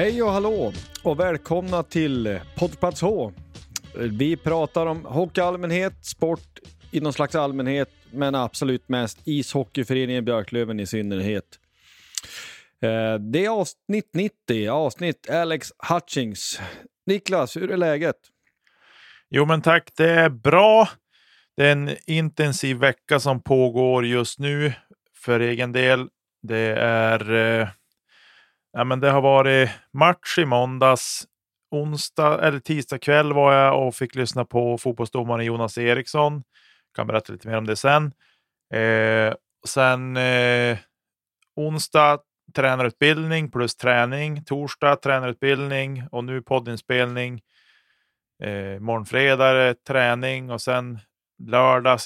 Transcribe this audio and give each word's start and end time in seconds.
Hej 0.00 0.22
och 0.22 0.30
hallå 0.32 0.72
och 1.02 1.20
välkomna 1.20 1.82
till 1.82 2.40
Poddplats 2.56 3.02
H. 3.02 3.32
Vi 3.94 4.36
pratar 4.36 4.86
om 4.86 5.04
hockey 5.04 5.40
i 5.40 5.44
allmänhet, 5.44 6.04
sport 6.04 6.58
i 6.90 7.00
någon 7.00 7.12
slags 7.12 7.34
allmänhet, 7.34 7.88
men 8.12 8.34
absolut 8.34 8.88
mest 8.88 9.18
ishockeyföreningen 9.24 10.24
Björklöven 10.24 10.80
i 10.80 10.86
synnerhet. 10.86 11.44
Eh, 12.82 13.14
det 13.14 13.44
är 13.44 13.48
avsnitt 13.48 14.10
90, 14.14 14.68
avsnitt 14.68 15.30
Alex 15.30 15.72
Hutchings. 15.88 16.60
Niklas, 17.06 17.56
hur 17.56 17.70
är 17.70 17.76
läget? 17.76 18.16
Jo, 19.30 19.46
men 19.46 19.62
tack. 19.62 19.90
Det 19.96 20.10
är 20.10 20.30
bra. 20.30 20.88
Det 21.56 21.66
är 21.66 21.72
en 21.72 21.90
intensiv 22.06 22.76
vecka 22.76 23.20
som 23.20 23.42
pågår 23.42 24.06
just 24.06 24.38
nu 24.38 24.72
för 25.16 25.40
egen 25.40 25.72
del. 25.72 26.08
Det 26.42 26.76
är. 26.78 27.32
Eh, 27.60 27.68
Ja, 28.72 28.84
men 28.84 29.00
det 29.00 29.10
har 29.10 29.20
varit 29.20 29.70
match 29.92 30.38
i 30.38 30.44
måndags. 30.44 31.26
Onsdag 31.70 32.46
eller 32.46 32.58
tisdag 32.58 32.98
kväll 32.98 33.32
var 33.32 33.52
jag 33.52 33.86
och 33.86 33.94
fick 33.94 34.14
lyssna 34.14 34.44
på 34.44 34.78
fotbollsdomaren 34.78 35.44
Jonas 35.44 35.78
Eriksson. 35.78 36.42
Kan 36.96 37.06
berätta 37.06 37.32
lite 37.32 37.48
mer 37.48 37.56
om 37.56 37.66
det 37.66 37.76
sen. 37.76 38.12
Eh, 38.74 39.34
sen 39.68 40.16
eh, 40.16 40.78
onsdag 41.56 42.20
tränarutbildning 42.54 43.50
plus 43.50 43.76
träning. 43.76 44.44
Torsdag 44.44 44.96
tränarutbildning 44.96 46.04
och 46.12 46.24
nu 46.24 46.42
poddinspelning. 46.42 47.40
Eh, 48.42 48.80
morgonfredag 48.80 49.84
träning 49.84 50.50
och 50.50 50.60
sen 50.60 50.98
lördag 51.42 51.98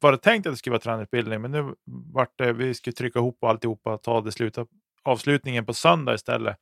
var 0.00 0.12
det 0.12 0.18
tänkt 0.18 0.46
att 0.46 0.52
det 0.52 0.56
skulle 0.56 0.72
vara 0.72 0.80
tränarutbildning, 0.80 1.40
men 1.40 1.50
nu 1.50 1.74
vart 2.12 2.38
det, 2.38 2.52
vi 2.52 2.74
skulle 2.74 2.94
trycka 2.94 3.18
ihop 3.18 3.44
alltihopa 3.44 3.94
och 3.94 4.02
ta 4.02 4.20
det 4.20 4.32
sluta, 4.32 4.66
avslutningen 5.02 5.66
på 5.66 5.74
söndag 5.74 6.14
istället. 6.14 6.56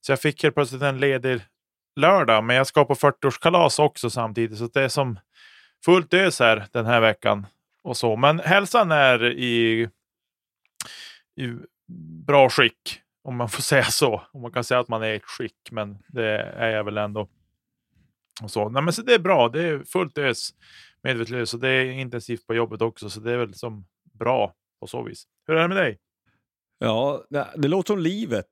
Så 0.00 0.12
jag 0.12 0.20
fick 0.20 0.42
helt 0.42 0.54
plötsligt 0.54 0.82
en 0.82 0.98
ledig 0.98 1.40
lördag, 1.96 2.44
men 2.44 2.56
jag 2.56 2.66
ska 2.66 2.84
på 2.84 2.94
40-årskalas 2.94 3.80
också 3.80 4.10
samtidigt, 4.10 4.58
så 4.58 4.66
det 4.66 4.82
är 4.82 4.88
som 4.88 5.18
fullt 5.84 6.14
ös 6.14 6.40
här 6.40 6.66
den 6.72 6.86
här 6.86 7.00
veckan 7.00 7.46
och 7.82 7.96
så. 7.96 8.16
Men 8.16 8.38
hälsan 8.38 8.90
är 8.90 9.24
i, 9.24 9.82
i 11.36 11.52
bra 12.26 12.48
skick, 12.48 13.00
om 13.22 13.36
man 13.36 13.48
får 13.48 13.62
säga 13.72 13.84
så. 13.84 14.22
Om 14.32 14.42
man 14.42 14.52
kan 14.52 14.64
säga 14.64 14.80
att 14.80 14.88
man 14.88 15.02
är 15.02 15.12
i 15.12 15.16
ett 15.16 15.24
skick, 15.24 15.70
men 15.70 15.98
det 16.08 16.36
är 16.38 16.68
jag 16.68 16.84
väl 16.84 16.98
ändå. 16.98 17.28
Och 18.42 18.50
så. 18.50 18.68
Nej, 18.68 18.82
men 18.82 18.92
så 18.92 19.02
det 19.02 19.14
är 19.14 19.18
bra, 19.18 19.48
det 19.48 19.62
är 19.62 19.84
fullt 19.84 20.18
ös 20.18 20.50
medvetslös 21.02 21.54
och 21.54 21.60
det 21.60 21.68
är 21.68 21.84
intensivt 21.84 22.46
på 22.46 22.54
jobbet 22.54 22.82
också, 22.82 23.10
så 23.10 23.20
det 23.20 23.32
är 23.32 23.36
väl 23.36 23.54
som 23.54 23.86
bra 24.12 24.54
på 24.80 24.86
så 24.86 25.02
vis. 25.02 25.24
Hur 25.46 25.56
är 25.56 25.62
det 25.62 25.68
med 25.68 25.76
dig? 25.76 25.98
Ja, 26.78 27.24
det, 27.56 27.68
låter 27.68 27.92
som 27.94 27.98
livet. 27.98 28.46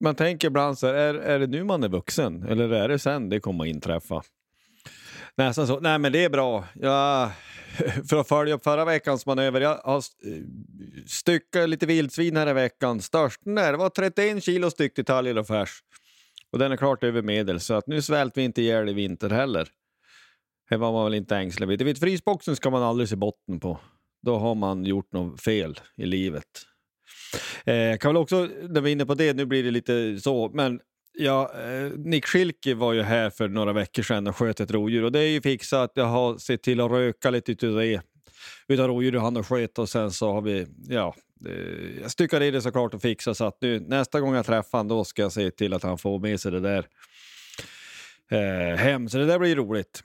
Man 0.00 0.14
tänker 0.14 0.48
ibland 0.48 0.78
så 0.78 0.86
här, 0.86 0.94
är, 0.94 1.14
är 1.14 1.38
det 1.38 1.46
nu 1.46 1.64
man 1.64 1.84
är 1.84 1.88
vuxen 1.88 2.42
eller 2.42 2.70
är 2.70 2.88
det 2.88 2.98
sen 2.98 3.28
det 3.28 3.40
kommer 3.40 3.64
att 3.64 3.68
inträffa? 3.68 4.22
Nästan 5.36 5.66
så. 5.66 5.80
Nej, 5.80 5.98
men 5.98 6.12
det 6.12 6.24
är 6.24 6.30
bra. 6.30 6.64
Jag, 6.74 7.30
för 8.08 8.16
att 8.16 8.28
följa 8.28 8.54
upp 8.54 8.64
förra 8.64 8.84
veckans 8.84 9.26
manöver, 9.26 9.60
jag 9.60 9.80
har 9.84 9.96
eh, 9.96 10.02
styckat 11.06 11.68
lite 11.68 11.86
vildsvin 11.86 12.36
här 12.36 12.48
i 12.48 12.52
veckan. 12.52 13.00
Störst 13.00 13.40
när 13.44 13.72
det 13.72 13.78
var 13.78 13.88
31 13.88 14.44
kilo 14.44 14.70
styck 14.70 14.94
till 14.94 15.04
talg 15.04 15.38
och 15.38 15.46
färs. 15.46 15.80
Och 16.52 16.58
den 16.58 16.72
är 16.72 16.76
klart 16.76 17.04
över 17.04 17.22
medel, 17.22 17.60
så 17.60 17.74
att 17.74 17.86
nu 17.86 18.02
svälter 18.02 18.40
vi 18.40 18.44
inte 18.44 18.62
ihjäl 18.62 18.88
i 18.88 18.92
vinter 18.92 19.30
heller. 19.30 19.68
Det 20.68 20.76
var 20.76 20.92
man 20.92 21.04
väl 21.04 21.14
inte 21.14 21.36
ängslig 21.36 21.68
vid. 21.68 21.82
Vet, 21.82 22.00
frysboxen 22.00 22.56
ska 22.56 22.70
man 22.70 22.82
aldrig 22.82 23.08
se 23.08 23.16
botten 23.16 23.60
på. 23.60 23.78
Då 24.22 24.38
har 24.38 24.54
man 24.54 24.84
gjort 24.84 25.12
något 25.12 25.40
fel 25.40 25.80
i 25.96 26.06
livet. 26.06 26.66
Eh, 27.64 27.98
kan 27.98 28.08
väl 28.08 28.16
också, 28.16 28.48
när 28.68 28.80
vi 28.80 28.90
är 28.90 28.92
inne 28.92 29.06
på 29.06 29.14
det, 29.14 29.36
nu 29.36 29.46
blir 29.46 29.62
det 29.62 29.70
lite 29.70 30.20
så, 30.20 30.50
men 30.54 30.80
ja, 31.18 31.52
eh, 31.54 31.90
Nick 31.96 32.26
Schilke 32.26 32.74
var 32.74 32.92
ju 32.92 33.02
här 33.02 33.30
för 33.30 33.48
några 33.48 33.72
veckor 33.72 34.02
sedan 34.02 34.26
och 34.26 34.36
sköt 34.36 34.60
ett 34.60 34.70
rovdjur 34.70 35.04
och 35.04 35.12
det 35.12 35.20
är 35.20 35.28
ju 35.28 35.40
fixat. 35.42 35.92
Jag 35.94 36.04
har 36.04 36.38
sett 36.38 36.62
till 36.62 36.80
att 36.80 36.90
röka 36.90 37.30
lite 37.30 37.52
utav 37.52 37.74
det, 37.74 38.00
utav 38.68 38.88
rovdjur 38.88 39.18
han 39.18 39.36
har 39.36 39.42
sköt 39.42 39.78
och 39.78 39.88
sen 39.88 40.10
så 40.10 40.32
har 40.32 40.40
vi, 40.40 40.66
ja, 40.88 41.14
eh, 41.48 42.00
jag 42.00 42.10
styckade 42.10 42.46
i 42.46 42.50
det 42.50 42.62
såklart 42.62 42.94
och 42.94 43.02
fixade 43.02 43.34
så 43.34 43.44
att 43.44 43.58
nu 43.60 43.80
nästa 43.80 44.20
gång 44.20 44.34
jag 44.34 44.46
träffar 44.46 44.78
honom 44.78 44.88
då 44.88 45.04
ska 45.04 45.22
jag 45.22 45.32
se 45.32 45.50
till 45.50 45.72
att 45.72 45.82
han 45.82 45.98
får 45.98 46.18
med 46.18 46.40
sig 46.40 46.52
det 46.52 46.60
där 46.60 46.86
eh, 48.30 48.76
hem. 48.76 49.08
Så 49.08 49.18
det 49.18 49.26
där 49.26 49.38
blir 49.38 49.56
roligt, 49.56 50.04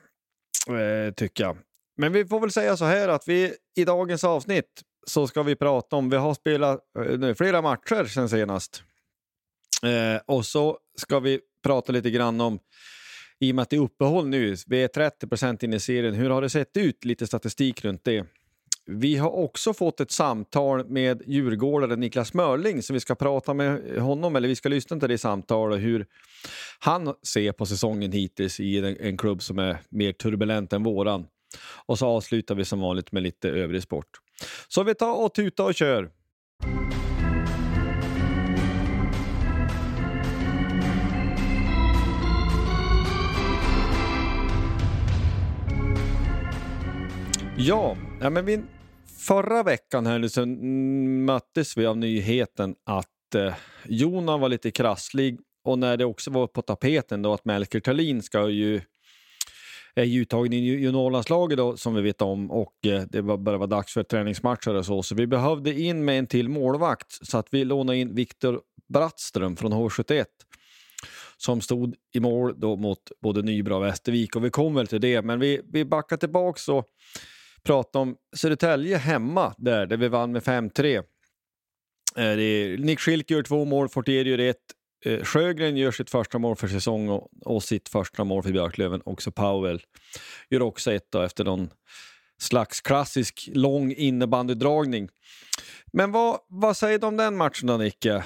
eh, 0.67 1.13
tycker 1.13 1.43
jag. 1.43 1.57
Men 1.97 2.13
vi 2.13 2.25
får 2.25 2.39
väl 2.39 2.51
säga 2.51 2.77
så 2.77 2.85
här 2.85 3.07
att 3.07 3.27
vi 3.27 3.53
i 3.75 3.85
dagens 3.85 4.23
avsnitt 4.23 4.81
så 5.07 5.27
ska 5.27 5.43
vi 5.43 5.55
prata 5.55 5.95
om, 5.95 6.09
vi 6.09 6.17
har 6.17 6.33
spelat 6.33 6.79
eh, 6.99 7.19
nu, 7.19 7.35
flera 7.35 7.61
matcher 7.61 8.05
sen 8.05 8.29
senast. 8.29 8.83
Eh, 9.83 10.21
och 10.25 10.45
så 10.45 10.77
ska 10.97 11.19
vi 11.19 11.39
prata 11.63 11.91
lite 11.91 12.11
grann 12.11 12.41
om, 12.41 12.59
i 13.39 13.51
och 13.51 13.55
med 13.55 13.63
att 13.63 13.69
det 13.69 13.75
är 13.75 13.81
uppehåll 13.81 14.27
nu, 14.27 14.55
vi 14.67 14.83
är 14.83 14.87
30 14.87 15.65
in 15.65 15.73
i 15.73 15.79
serien, 15.79 16.13
hur 16.13 16.29
har 16.29 16.41
det 16.41 16.49
sett 16.49 16.77
ut? 16.77 17.05
Lite 17.05 17.27
statistik 17.27 17.85
runt 17.85 18.03
det. 18.03 18.25
Vi 18.85 19.17
har 19.17 19.29
också 19.29 19.73
fått 19.73 19.99
ett 19.99 20.11
samtal 20.11 20.89
med 20.89 21.21
djurgårdaren 21.25 21.99
Niklas 21.99 22.33
Mörling, 22.33 22.83
så 22.83 22.93
vi 22.93 22.99
ska 22.99 23.15
prata 23.15 23.53
med 23.53 23.97
honom, 23.97 24.35
eller 24.35 24.47
vi 24.47 24.55
ska 24.55 24.69
lyssna 24.69 24.99
till 24.99 25.09
det 25.09 25.17
samtalet, 25.17 25.79
hur 25.79 26.05
han 26.79 27.13
ser 27.23 27.51
på 27.51 27.65
säsongen 27.65 28.11
hittills 28.11 28.59
i 28.59 28.77
en, 28.77 28.97
en 28.99 29.17
klubb 29.17 29.41
som 29.41 29.59
är 29.59 29.77
mer 29.89 30.11
turbulent 30.11 30.73
än 30.73 30.83
våran. 30.83 31.25
Och 31.85 31.99
så 31.99 32.07
avslutar 32.07 32.55
vi 32.55 32.65
som 32.65 32.79
vanligt 32.79 33.11
med 33.11 33.23
lite 33.23 33.49
övrig 33.49 33.83
sport. 33.83 34.07
Så 34.67 34.83
vi 34.83 34.95
tar 34.95 35.23
och 35.25 35.33
tuta 35.33 35.63
och 35.63 35.75
kör. 35.75 36.11
Ja, 47.57 47.97
ja 48.21 48.29
men 48.29 48.45
vi, 48.45 48.63
förra 49.27 49.63
veckan 49.63 50.05
här 50.05 50.27
så 50.27 50.45
möttes 50.45 51.77
vi 51.77 51.85
av 51.85 51.97
nyheten 51.97 52.75
att 52.85 53.35
eh, 53.35 53.53
Jonan 53.85 54.39
var 54.39 54.49
lite 54.49 54.71
krasslig 54.71 55.39
och 55.63 55.79
när 55.79 55.97
det 55.97 56.05
också 56.05 56.31
var 56.31 56.47
på 56.47 56.61
tapeten 56.61 57.21
då 57.21 57.33
att 57.33 57.45
Melker 57.45 57.79
Thalin 57.79 58.21
ska 58.21 58.49
ju 58.49 58.81
är 59.95 60.03
ju 60.03 60.21
uttagen 60.21 60.53
i 60.53 60.57
juniorlandslaget 60.57 61.79
som 61.79 61.95
vi 61.95 62.01
vet 62.01 62.21
om 62.21 62.51
och 62.51 62.85
eh, 62.85 63.01
det 63.09 63.21
började 63.21 63.57
vara 63.57 63.67
dags 63.67 63.93
för 63.93 64.03
träningsmatcher 64.03 64.75
och 64.75 64.85
så. 64.85 65.03
Så 65.03 65.15
vi 65.15 65.27
behövde 65.27 65.79
in 65.81 66.05
med 66.05 66.19
en 66.19 66.27
till 66.27 66.49
målvakt 66.49 67.27
så 67.27 67.37
att 67.37 67.47
vi 67.51 67.65
lånade 67.65 67.97
in 67.97 68.15
Viktor 68.15 68.61
Brattström 68.89 69.55
från 69.55 69.73
H71 69.73 70.25
som 71.37 71.61
stod 71.61 71.95
i 72.13 72.19
mål 72.19 72.59
då 72.59 72.75
mot 72.75 73.11
både 73.21 73.41
Nybro 73.41 73.75
och 73.75 73.83
Västervik 73.83 74.35
och 74.35 74.45
vi 74.45 74.49
kom 74.49 74.75
väl 74.75 74.87
till 74.87 75.01
det. 75.01 75.21
Men 75.21 75.39
vi, 75.39 75.61
vi 75.73 75.85
backar 75.85 76.17
tillbaks 76.17 76.69
och 76.69 76.85
pratar 77.63 77.99
om 77.99 78.15
Södertälje 78.35 78.97
hemma 78.97 79.53
där, 79.57 79.85
där 79.85 79.97
vi 79.97 80.07
vann 80.07 80.31
med 80.31 80.43
5-3. 80.43 81.03
Eh, 82.17 82.79
Nick 82.79 82.99
Schilk 82.99 83.31
gör 83.31 83.43
två 83.43 83.65
mål, 83.65 83.89
Fortier 83.89 84.25
gör 84.25 84.37
ett. 84.37 84.57
Eh, 85.05 85.23
Sjögren 85.23 85.77
gör 85.77 85.91
sitt 85.91 86.09
första 86.09 86.39
mål 86.39 86.55
för 86.55 86.67
säsong 86.67 87.09
och, 87.09 87.29
och 87.45 87.63
sitt 87.63 87.89
första 87.89 88.23
mål 88.23 88.43
för 88.43 88.51
Björklöven. 88.51 89.01
Också 89.05 89.31
Powell 89.31 89.81
gör 90.49 90.61
också 90.61 90.93
ett 90.93 91.11
då, 91.11 91.21
efter 91.21 91.43
någon 91.43 91.69
slags 92.41 92.81
klassisk 92.81 93.49
lång 93.53 93.91
innebandydragning. 93.91 95.09
Men 95.93 96.11
vad, 96.11 96.39
vad 96.47 96.77
säger 96.77 96.99
du 96.99 97.07
om 97.07 97.17
den 97.17 97.37
matchen 97.37 97.67
då, 97.67 97.77
Nicke? 97.77 98.23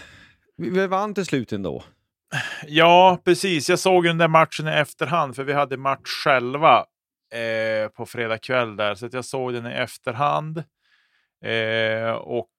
Vi, 0.58 0.70
vi 0.70 0.88
vann 0.88 1.14
till 1.14 1.26
slut 1.26 1.54
ändå. 1.54 1.84
Ja, 2.68 3.22
precis. 3.26 3.70
Jag 3.70 3.80
såg 3.80 4.04
den 4.04 4.18
där 4.18 4.28
matchen 4.28 4.68
i 4.68 4.72
efterhand, 4.72 5.36
för 5.36 5.44
vi 5.44 5.54
hade 5.54 5.78
match 5.78 6.24
själva 6.24 6.86
eh, 7.34 7.90
på 7.90 8.06
fredag 8.06 8.38
kväll 8.38 8.76
där, 8.76 8.96
så 8.96 9.06
att 9.06 9.14
jag 9.14 9.26
såg 9.26 9.54
den 9.54 9.68
i 9.68 9.74
efterhand. 9.74 10.64
Eh, 11.46 12.12
och 12.12 12.50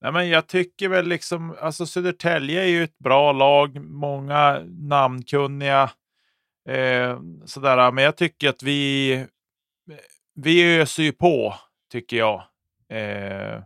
nej, 0.00 0.12
men 0.12 0.28
jag 0.28 0.46
tycker 0.46 0.88
väl 0.88 1.08
liksom, 1.08 1.56
alltså 1.60 1.86
Södertälje 1.86 2.62
är 2.62 2.68
ju 2.68 2.84
ett 2.84 2.98
bra 2.98 3.32
lag, 3.32 3.80
många 3.84 4.62
namnkunniga. 4.68 5.90
Eh, 6.68 7.20
sådär, 7.44 7.92
men 7.92 8.04
jag 8.04 8.16
tycker 8.16 8.48
att 8.48 8.62
vi, 8.62 9.26
vi 10.34 10.78
öser 10.78 11.02
ju 11.02 11.12
på, 11.12 11.54
tycker 11.92 12.16
jag. 12.16 12.44
Eh, 12.88 13.62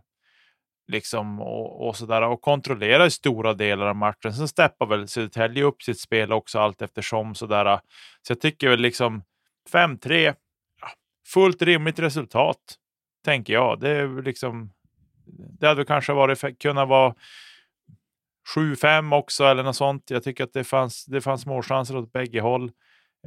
liksom 0.87 1.39
och, 1.39 1.87
och 1.87 1.95
sådär 1.95 2.21
och 2.21 2.41
kontrollerar 2.41 3.09
stora 3.09 3.53
delar 3.53 3.87
av 3.87 3.95
matchen. 3.95 4.33
Sen 4.33 4.47
steppar 4.47 4.85
väl 4.85 5.07
Södertälje 5.07 5.63
upp 5.63 5.81
sitt 5.81 5.99
spel 5.99 6.33
också 6.33 6.59
allt 6.59 6.81
eftersom 6.81 7.35
sådär. 7.35 7.79
Så 8.27 8.31
jag 8.31 8.41
tycker 8.41 8.69
väl 8.69 8.79
liksom 8.79 9.23
5-3, 9.71 10.35
fullt 11.27 11.61
rimligt 11.61 11.99
resultat, 11.99 12.75
tänker 13.25 13.53
jag. 13.53 13.79
Det 13.79 13.89
är 13.89 14.21
liksom. 14.21 14.72
Det 15.25 15.67
hade 15.67 15.85
kanske 15.85 16.13
varit 16.13 16.61
kunnat 16.61 16.87
vara 16.87 17.15
7-5 18.55 19.15
också 19.15 19.43
eller 19.43 19.63
något 19.63 19.75
sånt. 19.75 20.09
Jag 20.09 20.23
tycker 20.23 20.43
att 20.43 20.53
det 20.53 20.63
fanns. 20.63 21.05
Det 21.05 21.21
fanns 21.21 21.45
målchanser 21.45 21.97
åt 21.97 22.13
bägge 22.13 22.41
håll, 22.41 22.71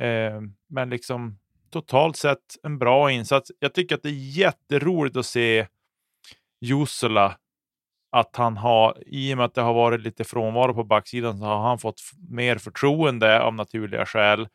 eh, 0.00 0.40
men 0.68 0.90
liksom 0.90 1.38
totalt 1.70 2.16
sett 2.16 2.56
en 2.62 2.78
bra 2.78 3.10
insats. 3.10 3.52
Jag 3.58 3.74
tycker 3.74 3.94
att 3.94 4.02
det 4.02 4.08
är 4.08 4.38
jätteroligt 4.38 5.16
att 5.16 5.26
se 5.26 5.66
Jusula. 6.60 7.36
att 8.10 8.36
han 8.36 8.56
har, 8.56 9.02
i 9.06 9.32
och 9.34 9.36
med 9.36 9.46
att 9.46 9.54
det 9.54 9.60
har 9.60 9.74
varit 9.74 10.00
lite 10.00 10.24
frånvaro 10.24 10.74
på 10.74 10.84
backsidan, 10.84 11.38
så 11.38 11.44
har 11.44 11.62
han 11.68 11.78
fått 11.78 12.00
mer 12.28 12.58
förtroende 12.58 13.42
av 13.42 13.54
naturliga 13.54 14.06
skäl. 14.06 14.48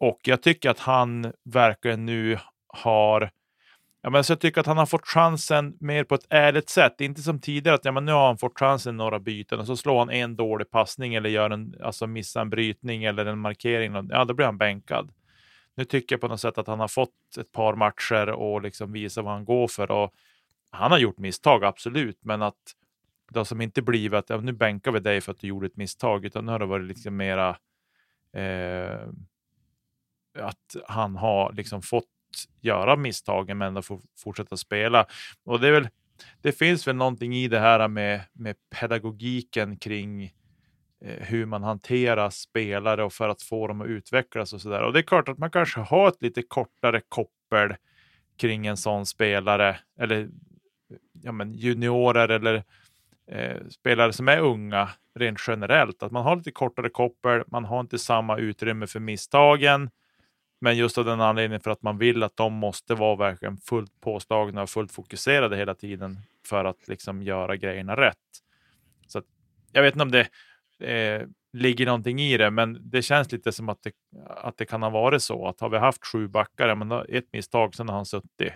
Och 0.00 0.20
jag 0.22 0.42
tycker 0.42 0.70
att 0.70 0.78
han 0.78 1.32
verkligen 1.44 2.06
nu 2.06 2.38
har 2.66 3.30
Ja, 4.04 4.10
men 4.10 4.24
så 4.24 4.32
jag 4.32 4.40
tycker 4.40 4.60
att 4.60 4.66
han 4.66 4.78
har 4.78 4.86
fått 4.86 5.06
chansen 5.06 5.76
mer 5.80 6.04
på 6.04 6.14
ett 6.14 6.26
ärligt 6.30 6.68
sätt. 6.68 7.00
Inte 7.00 7.22
som 7.22 7.40
tidigare 7.40 7.74
att 7.74 7.84
ja, 7.84 7.92
men 7.92 8.04
nu 8.04 8.12
har 8.12 8.26
han 8.26 8.38
fått 8.38 8.58
chansen 8.58 8.96
några 8.96 9.18
byten 9.18 9.60
och 9.60 9.66
så 9.66 9.76
slår 9.76 9.98
han 9.98 10.10
en 10.10 10.36
dålig 10.36 10.70
passning 10.70 11.14
eller 11.14 11.30
gör 11.30 11.50
en, 11.50 11.74
alltså 11.82 12.06
missar 12.06 12.40
en 12.40 12.50
brytning 12.50 13.04
eller 13.04 13.26
en 13.26 13.38
markering. 13.38 14.08
Ja, 14.10 14.24
då 14.24 14.34
blir 14.34 14.46
han 14.46 14.58
bänkad. 14.58 15.12
Nu 15.74 15.84
tycker 15.84 16.14
jag 16.14 16.20
på 16.20 16.28
något 16.28 16.40
sätt 16.40 16.58
att 16.58 16.66
han 16.66 16.80
har 16.80 16.88
fått 16.88 17.36
ett 17.40 17.52
par 17.52 17.74
matcher 17.74 18.28
och 18.30 18.62
liksom 18.62 18.92
visar 18.92 19.22
vad 19.22 19.32
han 19.32 19.44
går 19.44 19.68
för. 19.68 19.90
Och 19.90 20.14
han 20.70 20.90
har 20.90 20.98
gjort 20.98 21.18
misstag, 21.18 21.64
absolut, 21.64 22.24
men 22.24 22.42
att 22.42 22.74
det 23.30 23.38
har 23.38 23.44
som 23.44 23.60
inte 23.60 23.82
blivit 23.82 24.18
att 24.18 24.30
ja, 24.30 24.36
nu 24.36 24.52
bänkar 24.52 24.92
vi 24.92 25.00
dig 25.00 25.20
för 25.20 25.32
att 25.32 25.38
du 25.38 25.46
gjorde 25.46 25.66
ett 25.66 25.76
misstag, 25.76 26.24
utan 26.24 26.46
nu 26.46 26.52
har 26.52 26.58
det 26.58 26.66
varit 26.66 26.86
liksom 26.86 27.16
mera 27.16 27.56
eh, 28.32 29.08
att 30.38 30.76
han 30.86 31.16
har 31.16 31.52
liksom 31.52 31.82
fått 31.82 32.04
göra 32.60 32.96
misstagen 32.96 33.58
men 33.58 33.68
ändå 33.68 33.82
få 33.82 34.00
fortsätta 34.18 34.56
spela. 34.56 35.06
Och 35.44 35.60
det 35.60 35.68
är 35.68 35.72
väl, 35.72 35.88
det 36.40 36.52
finns 36.52 36.86
väl 36.88 36.96
någonting 36.96 37.34
i 37.34 37.48
det 37.48 37.58
här 37.58 37.88
med, 37.88 38.20
med 38.32 38.56
pedagogiken 38.80 39.76
kring 39.76 40.24
eh, 41.04 41.26
hur 41.26 41.46
man 41.46 41.62
hanterar 41.62 42.30
spelare 42.30 43.04
och 43.04 43.12
för 43.12 43.28
att 43.28 43.42
få 43.42 43.66
dem 43.66 43.80
att 43.80 43.86
utvecklas 43.86 44.52
och 44.52 44.60
så 44.60 44.68
där. 44.68 44.82
Och 44.82 44.92
det 44.92 44.98
är 44.98 45.02
klart 45.02 45.28
att 45.28 45.38
man 45.38 45.50
kanske 45.50 45.80
har 45.80 46.08
ett 46.08 46.22
lite 46.22 46.42
kortare 46.42 47.00
koppel 47.08 47.74
kring 48.36 48.66
en 48.66 48.76
sån 48.76 49.06
spelare 49.06 49.78
eller 50.00 50.28
ja, 51.22 51.32
men 51.32 51.54
juniorer 51.54 52.28
eller 52.28 52.64
eh, 53.26 53.56
spelare 53.70 54.12
som 54.12 54.28
är 54.28 54.38
unga 54.38 54.88
rent 55.14 55.38
generellt. 55.46 56.02
Att 56.02 56.12
man 56.12 56.24
har 56.24 56.36
lite 56.36 56.50
kortare 56.50 56.88
koppel, 56.88 57.42
man 57.46 57.64
har 57.64 57.80
inte 57.80 57.98
samma 57.98 58.38
utrymme 58.38 58.86
för 58.86 59.00
misstagen. 59.00 59.90
Men 60.62 60.76
just 60.76 60.98
av 60.98 61.04
den 61.04 61.20
anledningen 61.20 61.60
för 61.60 61.70
att 61.70 61.82
man 61.82 61.98
vill 61.98 62.22
att 62.22 62.36
de 62.36 62.52
måste 62.52 62.94
vara 62.94 63.16
verkligen 63.16 63.56
fullt 63.56 64.00
påslagna 64.00 64.62
och 64.62 64.70
fullt 64.70 64.92
fokuserade 64.92 65.56
hela 65.56 65.74
tiden 65.74 66.18
för 66.46 66.64
att 66.64 66.88
liksom 66.88 67.22
göra 67.22 67.56
grejerna 67.56 67.96
rätt. 67.96 68.16
Så 69.06 69.18
att, 69.18 69.24
jag 69.72 69.82
vet 69.82 69.94
inte 69.94 70.02
om 70.02 70.10
det 70.10 70.28
eh, 70.92 71.28
ligger 71.52 71.86
någonting 71.86 72.20
i 72.20 72.36
det, 72.36 72.50
men 72.50 72.78
det 72.90 73.02
känns 73.02 73.32
lite 73.32 73.52
som 73.52 73.68
att 73.68 73.82
det, 73.82 73.92
att 74.28 74.56
det 74.56 74.64
kan 74.64 74.82
ha 74.82 74.90
varit 74.90 75.22
så 75.22 75.48
att 75.48 75.60
har 75.60 75.68
vi 75.68 75.78
haft 75.78 76.06
sju 76.06 76.28
backar, 76.28 76.74
men 76.74 76.92
ett 76.92 77.32
misstag, 77.32 77.74
sen 77.74 77.88
har 77.88 77.96
han 77.96 78.06
suttit. 78.06 78.52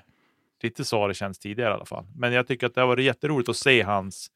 Lite 0.62 0.84
så 0.84 0.98
har 0.98 1.08
det 1.08 1.14
känts 1.14 1.38
tidigare 1.38 1.70
i 1.70 1.74
alla 1.74 1.84
fall. 1.84 2.06
Men 2.16 2.32
jag 2.32 2.46
tycker 2.46 2.66
att 2.66 2.74
det 2.74 2.80
har 2.80 2.88
varit 2.88 3.04
jätteroligt 3.04 3.48
att 3.48 3.56
se 3.56 3.82
hans 3.82 4.30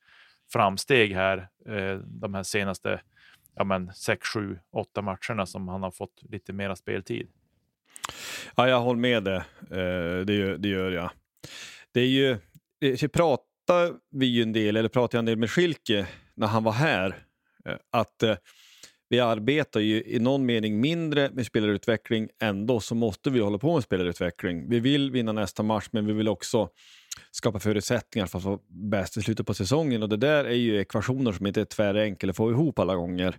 framsteg 0.53 1.15
här 1.15 1.49
eh, 1.67 1.99
de 2.05 2.35
här 2.35 2.43
senaste 2.43 3.01
ja, 3.55 3.65
men 3.65 3.93
6, 3.95 4.29
7, 4.29 4.59
8 4.71 5.03
matcherna 5.03 5.47
som 5.47 5.69
han 5.69 5.83
har 5.83 5.91
fått 5.91 6.23
lite 6.23 6.53
mera 6.53 6.77
speltid. 6.77 7.29
Ja, 8.57 8.69
jag 8.69 8.81
håller 8.81 9.01
med 9.01 9.25
det. 9.25 9.45
Eh, 9.71 10.25
det, 10.25 10.35
gör, 10.35 10.57
det 10.59 10.69
gör 10.69 10.91
jag. 10.91 11.11
Det 11.95 12.01
är 12.01 12.07
ju, 12.07 12.31
eh, 12.31 12.39
det 12.81 13.09
pratar 13.09 13.93
vi 14.11 14.27
ju 14.27 14.43
en 14.43 14.53
del, 14.53 14.77
eller 14.77 14.89
pratade 14.89 15.17
jag 15.17 15.23
en 15.23 15.27
del 15.27 15.37
med 15.37 15.51
Schilke 15.51 16.07
när 16.35 16.47
han 16.47 16.65
var 16.65 16.73
här, 16.73 17.15
eh, 17.69 17.77
att 17.91 18.23
vi 19.09 19.21
arbetar 19.21 19.81
ju 19.81 20.03
i 20.03 20.19
någon 20.19 20.47
mening 20.47 20.81
mindre 20.81 21.31
med 21.33 21.47
spelarutveckling, 21.47 22.29
ändå 22.43 22.81
så 22.81 22.95
måste 22.95 23.31
vi 23.31 23.41
hålla 23.41 23.59
på 23.59 23.75
med 23.75 23.83
spelarutveckling. 23.83 24.69
Vi 24.69 24.81
vill 24.81 25.11
vinna 25.11 25.33
nästa 25.33 25.63
match, 25.63 25.89
men 25.93 26.07
vi 26.07 26.13
vill 26.13 26.29
också 26.29 26.69
skapa 27.31 27.61
förutsättningar 27.61 28.27
för 28.27 28.39
att 28.39 28.45
vara 28.45 28.59
bäst 28.69 29.17
i 29.17 29.23
slutet 29.23 29.47
på 29.47 29.55
säsongen 29.55 30.03
och 30.03 30.09
det 30.09 30.17
där 30.17 30.45
är 30.45 30.55
ju 30.55 30.81
ekvationer 30.81 31.33
som 31.33 31.47
inte 31.47 31.61
är 31.61 31.65
tvärenkla 31.65 32.31
att 32.31 32.37
få 32.37 32.51
ihop 32.51 32.79
alla 32.79 32.95
gånger. 32.95 33.37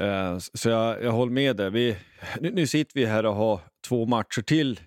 Eh, 0.00 0.38
så 0.38 0.68
jag, 0.68 1.02
jag 1.02 1.12
håller 1.12 1.32
med 1.32 1.56
dig. 1.56 1.70
Vi, 1.70 1.96
nu, 2.40 2.50
nu, 2.50 2.66
sitter 2.66 3.00
vi 3.00 3.06
här 3.06 3.26
och 3.26 3.34
har 3.34 3.60
två 3.88 4.06
matcher 4.06 4.42
till 4.42 4.80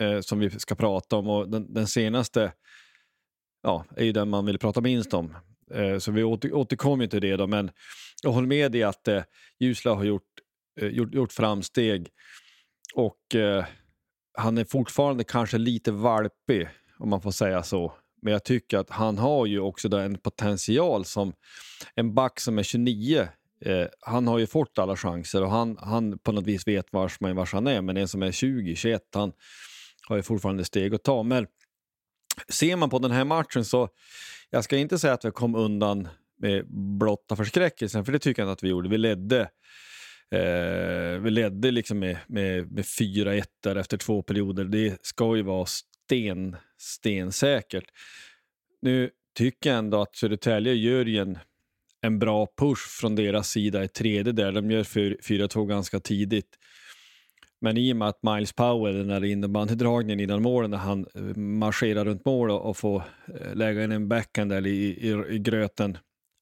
eh, 0.00 0.20
som 0.20 0.38
vi 0.38 0.50
ska 0.50 0.74
prata 0.74 1.16
om 1.16 1.28
och 1.28 1.48
den, 1.48 1.74
den, 1.74 1.86
senaste 1.86 2.52
ja, 3.62 3.84
är 3.96 4.04
ju 4.04 4.12
den 4.12 4.28
man 4.28 4.46
vill 4.46 4.58
prata 4.58 4.80
minst 4.80 5.14
om. 5.14 5.36
Eh, 5.70 5.98
så 5.98 6.12
vi 6.12 6.22
åter, 6.22 6.54
återkommer 6.54 7.06
till 7.06 7.20
det 7.20 7.36
då, 7.36 7.46
men 7.46 7.70
jag 8.22 8.32
håller 8.32 8.48
med 8.48 8.72
dig 8.72 8.82
att 8.82 9.08
eh, 9.08 9.22
Ljusla 9.60 9.94
har 9.94 10.04
gjort, 10.04 10.32
eh, 10.80 10.88
gjort, 10.88 11.14
gjort 11.14 11.32
framsteg 11.32 12.08
och 12.94 13.34
eh, 13.34 13.64
han 14.38 14.58
är 14.58 14.64
fortfarande 14.64 15.24
kanske 15.24 15.58
lite 15.58 15.92
valpig 15.92 16.68
om 16.98 17.10
man 17.10 17.22
får 17.22 17.30
säga 17.30 17.62
så. 17.62 17.92
Men 18.22 18.32
jag 18.32 18.44
tycker 18.44 18.78
att 18.78 18.90
han 18.90 19.18
har 19.18 19.46
ju 19.46 19.60
också 19.60 19.96
en 19.96 20.18
potential 20.18 21.04
som 21.04 21.32
en 21.94 22.14
back 22.14 22.40
som 22.40 22.58
är 22.58 22.62
29. 22.62 23.28
Eh, 23.60 23.86
han 24.00 24.26
har 24.26 24.38
ju 24.38 24.46
fått 24.46 24.78
alla 24.78 24.96
chanser 24.96 25.42
och 25.42 25.50
han, 25.50 25.76
han 25.80 26.18
på 26.18 26.32
något 26.32 26.46
vis 26.46 26.68
vet 26.68 26.92
vars, 26.92 27.20
man, 27.20 27.36
vars 27.36 27.52
han 27.52 27.66
är. 27.66 27.82
Men 27.82 27.96
en 27.96 28.08
som 28.08 28.22
är 28.22 28.32
20, 28.32 28.76
21, 28.76 29.02
han 29.14 29.32
har 30.08 30.16
ju 30.16 30.22
fortfarande 30.22 30.64
steg 30.64 30.94
att 30.94 31.04
ta. 31.04 31.22
Men 31.22 31.46
ser 32.48 32.76
man 32.76 32.90
på 32.90 32.98
den 32.98 33.10
här 33.10 33.24
matchen 33.24 33.64
så, 33.64 33.88
jag 34.50 34.64
ska 34.64 34.76
inte 34.76 34.98
säga 34.98 35.12
att 35.12 35.24
vi 35.24 35.30
kom 35.30 35.54
undan 35.54 36.08
med 36.38 36.66
blotta 36.98 37.36
förskräckelsen, 37.36 38.04
för 38.04 38.12
det 38.12 38.18
tycker 38.18 38.42
jag 38.42 38.46
inte 38.46 38.52
att 38.52 38.62
vi 38.62 38.68
gjorde. 38.68 38.88
Vi 38.88 38.98
ledde 38.98 39.40
eh, 40.30 41.20
vi 41.20 41.30
ledde 41.30 41.70
liksom 41.70 41.98
med, 41.98 42.18
med, 42.26 42.72
med 42.72 42.84
4-1 42.84 43.44
där 43.62 43.76
efter 43.76 43.96
två 43.96 44.22
perioder. 44.22 44.64
Det 44.64 45.06
ska 45.06 45.36
ju 45.36 45.42
vara 45.42 45.66
sten, 45.66 46.56
stensäkert. 46.78 47.84
Nu 48.82 49.10
tycker 49.34 49.70
jag 49.70 49.78
ändå 49.78 50.02
att 50.02 50.16
Södertälje 50.16 50.74
gör 50.74 51.04
ju 51.04 51.18
en, 51.18 51.38
en 52.04 52.18
bra 52.18 52.46
push 52.58 52.88
från 53.00 53.14
deras 53.14 53.48
sida 53.48 53.84
i 53.84 53.88
tredje 53.88 54.32
där. 54.32 54.52
De 54.52 54.70
gör 54.70 54.82
4-2 54.82 55.66
ganska 55.66 56.00
tidigt. 56.00 56.58
Men 57.60 57.76
i 57.76 57.92
och 57.92 57.96
med 57.96 58.08
att 58.08 58.22
Miles 58.22 58.52
Powell, 58.52 58.94
den 58.94 59.08
där 59.08 59.24
innebandydragningen 59.24 60.20
innan 60.20 60.42
målen, 60.42 60.70
när 60.70 60.78
han 60.78 61.06
eh, 61.14 61.22
marscherar 61.36 62.04
runt 62.04 62.24
mål 62.24 62.50
och, 62.50 62.76
får 62.76 63.02
eh, 63.40 63.54
lägga 63.54 63.84
in 63.84 63.92
en 63.92 64.08
backhand 64.08 64.50
där 64.50 64.66
i, 64.66 64.86
i, 64.86 65.34
i 65.34 65.38
gröten 65.38 65.98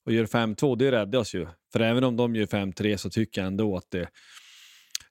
och 0.07 0.13
gör 0.13 0.27
5-2, 0.27 0.77
det 0.77 0.93
räddar 0.93 1.19
oss 1.19 1.35
ju. 1.35 1.47
För 1.73 1.81
även 1.81 2.05
om 2.05 2.17
de 2.17 2.37
gör 2.37 2.47
5-3 2.47 2.97
så 2.97 3.11
tycker 3.11 3.41
jag 3.41 3.47
ändå 3.47 3.77
att 3.77 3.91
det, 3.91 4.09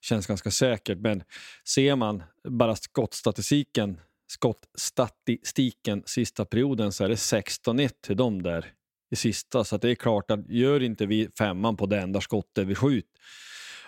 känns 0.02 0.28
ganska 0.28 0.52
säkert. 0.52 0.98
Men 0.98 1.24
ser 1.68 1.96
man 1.96 2.24
bara 2.50 2.76
skottstatistiken, 2.76 4.00
skottstatistiken 4.28 6.04
sista 6.06 6.46
perioden 6.46 6.92
så 6.92 7.04
är 7.04 7.10
det 7.10 7.16
16-1 7.16 7.90
till 8.02 8.18
dem 8.18 8.42
där 8.42 8.74
i 9.12 9.16
sista. 9.16 9.64
Så 9.64 9.78
det 9.78 9.90
är 9.90 9.96
klart 9.96 10.32
att 10.32 10.50
gör 10.50 10.84
inte 10.84 11.06
vi 11.06 11.30
femman 11.38 11.78
på 11.78 11.86
det 11.86 12.00
enda 12.00 12.22
skottet 12.22 12.68
vi 12.68 12.76
skjuter 12.76 13.12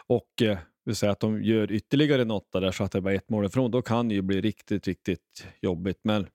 och 0.08 0.42
eh, 0.42 0.58
vill 0.86 0.96
säga 0.96 1.12
att 1.12 1.20
de 1.20 1.44
gör 1.44 1.72
ytterligare 1.72 2.26
något 2.26 2.52
där 2.52 2.72
så 2.72 2.84
att 2.84 2.92
det 2.92 3.00
är 3.00 3.02
bara 3.02 3.14
ett 3.14 3.30
mål 3.30 3.46
ifrån, 3.46 3.72
då 3.72 3.82
kan 3.82 4.08
det 4.08 4.16
ju 4.16 4.22
bli 4.22 4.42
riktigt, 4.42 4.88
riktigt 4.88 5.48
jobbigt. 5.62 6.00
Men 6.04 6.28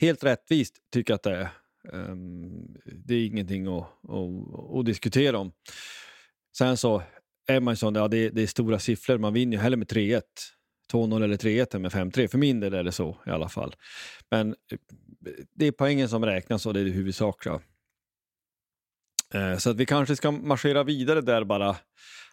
helt 0.00 0.24
rättvist 0.24 0.74
tycker 0.92 1.12
jag 1.12 1.16
att 1.16 1.22
det 1.22 1.36
är. 1.36 1.48
Um, 1.92 2.76
det 2.84 3.14
är 3.14 3.26
ingenting 3.26 3.66
att, 3.66 3.84
att, 4.08 4.78
att, 4.78 4.84
diskutera 4.84 5.38
om. 5.38 5.52
Sen 6.56 6.76
så 6.76 7.02
är 7.46 7.60
man 7.60 7.72
ju 7.72 7.76
sån, 7.76 7.94
ja 7.94 8.08
det, 8.08 8.30
det 8.30 8.42
är 8.42 8.46
stora 8.46 8.78
siffror, 8.78 9.18
man 9.18 9.32
vinner 9.32 9.56
ju 9.56 9.62
hellre 9.62 9.76
med 9.76 9.88
3-1. 9.88 10.22
2-0 10.92 11.24
eller 11.24 11.36
3-1 11.36 11.76
än 11.76 11.82
med 11.82 11.92
5-3. 11.92 12.28
För 12.28 12.38
min 12.38 12.60
del 12.60 12.74
är 12.74 12.84
det 12.84 12.92
så 12.92 13.16
i 13.26 13.30
alla 13.30 13.48
fall. 13.48 13.74
Men 14.30 14.48
eh, 14.48 14.78
det 15.54 15.66
är 15.66 15.72
poängen 15.72 16.08
som 16.08 16.24
räknas 16.24 16.66
och 16.66 16.74
det 16.74 16.80
är 16.80 16.84
det 16.84 16.90
huvudsakliga. 16.90 17.60
Eh, 19.34 19.56
så 19.56 19.70
att 19.70 19.76
vi 19.76 19.86
kanske 19.86 20.16
ska 20.16 20.30
marschera 20.30 20.84
vidare 20.84 21.20
där 21.20 21.44
bara. 21.44 21.76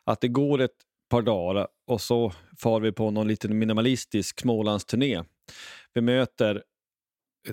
Att 0.03 0.21
det 0.21 0.27
går 0.27 0.61
ett 0.61 0.77
par 1.09 1.21
dagar 1.21 1.67
och 1.87 2.01
så 2.01 2.33
far 2.57 2.79
vi 2.79 2.91
på 2.91 3.11
någon 3.11 3.27
liten 3.27 3.59
minimalistisk 3.59 4.39
Smålandsturné. 4.39 5.23
Vi 5.93 6.01
möter 6.01 6.63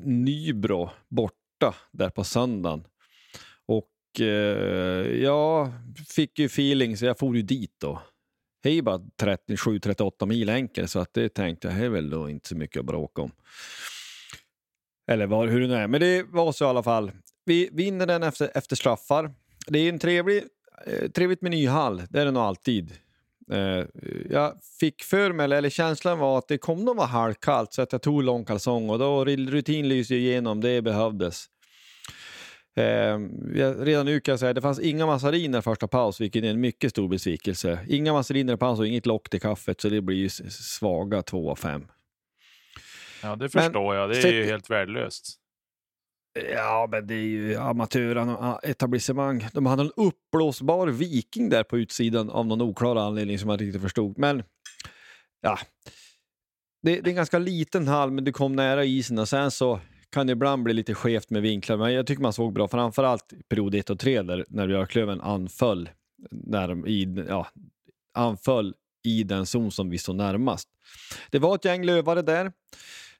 Nybro 0.01 0.91
borta 1.09 1.75
där 1.93 2.11
på 2.11 2.25
söndagen. 2.25 2.85
Och 3.67 4.21
eh, 4.21 5.07
jag 5.23 5.73
fick 6.09 6.39
ju 6.39 6.47
feeling 6.47 6.97
så 6.97 7.05
jag 7.05 7.19
for 7.19 7.37
ju 7.37 7.43
dit 7.43 7.75
då. 7.81 8.03
Det 8.63 8.69
är 8.69 8.75
ju 8.75 8.83
bara 8.83 8.99
37-38 8.99 10.27
mil 10.27 10.49
enkel 10.49 10.89
så 10.89 10.99
att 10.99 11.15
det 11.15 11.29
tänkte 11.29 11.69
jag, 11.69 11.77
det 11.77 11.85
är 11.85 11.89
väl 11.89 12.11
då 12.11 12.31
inte 12.31 12.49
så 12.49 12.57
mycket 12.57 12.81
att 12.81 12.87
bråka 12.87 13.23
om. 13.23 13.33
Eller 15.07 15.27
var, 15.27 15.47
hur 15.47 15.61
det 15.61 15.67
nu 15.67 15.75
är, 15.75 15.87
men 15.87 16.01
det 16.01 16.23
var 16.23 16.53
så 16.53 16.65
i 16.65 16.69
alla 16.69 16.83
fall. 16.83 17.13
Vi 17.45 17.69
vinner 17.73 18.07
den 18.07 18.23
efter, 18.23 18.51
efter 18.55 18.77
straffar. 18.77 19.35
Det 19.67 19.79
är 19.79 19.89
en 19.89 19.99
trevlig, 19.99 20.43
eh, 20.87 21.11
trevligt 21.11 21.43
med 21.43 21.51
ny 21.51 21.69
hall, 21.69 22.03
det 22.11 22.21
är 22.21 22.25
det 22.25 22.31
nog 22.31 22.43
alltid. 22.43 22.93
Eh, 23.53 23.85
jag 24.31 24.53
fick 24.81 25.03
för 25.03 25.33
mig, 25.33 25.53
eller 25.53 25.71
känslan 25.71 26.19
var 26.19 26.39
att 26.39 26.49
det 26.49 26.59
kom 26.59 26.85
nog 26.85 26.97
vara 26.97 27.07
halvkallt 27.07 27.73
så 27.73 27.83
att 27.83 27.93
jag 27.93 28.03
tog 28.03 28.23
långkalsong 28.23 28.91
och 28.91 28.99
då 28.99 29.25
rutin 29.25 29.89
lyser 29.89 30.15
igenom, 30.15 30.61
det 30.61 30.83
behövdes. 30.83 31.47
Eh, 32.77 33.19
redan 33.85 34.07
nu 34.07 34.21
kan 34.21 34.33
jag 34.33 34.41
säga 34.41 34.51
att 34.51 34.55
det 34.55 34.63
fanns 34.63 34.81
inga 34.81 35.07
massariner 35.07 35.61
första 35.61 35.89
paus, 35.89 36.21
vilket 36.21 36.45
är 36.45 36.51
en 36.51 36.61
mycket 36.61 36.91
stor 36.91 37.09
besvikelse. 37.09 37.79
Inga 37.89 38.13
massariner 38.13 38.55
i 38.55 38.57
paus 38.57 38.79
och 38.79 38.87
inget 38.87 39.07
lock 39.07 39.31
till 39.31 39.41
kaffet, 39.41 39.81
så 39.81 39.89
det 39.89 40.01
blir 40.01 40.17
ju 40.17 40.29
svaga 40.51 41.23
2 41.23 41.51
av 41.51 41.57
5. 41.57 41.87
Ja, 43.25 43.37
det 43.37 43.49
förstår 43.49 43.89
Men, 43.89 44.01
jag. 44.01 44.11
Det 44.11 44.29
är 44.29 44.33
ju 44.33 44.45
helt 44.45 44.71
värdelöst. 44.71 45.41
Ja, 46.53 46.89
men 46.91 47.07
det 47.07 47.15
är 47.15 47.19
ju 47.19 47.57
amatöretablissemang. 47.57 49.47
De 49.53 49.67
hade 49.67 49.83
en 49.83 49.93
uppblåsbar 49.97 50.89
viking 50.89 51.49
där 51.49 51.63
på 51.63 51.79
utsidan 51.79 52.31
av 52.31 52.47
någon 52.47 52.63
oklar 52.63 52.97
anledning 52.97 53.39
som 53.39 53.49
jag 53.49 53.55
inte 53.55 53.65
riktigt 53.65 53.83
förstod. 53.83 54.19
Men 54.19 54.43
ja, 55.41 55.59
det, 56.83 57.01
det, 57.01 57.09
är 57.09 57.11
en 57.11 57.17
ganska 57.17 57.39
liten 57.39 57.89
hall, 57.89 58.11
men 58.11 58.25
du 58.25 58.33
kom 58.33 58.57
nära 58.57 58.85
isen 58.85 59.19
och 59.19 59.29
sen 59.29 59.51
så 59.51 59.81
kan 60.11 60.27
det 60.27 60.33
ibland 60.33 60.63
bli 60.63 60.75
lite 60.75 60.95
skevt 60.95 61.31
med 61.31 61.43
vinklar. 61.43 61.77
Men 61.77 61.93
jag 61.93 62.07
tycker 62.07 62.23
man 62.23 62.33
såg 62.33 62.53
bra, 62.53 62.69
framförallt 62.69 63.33
period 63.49 63.75
1 63.75 63.91
och 63.91 63.99
3 63.99 64.23
där 64.23 64.45
när 64.49 64.67
Björklöven 64.67 65.21
anföll, 65.21 65.91
när 66.31 66.69
de, 66.69 66.87
i, 66.87 67.25
ja, 67.29 67.47
anföll 68.15 68.75
i 69.05 69.23
den 69.23 69.47
zon 69.47 69.71
som 69.71 69.91
vi 69.91 69.99
stod 69.99 70.17
närmast. 70.17 70.69
Det 71.31 71.39
var 71.39 71.55
ett 71.55 71.65
gäng 71.65 71.85
lövare 71.85 72.23
där 72.23 72.53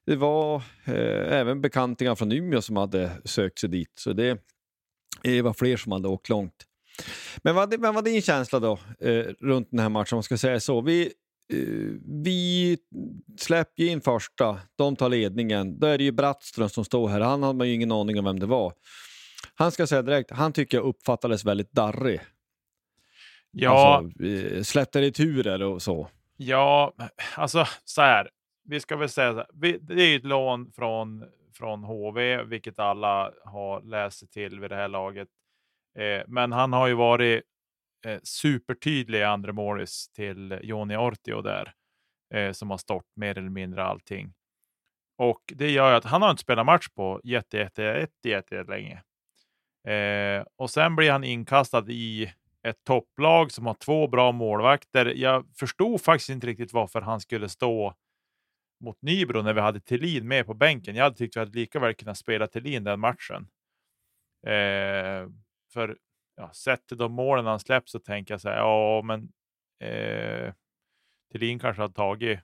det 0.05 0.15
var 0.15 0.55
eh, 0.85 1.33
även 1.33 1.61
bekantingar 1.61 2.15
från 2.15 2.31
Umeå 2.31 2.61
som 2.61 2.77
hade 2.77 3.11
sökt 3.25 3.59
sig 3.59 3.69
dit. 3.69 3.91
Så 3.99 4.13
det, 4.13 4.41
det 5.23 5.41
var 5.41 5.53
fler 5.53 5.77
som 5.77 5.91
hade 5.91 6.07
åkt 6.07 6.29
långt. 6.29 6.65
Men 7.43 7.55
vad, 7.55 7.79
vad 7.79 7.95
var 7.95 8.01
din 8.01 8.21
känsla 8.21 8.59
då 8.59 8.79
eh, 8.99 9.25
runt 9.39 9.67
den 9.71 9.79
här 9.79 9.89
matchen? 9.89 10.15
om 10.15 10.17
man 10.17 10.23
ska 10.23 10.37
säga 10.37 10.59
så? 10.59 10.81
Vi, 10.81 11.13
eh, 11.53 11.59
vi 12.23 12.77
släpper 13.39 13.83
in 13.83 14.01
första, 14.01 14.59
de 14.75 14.95
tar 14.95 15.09
ledningen. 15.09 15.79
Då 15.79 15.87
är 15.87 15.97
det 15.97 16.03
ju 16.03 16.11
Brattström 16.11 16.69
som 16.69 16.85
står 16.85 17.07
här. 17.07 17.19
Han 17.19 17.43
hade 17.43 17.57
man 17.57 17.67
ju 17.67 17.73
ingen 17.73 17.91
aning 17.91 18.19
om 18.19 18.25
vem 18.25 18.39
det 18.39 18.45
var. 18.45 18.73
Han 19.55 19.71
ska 19.71 19.87
säga 19.87 20.01
direkt, 20.01 20.31
han 20.31 20.53
tycker 20.53 20.77
jag 20.77 20.85
uppfattades 20.85 21.45
väldigt 21.45 21.71
darrig. 21.71 22.21
Ja. 23.51 23.97
Alltså, 23.97 24.23
eh, 24.23 24.63
släppte 24.63 25.01
returer 25.01 25.63
och 25.63 25.81
så. 25.81 26.09
Ja, 26.37 26.93
alltså 27.35 27.67
så 27.85 28.01
här 28.01 28.29
vi 28.65 28.79
ska 28.79 28.95
väl 28.95 29.09
säga 29.09 29.31
så 29.31 29.37
här, 29.37 29.47
vi, 29.53 29.77
det 29.77 30.01
är 30.01 30.15
ett 30.15 30.25
lån 30.25 30.71
från, 30.71 31.25
från 31.53 31.83
HV, 31.83 32.43
vilket 32.43 32.79
alla 32.79 33.31
har 33.45 33.81
läst 33.81 34.19
sig 34.19 34.27
till 34.27 34.59
vid 34.59 34.69
det 34.69 34.75
här 34.75 34.87
laget. 34.87 35.27
Eh, 35.97 36.23
men 36.27 36.51
han 36.51 36.73
har 36.73 36.87
ju 36.87 36.93
varit 36.93 37.43
eh, 38.05 38.19
supertydlig 38.23 39.19
i 39.19 39.23
andra 39.23 39.53
målis 39.53 40.09
till 40.09 40.59
Joni 40.63 40.97
Ortio 40.97 41.41
där, 41.41 41.73
eh, 42.33 42.51
som 42.51 42.69
har 42.69 42.77
stått 42.77 43.15
mer 43.15 43.37
eller 43.37 43.49
mindre 43.49 43.83
allting. 43.83 44.33
Och 45.17 45.41
det 45.47 45.71
gör 45.71 45.89
ju 45.89 45.95
att 45.95 46.05
han 46.05 46.21
har 46.21 46.29
inte 46.29 46.41
spelat 46.41 46.65
match 46.65 46.87
på 46.95 47.21
jätte, 47.23 47.57
jätte, 47.57 47.83
jätte, 47.83 48.29
jätte, 48.29 48.55
jätte 48.55 48.71
länge. 48.71 49.03
Eh, 49.87 50.45
och 50.55 50.69
sen 50.69 50.95
blir 50.95 51.11
han 51.11 51.23
inkastad 51.23 51.89
i 51.89 52.33
ett 52.63 52.83
topplag 52.83 53.51
som 53.51 53.65
har 53.65 53.73
två 53.73 54.07
bra 54.07 54.31
målvakter. 54.31 55.05
Jag 55.05 55.45
förstod 55.59 56.01
faktiskt 56.01 56.29
inte 56.29 56.47
riktigt 56.47 56.73
varför 56.73 57.01
han 57.01 57.19
skulle 57.19 57.49
stå 57.49 57.93
mot 58.85 59.01
Nybro 59.01 59.41
när 59.41 59.53
vi 59.53 59.61
hade 59.61 59.79
Thelin 59.79 60.27
med 60.27 60.45
på 60.45 60.53
bänken. 60.53 60.95
Jag 60.95 61.03
hade 61.03 61.15
tyckt 61.15 61.37
att 61.37 61.41
vi 61.41 61.45
hade 61.45 61.59
lika 61.59 61.79
väl 61.79 61.93
kunnat 61.93 62.17
spela 62.17 62.47
Thelin 62.47 62.83
den 62.83 62.99
matchen. 62.99 63.47
Eh, 64.47 65.29
för 65.73 65.97
ja, 66.35 66.51
sett 66.53 66.87
till 66.87 66.97
de 66.97 67.11
målen 67.11 67.45
han 67.45 67.59
släppt 67.59 67.89
så 67.89 67.99
tänker 67.99 68.33
jag 68.33 68.41
så 68.41 68.49
här, 68.49 68.57
ja 68.57 69.01
men 69.01 69.29
eh, 69.79 70.53
Thelin 71.31 71.59
kanske 71.59 71.81
hade 71.81 71.93
tagit 71.93 72.39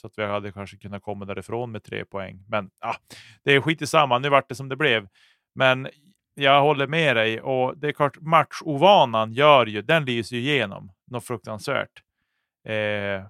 så 0.00 0.06
att 0.06 0.18
vi 0.18 0.24
hade 0.24 0.52
kanske 0.52 0.76
kunnat 0.76 1.02
komma 1.02 1.24
därifrån 1.24 1.72
med 1.72 1.84
tre 1.84 2.04
poäng. 2.04 2.44
Men 2.48 2.70
ah, 2.78 2.96
det 3.44 3.52
är 3.52 3.60
skit 3.60 3.82
i 3.82 3.86
samma. 3.86 4.18
Nu 4.18 4.28
vart 4.28 4.48
det 4.48 4.54
som 4.54 4.68
det 4.68 4.76
blev. 4.76 5.08
Men 5.54 5.88
jag 6.34 6.62
håller 6.62 6.86
med 6.86 7.16
dig 7.16 7.40
och 7.40 7.78
det 7.78 7.88
är 7.88 7.92
klart 7.92 8.20
matchovanan 8.20 9.32
gör 9.32 9.66
ju, 9.66 9.82
den 9.82 10.04
lyser 10.04 10.36
ju 10.36 10.42
igenom 10.42 10.92
något 11.06 11.26
fruktansvärt. 11.26 12.02
Eh, 12.68 13.26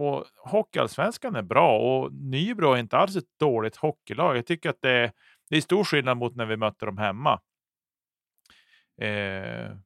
och 0.00 0.24
Hockeyallsvenskan 0.36 1.36
är 1.36 1.42
bra 1.42 1.78
och 1.78 2.12
Nybro 2.12 2.72
är 2.72 2.78
inte 2.78 2.96
alls 2.96 3.16
ett 3.16 3.38
dåligt 3.40 3.76
hockeylag. 3.76 4.36
Jag 4.36 4.46
tycker 4.46 4.70
att 4.70 4.82
det 4.82 4.90
är, 4.90 5.12
det 5.50 5.56
är 5.56 5.60
stor 5.60 5.84
skillnad 5.84 6.16
mot 6.16 6.36
när 6.36 6.46
vi 6.46 6.56
mötte 6.56 6.86
dem 6.86 6.98
hemma. 6.98 7.40
Eh, 9.00 9.76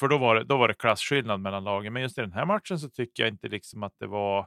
för 0.00 0.08
då 0.08 0.18
var, 0.18 0.34
det, 0.34 0.44
då 0.44 0.56
var 0.56 0.68
det 0.68 0.74
klasskillnad 0.74 1.40
mellan 1.40 1.64
lagen. 1.64 1.92
Men 1.92 2.02
just 2.02 2.18
i 2.18 2.20
den 2.20 2.32
här 2.32 2.44
matchen 2.44 2.78
så 2.78 2.88
tycker 2.88 3.22
jag 3.22 3.32
inte 3.32 3.48
liksom 3.48 3.82
att 3.82 3.94
det 3.98 4.06
var... 4.06 4.46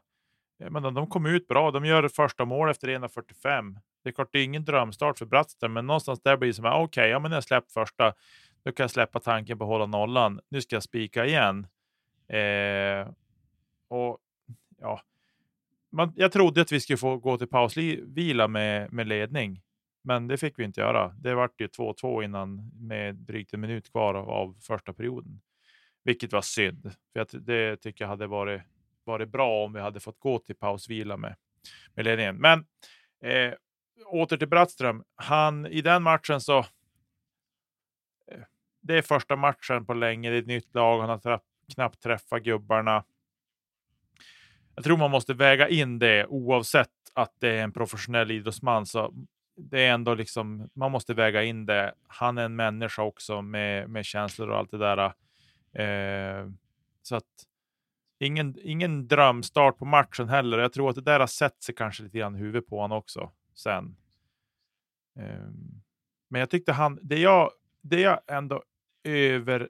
Men 0.70 0.94
de 0.94 1.08
kom 1.08 1.25
ut 1.25 1.48
bra. 1.48 1.72
De 1.72 1.86
gör 1.86 2.08
första 2.08 2.46
mål 2.46 2.70
efter 2.70 2.88
1.45. 2.88 3.77
Det 4.03 4.10
är 4.10 4.13
klart, 4.13 4.29
det 4.32 4.39
är 4.39 4.44
ingen 4.44 4.65
drömstart 4.65 5.17
för 5.17 5.25
Brattström, 5.25 5.74
men 5.74 5.88
någonstans 5.88 6.22
där 6.22 6.38
blir 6.38 6.48
det 6.48 6.53
som 6.53 6.65
att 6.65 6.74
okej, 6.74 6.84
okay, 6.84 7.10
ja, 7.10 7.20
men 7.20 7.32
jag 7.32 7.44
släppt 7.44 7.72
första, 7.72 8.13
då 8.63 8.72
kan 8.72 8.84
jag 8.84 8.91
släppa 8.91 9.20
tanken 9.20 9.58
på 9.58 9.63
att 9.63 9.70
hålla 9.70 9.86
nollan. 9.86 10.39
Nu 10.50 10.62
ska 10.62 10.75
jag 10.75 10.84
spika 10.84 11.25
igen. 11.25 11.67
Eh, 12.27 13.08
och 13.88 14.20
ja, 14.77 15.01
man, 15.96 16.14
jag 16.16 16.32
trodde 16.32 16.62
att 16.62 16.72
vi 16.72 16.80
skulle 16.80 16.98
få 16.98 17.18
gå 17.18 17.38
till 17.38 17.48
pausvila 17.48 18.48
med, 18.48 18.94
med 18.94 19.08
ledning, 19.08 19.62
men 20.04 20.28
det 20.28 20.38
fick 20.38 20.60
vi 20.60 20.64
inte 20.64 20.82
göra. 20.82 21.08
Det 21.08 21.36
vart 21.36 21.62
ju 21.62 21.68
2-2 21.68 22.24
innan 22.24 22.72
med 22.74 23.16
drygt 23.16 23.54
en 23.54 23.62
minut 23.62 23.92
kvar 23.92 24.14
av, 24.14 24.30
av 24.30 24.58
första 24.62 24.94
perioden, 24.94 25.42
vilket 26.04 26.34
var 26.34 26.42
synd. 26.42 26.82
För 26.84 27.20
jag, 27.20 27.28
det 27.44 27.78
tycker 27.78 28.04
jag 28.04 28.10
hade 28.10 28.28
varit, 28.28 28.62
varit 29.04 29.30
bra 29.30 29.66
om 29.66 29.74
vi 29.74 29.80
hade 29.80 30.00
fått 30.00 30.20
gå 30.20 30.40
till 30.40 30.56
pausvila 30.56 31.18
med, 31.18 31.36
med 31.94 32.06
ledningen. 32.06 32.38
Men 32.38 32.66
eh, 33.24 33.54
åter 34.06 34.38
till 34.38 34.48
Brattström. 34.48 35.04
Han, 35.16 35.66
I 35.66 35.82
den 35.82 36.04
matchen 36.04 36.42
så... 36.42 36.58
Eh, 36.60 38.44
det 38.82 38.98
är 38.98 39.02
första 39.02 39.36
matchen 39.36 39.86
på 39.86 39.94
länge, 39.94 40.30
det 40.30 40.36
är 40.36 40.40
ett 40.40 40.48
nytt 40.48 40.75
lag, 40.75 41.00
han 41.00 41.10
har 41.10 41.42
knappt 41.74 42.04
träffat 42.04 42.44
gubbarna 42.44 43.04
jag 44.75 44.84
tror 44.84 44.98
man 44.98 45.12
måste 45.12 45.34
väga 45.34 45.70
in 45.70 46.00
det 46.00 46.25
oavsett 46.25 46.89
att 47.13 47.34
det 47.39 47.50
är 47.50 47.63
en 47.63 47.72
professionell 47.72 48.32
idrottsman. 48.32 48.86
Så 48.86 49.13
det 49.58 49.86
är 49.86 49.94
ändå 49.94 50.13
liksom, 50.13 50.70
man 50.74 50.91
måste 50.91 51.13
väga 51.13 51.44
in 51.44 51.65
det. 51.65 51.94
Han 52.08 52.38
är 52.38 52.46
en 52.46 52.55
människa 52.55 53.01
också 53.01 53.41
med, 53.41 53.89
med 53.89 54.05
känslor 54.05 54.50
och 54.50 54.58
allt 54.58 54.72
det 54.72 54.77
där. 54.77 55.13
Eh, 55.74 56.50
så 57.01 57.15
att 57.15 57.46
ingen, 58.20 58.55
ingen 58.62 59.08
drömstart 59.08 59.77
på 59.77 59.86
matchen 59.86 60.29
heller. 60.29 60.58
Jag 60.58 60.74
tror 60.74 60.89
att 60.89 60.96
det 60.96 61.01
där 61.01 61.20
har 61.20 61.27
sett 61.27 61.63
sig 61.63 61.75
kanske 61.75 62.03
lite 62.03 62.17
grann 62.17 62.36
i 62.36 62.39
huvudet 62.39 62.67
på 62.67 62.82
honom 62.82 62.98
också 62.98 63.32
sen. 63.53 63.96
Eh, 65.20 65.50
men 66.29 66.39
jag 66.39 66.50
tyckte 66.50 66.74
han, 66.74 67.00
det 67.01 67.20
jag, 67.20 67.51
det 67.82 68.01
jag 68.01 68.20
ändå 68.27 68.63
över 69.03 69.70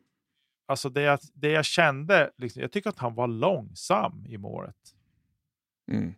alltså 0.66 0.90
det, 0.90 1.02
jag, 1.02 1.20
det 1.34 1.50
jag 1.50 1.66
kände, 1.66 2.32
liksom, 2.38 2.62
jag 2.62 2.72
tycker 2.72 2.90
att 2.90 3.00
han 3.00 3.16
var 3.16 3.28
långsam 3.28 4.26
i 4.26 4.38
målet. 4.38 4.95
Mm. 5.92 6.14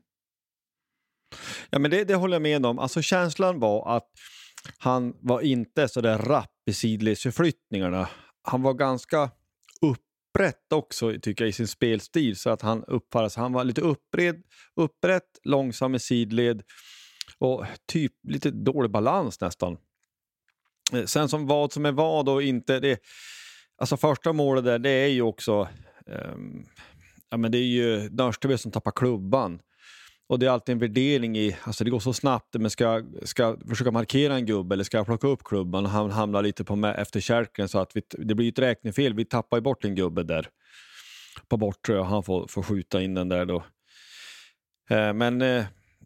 Ja, 1.70 1.80
men 1.80 1.92
det, 1.92 2.04
det 2.04 2.16
håller 2.16 2.36
jag 2.36 2.42
med 2.42 2.66
om. 2.66 2.80
Alltså, 2.80 3.02
känslan 3.02 3.60
var 3.60 3.98
att 3.98 4.08
han 4.78 5.16
var 5.22 5.42
inte 5.42 5.88
så 5.88 6.02
där 6.02 6.18
rapp 6.18 6.52
i 6.66 6.74
sidledsförflyttningarna. 6.74 8.10
Han 8.44 8.62
var 8.62 8.74
ganska 8.74 9.32
upprätt 9.82 10.74
också, 10.74 11.14
tycker 11.22 11.44
jag, 11.44 11.50
i 11.50 11.54
sin 11.54 11.68
spelstil. 11.68 12.36
Så 12.36 12.50
att 12.50 12.62
han 12.62 12.84
uppfattades, 12.84 13.36
han 13.36 13.54
var 13.54 13.64
lite 13.64 13.82
uppred, 13.82 14.44
upprätt, 14.76 15.40
långsam 15.44 15.96
i 15.96 16.00
sidled 16.00 16.64
och 17.38 17.66
typ 17.88 18.14
lite 18.28 18.52
dålig 18.52 18.92
balans 18.92 19.42
nästan. 19.42 19.78
Eh, 20.94 21.06
sen 21.06 21.30
som 21.30 21.48
vad 21.48 21.74
som 21.74 21.86
är 21.86 21.92
vad 21.92 22.30
och 22.30 22.44
inte. 22.44 22.80
Det, 22.80 23.00
alltså 23.78 23.98
första 23.98 24.34
målet 24.34 24.66
där, 24.66 24.80
det 24.80 24.90
är 24.90 25.08
ju 25.08 25.22
också... 25.22 25.68
Um, 26.06 26.66
ja, 27.30 27.38
men 27.38 27.52
det 27.52 27.58
är 27.58 27.64
ju 27.64 28.10
Nörsteby 28.10 28.58
som 28.58 28.72
tappar 28.72 28.92
klubban. 28.92 29.60
Och 30.30 30.40
det 30.40 30.46
är 30.46 30.50
alltid 30.50 30.74
en 30.74 30.80
värdering 30.80 31.38
i, 31.38 31.58
alltså 31.64 31.84
det 31.84 31.90
går 31.90 32.00
så 32.00 32.14
snabbt, 32.14 32.56
men 32.60 32.70
ska 32.70 33.04
jag 33.38 33.70
försöka 33.70 33.92
markera 33.92 34.36
en 34.36 34.46
gubbe 34.46 34.76
eller 34.76 34.84
ska 34.84 34.98
jag 34.98 35.06
plocka 35.06 35.28
upp 35.28 35.44
klubban 35.44 35.86
och 35.86 35.92
han 35.92 36.12
hamnar 36.12 36.42
lite 36.42 36.64
på 36.64 36.94
efterkärken 36.98 37.70
så 37.70 37.80
att 37.80 37.96
vi, 37.96 38.02
det 38.18 38.36
blir 38.36 38.50
ett 38.50 38.60
räknefel. 38.60 39.14
Vi 39.14 39.26
tappar 39.26 39.58
ju 39.58 39.62
bort 39.62 39.86
en 39.86 39.96
gubbe 39.96 40.24
där 40.24 40.50
på 41.48 41.58
bortre 41.58 42.00
och 42.00 42.06
han 42.06 42.24
får, 42.24 42.48
får 42.48 42.64
skjuta 42.64 43.02
in 43.02 43.14
den 43.14 43.30
där 43.30 43.46
då. 43.46 43.64
Eh, 44.90 45.14
men 45.14 45.42
eh, 45.42 45.66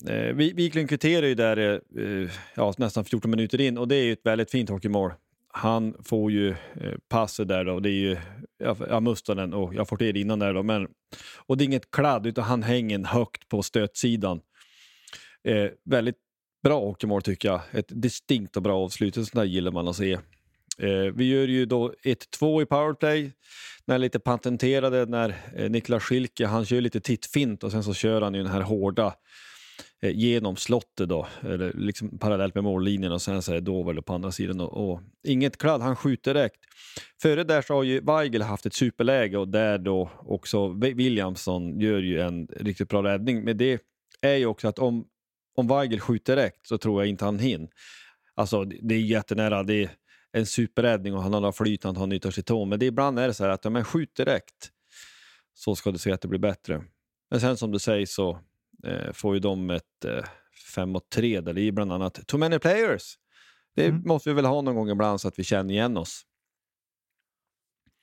eh 0.09 0.33
vi, 0.33 0.53
Wiklund 0.53 0.89
kvitterar 0.89 1.27
ju 1.27 1.35
där 1.35 1.81
eh, 1.97 2.29
ja, 2.55 2.73
nästan 2.77 3.05
14 3.05 3.31
minuter 3.31 3.61
in 3.61 3.77
och 3.77 3.87
det 3.87 3.95
är 3.95 4.03
ju 4.03 4.13
ett 4.13 4.25
väldigt 4.25 4.51
fint 4.51 4.69
hockeymål. 4.69 5.13
Han 5.53 5.95
får 6.03 6.31
ju 6.31 6.49
eh, 6.49 6.97
passet 7.09 7.47
där 7.47 7.65
då, 7.65 7.79
det 7.79 7.89
är 7.89 8.01
ju 8.09 8.17
ja, 8.89 8.99
Mustonen 8.99 9.53
och 9.53 9.75
jag 9.75 9.89
får 9.89 9.97
till 9.97 10.17
innan 10.17 10.39
där 10.39 10.53
då. 10.53 10.63
Men, 10.63 10.87
och 11.35 11.57
det 11.57 11.63
är 11.63 11.65
inget 11.65 11.91
kladd 11.91 12.27
utan 12.27 12.43
han 12.43 12.63
hänger 12.63 12.99
högt 12.99 13.49
på 13.49 13.63
stötsidan. 13.63 14.41
Eh, 15.43 15.71
väldigt 15.85 16.17
bra 16.63 16.79
åkermål 16.79 17.21
tycker 17.21 17.49
jag. 17.49 17.61
Ett 17.71 18.01
distinkt 18.01 18.57
och 18.57 18.63
bra 18.63 18.77
avslut. 18.77 19.15
Sånt 19.15 19.33
där 19.33 19.43
gillar 19.43 19.71
man 19.71 19.87
att 19.87 19.95
se. 19.95 20.13
Eh, 20.77 21.13
vi 21.15 21.29
gör 21.29 21.47
ju 21.47 21.65
då 21.65 21.93
1-2 22.03 22.61
i 22.61 22.65
powerplay. 22.65 23.31
När 23.85 23.97
lite 23.97 24.19
patenterade 24.19 25.05
när 25.05 25.35
eh, 25.55 25.69
Niklas 25.69 26.03
Schilke, 26.03 26.45
han 26.45 26.65
kör 26.65 26.81
lite 26.81 26.99
tittfint 27.01 27.63
och 27.63 27.71
sen 27.71 27.83
så 27.83 27.93
kör 27.93 28.21
han 28.21 28.33
ju 28.33 28.43
den 28.43 28.51
här 28.51 28.61
hårda 28.61 29.13
Eh, 30.01 30.11
genom 30.11 30.55
slottet 30.55 31.09
då, 31.09 31.27
eller 31.41 31.73
liksom 31.73 32.17
parallellt 32.19 32.55
med 32.55 32.63
mållinjen 32.63 33.11
och 33.11 33.21
sen 33.21 33.41
så 33.41 33.51
är 33.51 33.55
det 33.55 33.61
Dover 33.61 34.01
på 34.01 34.13
andra 34.13 34.31
sidan. 34.31 34.61
Och, 34.61 34.91
och, 34.91 35.01
inget 35.23 35.57
kladd, 35.57 35.81
han 35.81 35.95
skjuter 35.95 36.33
direkt. 36.33 36.59
Före 37.21 37.43
där 37.43 37.61
så 37.61 37.73
har 37.73 37.83
ju 37.83 37.99
Weigel 37.99 38.41
haft 38.41 38.65
ett 38.65 38.73
superläge 38.73 39.37
och 39.37 39.47
där 39.47 39.77
då 39.77 40.09
också 40.19 40.67
Williamson 40.67 41.79
gör 41.79 42.01
ju 42.01 42.21
en 42.21 42.47
riktigt 42.47 42.89
bra 42.89 43.03
räddning. 43.03 43.43
Men 43.43 43.57
det 43.57 43.81
är 44.21 44.35
ju 44.35 44.45
också 44.45 44.67
att 44.67 44.79
om, 44.79 45.05
om 45.55 45.67
Weigel 45.67 45.99
skjuter 45.99 46.35
direkt 46.35 46.67
så 46.67 46.77
tror 46.77 47.01
jag 47.01 47.09
inte 47.09 47.25
han 47.25 47.39
hinner. 47.39 47.69
Alltså 48.35 48.63
det 48.63 48.95
är 48.95 48.99
jättenära, 48.99 49.63
det 49.63 49.83
är 49.83 49.89
en 50.31 50.45
superräddning 50.45 51.15
och 51.15 51.23
han 51.23 51.33
har 51.33 51.51
flyt, 51.51 51.83
han 51.83 52.09
nyttjar 52.09 52.31
sitt 52.31 52.45
tå. 52.45 52.65
Men 52.65 52.79
det, 52.79 52.85
ibland 52.85 53.19
är 53.19 53.27
det 53.27 53.33
så 53.33 53.43
här 53.43 53.51
att 53.51 53.65
om 53.65 53.73
man 53.73 53.83
skjuter 53.83 54.25
direkt 54.25 54.71
så 55.53 55.75
ska 55.75 55.91
du 55.91 55.97
se 55.97 56.11
att 56.11 56.21
det 56.21 56.27
blir 56.27 56.39
bättre. 56.39 56.83
Men 57.31 57.41
sen 57.41 57.57
som 57.57 57.71
du 57.71 57.79
säger 57.79 58.05
så 58.05 58.39
får 59.13 59.33
ju 59.33 59.39
de 59.39 59.69
ett 59.69 60.05
eh, 60.05 60.25
5 60.75 60.89
mot 60.89 61.09
3 61.09 61.41
där 61.41 61.53
det 61.53 61.61
är 61.61 61.71
bland 61.71 61.93
annat 61.93 62.27
Too 62.27 62.39
many 62.39 62.59
players. 62.59 63.17
Det 63.75 63.85
mm. 63.85 64.01
måste 64.05 64.29
vi 64.29 64.35
väl 64.35 64.45
ha 64.45 64.61
någon 64.61 64.75
gång 64.75 64.89
ibland 64.89 65.21
så 65.21 65.27
att 65.27 65.39
vi 65.39 65.43
känner 65.43 65.73
igen 65.73 65.97
oss. 65.97 66.25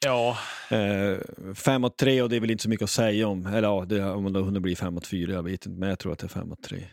Ja. 0.05 0.39
Eh, 0.71 1.19
5 1.55 1.81
mot 1.81 1.97
3 1.97 2.23
och 2.23 2.29
det 2.29 2.37
är 2.37 2.41
väl 2.41 2.51
inte 2.51 2.63
så 2.63 2.69
mycket 2.69 2.85
att 2.85 2.91
säga 2.91 3.29
om. 3.29 3.47
Eller 3.47 3.69
ja, 3.69 3.85
det, 3.85 4.05
om 4.05 4.33
det 4.33 4.41
hunnit 4.41 4.63
bli 4.63 4.77
5 4.77 4.95
mot 4.95 5.07
4, 5.07 5.33
jag 5.33 5.43
vet 5.43 5.67
inte. 5.67 5.81
Men 5.81 5.89
jag 5.89 5.99
tror 5.99 6.13
att 6.13 6.19
det 6.19 6.27
är 6.27 6.29
5 6.29 6.49
mot 6.49 6.63
3. 6.63 6.85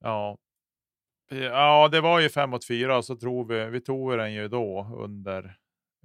Ja. 0.00 0.38
Ja, 1.30 1.88
det 1.92 2.00
var 2.00 2.20
ju 2.20 2.28
5 2.28 2.50
mot 2.50 2.66
4 2.66 2.96
och 2.96 3.04
så 3.04 3.16
tror 3.16 3.44
vi, 3.44 3.70
vi 3.70 3.80
tog 3.80 4.18
den 4.18 4.32
ju 4.32 4.48
då 4.48 4.96
under, 4.98 5.56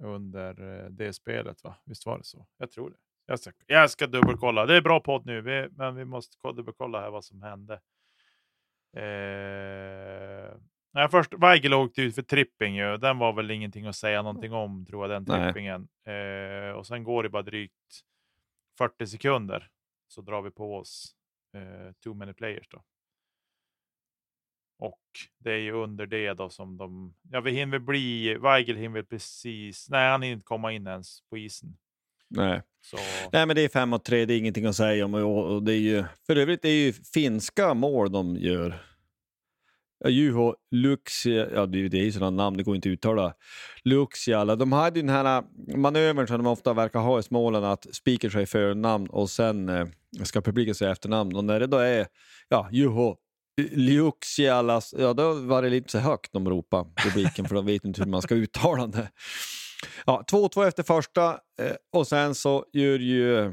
under 0.02 0.84
eh, 0.84 0.90
det 0.90 1.12
spelet. 1.12 1.64
va? 1.64 1.76
Visst 1.84 2.06
var 2.06 2.18
det 2.18 2.24
så? 2.24 2.46
Jag 2.58 2.70
tror 2.70 2.90
det. 2.90 2.96
Jag 3.26 3.40
ska, 3.40 3.52
jag 3.66 3.90
ska 3.90 4.06
dubbelkolla. 4.06 4.66
Det 4.66 4.76
är 4.76 4.80
bra 4.80 5.00
podd 5.00 5.26
nu, 5.26 5.40
vi, 5.40 5.68
men 5.70 5.96
vi 5.96 6.04
måste 6.04 6.52
dubbelkolla 6.52 7.00
här 7.00 7.10
vad 7.10 7.24
som 7.24 7.42
hände. 7.42 7.74
Eh, 8.96 10.56
nej, 10.92 11.08
först, 11.10 11.34
Weigel 11.34 11.74
åkte 11.74 12.02
ut 12.02 12.14
för 12.14 12.22
tripping. 12.22 12.76
Ju. 12.76 12.96
Den 12.96 13.18
var 13.18 13.32
väl 13.32 13.50
ingenting 13.50 13.86
att 13.86 13.96
säga 13.96 14.22
någonting 14.22 14.52
om, 14.52 14.86
tror 14.86 15.02
jag, 15.02 15.10
den 15.10 15.26
trippingen. 15.26 15.88
Eh, 16.04 16.70
och 16.70 16.86
sen 16.86 17.04
går 17.04 17.22
det 17.22 17.28
bara 17.28 17.42
drygt 17.42 18.04
40 18.78 19.06
sekunder 19.06 19.70
så 20.08 20.20
drar 20.20 20.42
vi 20.42 20.50
på 20.50 20.76
oss 20.76 21.14
eh, 21.54 21.92
too 22.04 22.14
many 22.14 22.32
players. 22.32 22.68
Då. 22.68 22.82
Och 24.78 25.02
det 25.38 25.52
är 25.52 25.58
ju 25.58 25.72
under 25.72 26.06
det 26.06 26.34
då 26.34 26.50
som 26.50 26.76
de, 26.76 27.14
ja 27.30 27.40
vi 27.40 27.50
hinner 27.50 27.78
bli, 27.78 28.34
Weigel 28.34 28.76
hinner 28.76 29.02
precis, 29.02 29.90
nej 29.90 30.10
han 30.10 30.22
hinner 30.22 30.34
inte 30.34 30.44
komma 30.44 30.72
in 30.72 30.86
ens 30.86 31.22
på 31.30 31.38
isen. 31.38 31.76
Nej. 32.30 32.62
Så... 32.90 32.96
Nej, 33.32 33.46
men 33.46 33.56
det 33.56 33.62
är 33.62 33.68
5 33.68 33.88
mot 33.88 34.04
3, 34.04 34.24
det 34.24 34.34
är 34.34 34.38
ingenting 34.38 34.66
att 34.66 34.76
säga 34.76 35.04
om. 35.04 35.14
Och, 35.14 35.62
det 35.62 35.72
är 35.72 35.78
ju, 35.78 36.04
för 36.26 36.36
övrigt 36.36 36.62
det 36.62 36.68
är 36.68 36.84
ju 36.84 36.92
finska 36.92 37.74
mål 37.74 38.12
de 38.12 38.36
gör. 38.36 38.82
Juho 40.08 40.54
Luxia, 40.70 41.50
ja 41.54 41.66
det 41.66 41.78
är 41.78 41.94
ju 41.94 42.12
sådana 42.12 42.42
namn, 42.42 42.56
det 42.56 42.62
går 42.62 42.76
inte 42.76 42.88
att 42.88 42.92
uttala. 42.92 43.34
Luxiala, 43.84 44.56
de 44.56 44.72
hade 44.72 44.98
ju 44.98 45.06
den 45.06 45.14
här 45.14 45.44
manövern 45.76 46.26
som 46.26 46.36
de 46.36 46.46
ofta 46.46 46.72
verkar 46.72 47.00
ha 47.00 47.18
i 47.18 47.22
Småland, 47.22 47.64
att 47.64 47.94
speaker 47.94 48.30
säger 48.30 48.46
förnamn 48.46 49.06
och 49.06 49.30
sen 49.30 49.68
eh, 49.68 49.86
ska 50.22 50.40
publiken 50.40 50.74
säga 50.74 50.90
efternamn. 50.90 51.36
Och 51.36 51.44
när 51.44 51.60
det 51.60 51.66
då 51.66 51.78
är 51.78 52.06
ja, 52.48 52.68
Juho 52.72 53.16
Luxialas, 53.72 54.94
ja 54.98 55.12
då 55.12 55.32
var 55.32 55.62
det 55.62 55.68
lite 55.68 55.92
så 55.92 55.98
högt 55.98 56.32
de 56.32 56.48
ropade 56.48 56.90
publiken 56.96 57.48
för 57.48 57.54
de 57.54 57.66
vet 57.66 57.84
inte 57.84 58.02
hur 58.02 58.10
man 58.10 58.22
ska 58.22 58.34
uttala 58.34 58.86
det. 58.86 59.08
Ja, 60.06 60.24
2-2 60.30 60.66
efter 60.68 60.82
första 60.82 61.30
eh, 61.60 61.76
och 61.92 62.06
sen 62.06 62.34
så 62.34 62.64
gör 62.72 62.98
ju 62.98 63.38
eh, 63.38 63.50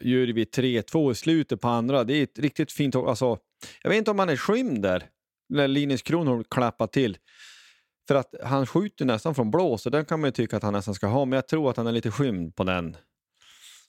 gör 0.00 0.26
vi 0.26 0.44
3-2 0.44 1.12
i 1.12 1.14
slutet 1.14 1.60
på 1.60 1.68
andra. 1.68 2.04
Det 2.04 2.14
är 2.14 2.22
ett 2.22 2.38
riktigt 2.38 2.72
fint 2.72 2.96
alltså, 2.96 3.38
Jag 3.82 3.90
vet 3.90 3.98
inte 3.98 4.10
om 4.10 4.18
han 4.18 4.28
är 4.28 4.36
skymd 4.36 4.82
där, 4.82 5.04
när 5.48 5.68
Linus 5.68 6.02
Kronholm 6.02 6.44
klappar 6.44 6.86
till. 6.86 7.18
För 8.08 8.14
att 8.14 8.34
han 8.42 8.66
skjuter 8.66 9.04
nästan 9.04 9.34
från 9.34 9.50
blå, 9.50 9.78
så 9.78 9.90
den 9.90 10.04
kan 10.04 10.20
man 10.20 10.28
ju 10.28 10.32
tycka 10.32 10.56
att 10.56 10.62
han 10.62 10.72
nästan 10.72 10.94
ska 10.94 11.06
ha. 11.06 11.24
Men 11.24 11.36
jag 11.36 11.48
tror 11.48 11.70
att 11.70 11.76
han 11.76 11.86
är 11.86 11.92
lite 11.92 12.10
skymd 12.10 12.56
på 12.56 12.64
den. 12.64 12.96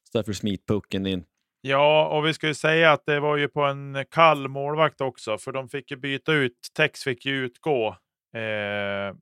Så 0.03 0.17
därför 0.17 0.33
smit 0.33 0.67
pucken 0.67 1.05
in. 1.05 1.23
Ja, 1.61 2.07
och 2.07 2.25
vi 2.25 2.33
ska 2.33 2.47
ju 2.47 2.53
säga 2.53 2.91
att 2.91 3.05
det 3.05 3.19
var 3.19 3.37
ju 3.37 3.47
på 3.47 3.61
en 3.61 4.05
kall 4.11 4.47
målvakt 4.47 5.01
också, 5.01 5.37
för 5.37 5.51
de 5.51 5.69
fick 5.69 5.91
ju 5.91 5.97
byta 5.97 6.33
ut. 6.33 6.57
Tex 6.77 7.03
fick 7.03 7.25
ju 7.25 7.45
utgå. 7.45 7.87
Eh, 8.35 9.15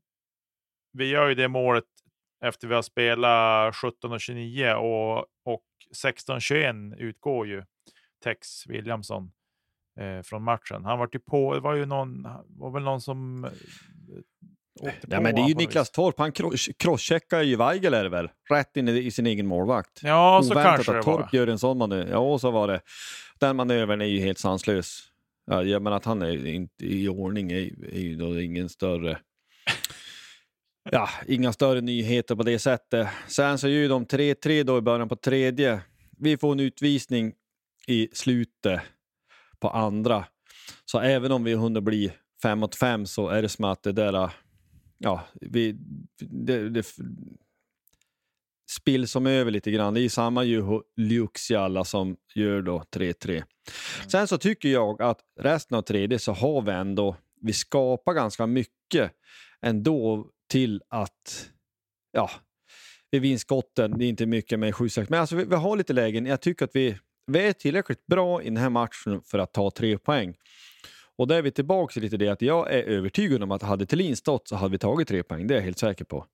vi 0.93 1.09
gör 1.09 1.29
ju 1.29 1.35
det 1.35 1.47
målet 1.47 1.85
efter 2.45 2.67
vi 2.67 2.75
har 2.75 2.81
spelat 2.81 3.75
17 3.75 4.11
och 4.11 4.21
29 4.21 4.73
och, 4.73 5.17
och 5.45 5.63
16 5.95 6.39
21 6.39 6.75
utgår 6.97 7.47
ju 7.47 7.63
Tex 8.23 8.67
Williamson 8.67 9.31
eh, 9.99 10.21
från 10.21 10.43
matchen. 10.43 10.85
Han 10.85 10.99
var 10.99 11.09
ju 11.13 11.19
på, 11.19 11.53
det 11.53 11.59
var 11.59 11.75
ju 11.75 11.85
någon, 11.85 12.27
var 12.47 12.71
väl 12.71 12.83
någon 12.83 13.01
som 13.01 13.45
eh, 13.45 13.51
Ja, 15.07 15.21
men 15.21 15.35
det 15.35 15.41
är 15.41 15.47
ju 15.47 15.55
Niklas 15.55 15.91
Torp, 15.91 16.15
han 16.17 16.31
crosscheckar 16.77 17.41
ju 17.41 17.55
Weigel 17.55 17.93
är 17.93 18.03
det 18.03 18.09
väl? 18.09 18.29
Rätt 18.49 18.77
in 18.77 18.87
i, 18.87 19.11
sin 19.11 19.27
egen 19.27 19.47
målvakt. 19.47 19.99
Ja, 20.03 20.41
så 20.43 20.51
Oväntat 20.51 20.75
kanske 20.75 20.97
att 20.97 21.05
Torp 21.05 21.19
var. 21.19 21.29
gör 21.39 21.47
en 21.47 21.59
sån 21.59 21.77
manöver. 21.77 22.11
Ja, 22.11 22.39
så 22.39 22.51
var 22.51 22.67
det. 22.67 22.81
Den 23.39 23.55
manövern 23.55 24.01
är 24.01 24.05
ju 24.05 24.19
helt 24.19 24.39
sanslös. 24.39 25.01
Ja, 25.45 25.79
men 25.79 25.93
att 25.93 26.05
han 26.05 26.21
är 26.21 26.45
inte 26.45 26.85
i 26.85 27.09
ordning 27.09 27.51
är, 27.51 27.93
är 27.93 27.99
ju 27.99 28.15
då 28.15 28.41
ingen 28.41 28.69
större 28.69 29.17
ja, 30.91 31.09
inga 31.27 31.53
större 31.53 31.81
nyheter 31.81 32.35
på 32.35 32.43
det 32.43 32.59
sättet. 32.59 33.07
Sen 33.27 33.57
så 33.57 33.67
gör 33.67 33.89
de 33.89 34.05
3-3 34.05 34.63
då 34.63 34.77
i 34.77 34.81
början 34.81 35.09
på 35.09 35.15
tredje. 35.15 35.81
Vi 36.17 36.37
får 36.37 36.51
en 36.51 36.59
utvisning 36.59 37.33
i 37.87 38.09
slutet 38.13 38.81
på 39.59 39.69
andra. 39.69 40.25
Så 40.85 40.99
även 40.99 41.31
om 41.31 41.43
vi 41.43 41.53
hunnit 41.53 41.83
bli 41.83 42.11
5 42.41 42.59
mot 42.59 42.75
5 42.75 43.05
så 43.05 43.27
är 43.27 43.41
det 43.41 43.49
som 43.49 43.65
att 43.65 43.83
det 43.83 43.91
där... 43.91 44.29
Ja, 44.97 45.21
vi, 45.41 45.75
det, 46.19 46.69
det 46.69 46.85
spill 48.69 49.07
som 49.07 49.27
över 49.27 49.51
lite 49.51 49.71
grann. 49.71 49.93
Det 49.93 50.01
är 50.01 50.09
samma 50.09 50.43
Juho 50.43 50.83
Luxiala 50.97 51.83
som 51.83 52.17
gör 52.35 52.61
då 52.61 52.83
3-3. 52.95 53.29
Mm. 53.29 53.43
Sen 54.07 54.27
så 54.27 54.37
tycker 54.37 54.69
jag 54.69 55.01
att 55.01 55.19
resten 55.39 55.77
av 55.77 55.81
tredje 55.81 56.19
så 56.19 56.31
har 56.31 56.61
vi 56.61 56.71
ändå, 56.71 57.15
vi 57.41 57.53
skapar 57.53 58.13
ganska 58.13 58.47
mycket 58.47 59.11
ändå 59.61 60.27
till 60.49 60.81
att, 60.89 61.49
ja, 62.11 62.29
vi 63.11 63.19
vinner 63.19 63.37
skotten. 63.37 63.97
Det 63.97 64.05
är 64.05 64.09
inte 64.09 64.25
mycket 64.25 64.59
med 64.59 64.73
7-6, 64.73 65.05
men 65.09 65.19
alltså 65.19 65.35
vi, 65.35 65.43
vi, 65.43 65.55
har 65.55 65.77
lite 65.77 65.93
lägen. 65.93 66.25
Jag 66.25 66.41
tycker 66.41 66.65
att 66.65 66.75
vi, 66.75 66.97
vi 67.27 67.39
är 67.39 67.53
tillräckligt 67.53 68.05
bra 68.05 68.41
i 68.41 68.45
den 68.45 68.57
här 68.57 68.69
matchen 68.69 69.21
för 69.25 69.39
att 69.39 69.53
ta 69.53 69.71
tre 69.71 69.97
poäng. 69.97 70.35
Och 71.17 71.27
där 71.27 71.35
är 71.35 71.41
vi 71.41 71.51
tillbaka 71.51 71.93
till 71.93 72.01
lite 72.01 72.17
det 72.17 72.27
att 72.27 72.41
jag 72.41 72.73
är 72.73 72.83
övertygad 72.83 73.43
om 73.43 73.51
att 73.51 73.61
hade 73.61 73.85
Thelin 73.85 74.15
stått 74.15 74.47
så 74.47 74.55
hade 74.55 74.71
vi 74.71 74.77
tagit 74.77 75.07
tre 75.07 75.23
poäng. 75.23 75.47
Det 75.47 75.53
är 75.53 75.55
jag 75.55 75.63
helt 75.63 75.79
säker 75.79 76.05
på. 76.05 76.25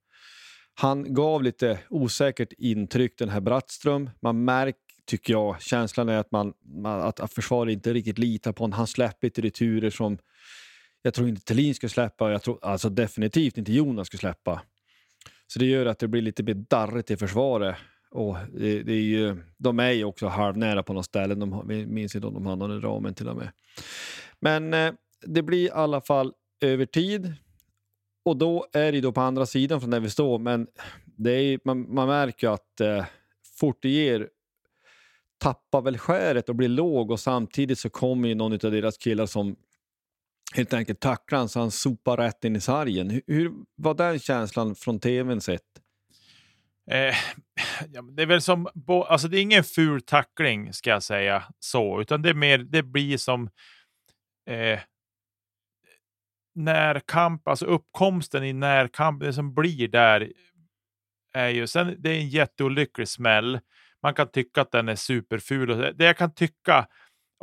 Han 0.73 1.13
gav 1.13 1.43
lite 1.43 1.79
osäkert 1.89 2.53
intryck 2.57 3.17
den 3.17 3.29
här 3.29 3.41
Brattström. 3.41 4.09
Man 4.21 4.45
märker, 4.45 4.79
tycker 5.05 5.33
jag, 5.33 5.61
känslan 5.61 6.09
är 6.09 6.17
att, 6.17 6.31
man, 6.31 6.53
att, 6.85 7.19
att 7.19 7.33
försvaret 7.33 7.73
inte 7.73 7.93
riktigt 7.93 8.17
litar 8.17 8.51
på 8.51 8.63
honom. 8.63 8.77
Han 8.77 8.87
släpper 8.87 9.27
lite 9.27 9.41
returer 9.41 9.89
som 9.89 10.17
jag 11.05 11.13
tror 11.13 11.29
inte 11.29 11.41
Thelin 11.41 11.75
skulle 11.75 11.89
släppa. 11.89 12.31
Jag 12.31 12.41
tror 12.41 12.59
alltså 12.61 12.89
definitivt 12.89 13.57
inte 13.57 13.73
Jonas 13.73 14.07
skulle 14.07 14.19
släppa. 14.19 14.61
Så 15.47 15.59
det 15.59 15.65
gör 15.65 15.85
att 15.85 15.99
det 15.99 16.07
blir 16.07 16.21
lite 16.21 16.43
mer 16.43 16.53
darrigt 16.53 17.11
i 17.11 17.17
försvaret. 17.17 17.75
Och 18.11 18.37
det, 18.53 18.83
det, 18.83 18.93
är 18.93 19.01
ju, 19.01 19.37
de 19.57 19.79
är 19.79 19.91
ju 19.91 20.03
också 20.03 20.27
halvnära 20.27 20.83
på 20.83 20.93
något 20.93 21.05
ställe. 21.05 21.35
De, 21.35 21.67
vi 21.67 21.85
minns 21.85 22.15
inte 22.15 22.27
om 22.27 22.33
de 22.33 22.45
har 22.45 22.55
någon 22.55 22.77
i 22.77 22.79
ramen 22.79 23.13
till 23.13 23.27
och 23.27 23.35
med. 23.35 23.49
Men 24.39 24.73
eh, 24.73 24.93
det 25.21 25.41
blir 25.41 25.65
i 25.65 25.71
alla 25.71 26.01
fall 26.01 26.33
över 26.61 26.85
tid. 26.85 27.33
Och 28.25 28.37
då 28.37 28.67
är 28.73 28.91
det 28.91 29.01
då 29.01 29.11
på 29.11 29.21
andra 29.21 29.45
sidan 29.45 29.81
från 29.81 29.89
där 29.89 29.99
vi 29.99 30.09
står. 30.09 30.39
Men 30.39 30.67
det 31.05 31.31
är, 31.31 31.59
man, 31.63 31.93
man 31.93 32.07
märker 32.07 32.49
att 32.49 32.81
eh, 32.81 33.05
Fortier 33.59 34.29
tappar 35.37 35.81
väl 35.81 35.97
skäret 35.97 36.49
och 36.49 36.55
blir 36.55 36.69
låg 36.69 37.11
och 37.11 37.19
samtidigt 37.19 37.79
så 37.79 37.89
kommer 37.89 38.29
ju 38.29 38.35
någon 38.35 38.53
av 38.53 38.59
deras 38.71 38.97
killar 38.97 39.25
som 39.25 39.55
helt 40.55 40.73
enkelt 40.73 40.99
tacklar 40.99 41.39
han 41.39 41.49
så 41.49 41.59
han 41.59 41.71
sopar 41.71 42.17
rätt 42.17 42.43
in 42.45 42.55
i 42.55 42.61
sargen. 42.61 43.09
Hur, 43.09 43.21
hur 43.27 43.51
var 43.75 43.93
den 43.93 44.19
känslan 44.19 44.75
från 44.75 44.99
tvn 44.99 45.41
sett? 45.41 45.61
Eh, 46.91 47.15
ja, 47.91 48.01
det 48.01 48.21
är 48.21 48.27
väl 48.27 48.41
som, 48.41 48.67
alltså 48.87 49.27
det 49.27 49.37
är 49.39 49.41
ingen 49.41 49.63
ful 49.63 50.01
tackling 50.01 50.73
ska 50.73 50.89
jag 50.89 51.03
säga 51.03 51.43
så, 51.59 52.01
utan 52.01 52.21
det 52.21 52.29
är 52.29 52.33
mer, 52.33 52.57
det 52.57 52.83
blir 52.83 53.17
som 53.17 53.49
eh, 54.49 54.79
närkamp, 56.55 57.47
alltså 57.47 57.65
uppkomsten 57.65 58.43
i 58.43 58.53
närkamp, 58.53 59.23
det 59.23 59.33
som 59.33 59.53
blir 59.53 59.87
där 59.87 60.31
är 61.33 61.49
ju, 61.49 61.67
sen 61.67 61.95
det 61.99 62.09
är 62.09 62.15
en 62.15 62.29
jätteolycklig 62.29 63.07
smäll. 63.07 63.59
Man 64.03 64.13
kan 64.13 64.31
tycka 64.31 64.61
att 64.61 64.71
den 64.71 64.89
är 64.89 64.95
superful. 64.95 65.71
Och 65.71 65.95
det 65.95 66.05
jag 66.05 66.17
kan 66.17 66.33
tycka, 66.33 66.87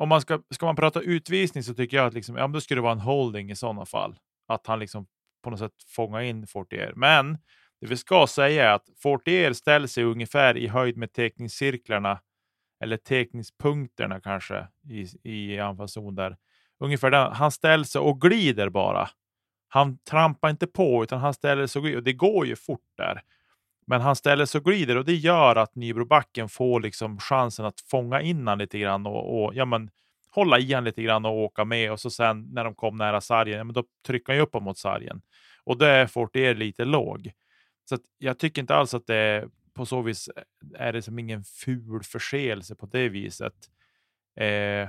om 0.02 0.08
man 0.08 0.20
ska, 0.20 0.42
ska 0.50 0.66
man 0.66 0.76
prata 0.76 1.00
utvisning 1.00 1.64
så 1.64 1.74
tycker 1.74 1.96
jag 1.96 2.06
att 2.06 2.14
liksom, 2.14 2.36
ja, 2.36 2.48
då 2.48 2.60
skulle 2.60 2.78
det 2.78 2.82
vara 2.82 2.92
en 2.92 3.00
holding 3.00 3.50
i 3.50 3.56
sådana 3.56 3.86
fall. 3.86 4.16
Att 4.48 4.66
han 4.66 4.78
liksom 4.78 5.06
på 5.44 5.50
något 5.50 5.58
sätt 5.58 5.72
fångar 5.86 6.20
in 6.20 6.46
Fortier. 6.46 6.92
Men 6.96 7.32
det 7.80 7.86
vi 7.86 7.96
ska 7.96 8.26
säga 8.26 8.70
är 8.70 8.74
att 8.74 8.88
Fortier 9.02 9.52
ställer 9.52 9.86
sig 9.86 10.04
ungefär 10.04 10.56
i 10.56 10.68
höjd 10.68 10.96
med 10.96 11.12
teckningscirklarna 11.12 12.20
eller 12.84 12.96
teckningspunkterna 12.96 14.20
kanske 14.20 14.66
i, 14.88 15.06
i 15.22 15.58
anfallszon 15.58 16.14
där. 16.14 16.36
Ungefär 16.80 17.10
där, 17.10 17.30
Han 17.30 17.50
ställer 17.50 17.84
sig 17.84 18.00
och 18.00 18.20
glider 18.20 18.68
bara. 18.68 19.08
Han 19.68 19.98
trampar 19.98 20.50
inte 20.50 20.66
på 20.66 21.02
utan 21.02 21.20
han 21.20 21.34
ställer 21.34 21.66
sig 21.66 21.80
och 21.80 21.84
glider. 21.84 21.98
Och 21.98 22.04
det 22.04 22.12
går 22.12 22.46
ju 22.46 22.56
fort 22.56 22.88
där. 22.96 23.22
Men 23.86 24.00
han 24.00 24.16
ställer 24.16 24.44
sig 24.44 24.58
och 24.58 24.64
glider 24.64 24.96
och 24.96 25.04
det 25.04 25.14
gör 25.14 25.56
att 25.56 25.74
Nybrobacken 25.74 26.48
får 26.48 26.80
liksom 26.80 27.18
chansen 27.18 27.64
att 27.64 27.80
fånga 27.80 28.20
in 28.20 28.46
han 28.46 28.58
lite 28.58 28.78
grann 28.78 29.06
och, 29.06 29.44
och 29.44 29.54
ja, 29.54 29.64
men, 29.64 29.90
hålla 30.30 30.58
i 30.58 30.72
han 30.72 30.84
lite 30.84 31.02
grann 31.02 31.24
och 31.24 31.32
åka 31.32 31.64
med. 31.64 31.92
Och 31.92 32.00
så 32.00 32.10
sen 32.10 32.48
när 32.52 32.64
de 32.64 32.74
kom 32.74 32.96
nära 32.96 33.20
sargen, 33.20 33.58
ja, 33.58 33.64
men 33.64 33.74
då 33.74 33.84
trycker 34.06 34.32
han 34.32 34.36
ju 34.36 34.42
upp 34.42 34.54
mot 34.54 34.78
sargen. 34.78 35.22
Och 35.64 35.78
då 35.78 35.84
är 35.84 36.06
Fortier 36.06 36.54
lite 36.54 36.84
låg. 36.84 37.32
Så 37.88 37.98
jag 38.18 38.38
tycker 38.38 38.62
inte 38.62 38.74
alls 38.74 38.94
att 38.94 39.06
det 39.06 39.48
på 39.74 39.86
så 39.86 40.02
vis 40.02 40.30
är 40.74 40.92
det 40.92 41.02
som 41.02 41.18
ingen 41.18 41.44
ful 41.44 42.02
förseelse 42.02 42.74
på 42.74 42.86
det 42.86 43.08
viset. 43.08 43.54
Eh, 44.36 44.88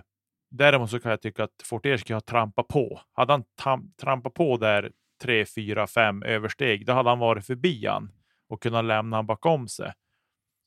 däremot 0.50 0.90
så 0.90 1.00
kan 1.00 1.10
jag 1.10 1.22
tycka 1.22 1.44
att 1.44 1.62
Fortier 1.64 1.98
skulle 1.98 2.16
ha 2.16 2.22
trampat 2.22 2.68
på. 2.68 3.02
Hade 3.14 3.44
han 3.58 3.94
trampat 4.02 4.34
på 4.34 4.58
där 4.58 4.92
3, 5.22 5.46
4, 5.46 5.88
5 5.88 6.24
översteg, 6.24 6.86
då 6.86 6.94
hade 6.94 7.10
han 7.10 7.20
varit 7.20 7.46
förbi 7.46 7.86
han 7.86 8.12
och 8.54 8.62
kunna 8.62 8.82
lämna 8.82 9.16
han 9.16 9.26
bakom 9.26 9.68
sig. 9.68 9.94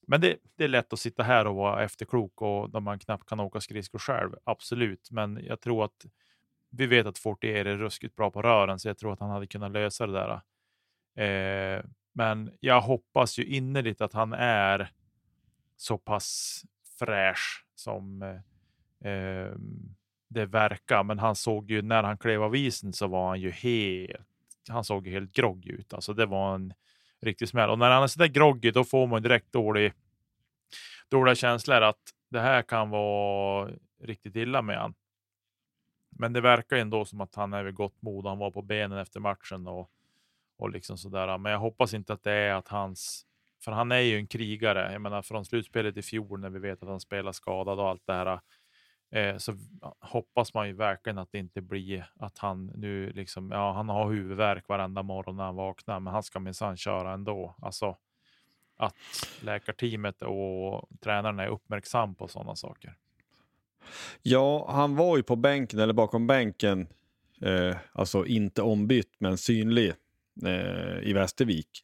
Men 0.06 0.20
det, 0.20 0.36
det, 0.56 0.64
är 0.64 0.68
lätt 0.68 0.92
att 0.92 0.98
sitta 0.98 1.22
här 1.22 1.46
och 1.46 1.54
vara 1.54 1.84
efterklok 1.84 2.42
och 2.42 2.72
när 2.72 2.80
man 2.80 2.98
knappt 2.98 3.28
kan 3.28 3.40
åka 3.40 3.60
skridskor 3.60 3.98
själv. 3.98 4.34
Absolut, 4.44 5.10
men 5.10 5.40
jag 5.44 5.60
tror 5.60 5.84
att 5.84 6.06
vi 6.70 6.86
vet 6.86 7.06
att 7.06 7.18
Fortier 7.18 7.64
är 7.64 7.76
ruskigt 7.76 8.16
bra 8.16 8.30
på 8.30 8.42
rören, 8.42 8.78
så 8.78 8.88
jag 8.88 8.98
tror 8.98 9.12
att 9.12 9.20
han 9.20 9.30
hade 9.30 9.46
kunnat 9.46 9.72
lösa 9.72 10.06
det 10.06 10.12
där. 10.12 10.40
Eh, 11.24 11.84
men 12.12 12.52
jag 12.60 12.80
hoppas 12.80 13.38
ju 13.38 13.44
innerligt 13.44 14.00
att 14.00 14.12
han 14.12 14.32
är 14.32 14.92
så 15.76 15.98
pass 15.98 16.62
fräsch 16.98 17.66
som 17.74 18.22
eh, 19.04 19.52
det 20.28 20.46
verkar. 20.46 21.04
Men 21.04 21.18
han 21.18 21.36
såg 21.36 21.70
ju 21.70 21.82
när 21.82 22.02
han 22.02 22.18
klev 22.18 22.42
av 22.42 22.56
isen 22.56 22.92
så 22.92 23.06
var 23.06 23.28
han 23.28 23.40
ju 23.40 23.50
helt. 23.50 24.26
Han 24.68 24.84
såg 24.84 25.08
helt 25.08 25.32
groggy 25.32 25.70
ut. 25.70 25.94
Alltså 25.94 26.12
det 26.12 26.26
var 26.26 26.54
en 26.54 26.74
riktig 27.22 27.48
smäll. 27.48 27.70
Och 27.70 27.78
när 27.78 27.90
han 27.90 28.02
är 28.02 28.06
så 28.06 28.18
där 28.18 28.26
groggy, 28.26 28.70
då 28.70 28.84
får 28.84 29.06
man 29.06 29.22
direkt 29.22 29.52
dålig, 29.52 29.92
dåliga 31.10 31.34
känslor 31.34 31.82
att 31.82 32.00
det 32.30 32.40
här 32.40 32.62
kan 32.62 32.90
vara 32.90 33.70
riktigt 34.02 34.36
illa 34.36 34.62
med 34.62 34.78
han. 34.78 34.94
Men 36.10 36.32
det 36.32 36.40
verkar 36.40 36.76
ändå 36.76 37.04
som 37.04 37.20
att 37.20 37.34
han 37.34 37.52
är 37.52 37.64
vid 37.64 37.74
gott 37.74 38.02
mod. 38.02 38.26
Han 38.26 38.38
var 38.38 38.50
på 38.50 38.62
benen 38.62 38.98
efter 38.98 39.20
matchen 39.20 39.66
och 39.66 39.90
och 40.58 40.70
liksom 40.70 40.98
sådär. 40.98 41.38
Men 41.38 41.52
jag 41.52 41.58
hoppas 41.58 41.94
inte 41.94 42.12
att 42.12 42.22
det 42.22 42.32
är 42.32 42.54
att 42.54 42.68
hans, 42.68 43.26
för 43.64 43.72
han 43.72 43.92
är 43.92 44.00
ju 44.00 44.16
en 44.16 44.26
krigare. 44.26 44.92
Jag 44.92 45.02
menar 45.02 45.22
från 45.22 45.44
slutspelet 45.44 45.96
i 45.96 46.02
fjol 46.02 46.40
när 46.40 46.50
vi 46.50 46.58
vet 46.58 46.82
att 46.82 46.88
han 46.88 47.00
spelar 47.00 47.32
skadad 47.32 47.80
och 47.80 47.88
allt 47.88 48.06
det 48.06 48.12
här. 48.12 48.40
Eh, 49.10 49.36
så 49.36 49.54
hoppas 50.00 50.54
man 50.54 50.66
ju 50.66 50.72
verkligen 50.72 51.18
att 51.18 51.32
det 51.32 51.38
inte 51.38 51.60
blir 51.60 52.10
att 52.16 52.38
han 52.38 52.66
nu 52.66 53.10
liksom, 53.10 53.50
ja, 53.50 53.72
han 53.72 53.88
har 53.88 54.10
huvudvärk 54.10 54.68
varenda 54.68 55.02
morgon 55.02 55.36
när 55.36 55.44
han 55.44 55.56
vaknar, 55.56 56.00
men 56.00 56.12
han 56.12 56.22
ska 56.22 56.40
minsann 56.40 56.76
köra 56.76 57.12
ändå. 57.12 57.54
Alltså 57.62 57.96
att 58.76 58.96
läkarteamet 59.40 60.22
och 60.22 60.88
tränarna 61.00 61.42
är 61.42 61.48
uppmärksam 61.48 62.14
på 62.14 62.28
sådana 62.28 62.56
saker. 62.56 62.94
Ja, 64.22 64.70
han 64.70 64.96
var 64.96 65.16
ju 65.16 65.22
på 65.22 65.36
bänken 65.36 65.80
eller 65.80 65.94
bakom 65.94 66.26
bänken, 66.26 66.88
eh, 67.42 67.76
alltså 67.92 68.26
inte 68.26 68.62
ombytt 68.62 69.14
men 69.18 69.38
synlig 69.38 69.92
eh, 70.44 70.98
i 71.02 71.12
Västervik. 71.12 71.82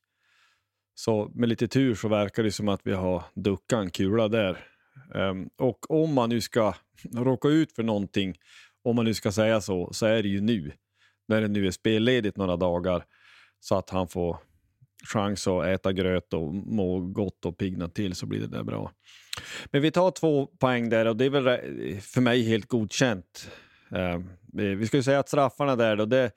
Så 0.94 1.30
med 1.34 1.48
lite 1.48 1.68
tur 1.68 1.94
så 1.94 2.08
verkar 2.08 2.42
det 2.42 2.52
som 2.52 2.68
att 2.68 2.80
vi 2.84 2.92
har 2.92 3.24
duckat 3.34 3.78
en 3.78 3.90
kula 3.90 4.28
där. 4.28 4.71
Um, 5.14 5.48
och 5.58 5.90
om 5.90 6.14
man 6.14 6.28
nu 6.28 6.40
ska 6.40 6.74
råka 7.14 7.48
ut 7.48 7.72
för 7.72 7.82
någonting, 7.82 8.34
om 8.84 8.96
man 8.96 9.04
nu 9.04 9.14
ska 9.14 9.32
säga 9.32 9.60
så, 9.60 9.92
så 9.92 10.06
är 10.06 10.22
det 10.22 10.28
ju 10.28 10.40
nu. 10.40 10.72
När 11.28 11.40
det 11.40 11.48
nu 11.48 11.66
är 11.66 11.70
spelledigt 11.70 12.36
några 12.36 12.56
dagar 12.56 13.04
så 13.60 13.74
att 13.74 13.90
han 13.90 14.08
får 14.08 14.36
chans 15.04 15.46
att 15.46 15.64
äta 15.64 15.92
gröt 15.92 16.32
och 16.32 16.54
må 16.54 17.00
gott 17.00 17.44
och 17.44 17.58
pigna 17.58 17.88
till 17.88 18.14
så 18.14 18.26
blir 18.26 18.40
det 18.40 18.46
där 18.46 18.62
bra. 18.62 18.92
Men 19.66 19.82
vi 19.82 19.90
tar 19.90 20.10
två 20.10 20.46
poäng 20.46 20.88
där 20.88 21.06
och 21.06 21.16
det 21.16 21.24
är 21.24 21.30
väl 21.30 21.44
för 22.00 22.20
mig 22.20 22.42
helt 22.42 22.66
godkänt. 22.66 23.50
Uh, 23.92 24.18
vi 24.52 24.86
ska 24.86 24.96
ju 24.96 25.02
säga 25.02 25.18
att 25.18 25.28
straffarna 25.28 25.76
där 25.76 25.96
då, 25.96 26.04
det, 26.04 26.32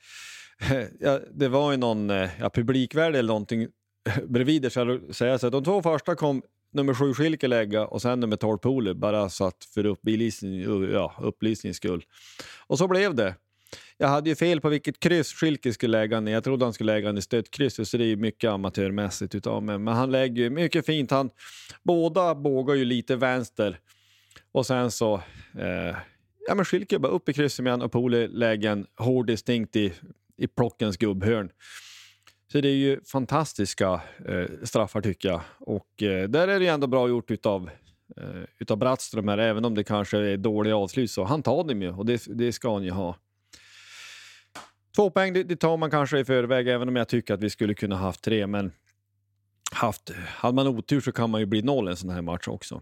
ja, 0.99 1.19
det 1.31 1.47
var 1.47 1.71
ju 1.71 1.77
någon 1.77 2.09
eh, 2.09 2.29
ja, 2.39 2.49
publikvärde 2.49 3.19
eller 3.19 3.27
någonting 3.27 3.67
bredvid 4.27 4.61
det, 4.61 4.69
så 4.69 4.99
säga 5.11 5.37
så 5.37 5.49
de 5.49 5.63
två 5.63 5.81
första 5.81 6.15
kom 6.15 6.41
nummer 6.75 6.93
sju 6.93 7.13
Schilke 7.13 7.47
lägga 7.47 7.85
och 7.85 8.01
sen 8.01 8.19
nummer 8.19 8.35
12 8.35 8.57
Poli, 8.57 8.93
bara 8.93 9.29
så 9.29 9.45
att 9.45 9.65
för 9.73 9.85
upplysning, 9.85 10.61
ja, 10.91 11.15
upplysnings 11.21 11.77
skull. 11.77 12.03
Och 12.67 12.77
så 12.77 12.87
blev 12.87 13.15
det. 13.15 13.35
Jag 13.97 14.07
hade 14.07 14.29
ju 14.29 14.35
fel 14.35 14.61
på 14.61 14.69
vilket 14.69 14.99
kryss 14.99 15.33
Schilke 15.33 15.73
skulle 15.73 15.97
lägga 15.97 16.19
ner. 16.19 16.31
Jag 16.31 16.43
trodde 16.43 16.65
han 16.65 16.73
skulle 16.73 16.93
lägga 16.93 17.07
den 17.07 17.17
i 17.17 17.21
stötkrysset, 17.21 17.87
så 17.87 17.97
det 17.97 18.05
är 18.05 18.15
mycket 18.15 18.49
amatörmässigt 18.49 19.35
utav 19.35 19.63
mig. 19.63 19.77
Men 19.77 19.93
han 19.93 20.11
lägger 20.11 20.43
ju 20.43 20.49
mycket 20.49 20.85
fint. 20.85 21.11
Han, 21.11 21.29
båda 21.83 22.35
bågar 22.35 22.75
ju 22.75 22.85
lite 22.85 23.15
vänster 23.15 23.79
och 24.51 24.65
sen 24.65 24.91
så 24.91 25.15
eh, 25.59 25.95
ja, 26.47 26.55
men 26.55 26.65
Schilke 26.65 26.99
bara 26.99 27.11
upp 27.11 27.29
i 27.29 27.33
krysset 27.33 27.63
med 27.63 27.73
han 27.73 27.81
och 27.81 27.91
Poli 27.91 28.27
lägger 28.27 28.71
en 28.71 28.87
hård 28.97 29.27
distinkt 29.27 29.75
i 29.75 29.93
i 30.37 30.47
plockens 30.47 30.97
gubbhörn. 30.97 31.49
Så 32.51 32.61
det 32.61 32.69
är 32.69 32.75
ju 32.75 33.01
fantastiska 33.03 34.01
eh, 34.27 34.45
straffar 34.63 35.01
tycker 35.01 35.29
jag. 35.29 35.41
Och 35.59 36.03
eh, 36.03 36.29
där 36.29 36.47
är 36.47 36.59
det 36.59 36.67
ändå 36.67 36.87
bra 36.87 37.09
gjort 37.09 37.31
utav, 37.31 37.69
eh, 38.17 38.41
utav 38.59 38.77
Brattström 38.77 39.27
här, 39.27 39.37
även 39.37 39.65
om 39.65 39.75
det 39.75 39.83
kanske 39.83 40.17
är 40.17 40.37
dåliga 40.37 40.77
avslut. 40.77 41.11
Så 41.11 41.23
han 41.23 41.43
tar 41.43 41.63
dem 41.63 41.81
ju 41.81 41.91
och 41.91 42.05
det, 42.05 42.25
det 42.27 42.53
ska 42.53 42.73
han 42.73 42.83
ju 42.83 42.91
ha. 42.91 43.15
Två 44.95 45.09
poäng 45.09 45.33
det, 45.33 45.43
det, 45.43 45.55
tar 45.55 45.77
man 45.77 45.91
kanske 45.91 46.19
i 46.19 46.25
förväg, 46.25 46.67
även 46.67 46.87
om 46.87 46.95
jag 46.95 47.07
tycker 47.07 47.33
att 47.33 47.43
vi 47.43 47.49
skulle 47.49 47.73
kunna 47.73 47.95
haft 47.95 48.21
tre. 48.21 48.47
Men 48.47 48.71
haft, 49.71 50.11
hade 50.27 50.55
man 50.55 50.67
otur 50.67 51.01
så 51.01 51.11
kan 51.11 51.29
man 51.29 51.41
ju 51.41 51.45
bli 51.45 51.61
noll 51.61 51.87
en 51.87 51.95
sån 51.95 52.09
här 52.09 52.21
match 52.21 52.47
också. 52.47 52.81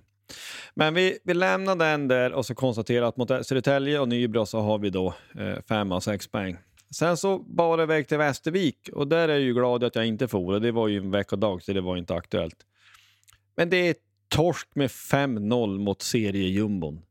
Men 0.76 0.94
vi, 0.94 1.18
vi 1.24 1.34
lämnar 1.34 1.76
den 1.76 2.08
där 2.08 2.34
och 2.34 2.46
så 2.46 2.56
konstaterar 2.56 3.06
att 3.06 3.18
mot 3.18 3.46
Södertälje 3.46 4.00
och 4.00 4.10
Nybro 4.10 4.46
så 4.46 4.60
har 4.60 4.80
vi 4.80 4.90
då 4.90 5.14
eh, 5.40 5.56
fem 5.68 5.92
av 5.92 6.00
sex 6.00 6.28
poäng. 6.28 6.58
Sen 6.94 7.18
så 7.18 7.40
bar 7.40 7.78
det 7.78 7.84
iväg 7.84 8.08
till 8.08 8.18
Västervik 8.18 8.90
och 8.94 9.08
där 9.08 9.28
är 9.30 9.34
jag 9.34 9.42
ju 9.42 9.54
glad 9.54 9.84
att 9.84 9.96
jag 9.96 10.06
inte 10.06 10.28
for. 10.28 10.60
Det 10.60 10.72
var 10.72 10.88
ju 10.88 10.98
en 10.98 11.12
veckodag 11.12 11.64
så 11.64 11.74
det 11.74 11.82
var 11.82 11.98
inte 11.98 12.16
aktuellt. 12.16 12.66
Men 13.56 13.70
det 13.70 13.78
är 13.78 13.96
torsk 14.28 14.76
med 14.76 14.90
5-0 14.90 15.80
mot 15.80 16.02
seriejumbon. 16.02 17.02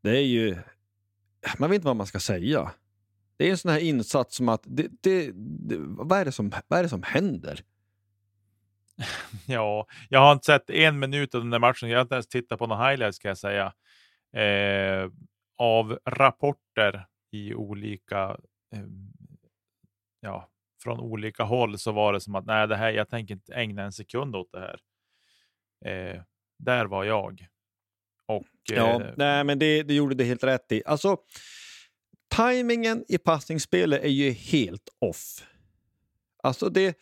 Det 0.00 0.10
är 0.10 0.24
ju... 0.24 0.56
Man 1.58 1.70
vet 1.70 1.74
inte 1.74 1.86
vad 1.86 1.96
man 1.96 2.06
ska 2.06 2.20
säga. 2.20 2.70
Det 3.36 3.46
är 3.46 3.50
en 3.50 3.58
sån 3.58 3.70
här 3.70 3.78
insats 3.78 4.36
som 4.36 4.48
att... 4.48 4.62
Det, 4.64 4.88
det, 5.00 5.30
det, 5.34 5.76
vad, 5.78 6.20
är 6.20 6.24
det 6.24 6.32
som, 6.32 6.52
vad 6.68 6.78
är 6.78 6.82
det 6.82 6.88
som 6.88 7.02
händer? 7.02 7.60
ja, 9.46 9.86
jag 10.08 10.20
har 10.20 10.32
inte 10.32 10.44
sett 10.44 10.70
en 10.70 10.98
minut 10.98 11.34
av 11.34 11.40
den 11.40 11.50
där 11.50 11.58
matchen. 11.58 11.88
Jag 11.88 11.98
har 11.98 12.02
inte 12.02 12.14
ens 12.14 12.28
tittat 12.28 12.58
på 12.58 12.66
några 12.66 12.88
highlights 12.88 13.18
kan 13.18 13.28
jag 13.28 13.38
säga. 13.38 13.72
Eh, 14.32 15.10
av 15.56 15.98
rapporter 16.04 17.06
i 17.30 17.54
olika, 17.54 18.36
ja, 20.20 20.50
från 20.82 21.00
olika 21.00 21.42
håll 21.42 21.78
så 21.78 21.92
var 21.92 22.12
det 22.12 22.20
som 22.20 22.34
att 22.34 22.46
nej, 22.46 22.68
det 22.68 22.76
här, 22.76 22.90
jag 22.90 23.08
tänker 23.08 23.34
inte 23.34 23.54
ägna 23.54 23.82
en 23.82 23.92
sekund 23.92 24.36
åt 24.36 24.52
det 24.52 24.60
här. 24.60 24.80
Eh, 25.84 26.22
där 26.58 26.86
var 26.86 27.04
jag. 27.04 27.46
Och, 28.26 28.46
ja, 28.62 29.02
eh, 29.02 29.12
nej, 29.16 29.44
men 29.44 29.58
det, 29.58 29.82
det 29.82 29.94
gjorde 29.94 30.14
det 30.14 30.24
helt 30.24 30.44
rätt 30.44 30.72
i. 30.72 30.82
Alltså, 30.86 31.16
tajmingen 32.28 33.04
i 33.08 33.18
passningsspelet 33.18 34.02
är 34.02 34.08
ju 34.08 34.30
helt 34.30 34.88
off. 34.98 35.46
Alltså 36.42 36.68
det, 36.68 36.98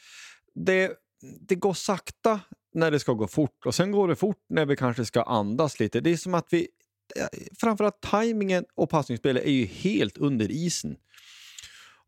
det, 0.55 0.93
det 1.41 1.55
går 1.55 1.75
sakta 1.75 2.41
när 2.75 2.91
det 2.91 3.01
ska 3.01 3.13
gå 3.13 3.27
fort 3.27 3.67
och 3.67 3.75
sen 3.75 3.93
går 3.93 4.09
det 4.09 4.17
fort 4.17 4.45
när 4.49 4.67
vi 4.67 4.77
kanske 4.77 5.05
ska 5.05 5.23
andas 5.23 5.81
lite. 5.81 6.01
Det 6.01 6.11
är 6.11 6.17
som 6.17 6.35
att 6.35 6.47
vi... 6.51 6.69
Framförallt 7.61 8.01
tajmingen 8.01 8.65
och 8.75 8.91
passningsspelet 8.91 9.45
är 9.45 9.51
ju 9.51 9.65
helt 9.65 10.19
under 10.19 10.51
isen. 10.51 10.97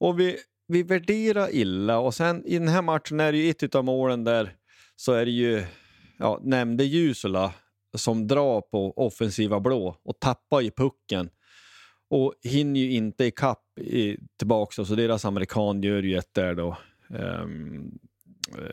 Och 0.01 0.21
vi, 0.21 0.37
vi 0.67 0.83
värderar 0.83 1.55
illa 1.55 1.99
och 1.99 2.15
sen 2.15 2.45
i 2.47 2.59
den 2.59 2.69
här 2.69 2.83
matchen 2.83 3.21
är 3.21 3.33
det 3.33 3.39
ju 3.39 3.51
ett 3.51 3.75
av 3.75 3.85
målen 3.85 4.25
där 4.25 4.57
så 4.97 5.13
är 5.13 5.25
det 5.25 5.31
ju, 5.31 5.65
ja, 6.19 6.41
nämnde 6.43 6.85
Jusula 6.85 7.55
som 7.97 8.27
drar 8.27 8.61
på 8.61 8.93
offensiva 8.97 9.61
blå 9.61 9.97
och 10.03 10.21
tappar 10.21 10.61
ju 10.61 10.71
pucken 10.71 11.31
och 12.11 12.35
hinner 12.43 12.81
ju 12.81 12.93
inte 12.93 13.25
ikapp 13.25 13.79
i, 13.79 14.17
tillbaka 14.37 14.85
så 14.85 14.95
deras 14.95 15.25
amerikan 15.25 15.83
gör 15.83 16.03
ju 16.03 16.17
ett 16.17 16.35
där 16.35 16.55
då. 16.55 16.77
Ehm, 17.11 17.75
um, 17.75 17.99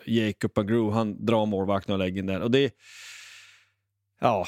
Jacob 0.06 0.58
Agrew, 0.58 0.94
han 0.94 1.26
drar 1.26 1.46
målvakten 1.46 1.94
och 1.94 2.00
lägger 2.00 2.20
in 2.20 2.26
den. 2.26 2.42
Och 2.42 2.52
det, 2.52 2.74
ja, 4.20 4.48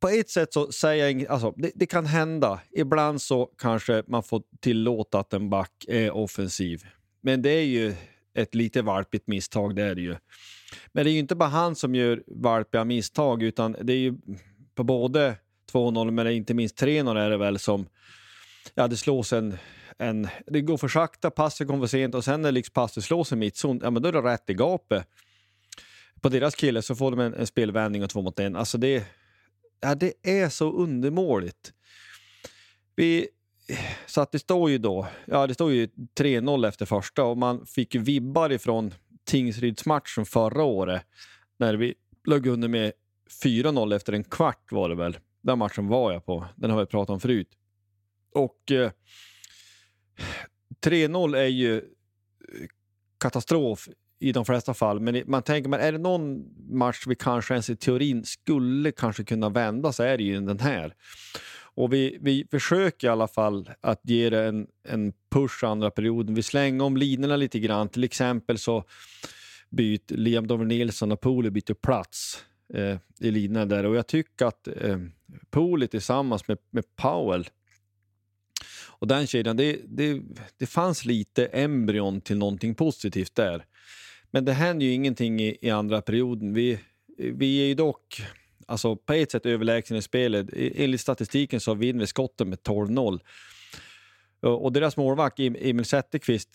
på 0.00 0.08
ett 0.08 0.30
sätt 0.30 0.52
så 0.52 0.72
säger 0.72 1.02
jag 1.02 1.12
inget, 1.12 1.28
alltså, 1.28 1.54
det, 1.56 1.72
det, 1.74 1.86
kan 1.86 2.06
hända. 2.06 2.60
Ibland 2.70 3.22
så 3.22 3.50
kanske 3.58 4.02
man 4.06 4.22
får 4.22 4.42
tillåta 4.60 5.20
att 5.20 5.32
en 5.32 5.50
back 5.50 5.84
är 5.88 6.10
offensiv. 6.10 6.84
Men 7.20 7.42
det 7.42 7.50
är 7.50 7.64
ju 7.64 7.94
ett 8.34 8.54
lite 8.54 8.82
valpigt 8.82 9.26
misstag, 9.26 9.76
det 9.76 9.82
är 9.82 9.94
det 9.94 10.00
ju. 10.00 10.16
Men 10.92 11.04
det 11.04 11.10
är 11.10 11.12
ju 11.12 11.18
inte 11.18 11.34
bara 11.34 11.48
han 11.48 11.76
som 11.76 11.94
gör 11.94 12.22
valpiga 12.26 12.84
misstag, 12.84 13.42
utan 13.42 13.76
det 13.82 13.92
är 13.92 13.98
ju 13.98 14.14
på 14.74 14.84
både 14.84 15.36
2-0, 15.72 16.10
men 16.10 16.26
inte 16.26 16.54
minst 16.54 16.82
3-0 16.82 17.18
är 17.18 17.30
det 17.30 17.36
väl 17.36 17.58
som, 17.58 17.88
ja 18.74 18.88
det 18.88 18.96
slås 18.96 19.32
en, 19.32 19.58
en 19.98 20.28
det 20.46 20.60
går 20.60 20.76
för 20.76 20.88
sakta, 20.88 21.30
passet 21.30 21.66
kommer 21.66 21.80
för 21.80 21.98
sent 21.98 22.14
och 22.14 22.24
sen 22.24 22.42
när 22.42 22.52
liksom 22.52 22.72
passet 22.72 23.04
slås 23.04 23.32
i 23.32 23.36
mittzon, 23.36 23.80
ja 23.82 23.90
men 23.90 24.02
då 24.02 24.08
är 24.08 24.12
det 24.12 24.22
rätt 24.22 24.50
i 24.50 24.54
gapet. 24.54 25.06
På 26.20 26.28
deras 26.28 26.54
kille 26.54 26.82
så 26.82 26.94
får 26.94 27.10
de 27.10 27.20
en, 27.20 27.34
en 27.34 27.46
spelvändning 27.46 28.04
och 28.04 28.10
två 28.10 28.22
mot 28.22 28.38
en. 28.38 28.56
Alltså 28.56 28.78
det, 28.78 29.04
ja, 29.80 29.94
det 29.94 30.12
är 30.22 30.48
så 30.48 30.72
undermåligt. 30.72 31.72
Vi, 32.96 33.28
så 34.06 34.20
att 34.20 34.32
det 34.32 34.38
står 34.38 34.70
ju 34.70 34.78
då, 34.78 35.06
ja 35.26 35.46
det 35.46 35.54
står 35.54 35.72
ju 35.72 35.86
3-0 36.18 36.68
efter 36.68 36.86
första 36.86 37.24
och 37.24 37.38
man 37.38 37.66
fick 37.66 37.94
ju 37.94 38.00
vibbar 38.00 38.52
ifrån 38.52 38.94
Tingsrydsmatchen 39.24 40.26
förra 40.26 40.62
året 40.62 41.02
när 41.56 41.74
vi 41.74 41.94
låg 42.24 42.46
under 42.46 42.68
med 42.68 42.92
4-0 43.44 43.96
efter 43.96 44.12
en 44.12 44.24
kvart 44.24 44.72
var 44.72 44.88
det 44.88 44.94
väl. 44.94 45.18
Den 45.40 45.58
matchen 45.58 45.88
var 45.88 46.12
jag 46.12 46.26
på, 46.26 46.46
den 46.56 46.70
har 46.70 46.80
vi 46.80 46.86
pratat 46.86 47.10
om 47.10 47.20
förut. 47.20 47.48
Och 48.32 48.72
eh, 48.72 48.90
3-0 50.80 51.36
är 51.36 51.46
ju 51.46 51.76
eh, 51.76 51.82
katastrof 53.18 53.88
i 54.20 54.32
de 54.32 54.44
flesta 54.44 54.74
fall, 54.74 55.00
men 55.00 55.22
man 55.26 55.42
tänker, 55.42 55.70
men 55.70 55.80
är 55.80 55.92
det 55.92 55.98
någon 55.98 56.44
match 56.70 57.04
vi 57.06 57.14
kanske 57.14 57.54
ens 57.54 57.70
i 57.70 57.76
teorin 57.76 58.24
skulle 58.24 58.92
kanske 58.92 59.24
kunna 59.24 59.48
vända 59.48 59.92
så 59.92 60.02
är 60.02 60.16
det 60.16 60.24
ju 60.24 60.40
den 60.40 60.60
här. 60.60 60.94
Och 61.78 61.92
vi, 61.92 62.18
vi 62.20 62.46
försöker 62.50 63.06
i 63.06 63.10
alla 63.10 63.28
fall 63.28 63.70
att 63.80 64.00
ge 64.02 64.30
det 64.30 64.44
en, 64.44 64.66
en 64.88 65.12
push 65.30 65.64
andra 65.64 65.90
perioden. 65.90 66.34
Vi 66.34 66.42
slänger 66.42 66.84
om 66.84 66.96
linorna 66.96 67.36
lite 67.36 67.58
grann. 67.58 67.88
Till 67.88 68.04
exempel 68.04 68.58
så 68.58 68.84
byter 69.70 70.16
Liam 70.16 70.46
Dover 70.46 70.64
Nilsson 70.64 71.12
och 71.12 71.20
Pooley 71.20 71.50
byter 71.50 71.74
plats 71.74 72.44
eh, 72.74 72.96
i 73.20 73.30
linorna 73.30 73.66
där. 73.66 73.86
Och 73.86 73.96
jag 73.96 74.06
tycker 74.06 74.46
att 74.46 74.68
eh, 74.68 74.98
Pooley 75.50 75.88
tillsammans 75.88 76.48
med, 76.48 76.58
med 76.70 76.84
Powell 76.96 77.48
och 79.00 79.06
den 79.06 79.26
kedjan, 79.26 79.56
det, 79.56 79.80
det, 79.88 80.20
det 80.56 80.66
fanns 80.66 81.04
lite 81.04 81.46
embryon 81.46 82.20
till 82.20 82.38
någonting 82.38 82.74
positivt 82.74 83.34
där. 83.34 83.64
Men 84.30 84.44
det 84.44 84.52
händer 84.52 84.86
ju 84.86 84.92
ingenting 84.92 85.40
i, 85.40 85.58
i 85.60 85.70
andra 85.70 86.02
perioden. 86.02 86.54
Vi, 86.54 86.78
vi 87.16 87.62
är 87.62 87.66
ju 87.66 87.74
dock 87.74 88.22
alltså 88.66 88.96
på 88.96 89.12
ett 89.12 89.30
sätt 89.30 89.46
överlägsna 89.46 89.96
i 89.96 90.02
spelet. 90.02 90.46
Enligt 90.52 91.00
statistiken 91.00 91.60
så 91.60 91.74
vinner 91.74 92.00
vi 92.00 92.06
skotten 92.06 92.48
med 92.48 92.58
12-0. 92.58 93.20
Och 94.40 94.72
deras 94.72 94.96
målvakt 94.96 95.38
Emil 95.38 95.84
Zetterqvist, 95.84 96.48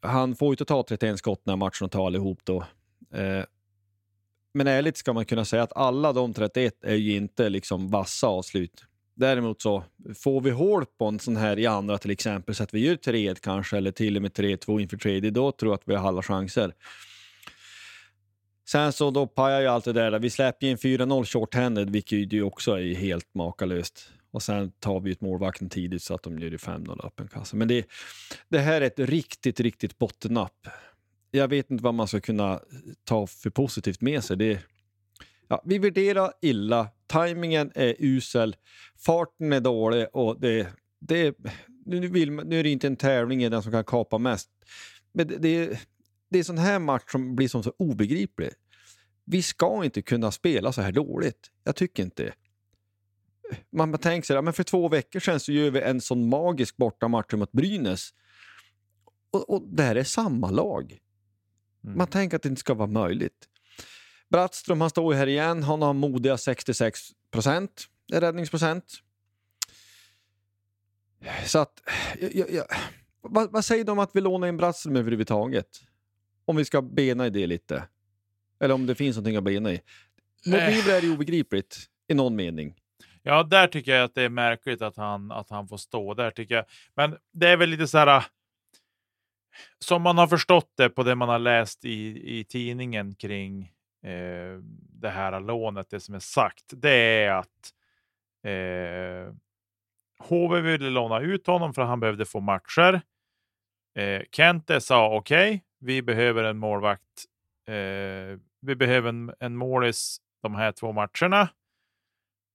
han 0.00 0.36
får 0.36 0.52
ju 0.52 0.56
totalt 0.56 0.86
31 0.86 1.18
skott 1.18 1.42
när 1.44 1.56
matchen 1.56 1.88
tar 1.88 2.06
allihop 2.06 2.40
då. 2.44 2.64
Eh, 3.14 3.44
men 4.54 4.66
ärligt 4.66 4.96
ska 4.96 5.12
man 5.12 5.24
kunna 5.24 5.44
säga 5.44 5.62
att 5.62 5.76
alla 5.76 6.12
de 6.12 6.34
31 6.34 6.84
är 6.84 6.94
ju 6.94 7.16
inte 7.16 7.48
liksom 7.48 7.90
vassa 7.90 8.26
avslut. 8.26 8.84
Däremot 9.14 9.62
så 9.62 9.84
får 10.14 10.40
vi 10.40 10.50
hål 10.50 10.86
på 10.98 11.06
en 11.06 11.18
sån 11.18 11.36
här 11.36 11.58
i 11.58 11.66
andra 11.66 11.98
till 11.98 12.10
exempel 12.10 12.54
så 12.54 12.62
att 12.62 12.74
vi 12.74 12.86
gör 12.86 12.96
3 12.96 13.34
kanske 13.34 13.76
eller 13.76 13.90
till 13.90 14.16
och 14.16 14.22
med 14.22 14.32
3-2 14.32 14.80
inför 14.80 14.96
tredje, 14.96 15.30
då 15.30 15.52
tror 15.52 15.72
jag 15.72 15.78
att 15.78 15.88
vi 15.88 15.94
har 15.94 16.08
alla 16.08 16.22
chanser. 16.22 16.74
Sen 18.68 18.92
så 18.92 19.10
då 19.10 19.26
pajar 19.26 19.60
ju 19.60 19.66
allt 19.66 19.84
det 19.84 19.92
där. 19.92 20.18
Vi 20.18 20.30
släpper 20.30 20.66
in 20.66 20.76
4-0 20.76 21.24
shorthanded, 21.24 21.90
vilket 21.90 22.32
ju 22.32 22.42
också 22.42 22.72
är 22.72 22.94
helt 22.94 23.34
makalöst. 23.34 24.12
Och 24.30 24.42
sen 24.42 24.70
tar 24.70 25.00
vi 25.00 25.10
ut 25.10 25.20
målvakten 25.20 25.68
tidigt 25.68 26.02
så 26.02 26.14
att 26.14 26.22
de 26.22 26.38
gör 26.38 26.50
5-0 26.50 27.06
öppen 27.06 27.28
kassa. 27.28 27.56
Men 27.56 27.68
det, 27.68 27.86
det 28.48 28.58
här 28.58 28.80
är 28.80 28.86
ett 28.86 28.98
riktigt, 28.98 29.60
riktigt 29.60 29.98
bottennapp. 29.98 30.68
Jag 31.30 31.48
vet 31.48 31.70
inte 31.70 31.84
vad 31.84 31.94
man 31.94 32.08
ska 32.08 32.20
kunna 32.20 32.60
ta 33.04 33.26
för 33.26 33.50
positivt 33.50 34.00
med 34.00 34.24
sig. 34.24 34.36
Det, 34.36 34.60
ja, 35.48 35.62
vi 35.64 35.78
värderar 35.78 36.32
illa, 36.42 36.88
tajmingen 37.06 37.72
är 37.74 37.96
usel, 37.98 38.56
farten 38.98 39.52
är 39.52 39.60
dålig 39.60 40.06
och 40.12 40.40
det, 40.40 40.68
det, 41.00 41.36
nu, 41.86 42.08
vill, 42.08 42.30
nu 42.30 42.58
är 42.58 42.62
det 42.62 42.70
inte 42.70 42.86
en 42.86 42.96
tävling 42.96 43.44
i 43.44 43.48
den 43.48 43.62
som 43.62 43.72
kan 43.72 43.84
kapa 43.84 44.18
mest. 44.18 44.48
Men 45.12 45.28
det, 45.28 45.36
det, 45.38 45.80
det 46.32 46.38
är 46.38 46.42
sån 46.42 46.58
här 46.58 46.78
match 46.78 47.12
som 47.12 47.36
blir 47.36 47.48
som 47.48 47.62
så 47.62 47.72
obegriplig. 47.78 48.50
Vi 49.24 49.42
ska 49.42 49.84
inte 49.84 50.02
kunna 50.02 50.30
spela 50.30 50.72
så 50.72 50.82
här 50.82 50.92
dåligt. 50.92 51.50
Jag 51.64 51.76
tycker 51.76 52.02
inte 52.02 52.32
man, 53.70 53.90
man 53.90 54.00
tänker 54.00 54.26
sig, 54.26 54.42
men 54.42 54.52
för 54.52 54.62
två 54.62 54.88
veckor 54.88 55.20
sedan 55.20 55.40
så 55.40 55.52
gör 55.52 55.70
vi 55.70 55.80
en 55.80 56.00
sån 56.00 56.28
magisk 56.28 56.76
bortamatch 56.76 57.32
mot 57.32 57.52
Brynäs. 57.52 58.14
Och, 59.30 59.50
och 59.50 59.62
det 59.68 59.82
här 59.82 59.96
är 59.96 60.04
samma 60.04 60.50
lag. 60.50 60.98
Mm. 61.84 61.98
Man 61.98 62.06
tänker 62.06 62.36
att 62.36 62.42
det 62.42 62.48
inte 62.48 62.60
ska 62.60 62.74
vara 62.74 62.88
möjligt. 62.88 63.48
Brattström, 64.28 64.80
han 64.80 64.90
står 64.90 65.14
ju 65.14 65.18
här 65.18 65.26
igen. 65.26 65.62
Han 65.62 65.82
har 65.82 65.92
modiga 65.92 66.38
66 66.38 67.00
procent 67.30 67.86
räddningsprocent. 68.12 68.84
Så 71.46 71.58
att, 71.58 71.82
jag, 72.20 72.50
jag, 72.50 72.64
vad, 73.20 73.52
vad, 73.52 73.64
säger 73.64 73.84
de 73.84 73.92
om 73.92 73.98
att 73.98 74.10
vi 74.14 74.20
lånar 74.20 74.48
in 74.48 74.56
Brattström 74.56 74.96
överhuvudtaget? 74.96 75.68
Om 76.44 76.56
vi 76.56 76.64
ska 76.64 76.82
bena 76.82 77.26
i 77.26 77.30
det 77.30 77.46
lite. 77.46 77.84
Eller 78.60 78.74
om 78.74 78.86
det 78.86 78.94
finns 78.94 79.16
någonting 79.16 79.36
att 79.36 79.44
bena 79.44 79.72
i. 79.72 79.80
Mobile 80.46 80.96
är 80.96 81.02
ju 81.02 81.12
obegripligt 81.12 81.78
i 82.08 82.14
någon 82.14 82.36
mening. 82.36 82.74
Ja, 83.22 83.42
där 83.42 83.66
tycker 83.66 83.92
jag 83.92 84.04
att 84.04 84.14
det 84.14 84.22
är 84.22 84.28
märkligt 84.28 84.82
att 84.82 84.96
han, 84.96 85.32
att 85.32 85.50
han 85.50 85.68
får 85.68 85.76
stå 85.76 86.14
där. 86.14 86.30
tycker 86.30 86.54
jag. 86.54 86.64
Men 86.94 87.16
det 87.32 87.48
är 87.48 87.56
väl 87.56 87.68
lite 87.70 87.86
så 87.86 87.98
här. 87.98 88.24
Som 89.78 90.02
man 90.02 90.18
har 90.18 90.26
förstått 90.26 90.72
det 90.76 90.88
på 90.88 91.02
det 91.02 91.14
man 91.14 91.28
har 91.28 91.38
läst 91.38 91.84
i, 91.84 92.22
i 92.38 92.44
tidningen 92.44 93.14
kring 93.14 93.62
eh, 94.02 94.58
det 95.00 95.10
här 95.10 95.40
lånet, 95.40 95.90
det 95.90 96.00
som 96.00 96.14
är 96.14 96.18
sagt, 96.18 96.64
det 96.68 96.90
är 96.90 97.30
att 97.30 97.72
eh, 98.44 99.34
HV 100.28 100.60
ville 100.60 100.90
låna 100.90 101.20
ut 101.20 101.46
honom 101.46 101.74
för 101.74 101.82
att 101.82 101.88
han 101.88 102.00
behövde 102.00 102.24
få 102.24 102.40
matcher. 102.40 103.00
Eh, 103.94 104.22
Kente 104.32 104.80
sa 104.80 105.16
okej, 105.16 105.48
okay, 105.48 105.60
vi 105.82 106.02
behöver 106.02 106.44
en 106.44 106.58
målvakt. 106.58 107.24
Eh, 107.66 108.38
vi 108.60 108.76
behöver 108.76 109.08
en, 109.08 109.34
en 109.38 109.56
målis 109.56 110.20
de 110.42 110.54
här 110.54 110.72
två 110.72 110.92
matcherna. 110.92 111.42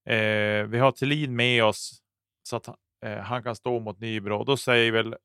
Eh, 0.05 0.67
vi 0.67 0.79
har 0.79 0.91
Thelin 0.91 1.35
med 1.35 1.63
oss 1.63 2.01
så 2.43 2.55
att 2.55 2.67
eh, 3.05 3.17
han 3.17 3.43
kan 3.43 3.55
stå 3.55 3.79
mot 3.79 3.99
Nybro. 3.99 4.43
Då 4.43 4.57
säger 4.57 4.91
väl 4.91 5.15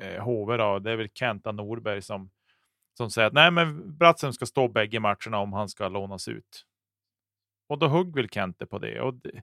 eh, 0.00 0.22
HV, 0.22 0.56
då, 0.56 0.78
det 0.78 0.90
är 0.90 0.96
väl 0.96 1.08
Kenta 1.14 1.52
Norberg 1.52 2.02
som, 2.02 2.30
som 2.96 3.10
säger 3.10 3.28
att 3.28 3.34
nej, 3.34 3.50
men 3.50 3.96
Brattström 3.96 4.32
ska 4.32 4.46
stå 4.46 4.68
bägge 4.68 5.00
matcherna 5.00 5.38
om 5.38 5.52
han 5.52 5.68
ska 5.68 5.88
lånas 5.88 6.28
ut. 6.28 6.64
Och 7.68 7.78
då 7.78 7.86
hugger 7.86 8.14
väl 8.14 8.28
Kente 8.28 8.66
på 8.66 8.78
det. 8.78 9.00
Och 9.00 9.14
det, 9.14 9.42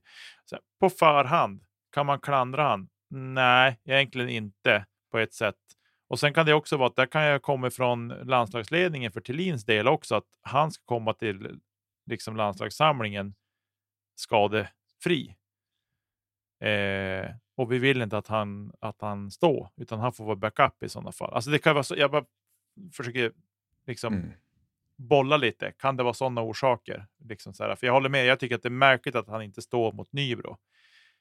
här, 0.52 0.60
på 0.80 0.90
förhand, 0.90 1.64
kan 1.92 2.06
man 2.06 2.20
klandra 2.20 2.62
han? 2.62 2.88
Nej, 3.10 3.80
egentligen 3.84 4.28
inte 4.28 4.86
på 5.10 5.18
ett 5.18 5.34
sätt. 5.34 5.56
Och 6.12 6.20
sen 6.20 6.34
kan 6.34 6.46
det 6.46 6.54
också 6.54 6.76
vara 6.76 6.88
att 6.88 6.96
det 6.96 7.06
kan 7.06 7.22
jag 7.22 7.42
komma 7.42 7.70
från 7.70 8.08
landslagsledningen 8.08 9.12
för 9.12 9.20
Thelins 9.20 9.64
del 9.64 9.88
också, 9.88 10.14
att 10.14 10.38
han 10.42 10.72
ska 10.72 10.84
komma 10.84 11.14
till 11.14 11.60
liksom 12.06 12.36
landslagssamlingen 12.36 13.34
skadefri. 14.14 15.36
Eh, 16.60 17.30
och 17.56 17.72
vi 17.72 17.78
vill 17.78 18.02
inte 18.02 18.18
att 18.18 18.26
han, 18.26 18.72
att 18.80 19.00
han 19.00 19.30
står, 19.30 19.68
utan 19.76 20.00
han 20.00 20.12
får 20.12 20.24
vara 20.24 20.36
backup 20.36 20.82
i 20.82 20.88
sådana 20.88 21.12
fall. 21.12 21.32
Alltså 21.32 21.50
det 21.50 21.58
kan 21.58 21.74
vara 21.74 21.84
så, 21.84 21.94
jag 21.96 22.10
bara 22.10 22.24
försöker 22.92 23.32
liksom 23.86 24.14
mm. 24.14 24.32
bolla 24.96 25.36
lite. 25.36 25.72
Kan 25.72 25.96
det 25.96 26.02
vara 26.02 26.14
sådana 26.14 26.42
orsaker? 26.42 27.06
Liksom 27.24 27.54
så 27.54 27.64
här, 27.64 27.76
för 27.76 27.86
jag 27.86 27.94
håller 27.94 28.08
med, 28.08 28.26
jag 28.26 28.40
tycker 28.40 28.54
att 28.54 28.62
det 28.62 28.68
är 28.68 28.70
märkligt 28.70 29.14
att 29.14 29.28
han 29.28 29.42
inte 29.42 29.62
står 29.62 29.92
mot 29.92 30.12
Nybro. 30.12 30.58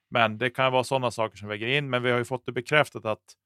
Men 0.10 0.38
det 0.38 0.50
kan 0.50 0.72
vara 0.72 0.84
sådana 0.84 1.12
saker 1.12 1.38
som 1.38 1.48
väger 1.48 1.68
in. 1.68 1.90
Men 1.90 2.04
vi 2.04 2.12
har 2.12 2.18
ju 2.18 2.26
fått 2.26 2.46
det 2.46 2.52
bekräftat 2.52 3.06
att 3.06 3.38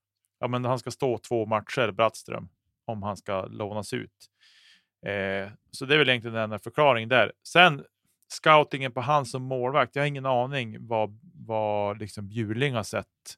ja, 0.46 0.50
men 0.50 0.66
han 0.66 0.80
ska 0.80 0.92
stå 0.92 1.18
två 1.18 1.46
matcher, 1.46 1.92
Brattström, 1.92 2.50
om 2.86 3.04
han 3.04 3.18
ska 3.18 3.46
lånas 3.46 3.94
ut. 3.94 4.30
Eh, 5.06 5.52
så 5.72 5.86
det 5.86 5.94
är 5.94 5.98
väl 5.98 6.10
egentligen 6.10 6.34
den 6.34 6.44
enda 6.44 6.60
förklaringen 6.60 7.10
där. 7.10 7.32
Sen 7.44 7.86
scoutingen 8.28 8.92
på 8.92 9.02
han 9.02 9.26
som 9.26 9.44
målvakt. 9.44 9.96
Jag 9.96 10.04
har 10.04 10.08
ingen 10.08 10.26
aning 10.26 10.88
vad, 10.88 11.20
vad 11.34 12.00
liksom 12.00 12.28
Bjurling 12.28 12.74
har 12.74 12.84
sett. 12.84 13.38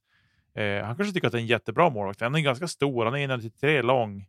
Eh, 0.54 0.84
han 0.84 0.98
kanske 0.98 1.14
tycker 1.14 1.28
att 1.28 1.32
det 1.32 1.38
är 1.38 1.42
en 1.42 1.48
jättebra 1.48 1.90
målvakt. 1.90 2.22
Han 2.22 2.36
är 2.36 2.40
ganska 2.40 2.68
stor, 2.68 3.06
han 3.06 3.16
är 3.16 3.28
1,93 3.28 3.82
lång. 3.82 4.22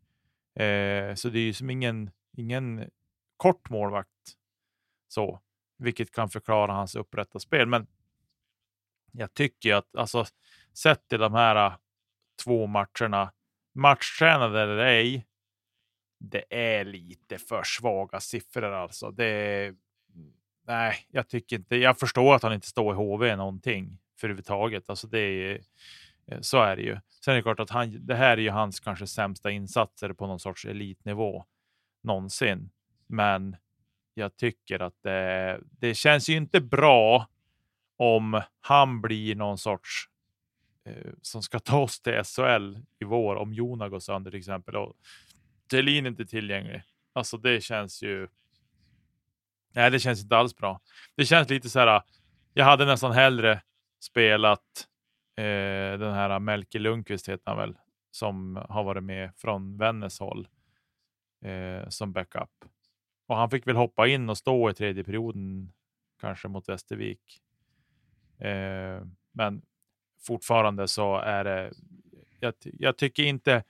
Eh, 0.64 1.14
så 1.14 1.28
det 1.28 1.38
är 1.38 1.44
ju 1.44 1.52
som 1.52 1.70
ingen, 1.70 2.10
ingen 2.36 2.90
kort 3.36 3.70
målvakt. 3.70 4.36
Så, 5.08 5.40
vilket 5.78 6.10
kan 6.10 6.30
förklara 6.30 6.72
hans 6.72 6.96
upprätta 6.96 7.38
spel. 7.38 7.66
Men 7.66 7.86
jag 9.12 9.34
tycker 9.34 9.74
att 9.74 9.96
alltså, 9.96 10.24
sett 10.72 11.08
till 11.08 11.18
de 11.18 11.34
här 11.34 11.72
två 12.44 12.66
matcherna, 12.66 13.32
matchtränade 13.74 14.62
eller 14.62 14.76
ej, 14.76 15.26
det 16.20 16.44
är 16.50 16.84
lite 16.84 17.38
för 17.38 17.62
svaga 17.62 18.20
siffror 18.20 18.72
alltså. 18.72 19.10
Det 19.10 19.74
nej, 20.66 20.94
jag 21.10 21.28
tycker 21.28 21.56
inte. 21.56 21.76
Jag 21.76 21.98
förstår 21.98 22.34
att 22.34 22.42
han 22.42 22.52
inte 22.52 22.66
står 22.66 22.94
i 22.94 22.96
HV 22.96 23.36
någonting 23.36 23.98
för 24.20 24.26
överhuvudtaget. 24.26 24.90
Alltså 24.90 25.06
det 25.06 25.18
är, 25.18 25.60
eh, 26.26 26.40
så 26.40 26.62
är 26.62 26.76
det 26.76 26.82
ju. 26.82 26.98
Sen 27.24 27.32
är 27.32 27.36
det 27.36 27.42
klart 27.42 27.60
att 27.60 27.70
han, 27.70 28.06
det 28.06 28.14
här 28.14 28.36
är 28.36 28.42
ju 28.42 28.50
hans 28.50 28.80
kanske 28.80 29.06
sämsta 29.06 29.50
insatser 29.50 30.12
på 30.12 30.26
någon 30.26 30.40
sorts 30.40 30.64
elitnivå 30.64 31.44
någonsin. 32.02 32.70
Men 33.06 33.56
jag 34.14 34.36
tycker 34.36 34.80
att 34.80 35.02
det, 35.02 35.60
det 35.70 35.94
känns 35.94 36.28
ju 36.28 36.36
inte 36.36 36.60
bra 36.60 37.28
om 37.96 38.42
han 38.60 39.00
blir 39.00 39.34
någon 39.34 39.58
sorts 39.58 40.08
Eh, 40.88 41.12
som 41.22 41.42
ska 41.42 41.58
ta 41.58 41.78
oss 41.78 42.00
till 42.00 42.22
SHL 42.24 42.76
i 42.98 43.04
vår 43.04 43.36
om 43.36 43.52
Jona 43.52 43.88
går 43.88 44.00
sönder 44.00 44.30
till 44.30 44.38
exempel 44.38 44.76
och 44.76 44.96
Thelin 45.70 46.06
inte 46.06 46.26
tillgänglig. 46.26 46.82
Alltså 47.12 47.36
det 47.36 47.60
känns 47.60 48.02
ju. 48.02 48.28
Nej, 49.74 49.90
det 49.90 50.00
känns 50.00 50.22
inte 50.22 50.36
alls 50.36 50.56
bra. 50.56 50.80
Det 51.16 51.24
känns 51.24 51.50
lite 51.50 51.70
så 51.70 51.78
här. 51.78 52.02
Jag 52.54 52.64
hade 52.64 52.84
nästan 52.84 53.12
hellre 53.12 53.62
spelat 54.00 54.88
eh, 55.36 55.98
den 55.98 56.14
här 56.14 56.38
Melke 56.38 56.78
Lundqvist 56.78 57.28
heter 57.28 57.50
han 57.50 57.56
väl 57.56 57.76
som 58.10 58.64
har 58.68 58.84
varit 58.84 59.04
med 59.04 59.30
från 59.36 59.76
Vännäs 59.78 60.20
håll 60.20 60.48
eh, 61.44 61.88
som 61.88 62.12
backup. 62.12 62.64
Och 63.26 63.36
han 63.36 63.50
fick 63.50 63.66
väl 63.66 63.76
hoppa 63.76 64.08
in 64.08 64.28
och 64.28 64.38
stå 64.38 64.70
i 64.70 64.74
tredje 64.74 65.04
perioden 65.04 65.72
kanske 66.20 66.48
mot 66.48 66.68
Västervik. 66.68 67.40
Eh, 68.38 69.02
men 69.32 69.62
fortfarande 70.20 70.88
så 70.88 71.16
är 71.16 71.44
det. 71.44 71.72
Jag, 72.40 72.54
jag 72.62 72.96
tycker 72.96 73.22
inte. 73.22 73.64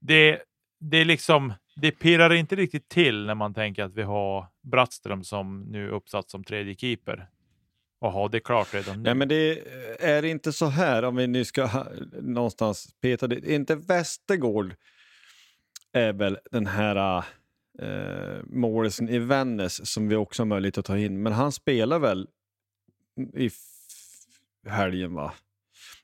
Det, 0.00 0.42
det 0.80 0.96
är 0.96 1.04
liksom. 1.04 1.52
Det 1.76 1.90
pirrar 1.90 2.32
inte 2.32 2.56
riktigt 2.56 2.88
till 2.88 3.26
när 3.26 3.34
man 3.34 3.54
tänker 3.54 3.84
att 3.84 3.94
vi 3.94 4.02
har 4.02 4.46
Brattström 4.62 5.24
som 5.24 5.60
nu 5.60 5.88
uppsatt 5.88 6.30
som 6.30 6.44
tredje 6.44 6.74
keeper 6.74 7.28
och 8.02 8.12
ha 8.12 8.28
det 8.28 8.40
klart 8.40 8.74
redan 8.74 8.96
nu. 8.96 9.02
Nej, 9.02 9.14
men 9.14 9.28
det 9.28 9.58
är 10.00 10.24
inte 10.24 10.52
så 10.52 10.66
här 10.66 11.02
om 11.02 11.16
vi 11.16 11.26
nu 11.26 11.44
ska 11.44 11.86
någonstans 12.22 12.94
peta 13.00 13.26
det. 13.26 13.54
Inte 13.54 13.74
Västergård 13.74 14.74
är 15.92 16.12
väl 16.12 16.38
den 16.50 16.66
här 16.66 17.24
äh, 17.78 18.42
målisen 18.44 19.08
i 19.08 19.18
Vännäs 19.18 19.92
som 19.92 20.08
vi 20.08 20.16
också 20.16 20.42
har 20.42 20.46
möjlighet 20.46 20.78
att 20.78 20.84
ta 20.84 20.98
in. 20.98 21.22
Men 21.22 21.32
han 21.32 21.52
spelar 21.52 21.98
väl 21.98 22.28
i 23.34 23.50
helgen 24.66 25.14
va? 25.14 25.32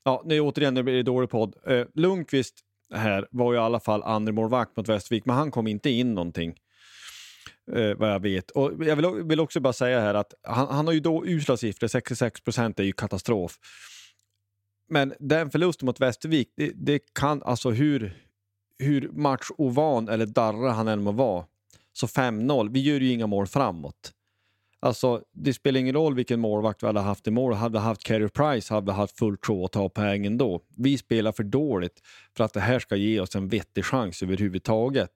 Ja, 0.04 0.22
nu 0.24 0.40
återigen, 0.40 0.74
det 0.74 0.82
blir 0.82 0.94
det 0.94 1.02
dålig 1.02 1.30
podd. 1.30 1.54
Eh, 1.66 1.86
Lundqvist 1.94 2.54
här 2.94 3.28
var 3.30 3.52
ju 3.52 3.58
i 3.58 3.62
alla 3.62 3.80
fall 3.80 4.02
andra 4.02 4.32
målvakt 4.32 4.76
mot 4.76 4.88
Västervik, 4.88 5.24
men 5.24 5.36
han 5.36 5.50
kom 5.50 5.66
inte 5.66 5.90
in 5.90 6.14
någonting. 6.14 6.54
Eh, 7.72 7.94
vad 7.96 8.10
jag 8.10 8.20
vet. 8.20 8.50
Och 8.50 8.84
jag 8.84 8.96
vill, 8.96 9.06
vill, 9.24 9.40
också 9.40 9.60
bara 9.60 9.72
säga 9.72 10.00
här 10.00 10.14
att 10.14 10.34
han, 10.42 10.68
han 10.68 10.86
har 10.86 10.94
ju 10.94 11.00
då 11.00 11.26
usla 11.26 11.56
siffror, 11.56 11.88
66 11.88 12.40
procent 12.40 12.80
är 12.80 12.84
ju 12.84 12.92
katastrof. 12.92 13.58
Men 14.88 15.14
den 15.18 15.50
förlusten 15.50 15.86
mot 15.86 16.00
Västervik, 16.00 16.52
det, 16.56 16.72
det, 16.74 17.02
kan 17.14 17.42
alltså 17.42 17.70
hur, 17.70 18.16
hur 18.78 19.10
matchovan 19.12 20.08
eller 20.08 20.26
darra 20.26 20.70
han 20.70 20.88
än 20.88 21.02
må 21.02 21.12
vara, 21.12 21.44
så 21.92 22.06
5-0, 22.06 22.72
vi 22.72 22.80
gör 22.80 23.00
ju 23.00 23.12
inga 23.12 23.26
mål 23.26 23.46
framåt. 23.46 24.12
Alltså, 24.80 25.22
det 25.32 25.54
spelar 25.54 25.80
ingen 25.80 25.94
roll 25.94 26.14
vilken 26.14 26.40
målvakt 26.40 26.82
vi 26.82 26.86
hade 26.86 27.00
haft 27.00 27.26
i 27.26 27.30
mål. 27.30 27.52
Hade 27.52 27.72
vi 27.72 27.78
haft 27.78 28.04
Carey 28.04 28.28
Price 28.28 28.74
hade 28.74 28.86
vi 28.86 28.92
haft 28.92 29.18
fullt 29.18 29.46
sjå 29.46 29.64
att 29.64 29.72
ta 29.72 29.88
poäng 29.88 30.26
ändå. 30.26 30.60
Vi 30.76 30.98
spelar 30.98 31.32
för 31.32 31.42
dåligt 31.42 32.00
för 32.36 32.44
att 32.44 32.52
det 32.52 32.60
här 32.60 32.78
ska 32.78 32.96
ge 32.96 33.20
oss 33.20 33.36
en 33.36 33.48
vettig 33.48 33.84
chans 33.84 34.22
överhuvudtaget. 34.22 35.10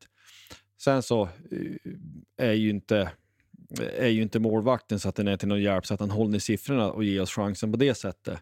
Sen 0.80 1.02
så 1.02 1.22
eh, 1.22 2.48
är 2.48 2.52
ju 2.52 2.70
inte, 2.70 3.10
eh, 3.80 4.04
är 4.04 4.08
ju 4.08 4.22
inte 4.22 4.38
målvakten 4.38 5.00
så 5.00 5.08
att 5.08 5.16
den 5.16 5.28
är 5.28 5.36
till 5.36 5.48
någon 5.48 5.62
hjälp 5.62 5.86
så 5.86 5.94
att 5.94 6.00
han 6.00 6.10
håller 6.10 6.38
siffrorna 6.38 6.90
och 6.90 7.04
ger 7.04 7.22
oss 7.22 7.30
chansen 7.30 7.72
på 7.72 7.78
det 7.78 7.94
sättet. 7.94 8.38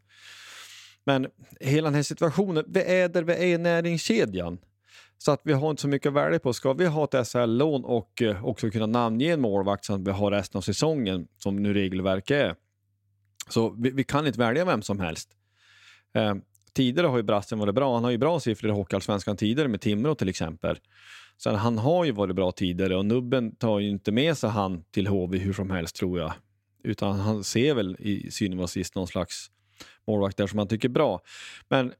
Men 1.04 1.26
hela 1.60 1.86
den 1.86 1.94
här 1.94 2.02
situationen, 2.02 2.64
vi 2.68 2.82
är 2.82 3.08
där 3.08 3.22
vi 3.22 3.32
är 3.32 3.44
i 3.44 3.58
näringskedjan. 3.58 4.58
Så 5.22 5.32
att 5.32 5.40
vi 5.44 5.52
har 5.52 5.70
inte 5.70 5.82
så 5.82 5.88
mycket 5.88 6.08
att 6.08 6.14
välja 6.14 6.38
på. 6.38 6.52
Ska 6.52 6.72
vi 6.72 6.86
ha 6.86 7.04
ett 7.04 7.28
SHL-lån 7.28 7.84
och 7.84 8.22
eh, 8.22 8.44
också 8.44 8.70
kunna 8.70 8.86
namnge 8.86 9.32
en 9.32 9.40
målvakt 9.40 9.84
så 9.84 9.94
att 9.94 10.00
vi 10.00 10.10
har 10.10 10.30
resten 10.30 10.58
av 10.58 10.62
säsongen, 10.62 11.28
som 11.38 11.56
nu 11.56 11.74
regelverket 11.74 12.36
är. 12.36 12.54
Så 13.48 13.70
vi, 13.70 13.90
vi 13.90 14.04
kan 14.04 14.26
inte 14.26 14.38
välja 14.38 14.64
vem 14.64 14.82
som 14.82 15.00
helst. 15.00 15.30
Eh, 16.14 16.34
tidigare 16.72 17.06
har 17.06 17.16
ju 17.16 17.22
Brassen 17.22 17.58
varit 17.58 17.74
bra. 17.74 17.94
Han 17.94 18.04
har 18.04 18.10
ju 18.10 18.18
bra 18.18 18.40
siffror 18.40 18.70
i 18.70 18.74
Hockeyallsvenskan 18.74 19.36
tidigare 19.36 19.68
med 19.68 19.80
Timrå 19.80 20.14
till 20.14 20.28
exempel. 20.28 20.78
Så 21.36 21.56
han 21.56 21.78
har 21.78 22.04
ju 22.04 22.12
varit 22.12 22.36
bra 22.36 22.52
tidigare 22.52 22.96
och 22.96 23.06
Nubben 23.06 23.56
tar 23.56 23.78
ju 23.78 23.88
inte 23.88 24.12
med 24.12 24.38
sig 24.38 24.50
han 24.50 24.84
till 24.90 25.06
HV 25.06 25.38
hur 25.38 25.52
som 25.52 25.70
helst 25.70 25.96
tror 25.96 26.18
jag. 26.18 26.32
Utan 26.84 27.20
han 27.20 27.44
ser 27.44 27.74
väl 27.74 27.96
i 27.98 28.30
synen 28.30 28.68
sist 28.68 28.94
någon 28.94 29.06
slags 29.06 29.50
målvakt 30.06 30.36
där 30.36 30.46
som 30.46 30.58
han 30.58 30.68
tycker 30.68 30.88
är 30.88 30.92
bra. 30.92 31.20
Men 31.68 31.92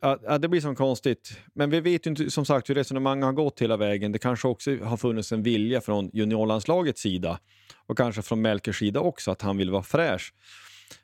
Ja, 0.00 0.38
det 0.38 0.48
blir 0.48 0.60
som 0.60 0.76
konstigt. 0.76 1.38
Men 1.54 1.70
vi 1.70 1.80
vet 1.80 2.06
ju 2.06 2.10
inte 2.10 2.30
som 2.30 2.44
sagt 2.44 2.70
hur 2.70 2.74
resonemanget 2.74 3.24
har 3.24 3.32
gått 3.32 3.62
hela 3.62 3.76
vägen. 3.76 4.12
Det 4.12 4.18
kanske 4.18 4.48
också 4.48 4.76
har 4.76 4.96
funnits 4.96 5.32
en 5.32 5.42
vilja 5.42 5.80
från 5.80 6.10
juniorlandslagets 6.12 7.00
sida 7.00 7.38
och 7.86 7.96
kanske 7.96 8.22
från 8.22 8.42
Melkers 8.42 8.78
sida 8.78 9.00
också 9.00 9.30
att 9.30 9.42
han 9.42 9.56
vill 9.56 9.70
vara 9.70 9.82
fräsch. 9.82 10.32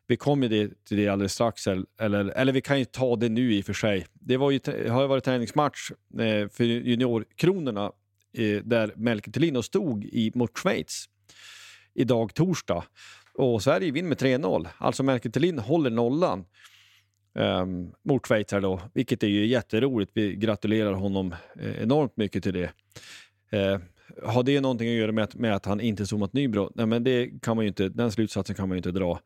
Vi 0.07 0.17
kommer 0.17 0.49
till 0.49 0.97
det 0.97 1.09
alldeles 1.09 1.33
strax, 1.33 1.67
eller, 2.01 2.25
eller 2.31 2.53
vi 2.53 2.61
kan 2.61 2.79
ju 2.79 2.85
ta 2.85 3.17
det 3.17 3.29
nu 3.29 3.55
i 3.55 3.61
och 3.61 3.65
för 3.65 3.73
sig. 3.73 4.07
Det 4.13 4.37
var 4.37 4.51
ju, 4.51 4.61
har 4.91 5.03
ju 5.03 5.09
varit 5.09 5.25
träningsmatch 5.25 5.91
eh, 6.19 6.49
för 6.49 6.65
juniorkronorna 6.65 7.93
eh, 8.33 8.63
där 8.65 8.93
Melker 8.97 9.31
Thelin 9.33 9.63
stod 9.63 10.05
i, 10.05 10.33
mot 10.35 10.59
Schweiz 10.59 11.09
idag 11.95 12.35
torsdag. 12.35 12.85
Och 13.35 13.63
Sverige 13.63 13.93
vinner 13.93 14.09
med 14.09 14.19
3-0. 14.19 14.69
Alltså 14.79 15.03
Melker 15.03 15.31
Thelin 15.31 15.59
håller 15.59 15.91
nollan 15.91 16.45
um, 17.35 17.93
mot 18.03 18.27
Schweiz 18.27 18.53
här 18.53 18.61
då, 18.61 18.81
vilket 18.95 19.23
är 19.23 19.27
ju 19.27 19.47
jätteroligt. 19.47 20.11
Vi 20.15 20.37
gratulerar 20.37 20.93
honom 20.93 21.35
eh, 21.61 21.83
enormt 21.83 22.17
mycket 22.17 22.43
till 22.43 22.55
det. 22.55 22.71
Uh, 23.59 23.79
har 24.23 24.43
det 24.43 24.61
någonting 24.61 24.89
att 24.89 24.95
göra 24.95 25.13
med 25.13 25.25
att, 25.25 25.35
med 25.35 25.55
att 25.55 25.67
han 25.67 25.81
inte 25.81 26.07
zoomat 26.07 26.33
Nybro? 26.33 26.73
Nej, 26.75 26.87
men 26.87 27.05
det 27.05 27.31
kan 27.43 27.57
man 27.57 27.65
ju 27.65 27.69
inte, 27.69 27.89
den 27.89 28.13
slutsatsen 28.13 28.57
kan 28.57 28.69
man 28.69 28.77
ju 28.77 28.79
inte 28.79 28.91
dra. 28.91 29.21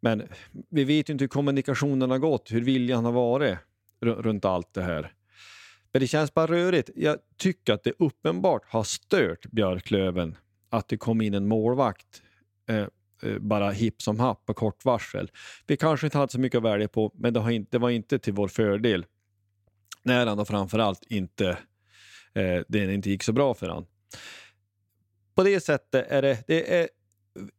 Men 0.00 0.22
vi 0.70 0.84
vet 0.84 1.08
ju 1.08 1.12
inte 1.12 1.22
hur 1.22 1.28
kommunikationen 1.28 2.10
har 2.10 2.18
gått, 2.18 2.52
hur 2.52 2.60
viljan 2.60 3.04
har 3.04 3.12
varit 3.12 3.58
runt 4.00 4.44
allt 4.44 4.74
det 4.74 4.82
här. 4.82 5.12
Men 5.92 6.00
det 6.00 6.06
känns 6.06 6.34
bara 6.34 6.46
rörigt. 6.46 6.90
Jag 6.96 7.16
tycker 7.36 7.72
att 7.72 7.84
det 7.84 7.92
uppenbart 7.98 8.62
har 8.66 8.82
stört 8.82 9.46
Björklöven 9.46 10.36
att 10.70 10.88
det 10.88 10.96
kom 10.96 11.20
in 11.20 11.34
en 11.34 11.48
målvakt 11.48 12.22
Eh, 12.68 12.86
Eh, 13.22 13.38
bara 13.38 13.70
hipp 13.70 14.02
som 14.02 14.20
happ 14.20 14.46
på 14.46 14.54
kort 14.54 14.84
varsel. 14.84 15.30
Vi 15.66 15.76
kanske 15.76 16.06
inte 16.06 16.18
hade 16.18 16.32
så 16.32 16.40
mycket 16.40 16.58
att 16.58 16.64
välja 16.64 16.88
på, 16.88 17.12
men 17.14 17.32
det, 17.32 17.54
inte, 17.54 17.68
det 17.70 17.78
var 17.78 17.90
inte 17.90 18.18
till 18.18 18.32
vår 18.32 18.48
fördel. 18.48 19.06
När 20.02 20.26
han 20.26 20.38
och 20.38 20.48
framförallt 20.48 21.04
inte, 21.08 21.48
eh, 22.34 22.60
det 22.68 22.94
inte 22.94 23.10
gick 23.10 23.22
så 23.22 23.32
bra 23.32 23.54
för 23.54 23.68
han. 23.68 23.86
På 25.34 25.42
det 25.42 25.60
sättet 25.60 26.06
är 26.10 26.22
det, 26.22 26.44
det 26.46 26.80
är, 26.80 26.88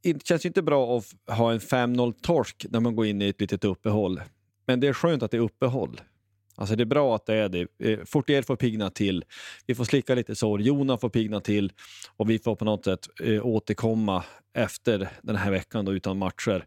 det 0.04 0.26
känns 0.28 0.46
inte 0.46 0.62
bra 0.62 0.98
att 0.98 1.38
ha 1.38 1.52
en 1.52 1.60
5-0 1.60 2.14
torsk 2.22 2.66
när 2.70 2.80
man 2.80 2.96
går 2.96 3.06
in 3.06 3.22
i 3.22 3.30
ett 3.30 3.42
litet 3.42 3.64
uppehåll. 3.64 4.22
Men 4.66 4.80
det 4.80 4.88
är 4.88 4.94
skönt 4.94 5.24
att 5.24 5.32
det 5.32 5.38
är 5.38 5.42
uppehåll. 5.42 6.02
Alltså 6.58 6.76
det 6.76 6.84
är 6.84 6.86
bra 6.86 7.16
att 7.16 7.26
det 7.26 7.36
är 7.36 7.50
det. 7.50 7.68
Eh, 7.80 8.00
Fortier 8.06 8.42
får 8.42 8.56
pigna 8.56 8.90
till. 8.90 9.26
Vi 9.66 9.76
får 9.76 9.84
slicka 9.84 10.16
lite 10.16 10.36
sår. 10.36 10.62
Jona 10.62 10.98
får 10.98 11.10
pigna 11.10 11.40
till 11.40 11.72
och 12.18 12.30
vi 12.30 12.40
får 12.40 12.56
på 12.56 12.66
något 12.66 12.86
sätt 12.86 13.08
eh, 13.24 13.46
återkomma 13.46 14.24
efter 14.54 15.10
den 15.22 15.36
här 15.36 15.52
veckan 15.52 15.86
då, 15.86 15.94
utan 15.94 16.18
matcher. 16.18 16.66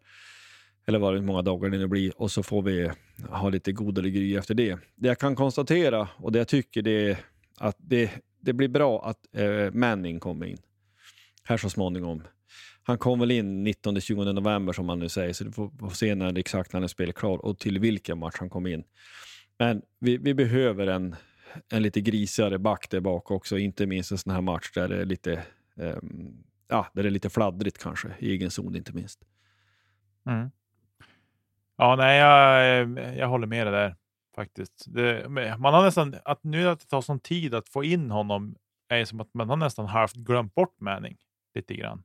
Eller 0.86 0.98
vad 0.98 1.14
det 1.14 1.20
många 1.20 1.42
dagar 1.42 1.70
det 1.70 1.78
nu 1.78 1.86
blir. 1.86 2.20
Och 2.20 2.30
så 2.30 2.42
får 2.42 2.62
vi 2.62 2.90
ha 3.28 3.48
lite 3.48 3.72
godare 3.72 4.10
gry 4.10 4.36
efter 4.36 4.54
det. 4.54 4.78
Det 4.94 5.08
jag 5.08 5.18
kan 5.18 5.36
konstatera 5.36 6.08
och 6.16 6.32
det 6.32 6.38
jag 6.38 6.48
tycker 6.48 6.82
det 6.82 7.10
är 7.10 7.18
att 7.58 7.76
det, 7.78 8.10
det 8.40 8.52
blir 8.52 8.68
bra 8.68 9.04
att 9.04 9.36
eh, 9.36 9.72
Manning 9.72 10.20
kommer 10.20 10.46
in 10.46 10.58
här 11.44 11.56
så 11.56 11.70
småningom. 11.70 12.22
Han 12.82 12.98
kom 12.98 13.20
väl 13.20 13.30
in 13.30 13.66
19-20 13.66 14.32
november 14.32 14.72
som 14.72 14.86
man 14.86 14.98
nu 14.98 15.08
säger, 15.08 15.32
så 15.32 15.44
du 15.44 15.52
får, 15.52 15.70
får 15.80 15.90
se 15.90 16.14
när 16.14 16.38
exakt 16.38 16.72
när 16.72 16.80
han 16.80 16.88
spelar 16.88 17.12
klar 17.12 17.38
och 17.38 17.58
till 17.58 17.78
vilken 17.78 18.18
match 18.18 18.36
han 18.38 18.50
kom 18.50 18.66
in. 18.66 18.84
Men 19.60 19.82
vi, 19.98 20.16
vi 20.16 20.34
behöver 20.34 20.86
en, 20.86 21.16
en 21.72 21.82
lite 21.82 22.00
grisigare 22.00 22.58
back 22.58 22.90
där 22.90 23.00
bak 23.00 23.30
också, 23.30 23.58
inte 23.58 23.86
minst 23.86 24.12
en 24.12 24.18
sån 24.18 24.32
här 24.32 24.40
match 24.40 24.70
där 24.74 24.88
det 24.88 24.96
är 24.96 25.04
lite, 25.04 25.42
um, 25.74 26.44
ja, 26.68 26.86
där 26.92 27.02
det 27.02 27.08
är 27.08 27.10
lite 27.10 27.30
fladdrigt 27.30 27.78
kanske, 27.78 28.08
i 28.18 28.30
egen 28.30 28.50
zon 28.50 28.76
inte 28.76 28.92
minst. 28.92 29.20
Mm. 30.26 30.50
Ja, 31.76 31.96
nej, 31.96 32.18
jag, 32.18 32.80
eh, 32.80 33.18
jag 33.18 33.28
håller 33.28 33.46
med 33.46 33.66
dig 33.66 33.72
där 33.72 33.96
faktiskt. 34.34 34.84
Det, 34.86 35.28
man 35.58 35.74
har 35.74 35.82
nästan, 35.82 36.14
att 36.24 36.44
nu 36.44 36.68
att 36.68 36.80
det 36.80 36.86
tar 36.86 37.00
sån 37.00 37.20
tid 37.20 37.54
att 37.54 37.68
få 37.68 37.84
in 37.84 38.10
honom 38.10 38.56
är 38.88 39.04
som 39.04 39.20
att 39.20 39.34
man 39.34 39.48
har 39.48 39.56
nästan 39.56 39.86
halvt 39.86 40.14
glömt 40.14 40.54
bort 40.54 40.80
Manning 40.80 41.16
lite 41.54 41.74
grann. 41.74 42.02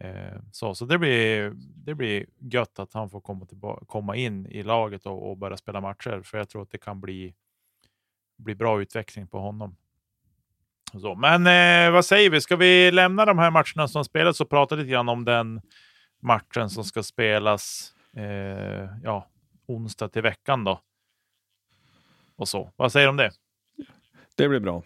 Eh, 0.00 0.40
så 0.52 0.74
så 0.74 0.84
det, 0.84 0.98
blir, 0.98 1.52
det 1.56 1.94
blir 1.94 2.26
gött 2.38 2.78
att 2.78 2.92
han 2.92 3.10
får 3.10 3.20
komma, 3.20 3.46
tillbaka, 3.46 3.84
komma 3.84 4.16
in 4.16 4.46
i 4.46 4.62
laget 4.62 5.06
och, 5.06 5.30
och 5.30 5.36
börja 5.36 5.56
spela 5.56 5.80
matcher, 5.80 6.22
för 6.24 6.38
jag 6.38 6.48
tror 6.48 6.62
att 6.62 6.70
det 6.70 6.78
kan 6.78 7.00
bli, 7.00 7.34
bli 8.36 8.54
bra 8.54 8.80
utveckling 8.80 9.26
på 9.26 9.38
honom. 9.38 9.76
Så, 10.92 11.14
men 11.14 11.46
eh, 11.46 11.92
vad 11.92 12.04
säger 12.04 12.30
vi? 12.30 12.40
Ska 12.40 12.56
vi 12.56 12.90
lämna 12.90 13.24
de 13.24 13.38
här 13.38 13.50
matcherna 13.50 13.88
som 13.88 14.04
spelats 14.04 14.40
och 14.40 14.50
prata 14.50 14.74
lite 14.74 14.90
grann 14.90 15.08
om 15.08 15.24
den 15.24 15.60
matchen 16.20 16.70
som 16.70 16.84
ska 16.84 17.02
spelas 17.02 17.94
eh, 18.16 18.88
ja, 19.02 19.28
onsdag 19.66 20.08
till 20.08 20.22
veckan 20.22 20.64
då? 20.64 20.80
Och 22.36 22.48
så. 22.48 22.72
Vad 22.76 22.92
säger 22.92 23.06
du 23.06 23.10
om 23.10 23.16
det? 23.16 23.30
Det 24.36 24.48
blir 24.48 24.60
bra. 24.60 24.82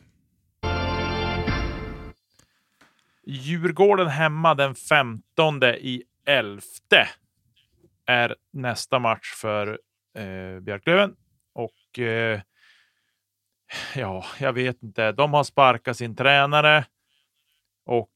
Djurgården 3.27 4.09
hemma 4.09 4.55
den 4.55 4.75
15 4.75 5.63
i 5.63 6.03
11 6.27 6.63
är 8.07 8.37
nästa 8.51 8.99
match 8.99 9.33
för 9.35 9.79
eh, 10.15 10.61
Björklöven. 10.61 11.15
Och 11.53 11.99
eh, 11.99 12.41
ja, 13.95 14.25
jag 14.41 14.53
vet 14.53 14.83
inte. 14.83 15.13
De 15.13 15.35
har 15.35 15.45
sparkat 15.45 15.97
sin 15.97 16.17
tränare 16.17 16.85
och 17.85 18.11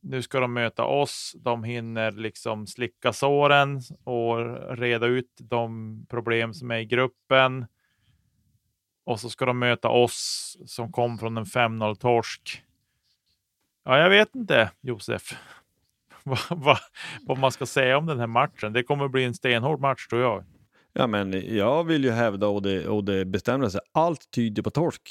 nu 0.00 0.22
ska 0.22 0.40
de 0.40 0.52
möta 0.52 0.84
oss. 0.84 1.36
De 1.38 1.64
hinner 1.64 2.12
liksom 2.12 2.66
slicka 2.66 3.12
såren 3.12 3.80
och 4.04 4.36
reda 4.78 5.06
ut 5.06 5.36
de 5.40 6.06
problem 6.08 6.54
som 6.54 6.70
är 6.70 6.78
i 6.78 6.84
gruppen. 6.84 7.66
Och 9.04 9.20
så 9.20 9.30
ska 9.30 9.44
de 9.44 9.58
möta 9.58 9.88
oss 9.88 10.56
som 10.66 10.92
kom 10.92 11.18
från 11.18 11.36
en 11.36 11.44
5-0 11.44 11.94
torsk. 11.94 12.62
Ja, 13.88 13.98
jag 13.98 14.10
vet 14.10 14.34
inte, 14.34 14.70
Josef, 14.80 15.34
vad, 16.24 16.38
vad, 16.50 16.78
vad 17.26 17.38
man 17.38 17.52
ska 17.52 17.66
säga 17.66 17.98
om 17.98 18.06
den 18.06 18.20
här 18.20 18.26
matchen. 18.26 18.72
Det 18.72 18.82
kommer 18.82 19.08
bli 19.08 19.24
en 19.24 19.34
stenhård 19.34 19.80
match 19.80 20.06
tror 20.06 20.22
jag. 20.22 20.44
Ja, 20.92 21.06
men 21.06 21.56
jag 21.56 21.84
vill 21.84 22.04
ju 22.04 22.10
hävda 22.10 22.46
och 22.46 22.62
det, 22.62 22.88
och 22.88 23.04
det 23.04 23.24
bestämmer 23.24 23.68
sig. 23.68 23.80
Allt 23.92 24.30
tyder 24.30 24.62
på 24.62 24.70
torsk. 24.70 25.10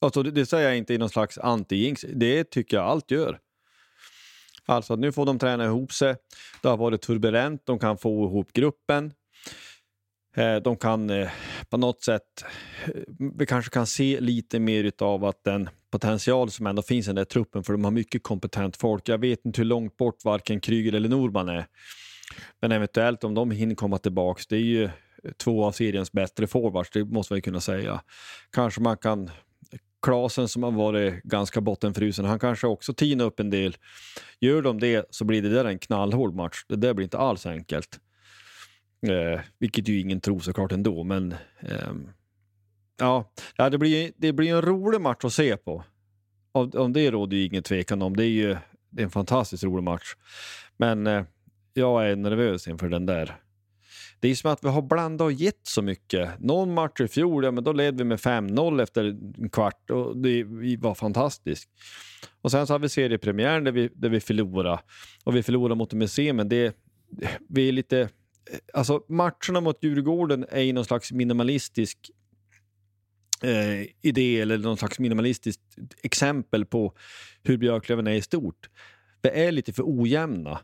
Alltså, 0.00 0.22
det, 0.22 0.30
det 0.30 0.46
säger 0.46 0.68
jag 0.68 0.76
inte 0.76 0.94
i 0.94 0.98
någon 0.98 1.10
slags 1.10 1.38
anti-jinx. 1.38 2.06
Det 2.14 2.44
tycker 2.44 2.76
jag 2.76 2.86
allt 2.86 3.10
gör. 3.10 3.38
Alltså 4.64 4.96
nu 4.96 5.12
får 5.12 5.26
de 5.26 5.38
träna 5.38 5.64
ihop 5.64 5.92
sig. 5.92 6.16
Det 6.62 6.68
har 6.68 6.76
varit 6.76 7.02
turbulent. 7.02 7.66
De 7.66 7.78
kan 7.78 7.98
få 7.98 8.26
ihop 8.26 8.52
gruppen. 8.52 9.12
Eh, 10.36 10.56
de 10.56 10.76
kan 10.76 11.10
eh, 11.10 11.28
på 11.70 11.76
något 11.76 12.02
sätt, 12.02 12.22
eh, 12.84 13.02
vi 13.38 13.46
kanske 13.46 13.70
kan 13.70 13.86
se 13.86 14.20
lite 14.20 14.58
mer 14.58 14.92
av 14.98 15.24
att 15.24 15.44
den 15.44 15.68
potential 15.90 16.50
som 16.50 16.66
ändå 16.66 16.82
finns 16.82 17.06
i 17.06 17.08
den 17.08 17.16
där 17.16 17.24
truppen, 17.24 17.64
för 17.64 17.72
de 17.72 17.84
har 17.84 17.90
mycket 17.90 18.22
kompetent 18.22 18.76
folk. 18.76 19.08
Jag 19.08 19.18
vet 19.18 19.44
inte 19.44 19.60
hur 19.60 19.66
långt 19.66 19.96
bort 19.96 20.24
varken 20.24 20.60
Kryger 20.60 20.92
eller 20.92 21.08
Norman 21.08 21.48
är. 21.48 21.66
Men 22.60 22.72
eventuellt 22.72 23.24
om 23.24 23.34
de 23.34 23.50
hinner 23.50 23.74
komma 23.74 23.98
tillbaka, 23.98 24.42
det 24.48 24.56
är 24.56 24.60
ju 24.60 24.90
två 25.36 25.64
av 25.64 25.72
seriens 25.72 26.12
bättre 26.12 26.46
forwards, 26.46 26.90
det 26.92 27.04
måste 27.04 27.32
man 27.32 27.38
ju 27.38 27.42
kunna 27.42 27.60
säga. 27.60 28.00
Kanske 28.52 28.80
man 28.80 28.96
kan 28.96 29.30
Klasen 30.02 30.48
som 30.48 30.62
har 30.62 30.70
varit 30.70 31.22
ganska 31.22 31.60
bottenfrusen, 31.60 32.24
han 32.24 32.38
kanske 32.38 32.66
också 32.66 32.94
tinar 32.94 33.24
upp 33.24 33.40
en 33.40 33.50
del. 33.50 33.76
Gör 34.40 34.62
de 34.62 34.80
det 34.80 35.06
så 35.10 35.24
blir 35.24 35.42
det 35.42 35.48
där 35.48 35.64
en 35.64 35.78
knallhård 35.78 36.34
match. 36.34 36.64
Det 36.68 36.76
där 36.76 36.94
blir 36.94 37.04
inte 37.04 37.18
alls 37.18 37.46
enkelt. 37.46 38.00
Eh, 39.10 39.40
vilket 39.58 39.88
ju 39.88 40.00
ingen 40.00 40.20
tror 40.20 40.40
såklart 40.40 40.72
ändå, 40.72 41.04
men 41.04 41.32
eh, 41.60 41.92
ja, 42.98 43.30
det 43.70 43.78
blir, 43.78 44.12
det 44.16 44.32
blir 44.32 44.54
en 44.54 44.62
rolig 44.62 45.00
match 45.00 45.24
att 45.24 45.32
se 45.32 45.56
på. 45.56 45.84
Om, 46.52 46.70
om 46.74 46.92
det 46.92 47.10
råder 47.10 47.36
ju 47.36 47.44
ingen 47.44 47.62
tvekan 47.62 48.02
om. 48.02 48.16
Det 48.16 48.24
är 48.24 48.28
ju 48.28 48.56
det 48.90 49.02
är 49.02 49.04
en 49.04 49.10
fantastiskt 49.10 49.64
rolig 49.64 49.82
match. 49.82 50.14
Men 50.76 51.06
eh, 51.06 51.24
jag 51.74 52.10
är 52.10 52.16
nervös 52.16 52.68
inför 52.68 52.88
den 52.88 53.06
där. 53.06 53.36
Det 54.20 54.28
är 54.28 54.34
som 54.34 54.50
att 54.50 54.64
vi 54.64 54.68
har 54.68 54.82
blandat 54.82 55.24
och 55.24 55.32
gett 55.32 55.60
så 55.62 55.82
mycket. 55.82 56.40
Någon 56.40 56.74
match 56.74 57.00
i 57.00 57.08
fjol, 57.08 57.44
ja, 57.44 57.50
men 57.50 57.64
då 57.64 57.72
ledde 57.72 57.96
vi 57.96 58.04
med 58.04 58.18
5-0 58.18 58.82
efter 58.82 59.04
en 59.04 59.50
kvart 59.50 59.90
och 59.90 60.16
det 60.16 60.44
var 60.78 60.94
fantastiskt. 60.94 61.70
Och 62.40 62.50
sen 62.50 62.66
så 62.66 62.74
har 62.74 62.78
vi 62.78 62.88
seriepremiären 62.88 63.64
där 63.64 63.72
vi, 63.72 63.90
där 63.94 64.08
vi 64.08 64.20
förlorade. 64.20 64.78
Och 65.24 65.36
vi 65.36 65.42
förlorade 65.42 65.74
mot 65.74 65.92
MSC, 65.92 66.18
men 66.32 66.48
det, 66.48 66.76
vi 67.48 67.68
är 67.68 67.72
lite 67.72 68.08
Eh, 68.50 68.58
alltså 68.72 69.02
matcherna 69.08 69.60
mot 69.60 69.84
Djurgården 69.84 70.46
är 70.48 70.60
ju 70.60 70.72
någon 70.72 70.84
slags 70.84 71.12
minimalistisk 71.12 72.10
eh, 73.42 73.86
idé 74.02 74.40
eller 74.40 74.58
någon 74.58 74.76
slags 74.76 74.98
minimalistiskt 74.98 75.62
exempel 76.02 76.64
på 76.64 76.96
hur 77.42 77.56
Björklöven 77.56 78.06
är 78.06 78.12
i 78.12 78.22
stort. 78.22 78.70
Vi 79.22 79.28
är 79.28 79.52
lite 79.52 79.72
för 79.72 79.82
ojämna. 79.86 80.60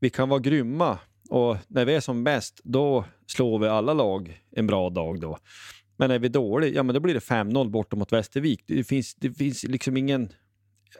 Vi 0.00 0.10
kan 0.10 0.28
vara 0.28 0.40
grymma 0.40 0.98
och 1.28 1.56
när 1.68 1.84
vi 1.84 1.94
är 1.94 2.00
som 2.00 2.24
bäst, 2.24 2.60
då 2.64 3.04
slår 3.26 3.58
vi 3.58 3.68
alla 3.68 3.92
lag 3.92 4.42
en 4.50 4.66
bra 4.66 4.90
dag 4.90 5.20
då. 5.20 5.38
Men 5.96 6.10
är 6.10 6.18
vi 6.18 6.28
dåliga, 6.28 6.74
ja 6.74 6.82
men 6.82 6.94
då 6.94 7.00
blir 7.00 7.14
det 7.14 7.20
5-0 7.20 7.70
borta 7.70 7.96
mot 7.96 8.12
Västervik. 8.12 8.64
Det 8.66 8.84
finns, 8.84 9.14
det 9.14 9.32
finns 9.32 9.64
liksom 9.64 9.96
ingen... 9.96 10.32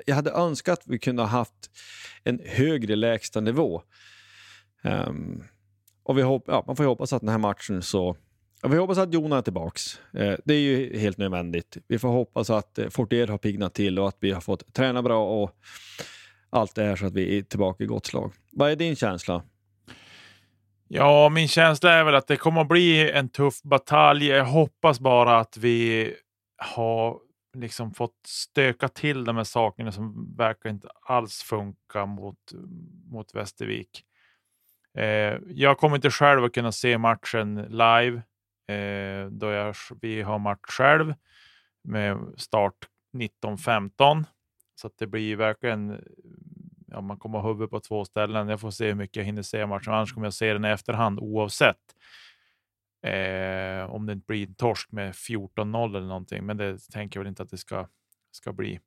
Jag 0.07 0.15
hade 0.15 0.31
önskat 0.31 0.79
att 0.79 0.87
vi 0.87 0.99
kunde 0.99 1.23
ha 1.23 1.29
haft 1.29 1.71
en 2.25 2.41
högre 2.45 2.97
lägsta 2.97 3.41
nivå. 3.41 3.83
Um, 4.83 4.93
ehm, 4.93 5.45
och 6.03 6.19
vi 6.19 6.23
hop- 6.23 6.45
ja, 6.47 6.65
man 6.67 6.77
får 6.77 6.85
ju 6.85 6.89
hoppas 6.89 7.13
att 7.13 7.21
den 7.21 7.29
här 7.29 7.39
matchen 7.39 7.83
så... 7.83 8.17
Ja, 8.63 8.69
vi 8.69 8.77
hoppas 8.77 8.99
att 8.99 9.15
Jona 9.15 9.39
är 9.39 9.43
tillbaks. 9.43 10.01
Eh, 10.13 10.35
det 10.45 10.55
är 10.55 10.61
ju 10.61 10.99
helt 10.99 11.19
nödvändigt. 11.19 11.77
Vi 11.89 11.99
får 11.99 12.09
hoppas 12.09 12.51
att 12.51 12.79
eh, 12.79 12.89
Fortier 12.89 13.27
har 13.27 13.39
piggnat 13.39 13.75
till 13.75 13.99
och 13.99 14.09
att 14.09 14.17
vi 14.21 14.31
har 14.31 14.41
fått 14.41 14.75
träna 14.75 15.03
bra 15.03 15.43
och 15.43 15.57
allt 16.51 16.75
det 16.75 16.83
här 16.83 16.97
så 16.97 17.07
att 17.07 17.13
vi 17.15 17.39
är 17.39 17.43
tillbaka 17.43 17.85
i 17.85 17.87
gott 17.87 18.07
slag. 18.07 18.33
Vad 18.53 18.71
är 18.71 18.77
din 18.77 18.97
känsla? 18.97 19.43
Ja, 20.89 21.29
min 21.29 21.49
känsla 21.49 21.93
är 21.93 22.05
väl 22.05 22.15
att 22.15 22.27
det 22.27 22.37
kommer 22.37 22.61
att 22.61 22.69
bli 22.69 23.11
en 23.11 23.29
tuff 23.29 23.63
batalj. 23.63 24.27
Jag 24.27 24.45
hoppas 24.45 25.01
bara 25.01 25.39
att 25.39 25.57
vi 25.57 26.15
har 26.57 27.19
liksom 27.55 27.95
fått 27.95 28.27
stöka 28.27 28.89
till 28.89 29.25
de 29.25 29.37
här 29.37 29.45
sakerna 29.45 29.93
som 29.93 30.35
verkar 30.37 30.71
inte 30.71 30.89
alls 31.03 31.43
funka 31.43 32.07
mot, 32.07 32.53
mot 33.11 33.35
Västervik. 33.35 34.05
Eh, 34.99 35.39
jag 35.47 35.79
kommer 35.79 35.97
inte 35.97 36.11
själv 36.11 36.45
att 36.45 36.53
kunna 36.53 36.73
se 36.73 36.99
matchen 36.99 37.55
live 37.55 38.23
eh, 38.69 39.27
då 39.31 39.51
jag, 39.51 39.75
vi 40.01 40.23
har 40.23 40.39
match 40.39 40.61
själv 40.63 41.15
med 41.85 42.19
start 42.37 42.89
19.15. 43.17 44.25
Så 44.75 44.87
att 44.87 44.99
det 44.99 45.07
blir 45.07 45.37
verkligen, 45.37 46.05
ja, 46.87 47.01
man 47.01 47.19
kommer 47.19 47.39
ha 47.39 47.49
huvudet 47.49 47.71
på 47.71 47.81
två 47.81 48.05
ställen. 48.05 48.49
Jag 48.49 48.61
får 48.61 48.71
se 48.71 48.87
hur 48.87 48.95
mycket 48.95 49.17
jag 49.17 49.25
hinner 49.25 49.43
se 49.43 49.67
matchen, 49.67 49.93
annars 49.93 50.13
kommer 50.13 50.27
jag 50.27 50.35
se 50.35 50.53
den 50.53 50.65
i 50.65 50.69
efterhand 50.69 51.21
oavsett. 51.21 51.77
Eh, 53.07 53.91
om 53.91 54.07
det 54.07 54.13
inte 54.13 54.27
blir 54.27 54.47
en 54.47 54.55
torsk 54.55 54.93
med 54.93 55.13
14-0 55.13 55.97
eller 55.97 56.07
någonting, 56.07 56.47
men 56.47 56.57
det 56.57 56.79
tänker 56.93 57.19
jag 57.19 57.25
väl 57.25 57.29
inte 57.29 57.43
att 57.43 57.51
det 57.51 57.59
ska, 57.59 57.87
ska 58.33 58.53
bli. 58.53 58.81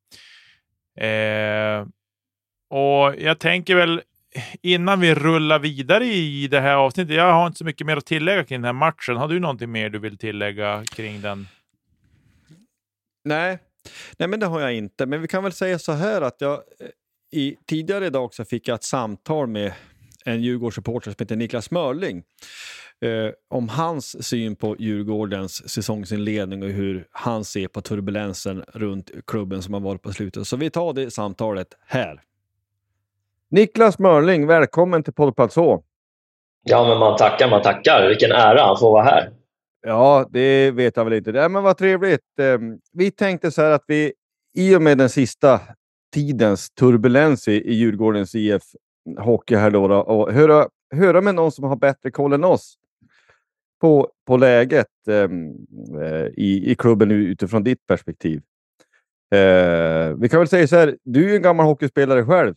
Eh, 0.95 1.87
och 2.69 3.15
jag 3.17 3.39
tänker 3.39 3.75
väl 3.75 4.01
innan 4.61 4.99
vi 4.99 5.15
rullar 5.15 5.59
vidare 5.59 6.05
i 6.05 6.47
det 6.47 6.59
här 6.59 6.75
avsnittet, 6.75 7.15
jag 7.15 7.33
har 7.33 7.47
inte 7.47 7.57
så 7.57 7.65
mycket 7.65 7.87
mer 7.87 7.97
att 7.97 8.05
tillägga 8.05 8.43
kring 8.43 8.61
den 8.61 8.65
här 8.65 8.73
matchen. 8.73 9.17
Har 9.17 9.27
du 9.27 9.39
någonting 9.39 9.71
mer 9.71 9.89
du 9.89 9.99
vill 9.99 10.17
tillägga 10.17 10.83
kring 10.85 11.21
den? 11.21 11.47
Nej, 13.23 13.59
Nej 14.17 14.29
men 14.29 14.39
det 14.39 14.45
har 14.45 14.61
jag 14.61 14.73
inte. 14.73 15.05
Men 15.05 15.21
vi 15.21 15.27
kan 15.27 15.43
väl 15.43 15.53
säga 15.53 15.79
så 15.79 15.91
här 15.91 16.21
att 16.21 16.35
jag 16.41 16.53
eh, 16.53 16.87
i, 17.39 17.55
tidigare 17.65 18.05
idag 18.05 18.33
så 18.33 18.45
fick 18.45 18.67
jag 18.67 18.75
ett 18.75 18.83
samtal 18.83 19.47
med 19.47 19.73
en 20.25 20.41
Djurgårdssupporter 20.41 21.11
som 21.11 21.15
heter 21.19 21.35
Niklas 21.35 21.71
Mörling 21.71 22.23
eh, 23.01 23.31
om 23.49 23.69
hans 23.69 24.27
syn 24.27 24.55
på 24.55 24.75
Djurgårdens 24.79 25.69
säsongsinledning 25.69 26.63
och 26.63 26.69
hur 26.69 27.07
han 27.11 27.45
ser 27.45 27.67
på 27.67 27.81
turbulensen 27.81 28.63
runt 28.73 29.11
klubben 29.27 29.61
som 29.61 29.73
har 29.73 29.81
varit 29.81 30.01
på 30.01 30.13
slutet. 30.13 30.47
Så 30.47 30.57
vi 30.57 30.69
tar 30.69 30.93
det 30.93 31.11
samtalet 31.11 31.67
här. 31.85 32.21
Niklas 33.55 33.99
Mörling, 33.99 34.47
välkommen 34.47 35.03
till 35.03 35.13
Poddplats 35.13 35.55
H. 35.55 35.83
Ja, 36.63 36.87
men 36.87 36.97
man 36.97 37.17
tackar, 37.17 37.49
man 37.49 37.61
tackar. 37.61 38.07
Vilken 38.09 38.31
ära 38.31 38.71
att 38.71 38.79
få 38.79 38.91
vara 38.91 39.03
här. 39.03 39.29
Ja, 39.81 40.29
det 40.31 40.71
vet 40.71 40.97
jag 40.97 41.03
väl 41.03 41.13
inte. 41.13 41.31
Ja, 41.31 41.49
men 41.49 41.63
vad 41.63 41.77
trevligt. 41.77 42.39
Ehm, 42.39 42.79
vi 42.93 43.11
tänkte 43.11 43.51
så 43.51 43.61
här 43.61 43.71
att 43.71 43.83
vi 43.87 44.13
i 44.57 44.75
och 44.75 44.81
med 44.81 44.97
den 44.97 45.09
sista 45.09 45.61
tidens 46.13 46.69
turbulens 46.69 47.47
i, 47.47 47.73
Djurgårdens 47.73 48.35
IF 48.35 48.63
Hockey 49.19 49.55
här 49.55 49.71
då, 49.71 49.87
då 49.87 49.97
och 49.97 50.33
höra, 50.33 50.67
höra 50.95 51.21
med 51.21 51.35
någon 51.35 51.51
som 51.51 51.63
har 51.63 51.75
bättre 51.75 52.11
koll 52.11 52.33
än 52.33 52.43
oss 52.43 52.75
på, 53.81 54.09
på 54.27 54.37
läget 54.37 55.07
ehm, 55.09 55.53
eh, 56.01 56.25
i, 56.25 56.71
i 56.71 56.75
klubben 56.75 57.11
utifrån 57.11 57.63
ditt 57.63 57.87
perspektiv. 57.87 58.41
Eh, 59.35 60.15
vi 60.17 60.29
kan 60.29 60.39
väl 60.39 60.47
säga 60.47 60.67
så 60.67 60.75
här, 60.75 60.97
du 61.03 61.31
är 61.31 61.35
en 61.35 61.41
gammal 61.41 61.65
hockeyspelare 61.65 62.25
själv. 62.25 62.55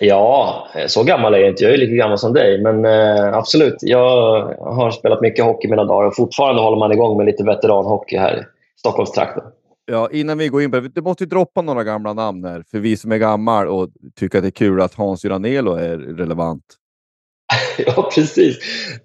Ja, 0.00 0.68
så 0.86 1.04
gammal 1.04 1.34
är 1.34 1.38
jag 1.38 1.48
inte. 1.48 1.64
Jag 1.64 1.72
är 1.72 1.78
lika 1.78 1.94
gammal 1.94 2.18
som 2.18 2.32
dig. 2.32 2.62
Men 2.62 2.84
eh, 2.84 3.34
absolut, 3.34 3.76
jag 3.80 4.42
har 4.58 4.90
spelat 4.90 5.20
mycket 5.20 5.44
hockey 5.44 5.68
mina 5.68 5.84
dagar 5.84 6.06
och 6.06 6.16
fortfarande 6.16 6.62
håller 6.62 6.78
man 6.78 6.92
igång 6.92 7.16
med 7.16 7.26
lite 7.26 7.44
veteranhockey 7.44 8.16
här 8.16 8.36
i 8.38 8.44
Stockholmstrakten. 8.78 9.42
Ja, 9.86 10.08
innan 10.12 10.38
vi 10.38 10.48
går 10.48 10.62
in 10.62 10.70
på 10.70 10.80
det, 10.80 10.88
du 10.88 11.02
måste 11.02 11.24
ju 11.24 11.28
droppa 11.28 11.62
några 11.62 11.84
gamla 11.84 12.12
namn 12.12 12.44
här 12.44 12.64
för 12.70 12.78
vi 12.78 12.96
som 12.96 13.12
är 13.12 13.16
gammal 13.16 13.68
och 13.68 13.88
tycker 14.18 14.38
att 14.38 14.44
det 14.44 14.48
är 14.48 14.50
kul 14.50 14.80
att 14.80 14.94
Hans-Göran 14.94 15.44
Elo 15.44 15.74
är 15.74 15.98
relevant. 15.98 16.64
ja, 17.86 18.10
precis. 18.14 18.58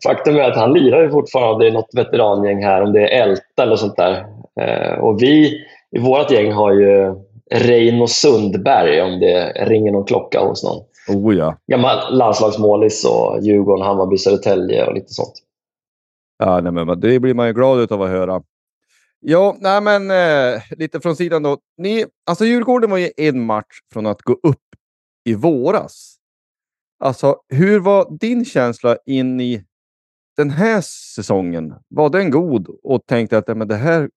Faktum 0.03 0.35
är 0.35 0.41
att 0.41 0.57
han 0.57 0.73
lirar 0.73 1.03
ju 1.03 1.09
fortfarande 1.09 1.67
i 1.67 1.71
något 1.71 1.89
veterangäng 1.93 2.63
här, 2.63 2.81
om 2.81 2.93
det 2.93 3.01
är 3.01 3.23
Älta 3.23 3.63
eller 3.63 3.75
sånt 3.75 3.95
där. 3.95 4.25
Eh, 4.61 4.99
och 4.99 5.21
vi 5.21 5.63
i 5.91 5.99
vårt 5.99 6.31
gäng 6.31 6.51
har 6.51 6.73
ju 6.73 7.15
Reino 7.51 8.07
Sundberg, 8.07 9.01
om 9.01 9.19
det 9.19 9.65
ringer 9.65 9.91
någon 9.91 10.05
klocka 10.05 10.39
hos 10.39 10.63
någon. 10.63 10.83
Oh 11.07 11.35
ja. 11.35 11.57
Gammal 11.67 12.17
landslagsmålis 12.17 13.05
och 13.05 13.39
Djurgården, 13.41 13.85
Hammarby, 13.85 14.17
Södertälje 14.17 14.85
och 14.85 14.93
lite 14.93 15.13
sånt. 15.13 15.33
Ja, 16.37 16.61
nej, 16.61 16.71
men 16.71 16.99
det 16.99 17.19
blir 17.19 17.33
man 17.33 17.47
ju 17.47 17.53
glad 17.53 17.91
av 17.91 18.01
att 18.01 18.09
höra. 18.09 18.41
Ja, 19.19 19.55
nej, 19.59 19.81
men 19.81 20.11
eh, 20.11 20.61
lite 20.71 20.99
från 20.99 21.15
sidan 21.15 21.43
då. 21.43 21.57
Ni, 21.77 22.05
alltså 22.25 22.45
Djurgården 22.45 22.89
var 22.89 22.97
ju 22.97 23.09
en 23.17 23.45
match 23.45 23.79
från 23.93 24.05
att 24.05 24.21
gå 24.21 24.33
upp 24.33 24.57
i 25.25 25.33
våras. 25.33 26.15
Alltså, 26.99 27.35
hur 27.49 27.79
var 27.79 28.17
din 28.19 28.45
känsla 28.45 28.97
in 29.05 29.41
i 29.41 29.63
den 30.37 30.49
här 30.49 30.81
säsongen? 31.15 31.73
Var 31.87 32.09
den 32.09 32.31
god 32.31 32.67
och 32.83 33.05
tänkte 33.05 33.37
att 33.37 33.57
men 33.57 33.67
det 33.67 33.75
här 33.75 34.09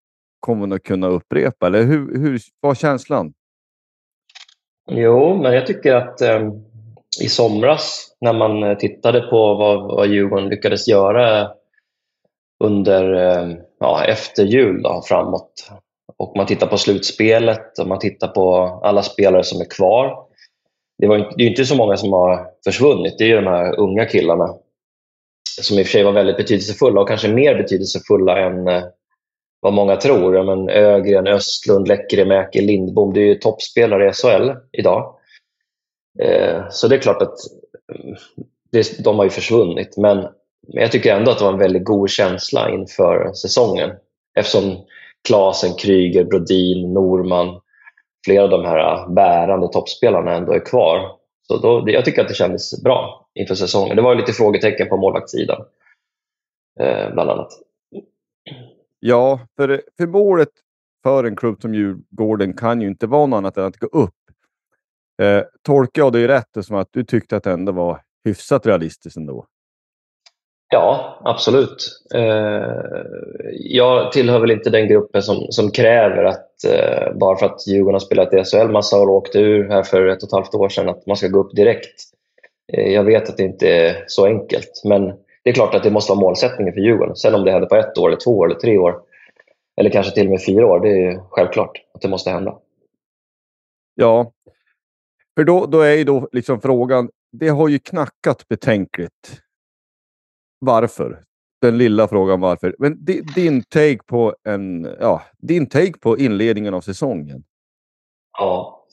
kommer 0.44 0.76
att 0.76 0.82
kunna 0.82 1.08
upprepa? 1.08 1.66
Eller 1.66 1.82
hur, 1.82 2.18
hur 2.18 2.40
var 2.60 2.74
känslan? 2.74 3.32
Jo, 4.90 5.42
men 5.42 5.52
jag 5.52 5.66
tycker 5.66 5.94
att 5.94 6.20
eh, 6.20 6.50
i 7.22 7.28
somras 7.28 8.16
när 8.20 8.32
man 8.32 8.62
eh, 8.62 8.76
tittade 8.76 9.20
på 9.20 9.54
vad, 9.54 9.96
vad 9.96 10.06
Djurgården 10.06 10.48
lyckades 10.48 10.88
göra 10.88 11.50
under, 12.64 13.12
eh, 13.14 13.56
ja, 13.80 14.04
efter 14.04 14.44
jul 14.44 14.82
då, 14.82 15.02
framåt 15.08 15.70
och 16.16 16.36
man 16.36 16.46
tittar 16.46 16.66
på 16.66 16.78
slutspelet 16.78 17.78
och 17.78 17.88
man 17.88 17.98
tittar 17.98 18.28
på 18.28 18.60
alla 18.82 19.02
spelare 19.02 19.44
som 19.44 19.60
är 19.60 19.70
kvar. 19.70 20.26
Det, 20.98 21.06
var 21.06 21.18
det 21.36 21.44
är 21.44 21.50
inte 21.50 21.64
så 21.64 21.76
många 21.76 21.96
som 21.96 22.12
har 22.12 22.46
försvunnit. 22.64 23.18
Det 23.18 23.24
är 23.24 23.28
ju 23.28 23.36
de 23.36 23.46
här 23.46 23.78
unga 23.78 24.06
killarna 24.06 24.54
som 25.60 25.78
i 25.78 25.82
och 25.82 25.86
för 25.86 25.92
sig 25.92 26.04
var 26.04 26.12
väldigt 26.12 26.36
betydelsefulla 26.36 27.00
och 27.00 27.08
kanske 27.08 27.28
mer 27.28 27.54
betydelsefulla 27.54 28.38
än 28.38 28.68
eh, 28.68 28.82
vad 29.64 29.72
många 29.72 29.96
tror. 29.96 30.42
Men 30.44 30.68
Ögren, 30.68 31.26
Östlund, 31.26 31.88
Lekkerimäki, 31.88 32.60
Lindbom, 32.60 33.12
det 33.12 33.20
är 33.20 33.26
ju 33.26 33.34
toppspelare 33.34 34.08
i 34.08 34.12
SHL 34.12 34.50
idag. 34.72 35.16
Eh, 36.22 36.68
så 36.70 36.88
det 36.88 36.96
är 36.96 37.00
klart 37.00 37.22
att 37.22 37.34
mm, 37.94 38.84
de 39.04 39.16
har 39.16 39.24
ju 39.24 39.30
försvunnit. 39.30 39.96
Men 39.96 40.28
jag 40.66 40.92
tycker 40.92 41.16
ändå 41.16 41.30
att 41.30 41.38
det 41.38 41.44
var 41.44 41.52
en 41.52 41.58
väldigt 41.58 41.84
god 41.84 42.10
känsla 42.10 42.70
inför 42.70 43.32
säsongen. 43.32 43.90
Eftersom 44.38 44.76
Klasen, 45.28 45.74
Kryger, 45.74 46.24
Brodin, 46.24 46.92
Norman, 46.92 47.60
flera 48.24 48.42
av 48.42 48.50
de 48.50 48.64
här 48.64 49.08
bärande 49.08 49.68
toppspelarna 49.72 50.34
ändå 50.34 50.52
är 50.52 50.66
kvar. 50.66 51.10
Så 51.48 51.56
då, 51.56 51.84
jag 51.86 52.04
tycker 52.04 52.22
att 52.22 52.28
det 52.28 52.34
kändes 52.34 52.82
bra 52.82 53.28
inför 53.34 53.54
säsongen. 53.54 53.96
Det 53.96 54.02
var 54.02 54.14
lite 54.14 54.32
frågetecken 54.32 54.88
på 54.88 54.96
målvaktssidan, 54.96 55.64
eh, 56.80 57.12
bland 57.12 57.30
annat. 57.30 57.52
Ja, 59.06 59.40
för, 59.56 59.82
för 59.96 60.06
målet 60.06 60.48
för 61.02 61.24
en 61.24 61.36
klubb 61.36 61.62
som 61.62 61.74
Djurgården 61.74 62.52
kan 62.52 62.80
ju 62.80 62.88
inte 62.88 63.06
vara 63.06 63.26
något 63.26 63.36
annat 63.36 63.56
än 63.56 63.64
att 63.64 63.76
gå 63.76 63.86
upp. 63.86 64.14
Eh, 65.22 65.42
tolkar 65.62 66.02
jag 66.02 66.12
dig 66.12 66.26
rätt 66.28 66.48
som 66.60 66.76
att 66.76 66.88
du 66.90 67.04
tyckte 67.04 67.36
att 67.36 67.42
det 67.42 67.50
ändå 67.50 67.72
var 67.72 68.00
hyfsat 68.24 68.66
realistiskt 68.66 69.16
ändå? 69.16 69.46
Ja, 70.68 71.20
absolut. 71.24 72.00
Eh, 72.14 72.62
jag 73.52 74.12
tillhör 74.12 74.40
väl 74.40 74.50
inte 74.50 74.70
den 74.70 74.88
gruppen 74.88 75.22
som, 75.22 75.46
som 75.48 75.70
kräver 75.70 76.24
att 76.24 76.64
eh, 76.64 77.14
bara 77.14 77.36
för 77.36 77.46
att 77.46 77.66
Djurgården 77.66 77.94
har 77.94 78.00
spelat 78.00 78.34
i 78.34 78.44
SHL 78.44 78.72
massa 78.72 79.00
år 79.00 79.06
och 79.06 79.14
åkte 79.14 79.38
ur 79.38 79.68
här 79.68 79.82
för 79.82 80.06
ett 80.06 80.22
och 80.22 80.28
ett 80.28 80.32
halvt 80.32 80.54
år 80.54 80.68
sedan, 80.68 80.88
att 80.88 81.06
man 81.06 81.16
ska 81.16 81.28
gå 81.28 81.40
upp 81.40 81.56
direkt. 81.56 82.00
Eh, 82.72 82.92
jag 82.92 83.04
vet 83.04 83.28
att 83.28 83.36
det 83.36 83.44
inte 83.44 83.68
är 83.68 84.04
så 84.06 84.26
enkelt, 84.26 84.82
men 84.84 85.23
det 85.44 85.50
är 85.50 85.54
klart 85.54 85.74
att 85.74 85.82
det 85.82 85.90
måste 85.90 86.12
vara 86.12 86.20
målsättningen 86.20 86.74
för 86.74 86.80
Djurgården. 86.80 87.16
Sen 87.16 87.34
om 87.34 87.44
det 87.44 87.50
händer 87.50 87.68
på 87.68 87.76
ett 87.76 87.98
år, 87.98 88.08
eller 88.08 88.20
två 88.20 88.38
år, 88.38 88.46
eller 88.46 88.60
tre 88.60 88.78
år, 88.78 89.02
eller 89.76 89.90
kanske 89.90 90.14
till 90.14 90.26
och 90.26 90.30
med 90.30 90.44
fyra 90.44 90.66
år, 90.66 90.80
det 90.80 91.04
är 91.04 91.22
självklart 91.30 91.82
att 91.94 92.00
det 92.00 92.08
måste 92.08 92.30
hända. 92.30 92.58
Ja, 93.94 94.32
för 95.36 95.44
då, 95.44 95.66
då 95.66 95.80
är 95.80 95.94
ju 95.94 96.04
då 96.04 96.28
liksom 96.32 96.60
frågan, 96.60 97.10
det 97.32 97.48
har 97.48 97.68
ju 97.68 97.78
knackat 97.78 98.48
betänkligt. 98.48 99.40
Varför? 100.58 101.24
Den 101.60 101.78
lilla 101.78 102.08
frågan 102.08 102.40
varför. 102.40 102.76
Men 102.78 103.04
din 103.34 103.62
take 103.62 103.98
på, 104.06 104.34
en, 104.44 104.96
ja, 105.00 105.22
din 105.38 105.66
take 105.68 105.98
på 105.98 106.18
inledningen 106.18 106.74
av 106.74 106.80
säsongen? 106.80 107.44
Ja, 108.38 108.86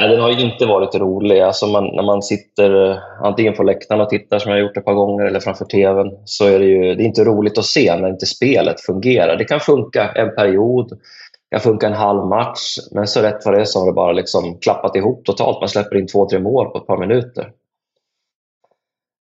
Nej, 0.00 0.08
den 0.08 0.20
har 0.20 0.40
inte 0.40 0.66
varit 0.66 0.94
rolig. 0.94 1.40
Alltså 1.40 1.66
man, 1.66 1.84
när 1.84 2.02
man 2.02 2.22
sitter 2.22 2.90
eh, 2.90 2.96
antingen 3.22 3.54
på 3.54 3.62
läktaren 3.62 4.00
och 4.00 4.08
tittar, 4.08 4.38
som 4.38 4.50
jag 4.50 4.58
har 4.58 4.62
gjort 4.62 4.76
ett 4.76 4.84
par 4.84 4.94
gånger, 4.94 5.24
eller 5.24 5.40
framför 5.40 5.64
tvn, 5.64 6.10
så 6.24 6.46
är 6.46 6.58
det 6.58 6.64
ju 6.64 6.94
det 6.94 7.02
är 7.02 7.06
inte 7.06 7.24
roligt 7.24 7.58
att 7.58 7.64
se 7.64 7.96
när 7.96 8.08
inte 8.08 8.26
spelet 8.26 8.80
fungerar. 8.80 9.36
Det 9.36 9.44
kan 9.44 9.60
funka 9.60 10.12
en 10.12 10.34
period, 10.34 10.88
det 10.90 11.56
kan 11.56 11.60
funka 11.60 11.86
en 11.86 11.92
halv 11.92 12.26
match, 12.26 12.76
men 12.92 13.06
så 13.06 13.20
rätt 13.22 13.44
vad 13.44 13.54
det 13.54 13.60
är 13.60 13.64
så 13.64 13.78
har 13.78 13.86
det 13.86 13.92
bara 13.92 14.12
liksom 14.12 14.58
klappat 14.60 14.96
ihop 14.96 15.24
totalt. 15.24 15.60
Man 15.60 15.68
släpper 15.68 15.96
in 15.96 16.06
två, 16.06 16.28
tre 16.28 16.38
mål 16.38 16.66
på 16.66 16.78
ett 16.78 16.86
par 16.86 16.98
minuter. 16.98 17.50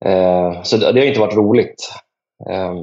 Eh, 0.05 0.63
så 0.63 0.77
det, 0.77 0.93
det 0.93 1.01
har 1.01 1.07
inte 1.07 1.21
varit 1.21 1.37
roligt. 1.37 1.93
Eh, 2.51 2.75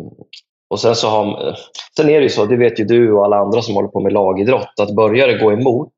och 0.70 0.80
sen, 0.80 0.96
så 0.96 1.08
har, 1.08 1.48
eh, 1.48 1.56
sen 1.98 2.10
är 2.10 2.18
det 2.18 2.24
ju 2.24 2.30
så, 2.30 2.46
det 2.46 2.58
vet 2.58 2.80
ju 2.80 2.84
du 2.84 3.14
och 3.14 3.26
alla 3.26 3.38
andra 3.38 3.62
som 3.62 3.76
håller 3.76 3.90
på 3.90 4.00
med 4.00 4.14
lagidrott, 4.14 4.74
att 4.82 4.96
börjar 4.96 5.28
det 5.28 5.38
gå 5.38 5.52
emot 5.52 5.94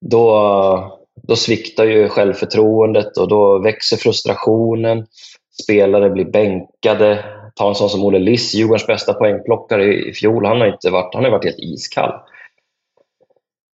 då, 0.00 1.00
då 1.22 1.36
sviktar 1.36 1.84
ju 1.84 2.08
självförtroendet 2.08 3.16
och 3.16 3.28
då 3.28 3.58
växer 3.58 3.96
frustrationen. 3.96 5.06
Spelare 5.62 6.10
blir 6.10 6.24
bänkade. 6.24 7.24
Ta 7.54 7.68
en 7.68 7.74
sån 7.74 7.90
som 7.90 8.04
Olle 8.04 8.18
Liss, 8.18 8.54
Djurgårdens 8.54 8.86
bästa 8.86 9.14
poängplockare 9.14 9.84
i, 9.84 10.12
fjol. 10.12 10.46
Han 10.46 10.60
har, 10.60 10.66
inte 10.66 10.90
varit, 10.90 11.14
han 11.14 11.24
har 11.24 11.30
varit 11.30 11.44
helt 11.44 11.58
iskall. 11.58 12.12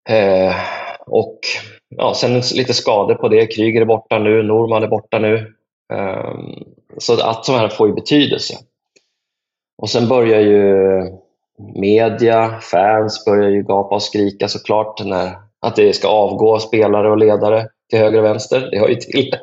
Eh, 0.10 0.56
och 1.06 1.40
ja, 1.90 2.14
sen 2.14 2.34
lite 2.34 2.74
skador 2.74 3.16
på 3.16 3.30
det. 3.30 3.48
Kryger 3.48 3.82
är 3.82 3.86
borta 3.86 4.20
nu, 4.20 4.44
Norman 4.44 4.84
är 4.84 4.88
borta 4.88 5.20
nu. 5.20 5.54
Eh, 5.94 6.40
så 6.98 7.22
allt 7.22 7.46
sånt 7.46 7.60
här 7.60 7.70
får 7.70 7.88
ju 7.88 7.94
betydelse. 7.94 8.54
Och 9.78 9.90
sen 9.90 10.08
börjar 10.08 10.40
ju 10.40 11.02
media, 11.76 12.60
fans 12.60 13.26
börjar 13.26 13.50
ju 13.50 13.64
gapa 13.64 13.96
och 13.96 14.04
skrika 14.04 14.48
såklart 14.48 15.06
när 15.06 15.49
att 15.62 15.76
det 15.76 15.94
ska 15.94 16.08
avgå 16.08 16.60
spelare 16.60 17.12
och 17.12 17.18
ledare 17.18 17.68
till 17.90 18.00
höger 18.00 18.20
och 18.20 18.26
vänster. 18.26 18.70
Det 18.72 18.80
hör 18.80 18.90
ju 18.90 18.96
till. 18.96 19.36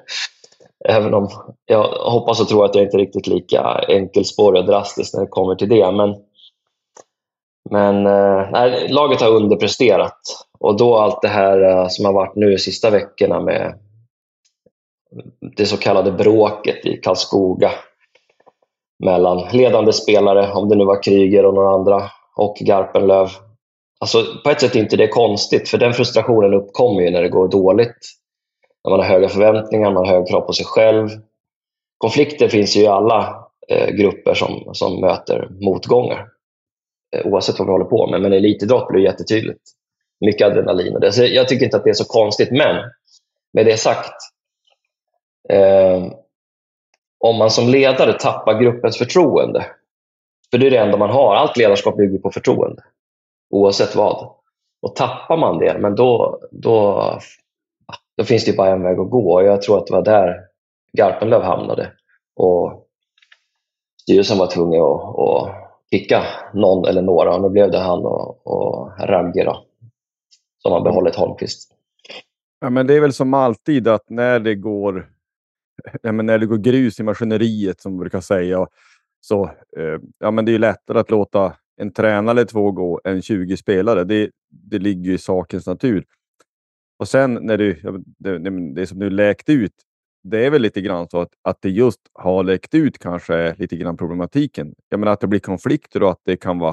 Även 0.89 1.15
om 1.15 1.29
jag 1.67 1.83
hoppas 1.89 2.41
och 2.41 2.49
tror 2.49 2.65
att 2.65 2.75
jag 2.75 2.85
inte 2.85 2.97
är 2.97 2.99
riktigt 2.99 3.27
lika 3.27 3.63
enkelspårig 3.89 4.61
och 4.61 4.67
drastisk 4.67 5.15
när 5.15 5.21
det 5.21 5.27
kommer 5.27 5.55
till 5.55 5.69
det. 5.69 5.93
Men, 5.93 6.17
men 7.71 8.07
eh, 8.07 8.51
nej, 8.51 8.89
laget 8.89 9.21
har 9.21 9.31
underpresterat. 9.31 10.21
Och 10.59 10.77
då 10.77 10.97
allt 10.97 11.23
det 11.23 11.29
här 11.29 11.63
eh, 11.63 11.89
som 11.89 12.05
har 12.05 12.13
varit 12.13 12.37
nu 12.37 12.51
de 12.51 12.59
sista 12.59 12.91
veckorna 12.91 13.41
med 13.41 13.79
det 15.57 15.67
så 15.67 15.77
kallade 15.77 16.13
bråket 16.13 16.87
i 16.87 16.97
Karlskoga 16.97 17.71
mellan 19.05 19.49
ledande 19.53 19.93
spelare, 19.93 20.53
om 20.53 20.69
det 20.69 20.77
nu 20.77 20.85
var 20.85 21.03
Kryger 21.03 21.45
och 21.45 21.55
några 21.55 21.71
andra, 21.71 22.11
och 22.37 22.57
Garpenlöv 22.61 23.29
Alltså, 24.07 24.39
på 24.45 24.51
ett 24.51 24.61
sätt 24.61 24.77
är 24.77 24.81
inte 24.81 24.97
det 24.97 25.09
konstigt, 25.09 25.69
för 25.69 25.79
den 25.79 25.93
frustrationen 25.93 26.55
uppkommer 26.55 27.03
ju 27.03 27.11
när 27.11 27.23
det 27.23 27.29
går 27.29 27.49
dåligt. 27.49 27.97
När 28.85 28.91
man 28.91 29.01
har 29.01 29.07
höga 29.07 29.29
förväntningar, 29.29 29.91
man 29.91 30.07
har 30.07 30.15
höga 30.15 30.27
krav 30.27 30.41
på 30.41 30.53
sig 30.53 30.67
själv. 30.67 31.09
konflikter 31.99 32.49
finns 32.49 32.77
ju 32.77 32.81
i 32.81 32.87
alla 32.87 33.49
eh, 33.69 33.89
grupper 33.89 34.35
som, 34.35 34.71
som 34.73 35.01
möter 35.01 35.49
motgångar. 35.61 36.29
Eh, 37.17 37.27
oavsett 37.27 37.59
vad 37.59 37.69
vi 37.69 37.73
håller 37.73 37.85
på 37.85 38.07
med. 38.07 38.21
Men 38.21 38.33
elitidrott 38.33 38.89
blir 38.89 39.03
jättetydligt. 39.03 39.63
Mycket 40.21 40.47
adrenalin 40.47 40.95
och 40.95 41.01
det. 41.01 41.13
Så 41.13 41.25
jag 41.25 41.49
tycker 41.49 41.65
inte 41.65 41.77
att 41.77 41.85
det 41.85 41.91
är 41.91 41.95
så 41.95 42.05
konstigt. 42.05 42.51
Men 42.51 42.77
med 43.53 43.67
det 43.67 43.77
sagt, 43.77 44.15
eh, 45.49 46.07
om 47.19 47.37
man 47.37 47.51
som 47.51 47.69
ledare 47.69 48.13
tappar 48.13 48.61
gruppens 48.61 48.99
förtroende, 48.99 49.67
för 50.51 50.59
det 50.59 50.67
är 50.67 50.71
det 50.71 50.79
enda 50.79 50.97
man 50.97 51.11
har. 51.11 51.35
Allt 51.35 51.57
ledarskap 51.57 51.97
bygger 51.97 52.19
på 52.19 52.31
förtroende, 52.31 52.83
oavsett 53.57 53.97
vad. 53.97 54.31
Och 54.83 54.97
tappar 54.97 55.37
man 55.37 55.59
det, 55.59 55.79
men 55.79 55.95
då, 55.95 56.41
då, 56.51 57.03
då 58.17 58.25
finns 58.25 58.45
det 58.45 58.57
bara 58.57 58.71
en 58.71 58.83
väg 58.83 58.99
att 58.99 59.11
gå. 59.11 59.35
Och 59.35 59.45
jag 59.45 59.63
tror 59.63 59.79
att 59.79 59.87
det 59.87 59.93
var 59.93 60.03
där 60.03 60.41
Garpenlöv 60.93 61.43
hamnade. 61.43 61.93
Och 62.37 62.87
styrelsen 64.03 64.39
var 64.39 64.47
tvungen 64.47 64.83
att, 64.83 65.19
att 65.19 65.55
kicka 65.91 66.23
någon 66.55 66.87
eller 66.87 67.03
några. 67.03 67.35
Och 67.35 67.43
nu 67.43 67.49
blev 67.49 67.71
det 67.71 67.79
han 67.79 67.99
och, 67.99 68.47
och 68.47 68.91
Ragge 68.99 69.45
då, 69.45 69.65
som 70.59 70.73
har 70.73 70.81
behållit 70.81 71.17
Holmqvist. 71.17 71.73
Ja, 72.61 72.71
men 72.71 72.87
det 72.87 72.95
är 72.95 73.01
väl 73.01 73.13
som 73.13 73.35
alltid 73.35 73.89
att 73.89 74.11
när 74.11 74.41
det 74.41 74.55
går, 74.55 75.11
ja, 76.03 76.13
men 76.13 76.27
när 76.27 76.39
det 76.39 76.47
går 76.47 76.57
grus 76.57 77.01
i 77.01 77.03
maskineriet 77.03 77.81
som 77.81 77.93
man 77.93 78.01
brukar 78.01 78.21
säga, 78.21 78.67
så 79.21 79.45
eh, 79.77 80.01
ja, 80.19 80.31
men 80.31 80.45
det 80.45 80.55
är 80.55 80.59
lättare 80.59 80.99
att 80.99 81.11
låta 81.11 81.57
en 81.77 81.93
tränare 81.93 82.31
eller 82.31 82.45
två 82.45 82.73
gå 82.73 83.01
än 83.05 83.23
20 83.23 83.57
spelare. 83.57 84.05
Det, 84.05 84.31
det 84.51 84.79
ligger 84.79 85.13
i 85.13 85.19
sakens 85.19 85.67
natur. 85.67 86.05
Och 86.99 87.09
sen 87.09 87.39
när 87.43 87.59
du, 87.59 87.81
det, 88.19 88.39
det 88.75 88.87
som 88.87 88.99
nu 88.99 89.11
läkt 89.11 89.49
ut, 89.49 89.73
det 90.23 90.47
är 90.47 90.51
väl 90.51 90.63
lite 90.63 90.81
grann 90.81 91.09
så 91.09 91.21
att, 91.21 91.31
att 91.43 91.63
det 91.63 91.71
just 91.71 92.01
har 92.13 92.45
läkt 92.45 92.75
ut 92.75 92.99
kanske 92.99 93.35
är 93.35 93.55
lite 93.59 93.77
grann 93.77 93.97
problematiken. 93.97 94.75
Jag 94.89 95.01
menar 95.01 95.13
att 95.13 95.21
det 95.21 95.27
blir 95.27 95.41
konflikter 95.41 96.03
och 96.03 96.11
att 96.11 96.21
det 96.25 96.37
kan 96.37 96.59
vara 96.59 96.73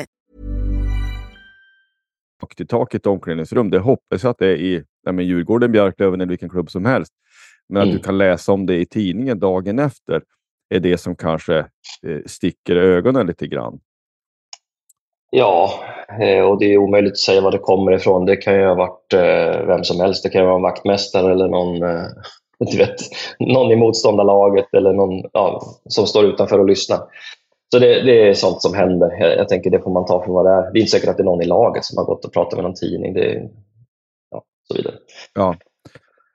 Och 2.43 2.55
till 2.55 2.67
taket 2.67 3.05
i 3.05 3.09
omklädningsrum. 3.09 3.69
Det 3.69 3.79
hoppas 3.79 4.23
jag 4.23 4.31
att 4.31 4.37
det 4.37 4.47
är 4.47 4.55
i 4.55 4.83
ja, 5.03 5.11
men 5.11 5.25
Djurgården, 5.25 5.71
Björklöven 5.71 6.21
eller 6.21 6.29
vilken 6.29 6.49
klubb 6.49 6.71
som 6.71 6.85
helst. 6.85 7.13
Men 7.69 7.81
mm. 7.81 7.89
att 7.89 8.01
du 8.01 8.03
kan 8.03 8.17
läsa 8.17 8.51
om 8.51 8.65
det 8.65 8.77
i 8.77 8.85
tidningen 8.85 9.39
dagen 9.39 9.79
efter 9.79 10.21
är 10.69 10.79
det 10.79 10.97
som 10.97 11.15
kanske 11.15 11.57
eh, 12.07 12.19
sticker 12.25 12.75
i 12.75 12.79
ögonen 12.79 13.27
lite 13.27 13.47
grann. 13.47 13.79
Ja, 15.33 15.71
eh, 16.21 16.43
och 16.43 16.59
det 16.59 16.73
är 16.73 16.77
omöjligt 16.77 17.11
att 17.11 17.17
säga 17.17 17.41
var 17.41 17.51
det 17.51 17.57
kommer 17.57 17.91
ifrån. 17.91 18.25
Det 18.25 18.35
kan 18.35 18.55
ju 18.55 18.65
ha 18.65 18.75
varit 18.75 19.13
eh, 19.13 19.65
vem 19.67 19.83
som 19.83 19.99
helst. 19.99 20.23
Det 20.23 20.29
kan 20.29 20.41
ju 20.41 20.47
vara 20.47 20.55
en 20.55 20.61
vaktmästare 20.61 21.31
eller 21.31 21.47
någon, 21.47 21.83
eh, 21.83 22.05
du 22.71 22.77
vet, 22.77 22.95
någon 23.39 23.71
i 23.71 23.75
motståndarlaget 23.75 24.73
eller 24.73 24.93
någon 24.93 25.23
ja, 25.33 25.61
som 25.85 26.07
står 26.07 26.25
utanför 26.25 26.59
och 26.59 26.67
lyssnar. 26.67 26.99
Så 27.71 27.79
det, 27.79 28.03
det, 28.03 28.29
är 28.29 28.33
sånt 28.33 28.61
som 28.61 28.73
händer. 28.73 29.17
Jag, 29.19 29.37
jag, 29.37 29.49
tänker 29.49 29.69
det 29.69 29.79
får 29.79 29.91
man 29.91 30.05
ta 30.05 30.23
för 30.23 30.31
vad 30.31 30.45
det 30.45 30.51
är. 30.51 30.61
Det 30.61 30.79
är 30.79 30.81
inte 30.81 30.91
säkert 30.91 31.09
att 31.09 31.17
det 31.17 31.23
är 31.23 31.25
någon 31.25 31.41
i 31.41 31.45
laget 31.45 31.85
som 31.85 31.97
har 31.97 32.05
gått 32.05 32.25
och 32.25 32.33
pratat 32.33 32.53
med 32.53 32.63
någon 32.63 32.73
tidning. 32.73 33.13
Det, 33.13 33.49
ja, 34.31 34.43
så 34.67 34.77
vidare. 34.77 34.95
Ja. 35.35 35.55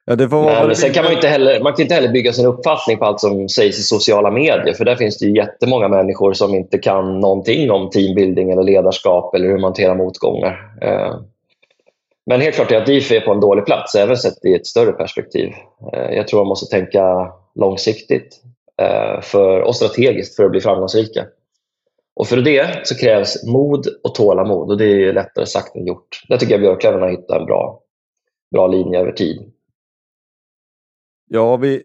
Ja, 0.08 0.16
det 0.16 0.26
var... 0.26 0.66
Men 0.66 0.76
sen 0.76 0.92
kan 0.92 1.04
man 1.04 1.12
inte 1.12 1.28
heller, 1.28 1.60
man 1.60 1.72
kan 1.72 1.82
inte 1.82 1.94
heller 1.94 2.08
bygga 2.08 2.32
sin 2.32 2.46
uppfattning 2.46 2.98
på 2.98 3.04
allt 3.04 3.20
som 3.20 3.48
sägs 3.48 3.78
i 3.78 3.82
sociala 3.82 4.30
medier. 4.30 4.74
För 4.74 4.84
där 4.84 4.96
finns 4.96 5.18
det 5.18 5.26
ju 5.26 5.36
jättemånga 5.36 5.88
människor 5.88 6.32
som 6.32 6.54
inte 6.54 6.78
kan 6.78 7.20
någonting 7.20 7.70
om 7.70 7.90
teambuilding 7.90 8.50
eller 8.50 8.62
ledarskap 8.62 9.34
eller 9.34 9.46
hur 9.46 9.54
man 9.54 9.64
hanterar 9.64 9.94
motgångar. 9.94 10.74
Eh, 10.82 11.14
men 12.26 12.40
helt 12.40 12.54
klart 12.56 12.72
är 12.72 12.76
att 12.76 12.86
DIF 12.86 13.12
är 13.12 13.20
på 13.20 13.32
en 13.32 13.40
dålig 13.40 13.66
plats, 13.66 13.94
även 13.94 14.16
sett 14.16 14.44
i 14.44 14.54
ett 14.54 14.66
större 14.66 14.92
perspektiv. 14.92 15.48
Eh, 15.92 16.16
jag 16.16 16.28
tror 16.28 16.40
man 16.40 16.48
måste 16.48 16.76
tänka 16.76 17.32
långsiktigt. 17.54 18.42
Eh, 18.82 19.20
för, 19.20 19.60
och 19.60 19.76
strategiskt 19.76 20.36
för 20.36 20.44
att 20.44 20.50
bli 20.50 20.60
framgångsrika. 20.60 21.26
Och 22.14 22.26
för 22.26 22.36
det 22.36 22.86
så 22.86 22.94
krävs 22.96 23.44
mod 23.44 23.86
och 24.02 24.14
tålamod 24.14 24.70
och 24.70 24.78
det 24.78 24.84
är 24.84 25.12
lättare 25.12 25.46
sagt 25.46 25.76
än 25.76 25.86
gjort. 25.86 26.22
Där 26.28 26.36
tycker 26.36 26.52
jag 26.52 26.60
Björklöven 26.60 27.00
har 27.00 27.08
hittat 27.08 27.40
en 27.40 27.46
bra, 27.46 27.82
bra 28.50 28.66
linje 28.66 29.00
över 29.00 29.12
tid. 29.12 29.52
Ja, 31.28 31.56
vi, 31.56 31.82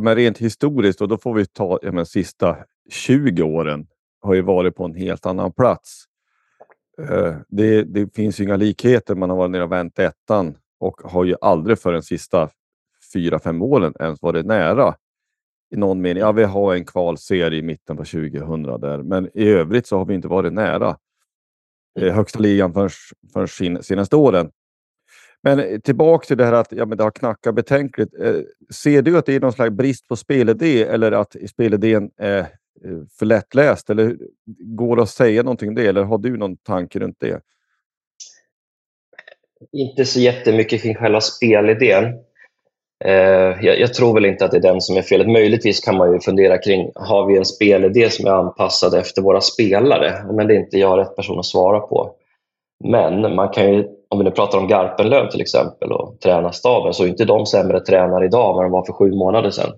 men 0.00 0.16
rent 0.16 0.38
historiskt 0.38 1.00
och 1.00 1.08
då 1.08 1.18
får 1.18 1.34
vi 1.34 1.46
ta 1.46 1.78
ja, 1.82 1.92
men, 1.92 2.06
sista 2.06 2.56
20 2.90 3.42
åren 3.42 3.86
har 4.20 4.34
ju 4.34 4.42
varit 4.42 4.76
på 4.76 4.84
en 4.84 4.94
helt 4.94 5.26
annan 5.26 5.52
plats. 5.52 6.04
Eh, 6.98 7.34
det, 7.48 7.82
det, 7.82 8.14
finns 8.14 8.40
ju 8.40 8.44
inga 8.44 8.56
likheter. 8.56 9.14
Man 9.14 9.30
har 9.30 9.36
varit 9.36 9.50
nere 9.50 9.64
och 9.64 9.72
vänt 9.72 9.98
ettan 9.98 10.56
och 10.80 11.00
har 11.04 11.24
ju 11.24 11.36
aldrig 11.40 11.78
för 11.78 11.92
de 11.92 12.02
sista 12.02 12.48
fyra, 13.14 13.38
fem 13.38 13.62
åren 13.62 13.94
ens 14.00 14.22
varit 14.22 14.46
nära 14.46 14.94
i 15.72 15.76
någon 15.76 16.00
mening. 16.00 16.20
Ja, 16.20 16.32
vi 16.32 16.44
har 16.44 16.74
en 16.74 16.84
kvalserie 16.84 17.58
i 17.58 17.62
mitten 17.62 17.96
på 17.96 18.04
2000 18.04 18.62
där, 18.62 19.02
men 19.02 19.30
i 19.34 19.48
övrigt 19.48 19.86
så 19.86 19.98
har 19.98 20.04
vi 20.04 20.14
inte 20.14 20.28
varit 20.28 20.52
nära 20.52 20.96
eh, 22.00 22.14
högsta 22.14 22.38
ligan 22.38 22.72
för, 22.72 22.90
för 23.32 23.46
sin, 23.46 23.82
senaste 23.82 24.16
åren. 24.16 24.50
Men 25.42 25.60
eh, 25.60 25.78
tillbaka 25.78 26.26
till 26.26 26.36
det 26.36 26.44
här 26.44 26.52
att 26.52 26.72
ja, 26.72 26.86
men 26.86 26.98
det 26.98 27.04
har 27.04 27.10
knackat 27.10 27.54
betänkligt. 27.54 28.14
Eh, 28.20 28.34
ser 28.70 29.02
du 29.02 29.18
att 29.18 29.26
det 29.26 29.34
är 29.34 29.40
någon 29.40 29.52
slags 29.52 29.72
brist 29.72 30.08
på 30.08 30.16
spelidé 30.16 30.82
eller 30.82 31.12
att 31.12 31.36
spelidén 31.48 32.10
är 32.16 32.38
eh, 32.38 32.46
för 33.18 33.26
lättläst? 33.26 33.90
Eller 33.90 34.16
går 34.58 34.96
det 34.96 35.02
att 35.02 35.10
säga 35.10 35.42
någonting 35.42 35.68
om 35.68 35.74
det? 35.74 35.86
Eller 35.86 36.02
har 36.02 36.18
du 36.18 36.36
någon 36.36 36.56
tanke 36.56 36.98
runt 36.98 37.16
det? 37.20 37.40
Inte 39.72 40.04
så 40.04 40.20
jättemycket 40.20 40.82
kring 40.82 40.94
själva 40.94 41.20
spelidén. 41.20 42.04
Eh, 43.04 43.64
jag, 43.66 43.80
jag, 43.80 43.94
tror 43.94 44.14
väl 44.14 44.24
inte 44.24 44.44
att 44.44 44.50
det 44.50 44.56
är 44.56 44.62
den 44.62 44.80
som 44.80 44.96
är 44.96 45.02
felet. 45.02 45.30
Möjligtvis 45.30 45.80
kan 45.80 45.96
man 45.96 46.12
ju 46.12 46.20
fundera 46.20 46.58
kring, 46.58 46.90
har 46.94 47.26
vi 47.26 47.36
en 47.36 47.44
spelidé 47.44 48.10
som 48.10 48.26
är 48.26 48.30
anpassad 48.30 48.94
efter 48.94 49.22
våra 49.22 49.40
spelare? 49.40 50.24
Men 50.32 50.48
det 50.48 50.54
är 50.54 50.58
inte 50.58 50.78
jag 50.78 50.98
rätt 50.98 51.16
person 51.16 51.38
att 51.38 51.46
svara 51.46 51.80
på. 51.80 52.14
Men 52.84 53.34
man 53.34 53.48
kan 53.48 53.72
ju, 53.72 53.88
om 54.08 54.18
vi 54.18 54.24
nu 54.24 54.30
pratar 54.30 54.58
om 54.58 54.68
Garpenlöv 54.68 55.30
till 55.30 55.40
exempel 55.40 55.92
och 55.92 56.20
tränarstaben, 56.20 56.94
så 56.94 57.04
är 57.04 57.08
inte 57.08 57.24
de 57.24 57.46
sämre 57.46 57.80
tränare 57.80 58.24
idag 58.24 58.48
än 58.50 58.54
vad 58.54 58.64
de 58.64 58.72
var 58.72 58.84
för 58.84 58.92
sju 58.92 59.10
månader 59.10 59.50
sedan. 59.50 59.72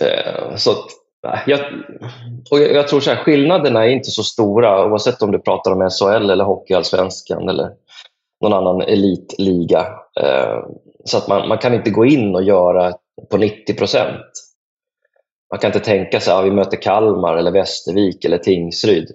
Eh, 0.00 0.56
så 0.56 0.70
jag, 1.46 1.60
och 2.50 2.58
jag, 2.58 2.88
tror 2.88 3.00
så 3.00 3.10
här, 3.10 3.16
skillnaderna 3.16 3.86
är 3.86 3.88
inte 3.88 4.10
så 4.10 4.22
stora 4.22 4.86
oavsett 4.86 5.22
om 5.22 5.32
du 5.32 5.38
pratar 5.38 5.72
om 5.72 5.90
SHL 5.90 6.30
eller 6.30 6.44
Hockeyallsvenskan 6.44 7.48
eller 7.48 7.70
någon 8.40 8.52
annan 8.52 8.80
elitliga. 8.82 9.86
Eh, 10.20 10.58
så 11.06 11.18
att 11.18 11.28
man, 11.28 11.48
man 11.48 11.58
kan 11.58 11.74
inte 11.74 11.90
gå 11.90 12.06
in 12.06 12.34
och 12.34 12.42
göra 12.42 12.94
på 13.30 13.36
90 13.36 13.74
procent. 13.74 14.26
Man 15.50 15.60
kan 15.60 15.68
inte 15.68 15.80
tänka 15.80 16.20
sig 16.20 16.32
att 16.32 16.38
ja, 16.38 16.44
vi 16.44 16.50
möter 16.50 16.82
Kalmar, 16.82 17.36
eller 17.36 17.50
Västervik 17.50 18.24
eller 18.24 18.38
Tingsryd. 18.38 19.10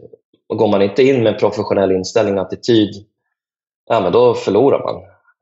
Och 0.50 0.58
går 0.58 0.68
man 0.68 0.82
inte 0.82 1.04
in 1.04 1.24
med 1.24 1.34
en 1.34 1.40
professionell 1.40 1.92
inställning 1.92 2.38
och 2.38 2.46
attityd, 2.46 3.06
ja, 3.90 4.00
men 4.00 4.12
då 4.12 4.34
förlorar 4.34 4.84
man. 4.84 4.96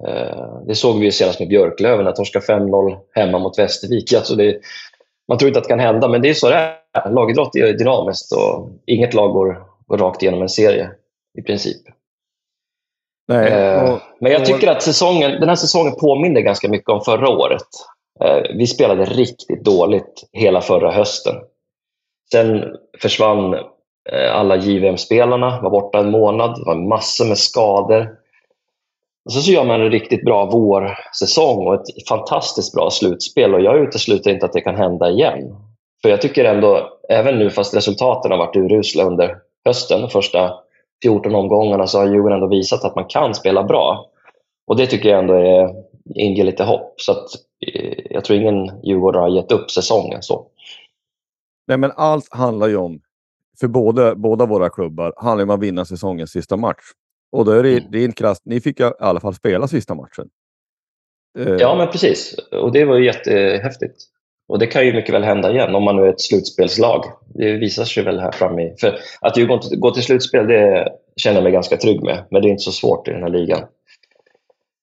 Eh, 0.07 0.61
det 0.67 0.75
såg 0.75 0.99
vi 0.99 1.05
ju 1.05 1.11
senast 1.11 1.39
med 1.39 1.49
Björklöven, 1.49 2.07
att 2.07 2.15
de 2.15 2.25
5-0 2.25 2.97
hemma 3.11 3.39
mot 3.39 3.59
Västervik. 3.59 4.13
Alltså 4.13 4.35
det, 4.35 4.59
man 5.27 5.37
tror 5.37 5.47
inte 5.47 5.59
att 5.59 5.63
det 5.63 5.69
kan 5.69 5.79
hända, 5.79 6.07
men 6.07 6.21
det 6.21 6.29
är 6.29 6.33
så 6.33 6.49
det 6.49 6.55
är. 6.55 7.11
Lagidrott 7.11 7.55
är 7.55 7.73
dynamiskt 7.73 8.31
och 8.31 8.69
inget 8.85 9.13
lag 9.13 9.33
går, 9.33 9.63
går 9.87 9.97
rakt 9.97 10.21
igenom 10.21 10.41
en 10.41 10.49
serie 10.49 10.91
i 11.37 11.41
princip. 11.41 11.81
Nej, 13.29 13.51
Eh, 13.51 13.93
och, 13.93 13.99
Men 14.19 14.31
jag 14.31 14.45
tycker 14.45 14.71
att 14.71 14.83
säsongen, 14.83 15.31
den 15.31 15.49
här 15.49 15.55
säsongen 15.55 15.95
påminner 15.95 16.41
ganska 16.41 16.69
mycket 16.69 16.89
om 16.89 17.01
förra 17.01 17.29
året. 17.29 17.67
Eh, 18.23 18.41
Vi 18.57 18.67
spelade 18.67 19.05
riktigt 19.05 19.63
dåligt 19.65 20.29
hela 20.33 20.61
förra 20.61 20.91
hösten. 20.91 21.35
Sen 22.31 22.63
försvann 23.01 23.53
eh, 24.11 24.35
alla 24.35 24.55
JVM-spelarna, 24.55 25.61
var 25.61 25.69
borta 25.69 25.99
en 25.99 26.11
månad, 26.11 26.55
det 26.59 26.65
var 26.65 26.75
massor 26.75 27.25
med 27.25 27.37
skador. 27.37 28.09
Och 29.25 29.33
så, 29.33 29.41
så 29.41 29.51
gör 29.51 29.63
man 29.63 29.81
en 29.81 29.91
riktigt 29.91 30.25
bra 30.25 30.45
vårsäsong 30.45 31.67
och 31.67 31.73
ett 31.73 32.07
fantastiskt 32.09 32.73
bra 32.73 32.89
slutspel 32.89 33.53
och 33.53 33.61
jag 33.61 33.77
utesluter 33.77 34.31
inte 34.31 34.45
att 34.45 34.53
det 34.53 34.61
kan 34.61 34.75
hända 34.75 35.09
igen. 35.09 35.55
För 36.01 36.09
jag 36.09 36.21
tycker 36.21 36.45
ändå, 36.45 36.89
även 37.09 37.39
nu 37.39 37.49
fast 37.49 37.75
resultaten 37.75 38.31
har 38.31 38.37
varit 38.37 38.55
urusla 38.55 39.03
under 39.03 39.37
hösten, 39.65 40.09
första 40.09 40.53
14 41.03 41.35
omgångarna, 41.35 41.87
så 41.87 41.97
har 41.99 42.05
Djurgården 42.07 42.35
ändå 42.35 42.47
visat 42.47 42.83
att 42.83 42.95
man 42.95 43.05
kan 43.05 43.35
spela 43.35 43.63
bra. 43.63 44.09
Och 44.67 44.77
det 44.77 44.87
tycker 44.87 45.09
jag 45.09 45.19
ändå 45.19 45.33
är, 45.33 45.69
inger 46.15 46.43
lite 46.43 46.63
hopp. 46.63 46.93
Så 47.01 47.11
att, 47.11 47.25
eh, 47.73 47.93
jag 48.09 48.25
tror 48.25 48.39
ingen 48.39 48.81
Djurgårdare 48.83 49.21
har 49.21 49.29
gett 49.29 49.51
upp 49.51 49.71
säsongen. 49.71 50.21
så. 50.21 50.47
Nej, 51.67 51.77
men 51.77 51.91
allt 51.95 52.27
handlar 52.33 52.67
ju 52.67 52.75
om, 52.77 53.01
för 53.59 53.67
båda, 53.67 54.15
båda 54.15 54.45
våra 54.45 54.69
klubbar, 54.69 55.13
handlar 55.17 55.43
om 55.43 55.49
att 55.49 55.59
vinna 55.59 55.85
säsongens 55.85 56.31
sista 56.31 56.57
match. 56.57 56.83
Och 57.31 57.45
då 57.45 57.51
är 57.51 57.63
det, 57.63 57.69
Mm. 57.77 57.95
inte 58.03 58.15
krasst, 58.15 58.41
ni 58.45 58.61
fick 58.61 58.79
i 58.79 58.91
alla 58.99 59.19
fall 59.19 59.33
spela 59.33 59.67
sista 59.67 59.95
matchen. 59.95 60.29
Eh, 61.39 61.53
Ja, 61.53 61.75
men 61.77 61.87
precis. 61.87 62.35
Och 62.51 62.71
det 62.71 62.85
var 62.85 62.95
ju 62.97 63.05
jättehäftigt. 63.05 63.95
Och 64.49 64.59
det 64.59 64.67
kan 64.67 64.85
ju 64.85 64.93
mycket 64.93 65.13
väl 65.15 65.23
hända 65.23 65.51
igen 65.51 65.75
om 65.75 65.83
man 65.83 65.95
nu 65.95 66.01
är 66.03 66.09
ett 66.09 66.21
slutspelslag. 66.21 67.05
Det 67.33 67.53
visar 67.53 67.83
sig 67.83 68.03
väl 68.03 68.19
här 68.19 68.31
framme. 68.31 68.61
i- 68.63 68.75
För 68.79 68.99
att 69.21 69.37
Djurgården 69.37 69.79
går 69.79 69.91
till 69.91 70.03
slutspel, 70.03 70.47
det 70.47 70.89
känner 71.15 71.35
jag 71.37 71.43
mig 71.43 71.51
ganska 71.51 71.77
trygg 71.77 72.03
med. 72.03 72.23
Men 72.31 72.41
det 72.41 72.47
är 72.47 72.49
inte 72.49 72.63
så 72.63 72.71
svårt 72.71 73.07
i 73.07 73.11
den 73.11 73.23
här 73.23 73.29
ligan. 73.29 73.59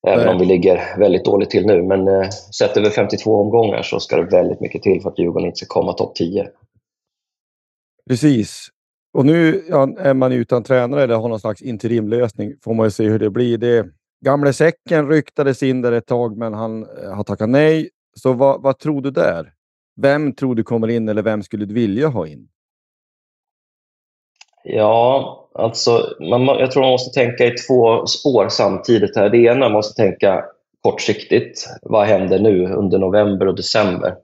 Även 0.07 0.25
Nej. 0.25 0.35
om 0.35 0.39
vi 0.41 0.45
ligger 0.47 0.99
väldigt 0.99 1.25
dåligt 1.25 1.51
till 1.51 1.67
nu. 1.67 1.83
Men 1.83 2.09
eh, 2.09 2.29
sett 2.59 2.77
över 2.77 2.91
52 2.91 3.41
omgångar 3.41 3.83
så 3.83 4.01
ska 4.01 4.17
det 4.17 4.37
väldigt 4.37 4.61
mycket 4.61 4.83
till 4.83 5.03
för 5.03 5.09
att 5.11 5.19
Djurgården 5.19 5.47
inte 5.47 5.57
ska 5.57 5.81
komma 5.81 5.93
topp 5.93 6.15
10. 6.15 6.49
Precis. 8.09 8.69
Och 9.19 9.27
nu 9.27 9.63
är 9.99 10.15
man 10.15 10.33
utan 10.33 10.63
tränare 10.63 11.03
eller 11.03 11.15
har 11.15 11.29
någon 11.29 11.41
slags 11.41 11.63
interimlösning. 11.63 12.53
Får 12.65 12.75
man 12.75 12.87
ju 12.87 12.91
se 12.91 13.05
hur 13.05 13.19
det 13.19 13.31
blir. 13.31 13.59
Det, 13.59 13.87
gamle 14.25 14.53
säcken 14.53 15.09
ryktades 15.09 15.63
in 15.63 15.83
där 15.83 15.93
ett 15.93 16.07
tag, 16.07 16.37
men 16.37 16.55
han 16.55 16.83
eh, 17.03 17.11
har 17.13 17.25
tackat 17.25 17.49
nej. 17.49 17.89
Så 18.17 18.33
vad, 18.33 18.63
vad 18.63 18.79
tror 18.79 19.03
du 19.03 19.11
där? 19.11 19.53
Vem 19.97 20.33
tror 20.33 20.55
du 20.55 20.63
kommer 20.63 20.89
in 20.89 21.09
eller 21.09 21.23
vem 21.23 21.43
skulle 21.43 21.65
du 21.65 21.75
vilja 21.75 22.09
ha 22.09 22.27
in? 22.27 22.49
Ja, 24.65 25.49
alltså, 25.55 26.17
man, 26.21 26.47
jag 26.47 26.71
tror 26.71 26.83
man 26.83 26.91
måste 26.91 27.21
tänka 27.21 27.45
i 27.45 27.51
två 27.51 28.07
spår 28.07 28.49
samtidigt. 28.49 29.17
här. 29.17 29.31
Det 29.31 29.39
ena 29.39 29.59
man 29.59 29.73
måste 29.73 30.03
tänka 30.03 30.45
kortsiktigt. 30.83 31.67
Vad 31.83 32.07
händer 32.07 32.39
nu 32.39 32.67
under 32.67 32.99
november 32.99 33.49
och 33.49 33.57
december? 33.57 34.15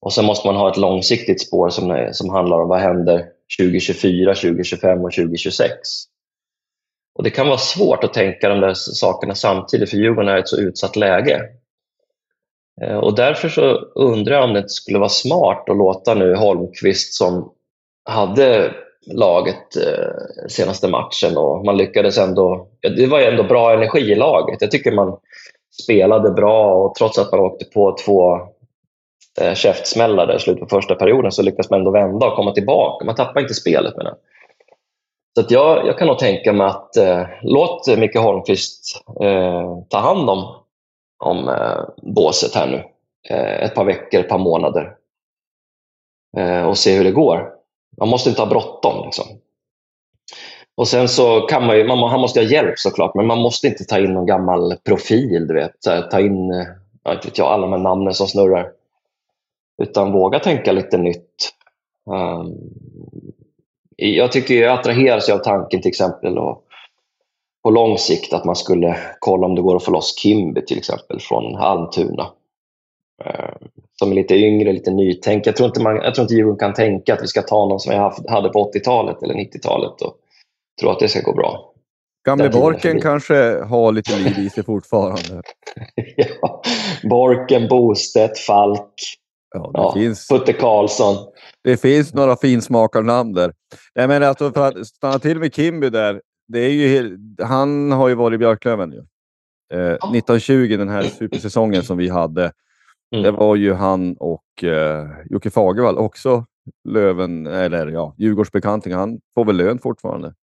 Och 0.00 0.12
sen 0.12 0.24
måste 0.24 0.46
man 0.46 0.56
ha 0.56 0.70
ett 0.70 0.76
långsiktigt 0.76 1.46
spår 1.46 1.68
som, 1.68 2.08
som 2.12 2.30
handlar 2.30 2.60
om 2.60 2.68
vad 2.68 2.80
händer 2.80 3.24
2024, 3.60 4.34
2025 4.34 5.04
och 5.04 5.12
2026. 5.12 5.70
Och 7.14 7.24
Det 7.24 7.30
kan 7.30 7.46
vara 7.46 7.58
svårt 7.58 8.04
att 8.04 8.14
tänka 8.14 8.48
de 8.48 8.60
där 8.60 8.74
sakerna 8.74 9.34
samtidigt 9.34 9.90
för 9.90 9.96
Djurgården 9.96 10.28
är 10.28 10.36
i 10.36 10.40
ett 10.40 10.48
så 10.48 10.60
utsatt 10.60 10.96
läge. 10.96 11.40
Eh, 12.82 12.96
och 12.96 13.14
Därför 13.14 13.48
så 13.48 13.74
undrar 13.94 14.34
jag 14.34 14.44
om 14.44 14.52
det 14.52 14.58
inte 14.58 14.68
skulle 14.68 14.98
vara 14.98 15.08
smart 15.08 15.70
att 15.70 15.76
låta 15.76 16.14
nu 16.14 16.34
Holmqvist 16.34 17.14
som 17.14 17.52
hade 18.04 18.74
laget 19.06 19.76
eh, 19.76 20.48
senaste 20.48 20.88
matchen 20.88 21.36
och 21.36 21.64
man 21.64 21.76
lyckades 21.76 22.18
ändå... 22.18 22.68
Det 22.96 23.06
var 23.06 23.20
ju 23.20 23.26
ändå 23.26 23.42
bra 23.42 23.72
energi 23.72 24.00
i 24.00 24.14
laget. 24.14 24.60
Jag 24.60 24.70
tycker 24.70 24.92
man 24.92 25.16
spelade 25.82 26.30
bra 26.30 26.74
och 26.74 26.94
trots 26.94 27.18
att 27.18 27.32
man 27.32 27.40
åkte 27.40 27.64
på 27.64 27.96
två 28.04 28.40
eh, 29.40 29.54
käftsmällar 29.54 30.26
där 30.26 30.36
i 30.36 30.40
slutet 30.40 30.60
på 30.60 30.76
första 30.76 30.94
perioden 30.94 31.32
så 31.32 31.42
lyckades 31.42 31.70
man 31.70 31.78
ändå 31.78 31.90
vända 31.90 32.26
och 32.26 32.36
komma 32.36 32.52
tillbaka. 32.52 33.04
Man 33.04 33.14
tappade 33.14 33.40
inte 33.40 33.54
spelet 33.54 33.96
med 33.96 34.06
den. 34.06 34.14
Så 35.34 35.40
att 35.40 35.50
jag, 35.50 35.86
jag 35.86 35.98
kan 35.98 36.08
nog 36.08 36.18
tänka 36.18 36.52
mig 36.52 36.66
att 36.66 36.96
eh, 36.96 37.22
låt 37.42 37.98
Micke 37.98 38.16
Holmqvist 38.16 39.04
eh, 39.20 39.78
ta 39.88 39.98
hand 39.98 40.30
om, 40.30 40.54
om 41.18 41.48
eh, 41.48 41.80
båset 42.02 42.54
här 42.54 42.66
nu. 42.66 42.84
Eh, 43.34 43.64
ett 43.64 43.74
par 43.74 43.84
veckor, 43.84 44.20
ett 44.20 44.28
par 44.28 44.38
månader. 44.38 44.96
Eh, 46.36 46.62
och 46.62 46.78
se 46.78 46.96
hur 46.96 47.04
det 47.04 47.10
går. 47.10 47.52
Man 47.98 48.08
måste 48.08 48.30
inte 48.30 48.42
ha 48.42 48.48
bråttom. 48.48 49.04
Liksom. 49.04 49.24
Och 50.76 50.88
sen 50.88 51.08
så 51.08 51.40
kan 51.40 51.66
man 51.66 51.76
ju, 51.76 51.84
man, 51.84 51.98
han 51.98 52.20
måste 52.20 52.40
ha 52.40 52.46
hjälp 52.46 52.78
såklart, 52.78 53.14
men 53.14 53.26
man 53.26 53.38
måste 53.38 53.66
inte 53.66 53.84
ta 53.84 53.98
in 53.98 54.14
någon 54.14 54.26
gammal 54.26 54.76
profil. 54.84 55.46
Du 55.46 55.54
vet. 55.54 55.80
Ta 56.10 56.20
in 56.20 56.50
eh, 56.50 56.66
jag 57.06 57.14
vet 57.14 57.24
inte 57.24 57.44
alla 57.44 57.62
de 57.62 57.72
här 57.72 57.78
namnen 57.78 58.14
som 58.14 58.26
snurrar. 58.26 58.72
Utan 59.82 60.12
våga 60.12 60.38
tänka 60.38 60.72
lite 60.72 60.98
nytt. 60.98 61.52
Um, 62.10 62.54
jag 63.96 64.32
tycker 64.32 64.54
jag 64.54 64.78
attraheras 64.78 65.28
av 65.28 65.38
tanken 65.38 65.82
till 65.82 65.88
exempel 65.88 66.38
och 66.38 66.65
på 67.66 67.70
lång 67.70 67.98
sikt 67.98 68.32
att 68.32 68.44
man 68.44 68.56
skulle 68.56 68.96
kolla 69.18 69.46
om 69.46 69.54
det 69.54 69.62
går 69.62 69.76
att 69.76 69.84
få 69.84 69.90
loss 69.90 70.18
Kimby 70.18 70.64
till 70.64 70.78
exempel 70.78 71.20
från 71.20 71.56
Almtuna. 71.56 72.26
Eh, 73.24 73.54
Som 73.98 74.10
är 74.10 74.14
lite 74.14 74.34
yngre, 74.34 74.72
lite 74.72 74.90
nytänk. 74.90 75.46
Jag 75.46 75.56
tror 75.56 75.66
inte, 75.66 75.82
man, 75.82 75.96
jag 75.96 76.14
tror 76.14 76.22
inte 76.22 76.34
Djurgården 76.34 76.58
kan 76.58 76.74
tänka 76.74 77.14
att 77.14 77.22
vi 77.22 77.26
ska 77.26 77.42
ta 77.42 77.66
någon 77.66 77.80
som 77.80 77.90
vi 77.92 78.30
hade 78.32 78.48
på 78.48 78.72
80-talet 78.72 79.22
eller 79.22 79.34
90-talet 79.34 80.02
och 80.02 80.16
tro 80.80 80.90
att 80.90 80.98
det 80.98 81.08
ska 81.08 81.20
gå 81.20 81.32
bra. 81.32 81.72
Gamle 82.26 82.50
Borken 82.50 83.00
kanske 83.00 83.62
har 83.64 83.92
lite 83.92 84.16
liv 84.16 84.38
i 84.38 84.50
sig 84.50 84.64
fortfarande. 84.64 85.42
ja. 86.40 86.62
Borken, 87.10 87.68
Bostedt, 87.68 88.38
Falk, 88.38 88.92
Ja, 89.54 89.60
det, 89.60 89.70
ja. 89.74 89.92
finns, 89.94 90.28
Putte 90.28 90.52
Karlsson. 90.52 91.16
det 91.64 91.76
finns 91.76 92.14
några 92.14 92.36
finsmakarnamn 92.36 93.32
där. 93.32 93.52
Jag 93.94 94.08
menar, 94.08 94.26
alltså, 94.26 94.52
för 94.52 94.68
att 94.68 94.86
stanna 94.86 95.18
till 95.18 95.38
med 95.38 95.54
Kimby 95.54 95.90
där. 95.90 96.20
Det 96.48 96.58
är 96.58 96.70
ju, 96.70 97.18
han 97.42 97.92
har 97.92 98.08
ju 98.08 98.14
varit 98.14 98.34
i 98.34 98.38
Björklöven 98.38 98.90
nu. 98.90 99.06
Eh, 99.74 99.94
1920, 99.94 100.76
den 100.78 100.88
här 100.88 101.02
supersäsongen 101.02 101.82
som 101.82 101.98
vi 101.98 102.08
hade. 102.08 102.52
Mm. 103.12 103.22
Det 103.22 103.30
var 103.30 103.56
ju 103.56 103.72
han 103.72 104.16
och 104.16 104.64
eh, 104.64 105.08
Jocke 105.30 105.50
Fagervall 105.50 105.98
också. 105.98 106.44
Löven, 106.88 107.46
eller 107.46 107.86
ja, 107.86 108.14
Djurgårdsbekanting. 108.18 108.92
Han 108.92 109.20
får 109.34 109.44
väl 109.44 109.56
lön 109.56 109.78
fortfarande. 109.78 110.34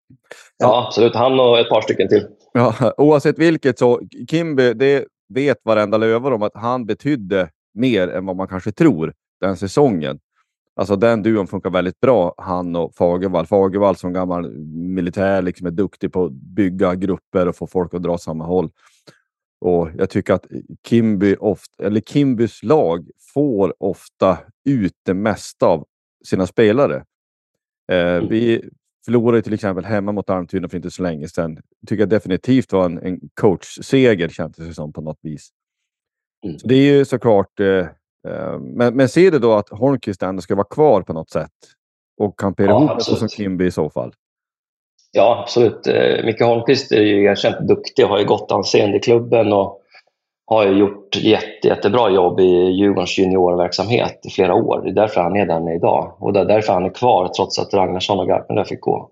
Ja, 0.58 0.86
absolut. 0.86 1.14
Han 1.14 1.40
och 1.40 1.58
ett 1.58 1.68
par 1.68 1.80
stycken 1.80 2.08
till. 2.08 2.26
Ja, 2.52 2.94
oavsett 2.96 3.38
vilket 3.38 3.78
så 3.78 4.00
Kimby, 4.30 4.72
det 4.74 5.04
vet 5.28 5.56
varenda 5.64 5.98
lövare 5.98 6.34
om 6.34 6.42
att 6.42 6.54
han 6.54 6.86
betydde 6.86 7.48
mer 7.74 8.08
än 8.08 8.26
vad 8.26 8.36
man 8.36 8.48
kanske 8.48 8.72
tror 8.72 9.14
den 9.40 9.56
säsongen. 9.56 10.18
Alltså 10.76 10.96
den 10.96 11.22
duon 11.22 11.46
funkar 11.46 11.70
väldigt 11.70 12.00
bra, 12.00 12.34
han 12.38 12.76
och 12.76 12.94
Fagervall. 12.94 13.46
Fagervall 13.46 13.96
som 13.96 14.12
gammal 14.12 14.50
militär 14.72 15.42
liksom 15.42 15.66
är 15.66 15.70
duktig 15.70 16.12
på 16.12 16.24
att 16.24 16.32
bygga 16.32 16.94
grupper 16.94 17.48
och 17.48 17.56
få 17.56 17.66
folk 17.66 17.94
att 17.94 18.02
dra 18.02 18.18
samma 18.18 18.44
håll. 18.44 18.70
Och 19.60 19.90
jag 19.98 20.10
tycker 20.10 20.34
att 20.34 20.46
Kimby 20.86 21.36
ofta, 21.40 21.84
eller 21.84 22.00
Kimbys 22.00 22.62
lag 22.62 23.08
får 23.34 23.74
ofta 23.82 24.38
ut 24.64 24.94
det 25.02 25.14
mesta 25.14 25.66
av 25.66 25.86
sina 26.24 26.46
spelare. 26.46 27.04
Eh, 27.92 28.20
vi 28.28 28.70
förlorade 29.04 29.42
till 29.42 29.54
exempel 29.54 29.84
hemma 29.84 30.12
mot 30.12 30.30
Almtuna 30.30 30.68
för 30.68 30.76
inte 30.76 30.90
så 30.90 31.02
länge 31.02 31.28
sedan. 31.28 31.58
Tycker 31.86 32.02
jag 32.02 32.08
definitivt 32.08 32.72
var 32.72 32.84
en, 32.84 32.98
en 32.98 33.20
coachseger 33.34 34.28
kändes 34.28 34.66
det 34.66 34.74
som 34.74 34.92
på 34.92 35.00
något 35.00 35.18
vis. 35.22 35.50
Mm. 36.44 36.58
Så 36.58 36.66
det 36.68 36.74
är 36.74 36.96
ju 36.96 37.04
såklart. 37.04 37.60
Eh, 37.60 37.86
men, 38.60 38.96
men 38.96 39.08
ser 39.08 39.30
du 39.30 39.38
då 39.38 39.52
att 39.52 39.68
Holmqvist 39.68 40.22
ändå 40.22 40.42
ska 40.42 40.54
vara 40.54 40.66
kvar 40.66 41.02
på 41.02 41.12
något 41.12 41.30
sätt 41.30 41.50
och 42.20 42.38
kampera 42.38 42.66
Ja, 42.70 42.78
ihop 42.78 42.90
absolut. 42.90 43.18
som 43.18 43.28
Kimby 43.28 43.66
i 43.66 43.70
så 43.70 43.90
fall? 43.90 44.12
Ja, 45.12 45.40
absolut. 45.42 45.86
Eh, 45.86 46.24
Micke 46.24 46.40
Holmqvist 46.40 46.92
är 46.92 47.00
ju 47.02 47.24
erkänt 47.24 47.68
duktig 47.68 48.04
och 48.04 48.10
har 48.10 48.18
ju 48.18 48.24
gott 48.24 48.52
anseende 48.52 48.96
i 48.96 49.00
klubben 49.00 49.52
och 49.52 49.80
har 50.46 50.66
ju 50.66 50.72
gjort 50.78 51.16
jätte, 51.16 51.68
jättebra 51.68 52.10
jobb 52.10 52.40
i 52.40 52.44
Djurgårdens 52.70 53.18
juniorverksamhet 53.18 54.20
i 54.26 54.30
flera 54.30 54.54
år. 54.54 54.80
Det 54.84 54.90
är 54.90 54.94
därför 54.94 55.20
han 55.20 55.36
är 55.36 55.46
där 55.46 55.70
är 55.70 55.76
idag. 55.76 56.16
Och 56.18 56.32
det 56.32 56.40
är 56.40 56.44
därför 56.44 56.72
han 56.72 56.84
är 56.84 56.94
kvar 56.94 57.28
trots 57.28 57.58
att 57.58 57.74
Ragnarsson 57.74 58.18
och 58.20 58.26
Garpenlöv 58.28 58.64
fick 58.64 58.80
gå. 58.80 59.10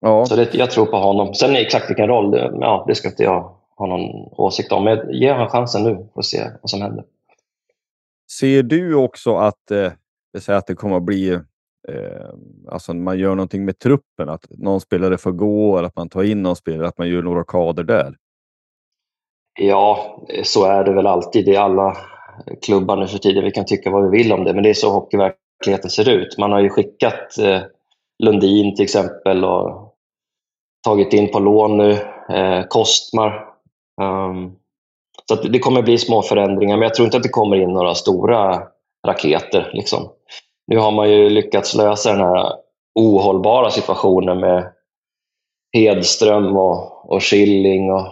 Ja, 0.00 0.26
Så 0.26 0.36
det, 0.36 0.54
jag 0.54 0.70
tror 0.70 0.86
på 0.86 0.96
honom. 0.96 1.34
Sen 1.34 1.56
exakt 1.56 1.90
vilken 1.90 2.06
roll, 2.08 2.30
det- 2.30 2.52
ja, 2.60 2.84
det 2.88 2.94
ska 2.94 3.08
inte 3.08 3.22
jag 3.22 3.54
ha 3.76 3.86
någon 3.86 4.28
åsikt 4.36 4.72
om. 4.72 4.84
Men 4.84 5.12
ge 5.12 5.32
honom 5.32 5.48
chansen 5.48 5.82
nu 5.82 6.08
och 6.12 6.24
se 6.24 6.38
vad 6.62 6.70
som 6.70 6.82
händer. 6.82 7.04
Ser 8.30 8.62
du 8.62 8.94
också 8.94 9.36
att, 9.36 9.70
eh, 9.70 9.92
det 10.32 10.48
att 10.48 10.66
det 10.66 10.74
kommer 10.74 10.96
att 10.96 11.02
bli, 11.02 11.30
eh, 11.88 12.30
alltså 12.68 12.94
man 12.94 13.18
gör 13.18 13.34
någonting 13.34 13.64
med 13.64 13.78
truppen, 13.78 14.28
att 14.28 14.46
någon 14.50 14.80
spelare 14.80 15.18
får 15.18 15.32
gå 15.32 15.78
eller 15.78 15.88
att 15.88 15.96
man 15.96 16.08
tar 16.08 16.22
in 16.22 16.42
någon 16.42 16.56
spelare, 16.56 16.88
att 16.88 16.98
man 16.98 17.08
gör 17.08 17.22
några 17.22 17.44
kader 17.44 17.84
där? 17.84 18.16
Ja, 19.60 20.18
så 20.42 20.64
är 20.64 20.84
det 20.84 20.92
väl 20.92 21.06
alltid 21.06 21.48
i 21.48 21.56
alla 21.56 21.96
klubbar 22.62 22.96
nu 22.96 23.06
för 23.06 23.18
tiden. 23.18 23.44
Vi 23.44 23.50
kan 23.50 23.64
tycka 23.64 23.90
vad 23.90 24.10
vi 24.10 24.18
vill 24.18 24.32
om 24.32 24.44
det, 24.44 24.54
men 24.54 24.62
det 24.62 24.70
är 24.70 24.74
så 24.74 24.90
hockeyverkligheten 24.90 25.90
ser 25.90 26.08
ut. 26.08 26.38
Man 26.38 26.52
har 26.52 26.60
ju 26.60 26.68
skickat 26.68 27.38
eh, 27.38 27.60
Lundin 28.18 28.76
till 28.76 28.84
exempel 28.84 29.44
och 29.44 29.94
tagit 30.84 31.12
in 31.12 31.32
på 31.32 31.38
lån 31.38 31.76
nu, 31.76 31.92
eh, 32.28 32.66
Kostmar. 32.68 33.48
Um, 34.00 34.56
så 35.28 35.34
det 35.34 35.58
kommer 35.58 35.82
bli 35.82 35.98
små 35.98 36.22
förändringar, 36.22 36.76
men 36.76 36.82
jag 36.82 36.94
tror 36.94 37.06
inte 37.06 37.16
att 37.16 37.22
det 37.22 37.28
kommer 37.28 37.56
in 37.56 37.72
några 37.72 37.94
stora 37.94 38.62
raketer. 39.06 39.70
Liksom. 39.72 40.08
Nu 40.66 40.78
har 40.78 40.92
man 40.92 41.10
ju 41.10 41.30
lyckats 41.30 41.74
lösa 41.74 42.12
den 42.12 42.20
här 42.20 42.52
ohållbara 42.94 43.70
situationen 43.70 44.40
med 44.40 44.72
Hedström 45.72 46.56
och, 46.56 47.10
och 47.12 47.22
Schilling. 47.22 47.92
Och, 47.92 48.06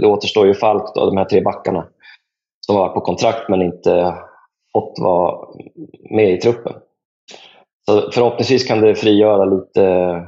det 0.00 0.06
återstår 0.06 0.46
ju 0.46 0.54
Falk, 0.54 0.94
då, 0.94 1.06
de 1.06 1.16
här 1.16 1.24
tre 1.24 1.40
backarna, 1.40 1.86
som 2.66 2.76
varit 2.76 2.94
på 2.94 3.00
kontrakt 3.00 3.48
men 3.48 3.62
inte 3.62 4.14
fått 4.72 4.98
vara 4.98 5.48
med 6.10 6.30
i 6.30 6.36
truppen. 6.36 6.72
Så 7.86 8.10
förhoppningsvis 8.10 8.66
kan 8.66 8.80
det 8.80 8.94
frigöra 8.94 9.44
lite 9.44 10.26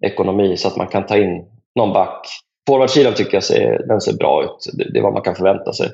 ekonomi 0.00 0.56
så 0.56 0.68
att 0.68 0.76
man 0.76 0.86
kan 0.86 1.06
ta 1.06 1.16
in 1.16 1.44
någon 1.74 1.92
back. 1.92 2.26
Forwardsidan 2.68 3.14
tycker 3.14 3.34
jag 3.34 3.44
ser, 3.44 3.86
den 3.86 4.00
ser 4.00 4.12
bra 4.12 4.44
ut. 4.44 4.70
Det, 4.72 4.92
det 4.92 4.98
är 4.98 5.02
vad 5.02 5.12
man 5.12 5.22
kan 5.22 5.34
förvänta 5.34 5.72
sig. 5.72 5.90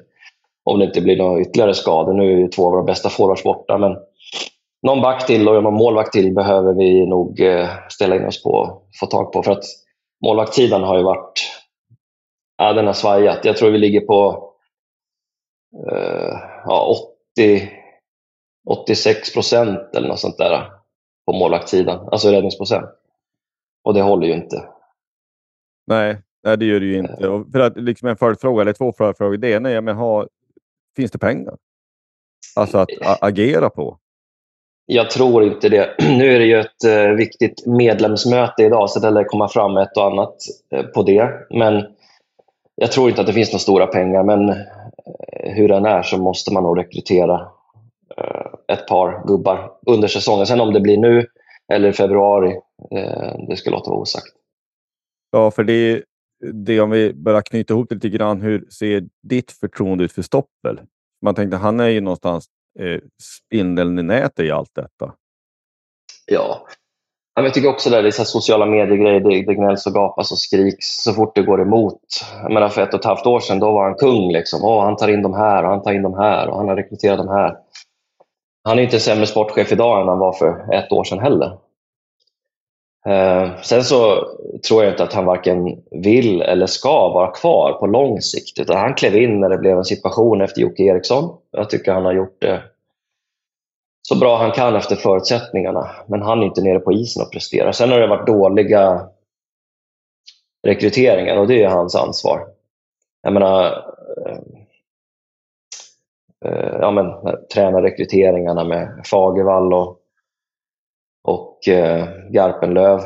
Om 0.65 0.79
det 0.79 0.85
inte 0.85 1.01
blir 1.01 1.17
några 1.17 1.41
ytterligare 1.41 1.75
skador. 1.75 2.13
Nu 2.13 2.33
är 2.33 2.37
ju 2.37 2.49
två 2.49 2.67
av 2.67 2.73
våra 2.73 2.83
bästa 2.83 3.09
forwards 3.09 3.43
borta, 3.43 3.79
men 3.79 3.97
någon 4.83 5.01
back 5.01 5.27
till 5.27 5.49
och 5.49 5.63
någon 5.63 5.75
målvakt 5.75 6.13
till 6.13 6.35
behöver 6.35 6.73
vi 6.73 7.07
nog 7.07 7.41
eh, 7.41 7.69
ställa 7.89 8.17
in 8.17 8.27
oss 8.27 8.43
på 8.43 8.51
och 8.51 8.89
få 9.01 9.07
tag 9.07 9.33
på. 9.33 9.43
För 9.43 9.53
att 9.53 9.65
målvaktssidan 10.25 10.83
har 10.83 10.97
ju 10.97 11.03
varit... 11.03 11.33
Ja, 12.57 12.73
den 12.73 12.87
har 12.87 12.93
svajat. 12.93 13.45
Jag 13.45 13.57
tror 13.57 13.71
vi 13.71 13.79
ligger 13.79 14.01
på 14.01 14.51
eh, 15.91 16.39
ja, 16.65 16.97
80, 17.37 17.71
86 18.69 19.33
procent 19.33 19.95
eller 19.97 20.09
något 20.09 20.19
sånt 20.19 20.39
där 20.39 20.71
på 21.27 21.33
målvaktssidan, 21.33 22.09
alltså 22.09 22.31
räddningsprocent. 22.31 22.91
Och 23.85 23.95
det 23.95 24.03
håller 24.03 24.27
ju 24.27 24.35
inte. 24.35 24.65
Nej, 25.87 26.17
nej 26.45 26.57
det 26.57 26.65
gör 26.65 26.81
det 26.81 26.87
ju 26.87 26.99
inte. 26.99 27.29
Och 27.29 27.53
för 27.53 27.61
att, 27.61 27.77
liksom 27.77 28.09
en 28.09 28.17
följdfråga, 28.17 28.63
eller 28.63 28.73
två 28.73 28.93
följdfrågor. 28.93 29.37
Det 29.37 29.51
ena 29.51 29.71
är, 29.71 29.81
men 29.81 29.97
har, 29.97 30.29
finns 30.97 31.11
det 31.11 31.19
pengar? 31.19 31.57
Alltså 32.57 32.79
att 32.79 32.89
agera 33.21 33.71
på? 33.71 33.99
Jag 34.87 35.11
tror 35.11 35.45
inte 35.45 35.69
det. 35.69 35.95
Nu 35.99 36.35
är 36.35 36.39
det 36.39 36.47
ju 36.47 36.61
ett 36.61 36.85
eh, 36.85 37.09
viktigt 37.09 37.67
medlemsmöte 37.67 38.63
idag, 38.63 38.91
så 38.91 39.01
det 39.01 39.11
lär 39.11 39.25
komma 39.25 39.49
fram 39.49 39.77
ett 39.77 39.97
och 39.97 40.05
annat 40.05 40.35
eh, 40.71 40.83
på 40.83 41.03
det. 41.03 41.47
Men 41.51 41.87
jag 42.75 42.93
tror 42.93 43.09
inte 43.09 43.21
att 43.21 43.27
det 43.27 43.33
finns 43.33 43.53
några 43.53 43.59
stora 43.59 43.87
pengar, 43.87 44.23
men 44.23 44.49
eh, 44.49 45.53
hur 45.55 45.69
den 45.69 45.87
är 45.87 46.03
så 46.03 46.19
måste 46.19 46.53
man 46.53 46.63
nog 46.63 46.79
rekrytera 46.79 47.49
eh, 48.17 48.47
ett 48.75 48.87
par 48.87 49.27
gubbar 49.27 49.71
under 49.87 50.09
säsongen. 50.09 50.47
Sen 50.47 50.61
om 50.61 50.73
det 50.73 50.81
blir 50.81 50.97
nu 50.97 51.27
eller 51.73 51.89
i 51.89 51.93
februari, 51.93 52.57
eh, 52.91 53.33
det 53.49 53.57
ska 53.57 53.71
låta 53.71 53.91
vara 53.91 54.01
osagt. 54.01 54.27
Ja, 55.31 55.51
för 55.51 55.65
det, 55.65 56.03
det 56.53 56.81
om 56.81 56.91
vi 56.91 57.15
börjar 57.15 57.43
knyta 57.43 57.75
ihop 57.75 57.89
det 57.89 57.95
lite 57.95 58.09
grann. 58.09 58.41
Hur 58.41 58.67
ser 58.71 59.05
ditt 59.23 59.53
förtroende 59.53 60.05
ut 60.05 60.13
för 60.13 60.23
Stoppel? 60.23 60.81
Man 61.23 61.35
tänkte 61.35 61.57
han 61.57 61.81
är 61.81 61.89
ju 61.89 62.01
någonstans 62.01 62.47
eh, 62.79 63.01
spindeln 63.23 63.99
i 63.99 64.03
nätet 64.03 64.47
i 64.47 64.51
allt 64.51 64.75
detta. 64.75 65.15
Ja, 66.27 66.67
jag 67.35 67.55
tycker 67.55 67.69
också 67.69 67.91
det 67.91 67.99
är 67.99 68.11
så 68.11 68.25
sociala 68.25 68.67
medier-grejer. 68.67 69.21
Det, 69.21 69.43
det 69.43 69.55
gnälls 69.55 69.87
och 69.87 69.93
gapas 69.93 70.33
och 70.33 70.39
skriks 70.39 70.87
så 71.05 71.13
fort 71.13 71.35
det 71.35 71.43
går 71.43 71.63
emot. 71.63 72.01
Jag 72.43 72.53
menar, 72.53 72.69
för 72.69 72.83
ett 72.83 72.95
och 72.95 73.01
ett 73.01 73.07
halvt 73.07 73.27
år 73.27 73.41
sedan 73.41 73.59
då 73.59 73.73
var 73.73 73.85
han 73.85 73.95
kung. 73.95 74.33
Liksom. 74.33 74.65
Oh, 74.65 74.85
han 74.85 74.97
tar 74.97 75.09
in 75.09 75.23
de 75.23 75.35
här 75.35 75.65
och 75.65 75.71
han 75.71 75.83
tar 75.83 75.93
in 75.93 76.03
de 76.03 76.15
här 76.15 76.49
och 76.49 76.57
han 76.57 76.69
har 76.69 76.77
rekryterat 76.77 77.19
de 77.19 77.29
här. 77.29 77.57
Han 78.65 78.79
är 78.79 78.83
inte 78.83 79.01
sämre 79.01 79.27
sportchef 79.27 79.73
idag 79.73 80.03
än 80.03 80.09
han 80.09 80.19
var 80.19 80.33
för 80.33 80.75
ett 80.75 80.93
år 80.93 81.05
sedan 81.05 81.19
heller. 81.19 81.59
Eh, 83.07 83.61
sen 83.63 83.85
så 83.85 84.27
tror 84.69 84.85
jag 84.85 84.93
inte 84.93 85.03
att 85.03 85.13
han 85.13 85.25
varken 85.25 85.83
vill 85.91 86.43
eller 86.43 86.67
ska 86.67 87.09
vara 87.09 87.31
kvar 87.31 87.73
på 87.73 87.87
lång 87.87 88.21
sikt. 88.21 88.59
Utan 88.59 88.77
han 88.77 88.95
klev 88.95 89.17
in 89.17 89.41
när 89.41 89.49
det 89.49 89.59
blev 89.59 89.79
en 89.79 89.85
situation 89.85 90.41
efter 90.41 90.61
Jocke 90.61 90.83
Eriksson. 90.83 91.37
Jag 91.51 91.71
tycker 91.71 91.93
han 91.93 92.05
har 92.05 92.13
gjort 92.13 92.41
det 92.41 92.63
så 94.09 94.19
bra 94.19 94.37
han 94.37 94.53
kan 94.53 94.77
efter 94.77 94.97
förutsättningarna. 94.97 95.91
Men 96.07 96.23
han 96.23 96.43
är 96.43 96.47
inte 96.47 96.63
nere 96.63 96.79
på 96.79 96.93
isen 96.93 97.23
och 97.23 97.33
presterar. 97.33 97.73
Sen 97.73 97.91
har 97.91 98.01
det 98.01 98.07
varit 98.07 98.27
dåliga 98.27 99.09
rekryteringar 100.67 101.37
och 101.37 101.49
det 101.49 101.63
är 101.63 101.69
hans 101.69 101.95
ansvar. 101.95 102.47
Jag 103.23 103.33
menar, 103.33 103.65
eh, 104.27 104.39
eh, 106.45 106.77
ja, 106.81 106.91
men, 106.91 107.37
tränarrekryteringarna 107.55 108.65
med 108.65 109.03
Fagervall 109.11 109.73
och, 109.73 109.99
och 111.59 111.69
eh, 111.69 112.09
Garpenlöv. 112.31 113.01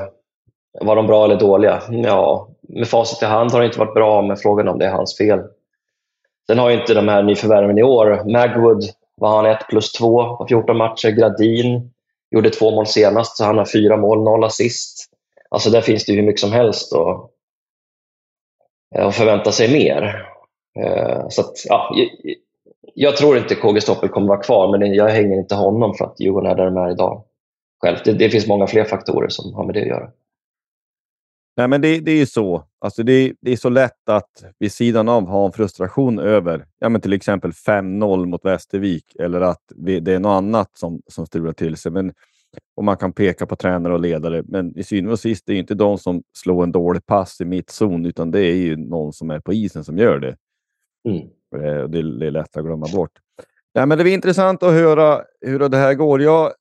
Var 0.81 0.97
de 0.97 1.07
bra 1.07 1.25
eller 1.25 1.37
dåliga? 1.37 1.83
Ja, 1.89 2.49
med 2.63 2.89
facit 2.89 3.23
i 3.23 3.27
hand 3.27 3.51
har 3.51 3.61
det 3.61 3.67
inte 3.67 3.79
varit 3.79 3.95
bra, 3.95 4.23
men 4.23 4.37
frågan 4.37 4.69
om 4.69 4.79
det 4.79 4.87
är 4.87 4.91
hans 4.91 5.17
fel. 5.17 5.41
Sen 6.47 6.59
har 6.59 6.71
inte 6.71 6.95
de 6.95 7.09
här 7.09 7.23
nyförvärven 7.23 7.79
i 7.79 7.83
år, 7.83 8.33
Magwood 8.33 8.85
var 9.17 9.37
han 9.37 9.47
1 9.47 9.59
plus 9.69 9.93
2 9.93 10.37
på 10.37 10.47
14 10.49 10.77
matcher. 10.77 11.11
Gradin 11.11 11.91
gjorde 12.31 12.51
två 12.51 12.71
mål 12.71 12.87
senast, 12.87 13.37
så 13.37 13.45
han 13.45 13.59
har 13.59 13.65
fyra 13.65 13.97
mål, 13.97 14.25
noll 14.25 14.45
assist. 14.45 15.07
Alltså 15.51 15.71
där 15.71 15.81
finns 15.81 16.05
det 16.05 16.13
hur 16.13 16.23
mycket 16.23 16.41
som 16.41 16.53
helst 16.53 16.93
att, 16.93 17.31
eh, 18.95 19.07
och 19.07 19.15
förvänta 19.15 19.53
sig 19.53 19.73
mer. 19.73 20.27
Eh, 20.79 21.29
så 21.29 21.41
att, 21.41 21.53
ja, 21.69 21.95
jag 22.95 23.17
tror 23.17 23.39
inte 23.39 23.55
KG 23.55 23.81
Stoppel 23.81 24.09
kommer 24.09 24.29
vara 24.29 24.43
kvar, 24.43 24.79
men 24.79 24.95
jag 24.95 25.09
hänger 25.09 25.39
inte 25.39 25.55
honom 25.55 25.95
för 25.95 26.05
att 26.05 26.21
Djurgården 26.21 26.51
är 26.51 26.55
där 26.55 26.65
de 26.65 26.77
är 26.77 26.91
idag. 26.91 27.25
Själv. 27.83 27.99
Det, 28.05 28.13
det 28.13 28.31
finns 28.31 28.47
många 28.47 28.67
fler 28.67 28.85
faktorer 28.85 29.29
som 29.29 29.55
har 29.55 29.65
med 29.65 29.75
det 29.75 29.81
att 29.81 29.87
göra. 29.87 30.11
Nej, 31.57 31.69
men 31.69 31.81
det, 31.81 32.01
det 32.01 32.11
är 32.11 32.17
ju 32.17 32.27
så. 32.27 32.65
Alltså 32.79 33.03
det, 33.03 33.33
det, 33.41 33.53
är 33.53 33.57
så 33.57 33.69
lätt 33.69 34.09
att 34.09 34.45
vid 34.59 34.73
sidan 34.73 35.09
av 35.09 35.27
ha 35.27 35.47
en 35.47 35.53
frustration 35.53 36.19
över 36.19 36.67
ja, 36.79 36.89
men 36.89 37.01
till 37.01 37.13
exempel 37.13 37.51
5-0 37.51 38.27
mot 38.27 38.45
Västervik 38.45 39.17
eller 39.19 39.41
att 39.41 39.63
vi, 39.77 40.01
det 40.01 40.13
är 40.13 40.19
något 40.19 40.37
annat 40.39 40.71
som, 40.75 41.03
som 41.07 41.27
strular 41.27 41.53
till 41.53 41.77
sig. 41.77 41.93
Men, 41.93 42.13
och 42.77 42.85
man 42.85 42.97
kan 42.97 43.13
peka 43.13 43.47
på 43.47 43.57
tränare 43.57 43.93
och 43.95 44.01
ledare, 44.01 44.43
men 44.47 44.79
i 44.79 44.85
syvende 44.85 45.13
och 45.13 45.21
sist 45.21 45.47
det 45.47 45.53
är 45.53 45.59
inte 45.59 45.75
de 45.75 45.99
som 45.99 46.23
slår 46.37 46.63
en 46.63 46.73
dålig 46.73 47.07
pass 47.07 47.41
i 47.41 47.45
mittzon, 47.45 48.07
utan 48.07 48.31
det 48.31 48.41
är 48.41 48.57
ju 48.57 48.77
någon 48.77 49.13
som 49.13 49.31
är 49.31 49.41
på 49.41 49.53
isen 49.53 49.85
som 49.85 49.99
gör 49.99 50.19
det. 50.19 50.37
Mm. 51.09 51.29
Det, 51.51 51.87
det, 51.89 52.19
det, 52.19 52.27
är 52.27 52.31
lätt 52.31 52.57
att 52.57 52.65
glömma 52.65 52.87
bort. 52.95 53.13
Ja, 53.73 53.87
men 53.87 53.99
det 53.99 54.11
är 54.11 54.15
intressant 54.15 54.63
att 54.63 54.73
höra 54.73 55.23
hur 55.41 55.69
det 55.69 55.77
här 55.77 55.95
går. 55.95 56.23
Jag, 56.23 56.53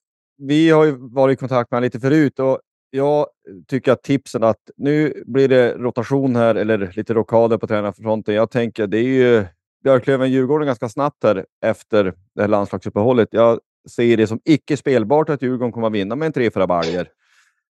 vi 0.48 0.70
har 0.70 0.86
ju 0.86 0.96
varit 1.00 1.34
i 1.34 1.40
kontakt 1.40 1.72
med 1.72 1.78
honom 1.78 1.84
lite 1.84 2.00
förut 2.00 2.40
och 2.40 2.60
jag 2.92 3.28
tycker 3.68 3.92
att 3.92 4.04
tipsen 4.04 4.44
att 4.44 4.60
nu 4.78 5.24
blir 5.26 5.48
det 5.48 5.74
rotation 5.74 6.36
här 6.36 6.56
eller 6.56 6.94
lite 6.96 7.14
rockader 7.14 7.58
på 7.58 7.68
tränarfronten. 7.68 8.36
Jag 8.36 8.52
tänker 8.52 8.88
det 8.88 8.98
är 8.98 9.04
ju 9.04 9.46
Björklöven-Djurgården 9.84 10.66
ganska 10.66 10.90
snabbt 10.90 11.24
här 11.24 11.46
efter 11.66 12.04
det 12.36 12.42
här 12.42 12.48
landslagsuppehållet. 12.48 13.28
Jag 13.32 13.60
ser 13.90 14.18
det 14.18 14.28
som 14.28 14.40
icke 14.46 14.78
spelbart 14.78 15.30
att 15.30 15.42
Djurgården 15.42 15.72
kommer 15.72 15.88
att 15.88 15.94
vinna 15.94 16.16
med 16.16 16.26
en 16.26 16.34
tre, 16.34 16.52
fyra 16.52 16.68
baljor. 16.68 17.08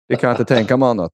Det 0.08 0.16
kan 0.16 0.28
jag 0.30 0.40
inte 0.40 0.54
tänka 0.54 0.76
mig 0.76 0.88
annat. 0.88 1.12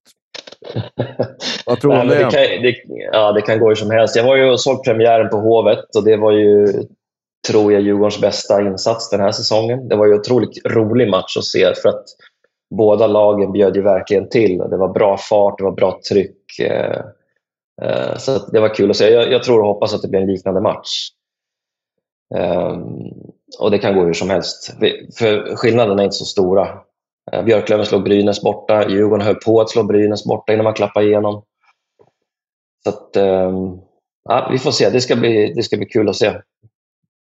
Vad 1.67 1.81
tror 1.81 1.93
du 1.93 2.01
om 2.01 2.09
det? 2.09 2.15
Det 2.15 2.21
kan, 2.21 2.33
det, 2.63 2.75
ja, 3.13 3.33
det 3.33 3.43
kan 3.43 3.59
gå 3.59 3.69
hur 3.69 3.75
som 3.75 3.91
helst. 3.91 4.17
Jag 4.17 4.25
var 4.25 4.37
ju 4.37 4.51
och 4.51 4.61
såg 4.61 4.85
premiären 4.85 5.29
på 5.29 5.37
Hovet 5.37 5.97
och 5.97 6.05
det 6.05 6.17
var 6.17 6.33
ju, 6.33 6.67
tror 7.49 7.73
jag, 7.73 7.83
Djurgårdens 7.83 8.21
bästa 8.21 8.63
insats 8.63 9.11
den 9.11 9.21
här 9.21 9.33
säsongen. 9.33 9.89
Det 9.89 9.97
var 9.97 10.07
ju 10.07 10.13
en 10.13 10.21
otroligt 10.21 10.67
rolig 10.67 11.11
match 11.11 11.37
att 11.37 11.45
se 11.45 11.75
för 11.75 11.89
att 11.89 12.05
båda 12.75 13.07
lagen 13.07 13.53
bjöd 13.53 13.77
ju 13.77 13.83
verkligen 13.83 14.29
till. 14.29 14.59
Det 14.59 14.77
var 14.77 14.89
bra 14.89 15.17
fart, 15.17 15.59
det 15.59 15.65
var 15.65 15.73
bra 15.73 16.01
tryck. 16.11 16.59
Eh, 16.61 17.01
eh, 17.83 18.17
så 18.17 18.39
det 18.53 18.61
var 18.61 18.75
kul 18.75 18.91
att 18.91 18.97
se. 18.97 19.11
Jag, 19.11 19.43
tror 19.43 19.61
och 19.61 19.67
hoppas 19.67 19.95
att 19.95 20.03
det 20.03 20.09
blir 20.09 20.21
en 20.21 20.27
liknande 20.27 20.61
match. 20.61 21.09
Ehm, 22.35 22.87
och 23.59 23.71
det 23.71 23.79
kan 23.79 23.95
gå 23.95 24.05
hur 24.05 24.13
som 24.13 24.31
helst. 24.31 24.75
För 25.19 25.57
skillnaderna 25.57 26.03
är 26.03 26.05
inte 26.05 26.17
så 26.17 26.25
stora. 26.25 26.69
Eh, 27.33 27.45
Björklöven 27.45 27.87
slog 27.87 28.05
Brynäs 28.05 28.43
borta. 28.43 28.89
Djurgården 28.89 29.27
höll 29.27 29.35
på 29.35 29.61
att 29.61 29.71
slå 29.71 29.83
Brynäs 29.83 30.25
borta 30.25 30.53
innan 30.53 30.65
man 30.65 30.75
klappade 30.75 31.07
igenom. 31.07 31.43
Så 32.85 32.91
att, 32.91 33.17
ehm, 33.17 33.79
ja, 34.29 34.49
vi 34.53 34.59
får 34.59 34.71
se. 34.71 34.91
Det 34.91 35.01
ska, 35.01 35.17
bli, 35.17 35.53
det 35.57 35.63
ska 35.63 35.77
bli 35.77 35.87
kul 35.87 36.09
att 36.09 36.17
se. 36.17 36.33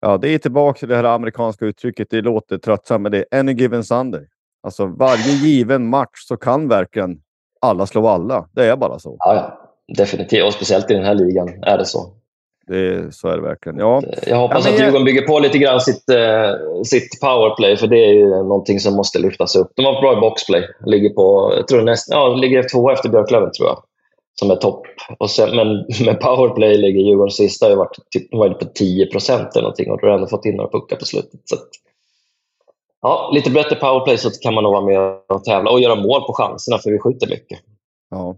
Ja, 0.01 0.16
det 0.16 0.28
är 0.28 0.38
tillbaka 0.38 0.78
till 0.78 0.88
det 0.88 0.97
här 0.97 1.05
amerikanska 1.05 1.64
uttrycket. 1.64 2.11
Det 2.11 2.20
låter 2.20 2.59
tröttsamt, 2.59 3.03
men 3.03 3.12
det 3.12 3.24
är 3.30 3.38
any 3.38 3.53
given 3.53 3.84
Sunday. 3.84 4.26
Alltså 4.62 4.86
varje 4.86 5.32
given 5.32 5.88
match 5.88 6.18
så 6.28 6.36
kan 6.36 6.68
verkligen 6.68 7.18
alla 7.61 7.86
slå 7.86 8.07
alla. 8.07 8.49
Det 8.53 8.66
är 8.66 8.76
bara 8.76 8.99
så. 8.99 9.16
Ja, 9.18 9.59
definitivt. 9.97 10.44
Och 10.44 10.53
speciellt 10.53 10.90
i 10.90 10.94
den 10.94 11.05
här 11.05 11.14
ligan 11.14 11.49
är 11.62 11.78
det 11.78 11.84
så. 11.84 12.12
Det, 12.66 13.14
så 13.14 13.28
är 13.28 13.36
det 13.36 13.42
verkligen. 13.42 13.78
Ja. 13.78 14.03
Jag 14.26 14.36
hoppas 14.36 14.66
ja, 14.66 14.72
att 14.72 14.80
Djurgården 14.80 15.05
bygger 15.05 15.22
på 15.22 15.38
lite 15.38 15.59
grann 15.59 15.80
sitt, 15.80 16.09
eh, 16.09 16.82
sitt 16.84 17.20
powerplay, 17.20 17.76
för 17.76 17.86
det 17.86 18.05
är 18.05 18.12
ju 18.12 18.28
någonting 18.28 18.80
som 18.80 18.94
måste 18.94 19.18
lyftas 19.18 19.57
upp. 19.57 19.72
De 19.76 19.84
har 19.84 20.01
bra 20.01 20.20
boxplay. 20.20 20.68
Ligger, 20.86 21.11
på, 21.11 21.53
jag 21.57 21.68
tror 21.68 21.82
näst, 21.82 22.09
ja, 22.11 22.28
ligger 22.28 22.68
två 22.72 22.90
efter 22.90 23.09
Björklöven, 23.09 23.53
tror 23.53 23.68
jag, 23.68 23.82
som 24.41 24.51
är 24.51 24.57
topp. 24.57 24.87
Och 25.18 25.30
sen, 25.30 25.57
men 25.57 25.66
med 26.05 26.20
powerplay 26.20 26.78
ligger 26.78 27.01
Djurgården 27.01 27.30
sista. 27.30 27.68
Har 27.68 27.76
varit, 27.76 27.99
typ, 28.11 28.30
på 28.30 28.64
10 28.74 29.07
procent 29.07 29.49
eller 29.53 29.62
någonting 29.62 29.91
och 29.91 30.01
då 30.01 30.07
har 30.07 30.14
ändå 30.14 30.26
fått 30.26 30.45
in 30.45 30.57
några 30.57 30.70
puckar 30.70 30.97
på 30.97 31.05
slutet. 31.05 31.41
Så 31.45 31.57
ja, 33.03 33.30
lite 33.34 33.51
bättre 33.51 33.76
powerplay 33.76 34.18
så 34.18 34.30
kan 34.30 34.55
man 34.55 34.64
nog 34.64 34.72
vara 34.72 34.84
med 34.84 35.20
och 35.28 35.45
tävla 35.45 35.70
och 35.70 35.80
göra 35.80 35.95
mål 35.95 36.22
på 36.26 36.32
chanserna, 36.32 36.78
för 36.78 36.91
vi 36.91 36.99
skjuter 36.99 37.26
mycket. 37.26 37.59
Ja. 38.11 38.37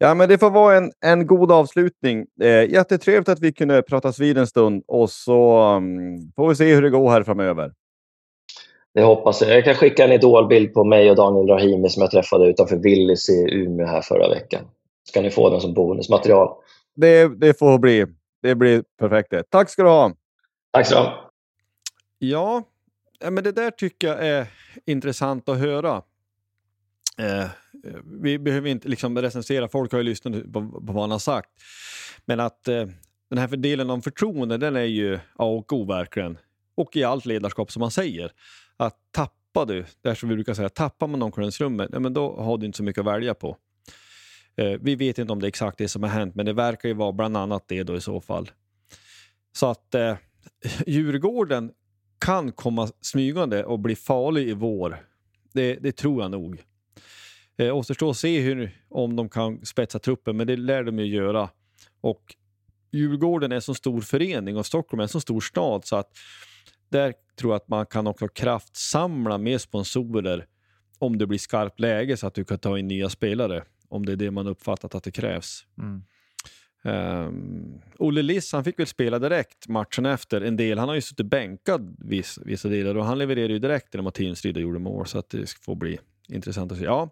Ja, 0.00 0.14
men 0.14 0.28
det 0.28 0.38
får 0.38 0.50
vara 0.50 0.76
en, 0.76 0.92
en 1.06 1.26
god 1.26 1.52
avslutning. 1.52 2.26
Eh, 2.42 2.70
jättetrevligt 2.70 3.28
att 3.28 3.40
vi 3.40 3.52
kunde 3.52 3.82
pratas 3.82 4.18
vid 4.18 4.38
en 4.38 4.46
stund 4.46 4.82
och 4.86 5.10
så 5.10 5.62
um, 5.76 6.32
får 6.36 6.48
vi 6.48 6.54
se 6.54 6.74
hur 6.74 6.82
det 6.82 6.90
går 6.90 7.10
här 7.10 7.22
framöver. 7.22 7.72
Det 8.94 9.02
hoppas 9.02 9.40
jag. 9.42 9.50
Jag 9.50 9.64
kan 9.64 9.74
skicka 9.74 10.04
en 10.04 10.12
idolbild 10.12 10.74
på 10.74 10.84
mig 10.84 11.10
och 11.10 11.16
Daniel 11.16 11.48
Rahimi 11.48 11.88
som 11.88 12.00
jag 12.00 12.10
träffade 12.10 12.46
utanför 12.48 12.76
Willys 12.76 13.28
i 13.28 13.46
Umeå 13.52 13.86
här 13.86 14.02
förra 14.02 14.28
veckan. 14.28 14.62
Ska 15.08 15.20
ni 15.20 15.30
få 15.30 15.50
den 15.50 15.60
som 15.60 15.74
bonusmaterial. 15.74 16.48
Det, 16.96 17.40
det 17.40 17.58
får 17.58 17.78
bli. 17.78 18.06
Det 18.42 18.54
blir 18.54 18.84
perfekt. 18.98 19.50
Tack 19.50 19.70
ska 19.70 19.82
du 19.82 19.88
ha. 19.88 20.12
Tack 20.72 20.86
så 20.86 21.00
mycket. 21.00 21.14
Ja, 22.18 22.62
men 23.20 23.44
det 23.44 23.52
där 23.52 23.70
tycker 23.70 24.08
jag 24.08 24.26
är 24.26 24.46
intressant 24.86 25.48
att 25.48 25.58
höra. 25.58 26.02
Eh, 27.18 27.46
vi 28.22 28.38
behöver 28.38 28.68
inte 28.68 28.88
liksom 28.88 29.18
recensera, 29.18 29.68
folk 29.68 29.92
har 29.92 29.98
ju 29.98 30.04
lyssnat 30.04 30.52
på, 30.52 30.68
på 30.68 30.80
vad 30.80 31.00
han 31.00 31.10
har 31.10 31.18
sagt. 31.18 31.50
Men 32.24 32.40
att 32.40 32.68
eh, 32.68 32.86
den 33.30 33.38
här 33.38 33.48
delen 33.48 33.90
om 33.90 34.02
förtroende, 34.02 34.56
den 34.56 34.76
är 34.76 34.80
ju 34.80 35.14
A 35.16 35.44
och 35.44 35.72
O 35.72 35.84
verkligen. 35.84 36.38
Och 36.74 36.96
i 36.96 37.04
allt 37.04 37.26
ledarskap 37.26 37.72
som 37.72 37.80
man 37.80 37.90
säger. 37.90 38.32
Att 38.76 38.96
tappar 39.10 39.66
du, 39.66 39.84
det 40.02 40.08
är 40.08 40.14
som 40.14 40.28
vi 40.28 40.34
brukar 40.34 40.54
säga, 40.54 40.68
tappar 40.68 41.06
man 41.06 41.22
omklädningsrummet, 41.22 41.90
ja, 41.92 41.98
men 41.98 42.14
då 42.14 42.36
har 42.36 42.58
du 42.58 42.66
inte 42.66 42.76
så 42.76 42.82
mycket 42.82 43.00
att 43.00 43.06
välja 43.06 43.34
på. 43.34 43.56
Eh, 44.58 44.78
vi 44.80 44.94
vet 44.94 45.18
inte 45.18 45.32
om 45.32 45.40
det 45.40 45.46
är 45.46 45.48
exakt 45.48 45.78
det 45.78 45.88
som 45.88 46.02
har 46.02 46.10
hänt, 46.10 46.34
men 46.34 46.46
det 46.46 46.52
verkar 46.52 46.88
ju 46.88 46.94
vara 46.94 47.12
bland 47.12 47.36
annat 47.36 47.64
det 47.68 47.82
då 47.82 47.96
i 47.96 48.00
så 48.00 48.20
fall. 48.20 48.50
Så 49.52 49.66
att 49.66 49.94
eh, 49.94 50.16
Djurgården 50.86 51.72
kan 52.18 52.52
komma 52.52 52.88
smygande 53.00 53.64
och 53.64 53.78
bli 53.78 53.96
farlig 53.96 54.48
i 54.48 54.52
vår. 54.52 55.04
Det, 55.52 55.74
det 55.74 55.92
tror 55.92 56.22
jag 56.22 56.30
nog. 56.30 56.62
Eh, 57.56 57.76
återstår 57.76 58.10
att 58.10 58.16
se 58.16 58.40
hur, 58.40 58.84
om 58.88 59.16
de 59.16 59.28
kan 59.28 59.66
spetsa 59.66 59.98
truppen, 59.98 60.36
men 60.36 60.46
det 60.46 60.56
lär 60.56 60.84
de 60.84 60.98
ju 60.98 61.06
göra. 61.06 61.50
Och 62.00 62.34
Djurgården 62.92 63.52
är 63.52 63.56
en 63.56 63.62
så 63.62 63.74
stor 63.74 64.00
förening 64.00 64.56
och 64.56 64.66
Stockholm 64.66 65.00
är 65.00 65.02
en 65.02 65.08
så 65.08 65.20
stor 65.20 65.40
stad 65.40 65.84
så 65.84 65.96
att 65.96 66.10
där 66.88 67.14
tror 67.36 67.52
jag 67.52 67.56
att 67.56 67.68
man 67.68 67.86
kan 67.86 68.06
också 68.06 68.28
kraftsamla 68.28 69.38
med 69.38 69.60
sponsorer 69.60 70.46
om 70.98 71.18
det 71.18 71.26
blir 71.26 71.38
skarpt 71.38 71.80
läge 71.80 72.16
så 72.16 72.26
att 72.26 72.34
du 72.34 72.44
kan 72.44 72.58
ta 72.58 72.78
in 72.78 72.88
nya 72.88 73.08
spelare. 73.08 73.64
Om 73.88 74.06
det 74.06 74.12
är 74.12 74.16
det 74.16 74.30
man 74.30 74.46
uppfattat 74.46 74.94
att 74.94 75.04
det 75.04 75.10
krävs. 75.10 75.66
Mm. 75.78 76.02
Um, 76.82 77.80
Olle 77.98 78.22
Liss 78.22 78.52
han 78.52 78.64
fick 78.64 78.78
väl 78.78 78.86
spela 78.86 79.18
direkt 79.18 79.68
matchen 79.68 80.06
efter 80.06 80.40
en 80.40 80.56
del. 80.56 80.78
Han 80.78 80.88
har 80.88 80.94
ju 80.94 81.00
suttit 81.00 81.26
bänkad 81.26 81.96
viss, 81.98 82.38
vissa 82.44 82.68
delar 82.68 82.94
och 82.94 83.04
han 83.04 83.18
levererade 83.18 83.52
ju 83.52 83.58
direkt 83.58 83.94
när 83.94 84.02
Mattias 84.02 84.44
Rydda 84.44 84.60
gjorde 84.60 84.78
mål 84.78 85.06
så 85.06 85.18
att 85.18 85.30
det 85.30 85.50
får 85.50 85.74
bli 85.74 85.98
intressant 86.28 86.72
att 86.72 86.78
se. 86.78 86.84
Ja, 86.84 87.10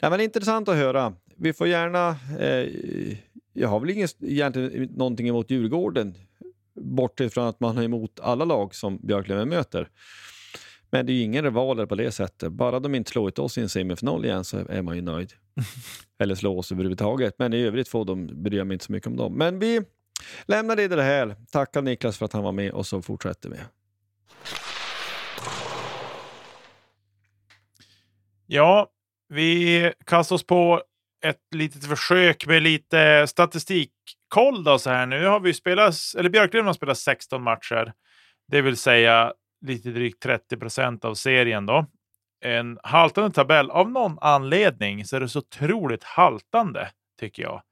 det 0.00 0.08
var 0.08 0.18
intressant 0.18 0.68
att 0.68 0.76
höra. 0.76 1.14
Vi 1.36 1.52
får 1.52 1.68
gärna... 1.68 2.16
Eh, 2.38 2.68
jag 3.52 3.68
har 3.68 3.80
väl 3.80 3.90
ingen, 3.90 4.08
egentligen 4.20 4.82
någonting 4.82 5.28
emot 5.28 5.50
Djurgården 5.50 6.14
bortsett 6.74 7.34
från 7.34 7.46
att 7.46 7.60
man 7.60 7.78
är 7.78 7.82
emot 7.82 8.20
alla 8.20 8.44
lag 8.44 8.74
som 8.74 8.98
Björklöven 9.02 9.48
möter. 9.48 9.88
Men 10.90 11.06
det 11.06 11.12
är 11.12 11.14
ju 11.14 11.22
ingen 11.22 11.44
rivaler 11.44 11.86
på 11.86 11.94
det 11.94 12.12
sättet. 12.12 12.52
Bara 12.52 12.80
de 12.80 12.94
inte 12.94 13.10
slår 13.10 13.28
ut 13.28 13.38
oss 13.38 13.58
i 13.58 13.60
en 13.60 13.68
semifinal 13.68 14.24
igen 14.24 14.44
så 14.44 14.58
är 14.68 14.82
man 14.82 14.96
ju 14.96 15.02
nöjd. 15.02 15.32
Eller 16.18 16.34
slå 16.34 16.58
oss 16.58 16.72
överhuvudtaget. 16.72 17.34
Men 17.38 17.52
i 17.52 17.62
övrigt 17.62 17.88
får 17.88 18.04
de, 18.04 18.42
bryr 18.42 18.58
jag 18.58 18.66
mig 18.66 18.74
inte 18.74 18.84
så 18.84 18.92
mycket 18.92 19.06
om 19.06 19.16
dem. 19.16 19.34
Men 19.34 19.58
vi 19.58 19.82
lämnar 20.46 20.76
det 20.76 20.88
det 20.88 21.02
här. 21.02 21.36
Tackar 21.52 21.82
Niklas 21.82 22.18
för 22.18 22.24
att 22.24 22.32
han 22.32 22.42
var 22.42 22.52
med 22.52 22.72
och 22.72 22.86
så 22.86 23.02
fortsätter 23.02 23.50
vi. 23.50 23.56
Ja, 28.46 28.90
vi 29.28 29.92
kastar 30.06 30.36
oss 30.36 30.46
på 30.46 30.82
ett 31.24 31.54
litet 31.54 31.84
försök 31.84 32.46
med 32.46 32.62
lite 32.62 33.26
statistikkoll 33.26 34.64
då 34.64 34.78
så 34.78 34.90
här. 34.90 35.06
Nu 35.06 35.26
har 35.26 35.40
vi 35.40 35.54
spelat, 35.54 35.94
eller 36.18 36.30
Björklöven 36.30 36.66
har 36.66 36.74
spelat 36.74 36.98
16 36.98 37.42
matcher. 37.42 37.92
Det 38.48 38.62
vill 38.62 38.76
säga 38.76 39.32
lite 39.60 39.90
drygt 39.90 40.22
30 40.22 40.56
procent 40.56 41.04
av 41.04 41.14
serien 41.14 41.66
då. 41.66 41.86
En 42.40 42.78
haltande 42.82 43.30
tabell. 43.30 43.70
Av 43.70 43.90
någon 43.90 44.18
anledning 44.20 45.04
så 45.04 45.16
är 45.16 45.20
det 45.20 45.28
så 45.28 45.38
otroligt 45.38 46.04
haltande 46.04 46.90
tycker 47.20 47.42
jag. 47.42 47.62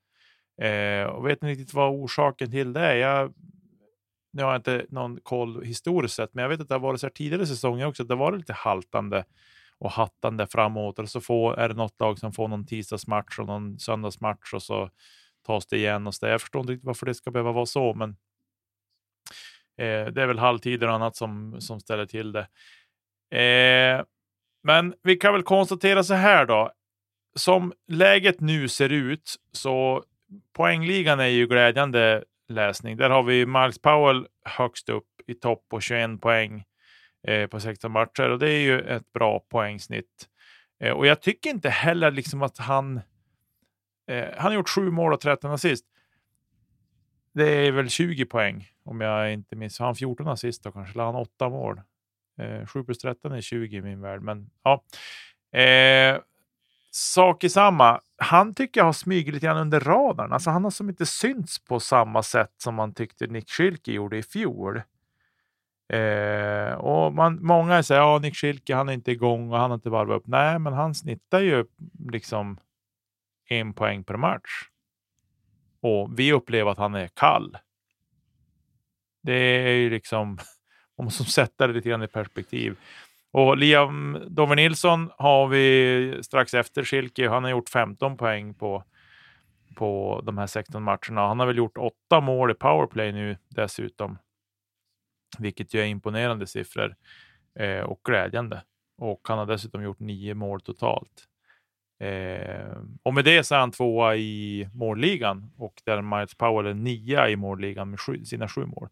Eh, 0.62 1.07
och 1.07 1.26
vet 1.26 1.32
inte 1.32 1.47
riktigt 1.47 1.74
vad 1.74 1.91
orsaken 1.91 2.51
till 2.51 2.72
det 2.72 2.80
är. 2.80 2.95
Jag, 2.95 3.34
nu 4.32 4.43
har 4.43 4.51
jag 4.51 4.59
inte 4.59 4.87
någon 4.89 5.20
koll 5.20 5.64
historiskt 5.64 6.14
sett, 6.14 6.34
men 6.34 6.43
jag 6.43 6.49
vet 6.49 6.61
att 6.61 6.68
det 6.68 6.74
har 6.74 6.80
varit 6.80 7.01
så 7.01 7.07
här 7.07 7.12
tidigare 7.12 7.47
säsonger 7.47 7.87
också. 7.87 8.03
Att 8.03 8.09
det 8.09 8.14
har 8.14 8.18
varit 8.18 8.39
lite 8.39 8.53
haltande 8.53 9.24
och 9.78 9.91
hattande 9.91 10.47
framåt. 10.47 10.99
Och 10.99 11.09
så 11.09 11.20
får, 11.20 11.59
är 11.59 11.68
det 11.68 11.74
något 11.74 12.01
lag 12.01 12.18
som 12.18 12.32
får 12.32 12.49
någon 12.49 12.66
tisdagsmatch 12.66 13.39
och 13.39 13.47
någon 13.47 13.78
söndagsmatch 13.78 14.55
och 14.55 14.62
så 14.62 14.91
tas 15.47 15.66
det 15.66 15.76
igen. 15.76 16.07
Och 16.07 16.14
så. 16.14 16.26
Jag 16.26 16.41
förstår 16.41 16.61
inte 16.61 16.72
riktigt 16.72 16.87
varför 16.87 17.07
det 17.07 17.14
ska 17.14 17.30
behöva 17.30 17.53
vara 17.53 17.66
så, 17.66 17.95
men 17.95 18.16
eh, 19.79 20.07
det 20.07 20.22
är 20.22 20.27
väl 20.27 20.39
halvtider 20.39 20.89
och 20.89 20.95
annat 20.95 21.16
som, 21.16 21.61
som 21.61 21.81
ställer 21.81 22.07
till 22.07 22.33
det. 22.33 22.47
Eh, 23.41 24.05
men 24.62 24.95
vi 25.03 25.16
kan 25.16 25.33
väl 25.33 25.43
konstatera 25.43 26.05
så 26.05 26.14
här 26.14 26.47
då. 26.47 26.72
Som 27.37 27.72
läget 27.89 28.41
nu 28.41 28.68
ser 28.68 28.93
ut 28.93 29.37
så 29.53 30.05
poängligan 30.53 31.20
är 31.20 31.27
ju 31.27 31.47
glädjande 31.47 32.24
läsning. 32.49 32.97
Där 32.97 33.11
har 33.11 33.22
vi 33.22 33.47
Miles 33.47 33.79
Powell 33.79 34.27
högst 34.45 34.89
upp 34.89 35.05
i 35.27 35.35
topp 35.35 35.68
på 35.68 35.81
21 35.81 36.20
poäng 36.20 36.64
eh, 37.29 37.47
på 37.47 37.61
16 37.61 37.93
matcher 37.93 38.31
och 38.31 38.39
det 38.39 38.51
är 38.51 38.61
ju 38.61 38.81
ett 38.81 39.12
bra 39.12 39.41
poängsnitt. 39.51 40.29
Eh, 40.81 40.93
och 40.93 41.07
jag 41.07 41.22
tycker 41.22 41.51
inte 41.51 41.70
heller 41.70 42.11
liksom 42.11 42.43
att 42.43 42.59
han... 42.59 43.01
Eh, 44.11 44.24
han 44.37 44.47
har 44.47 44.53
gjort 44.53 44.68
sju 44.68 44.91
mål 44.91 45.12
och 45.12 45.20
13 45.20 45.51
assist. 45.51 45.85
Det 47.37 47.66
är 47.66 47.72
väl 47.72 47.89
20 47.89 48.24
poäng 48.24 48.68
om 48.84 49.01
jag 49.01 49.32
inte 49.32 49.57
minns. 49.57 49.78
Har 49.78 49.87
han 49.87 49.95
14 49.95 50.28
assist 50.28 50.62
då 50.62 50.72
kanske? 50.72 50.93
Eller 50.93 51.05
han 51.05 51.14
8 51.14 51.49
mål? 51.49 51.80
Eh, 52.39 52.66
7 52.66 52.84
plus 52.84 52.99
13 52.99 53.32
är 53.32 53.41
20 53.41 53.76
i 53.76 53.82
min 53.82 54.01
värld, 54.01 54.22
men 54.22 54.51
ja. 54.62 54.84
Eh, 55.61 56.18
sak 56.91 57.45
i 57.45 57.49
samma. 57.49 58.01
Han 58.16 58.55
tycker 58.55 58.80
jag 58.80 58.84
har 58.84 58.93
smugit 58.93 59.34
lite 59.34 59.47
grann 59.47 59.57
under 59.57 59.80
radarn. 59.80 60.32
Alltså 60.32 60.51
han 60.51 60.64
har 60.64 60.70
som 60.70 60.89
inte 60.89 61.07
synts 61.07 61.64
på 61.64 61.80
samma 61.80 62.22
sätt 62.22 62.53
som 62.57 62.74
man 62.74 62.95
tyckte 62.95 63.26
Nick 63.26 63.51
Schilke 63.51 63.93
gjorde 63.93 64.16
i 64.16 64.22
fjol. 64.22 64.82
Eh, 65.89 66.72
och 66.72 67.12
man, 67.12 67.39
många 67.43 67.82
säger 67.82 68.01
att 68.01 68.07
ja, 68.07 68.18
Nick 68.18 68.37
Schilke 68.37 68.74
han 68.74 68.89
är 68.89 68.93
inte 68.93 69.12
igång 69.12 69.53
och 69.53 69.59
han 69.59 69.70
har 69.70 69.74
inte 69.74 69.91
varvat 69.91 70.16
upp. 70.16 70.26
Nej, 70.26 70.59
men 70.59 70.72
han 70.72 70.95
snittar 70.95 71.41
ju 71.41 71.64
liksom 72.09 72.59
en 73.49 73.72
poäng 73.72 74.05
per 74.05 74.16
match. 74.16 74.68
Och 75.87 76.18
vi 76.18 76.32
upplever 76.32 76.70
att 76.70 76.78
han 76.78 76.95
är 76.95 77.09
kall. 77.09 77.57
Det 79.22 79.32
är 79.32 79.72
ju 79.72 79.91
liksom, 79.91 80.39
man 80.99 81.05
måste 81.05 81.24
sätta 81.24 81.66
det 81.66 81.72
lite 81.72 81.89
grann 81.89 82.03
i 82.03 82.09
perspektiv. 82.09 82.76
Och 83.32 83.57
Liam 83.57 84.18
Dover 84.28 84.57
Nilsson 84.57 85.11
har 85.18 85.49
vi 85.49 86.18
strax 86.22 86.55
efter 86.55 86.84
Schilke. 86.84 87.28
Han 87.28 87.45
har 87.45 87.51
gjort 87.51 87.68
15 87.68 88.16
poäng 88.16 88.55
på, 88.55 88.84
på 89.76 90.20
de 90.24 90.39
här 90.39 90.47
16 90.47 90.82
matcherna. 90.82 91.28
Han 91.28 91.41
har 91.41 91.47
väl 91.47 91.57
gjort 91.57 91.78
åtta 91.78 92.20
mål 92.20 92.51
i 92.51 92.55
powerplay 92.55 93.12
nu 93.12 93.37
dessutom 93.49 94.18
vilket 95.39 95.74
ju 95.74 95.80
är 95.80 95.87
imponerande 95.87 96.47
siffror 96.47 96.97
eh, 97.59 97.80
och 97.80 98.01
glädjande. 98.05 98.62
Och 98.99 99.20
han 99.28 99.39
har 99.39 99.47
dessutom 99.47 99.82
gjort 99.82 100.01
nio 100.01 100.34
mål 100.34 100.61
totalt. 100.61 101.28
Eh, 102.01 102.76
och 103.03 103.14
med 103.14 103.24
det 103.24 103.44
så 103.44 103.55
är 103.55 103.59
han 103.59 103.70
tvåa 103.70 104.16
i 104.16 104.68
målligan 104.74 105.51
och 105.57 105.74
där 105.84 106.03
Miles 106.03 106.34
Powell 106.34 106.66
är 106.66 106.74
nia 106.74 107.30
i 107.30 107.36
målligan 107.36 107.90
med 107.90 108.01
sju, 108.01 108.24
sina 108.24 108.49
sju 108.49 108.66
mål. 108.66 108.88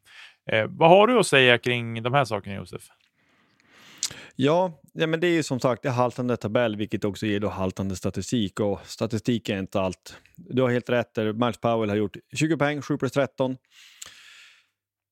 Eh, 0.50 0.66
vad 0.68 0.88
har 0.88 1.06
du 1.06 1.18
att 1.18 1.26
säga 1.26 1.58
kring 1.58 2.02
de 2.02 2.14
här 2.14 2.24
sakerna, 2.24 2.56
Josef? 2.56 2.82
Ja, 4.36 4.80
ja 4.92 5.06
men 5.06 5.20
det 5.20 5.26
är 5.26 5.32
ju 5.32 5.42
som 5.42 5.60
sagt 5.60 5.82
det 5.82 5.90
haltande 5.90 6.36
tabell, 6.36 6.76
vilket 6.76 7.04
också 7.04 7.26
ger 7.26 7.40
då 7.40 7.48
haltande 7.48 7.96
statistik. 7.96 8.60
Och 8.60 8.80
statistik 8.84 9.48
är 9.48 9.58
inte 9.58 9.80
allt. 9.80 10.16
Du 10.36 10.62
har 10.62 10.70
helt 10.70 10.90
rätt, 10.90 11.14
där 11.14 11.32
Miles 11.32 11.58
Powell 11.58 11.88
har 11.88 11.96
gjort 11.96 12.16
20 12.32 12.56
poäng, 12.56 12.82
7 12.82 12.98
plus 12.98 13.12
13. 13.12 13.56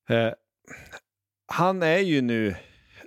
Eh, 0.09 0.31
han 1.47 1.83
är 1.83 1.99
ju 1.99 2.21
nu 2.21 2.55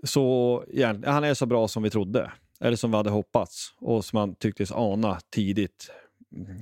så, 0.03 0.64
han 1.05 1.24
är 1.24 1.34
så 1.34 1.47
bra 1.47 1.68
som 1.68 1.82
vi 1.82 1.91
trodde, 1.91 2.32
eller 2.61 2.76
som 2.76 2.90
vi 2.90 2.96
hade 2.96 3.11
hoppats 3.11 3.74
och 3.78 4.04
som 4.04 4.18
man 4.18 4.34
tycktes 4.34 4.72
ana 4.72 5.18
tidigt. 5.30 5.90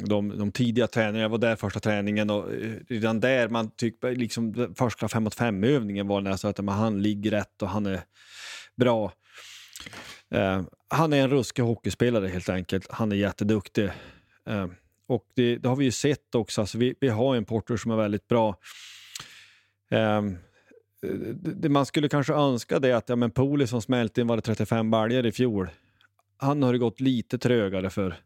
De, 0.07 0.39
de 0.39 0.53
tidiga 0.53 0.87
träningarna, 0.87 1.23
jag 1.23 1.29
var 1.29 1.39
där 1.39 1.57
första 1.57 1.81
träningen 1.81 2.31
och 2.31 2.55
eh, 2.55 2.73
redan 2.89 3.21
där, 3.21 3.49
man 3.49 3.71
tyckte 3.71 4.11
liksom 4.11 4.75
första 4.79 5.09
5 5.09 5.25
mot 5.25 5.35
5 5.35 5.65
övningen 5.65 6.09
var 6.09 6.21
nästan 6.21 6.51
att 6.51 6.65
man, 6.65 6.79
han 6.79 7.03
ligger 7.03 7.31
rätt 7.31 7.63
och 7.63 7.69
han 7.69 7.87
är 7.87 8.01
bra. 8.77 9.13
Eh, 10.31 10.63
han 10.89 11.13
är 11.13 11.23
en 11.23 11.31
ruskig 11.31 11.63
hockeyspelare 11.63 12.29
helt 12.29 12.49
enkelt. 12.49 12.87
Han 12.91 13.13
är 13.13 13.17
jätteduktig. 13.17 13.91
Eh, 14.49 14.67
och 15.07 15.25
det, 15.35 15.57
det, 15.57 15.69
har 15.69 15.77
vi 15.77 15.85
ju 15.85 15.93
sett 15.93 16.35
också. 16.35 16.61
Alltså 16.61 16.79
vi, 16.79 16.95
vi 17.01 17.09
har 17.09 17.37
en 17.37 17.45
porter 17.45 17.77
som 17.77 17.91
är 17.91 17.97
väldigt 17.97 18.29
bra. 18.29 18.57
Um, 19.91 20.39
det 21.35 21.69
man 21.69 21.87
skulle 21.87 22.09
kanske 22.09 22.33
önska 22.33 22.79
det 22.79 22.93
att 22.93 23.09
ja, 23.09 23.17
men 23.17 23.31
Poli 23.31 23.67
som 23.67 23.83
smälte 23.83 24.21
in 24.21 24.27
var 24.27 24.37
det 24.37 24.43
35 24.43 24.91
baljor 24.91 25.27
i 25.27 25.33
fjol. 25.33 25.69
Han 26.37 26.63
har 26.63 26.73
det 26.73 26.79
gått 26.79 27.01
lite 27.01 27.39
trögare 27.39 27.91
för. 27.91 28.17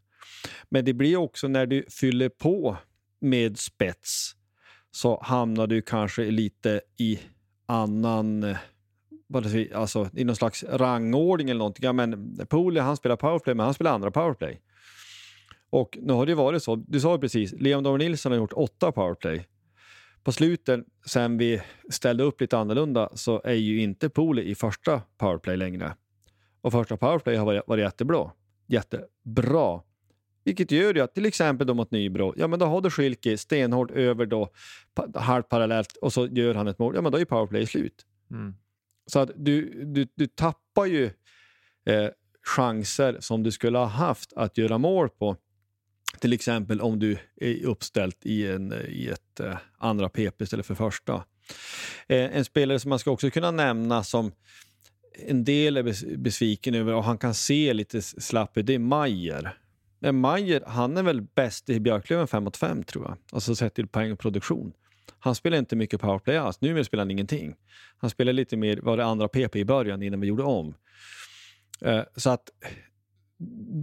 Men 0.69 0.85
det 0.85 0.93
blir 0.93 1.15
också 1.15 1.47
när 1.47 1.65
du 1.65 1.85
fyller 1.89 2.29
på 2.29 2.77
med 3.21 3.57
spets 3.57 4.35
så 4.91 5.21
hamnar 5.23 5.67
du 5.67 5.81
kanske 5.81 6.31
lite 6.31 6.81
i 6.97 7.19
annan 7.65 8.55
alltså 9.73 10.09
i 10.13 10.23
någon 10.23 10.35
slags 10.35 10.63
rangordning 10.63 11.49
eller 11.49 11.57
någonting. 11.57 11.85
Ja, 11.85 11.93
men 11.93 12.37
Pooley 12.49 12.83
han 12.83 12.97
spelar 12.97 13.15
powerplay, 13.15 13.55
men 13.55 13.63
han 13.63 13.73
spelar 13.73 13.91
andra 13.91 14.11
powerplay. 14.11 14.61
Och 15.69 15.97
nu 16.01 16.13
har 16.13 16.25
det 16.25 16.35
varit 16.35 16.63
så, 16.63 16.75
du 16.75 16.99
sa 16.99 17.17
precis, 17.17 17.53
Leon 17.59 17.83
Damer 17.83 17.97
Nilsson 17.97 18.31
har 18.31 18.39
gjort 18.39 18.53
åtta 18.53 18.91
powerplay. 18.91 19.47
På 20.23 20.31
slutet, 20.31 20.79
sen 21.05 21.37
vi 21.37 21.61
ställde 21.89 22.23
upp 22.23 22.41
lite 22.41 22.57
annorlunda, 22.57 23.09
så 23.13 23.41
är 23.43 23.53
ju 23.53 23.81
inte 23.81 24.09
Poli 24.09 24.49
i 24.49 24.55
första 24.55 25.01
powerplay 25.17 25.57
längre. 25.57 25.95
Och 26.61 26.71
första 26.71 26.97
powerplay 26.97 27.35
har 27.35 27.45
varit, 27.45 27.63
varit 27.67 27.81
jättebra. 27.81 28.31
Jättebra. 28.67 29.81
Vilket 30.43 30.71
gör 30.71 30.93
ju 30.93 31.01
att 31.01 31.15
till 31.15 31.25
exempel 31.25 31.67
då 31.67 31.73
mot 31.73 31.91
Nybro, 31.91 32.33
ja 32.37 32.47
men 32.47 32.59
då 32.59 32.65
har 32.65 32.81
du 32.81 32.89
Schilke 32.89 33.37
stenhårt 33.37 33.91
över 33.91 34.25
då 34.25 34.49
halvt 35.15 35.49
parallellt 35.49 35.97
och 35.97 36.13
så 36.13 36.27
gör 36.27 36.55
han 36.55 36.67
ett 36.67 36.79
mål, 36.79 36.95
ja 36.95 37.01
men 37.01 37.11
då 37.11 37.19
är 37.19 37.25
powerplay 37.25 37.65
slut. 37.65 38.05
Mm. 38.31 38.55
Så 39.05 39.19
att 39.19 39.31
du, 39.35 39.83
du, 39.85 40.07
du 40.15 40.27
tappar 40.27 40.85
ju 40.85 41.05
eh, 41.85 42.09
chanser 42.43 43.17
som 43.19 43.43
du 43.43 43.51
skulle 43.51 43.77
ha 43.77 43.85
haft 43.85 44.33
att 44.33 44.57
göra 44.57 44.77
mål 44.77 45.09
på. 45.09 45.35
Till 46.19 46.33
exempel 46.33 46.81
om 46.81 46.99
du 46.99 47.17
är 47.35 47.65
uppställt 47.65 48.25
i, 48.25 48.47
en, 48.47 48.73
i 48.87 49.07
ett 49.07 49.39
eh, 49.39 49.57
andra 49.77 50.09
PP 50.09 50.41
istället 50.41 50.65
för 50.65 50.75
första. 50.75 51.13
Eh, 52.07 52.37
en 52.37 52.45
spelare 52.45 52.79
som 52.79 52.89
man 52.89 52.99
ska 52.99 53.11
också 53.11 53.29
kunna 53.29 53.51
nämna 53.51 54.03
som 54.03 54.31
en 55.27 55.43
del 55.43 55.77
är 55.77 56.17
besviken 56.17 56.75
över 56.75 56.93
och 56.93 57.03
han 57.03 57.17
kan 57.17 57.33
se 57.33 57.73
lite 57.73 58.01
slapp 58.01 58.57
ut, 58.57 58.65
det 58.65 58.73
är 58.73 58.79
Mayer. 58.79 59.57
Men 59.99 60.15
Mayer, 60.15 60.63
han 60.67 60.97
är 60.97 61.03
väl 61.03 61.21
bäst 61.21 61.69
i 61.69 61.79
Björklöven 61.79 62.27
5 62.27 62.43
mot 62.43 62.57
5 62.57 62.83
tror 62.83 63.05
jag, 63.05 63.17
alltså 63.31 63.55
sett 63.55 63.73
till 63.73 63.87
poäng 63.87 64.11
och 64.11 64.19
produktion. 64.19 64.73
Han 65.19 65.35
spelar 65.35 65.57
inte 65.57 65.75
mycket 65.75 66.01
powerplay 66.01 66.37
alls. 66.37 66.61
Numera 66.61 66.83
spelar 66.83 67.01
han 67.01 67.11
ingenting. 67.11 67.55
Han 67.97 68.09
spelar 68.09 68.33
lite 68.33 68.57
mer, 68.57 68.77
var 68.77 68.97
det 68.97 69.05
andra 69.05 69.27
PP 69.27 69.55
i 69.55 69.65
början 69.65 70.03
innan 70.03 70.19
vi 70.19 70.27
gjorde 70.27 70.43
om. 70.43 70.73
Eh, 71.81 72.03
så 72.15 72.29
att 72.29 72.49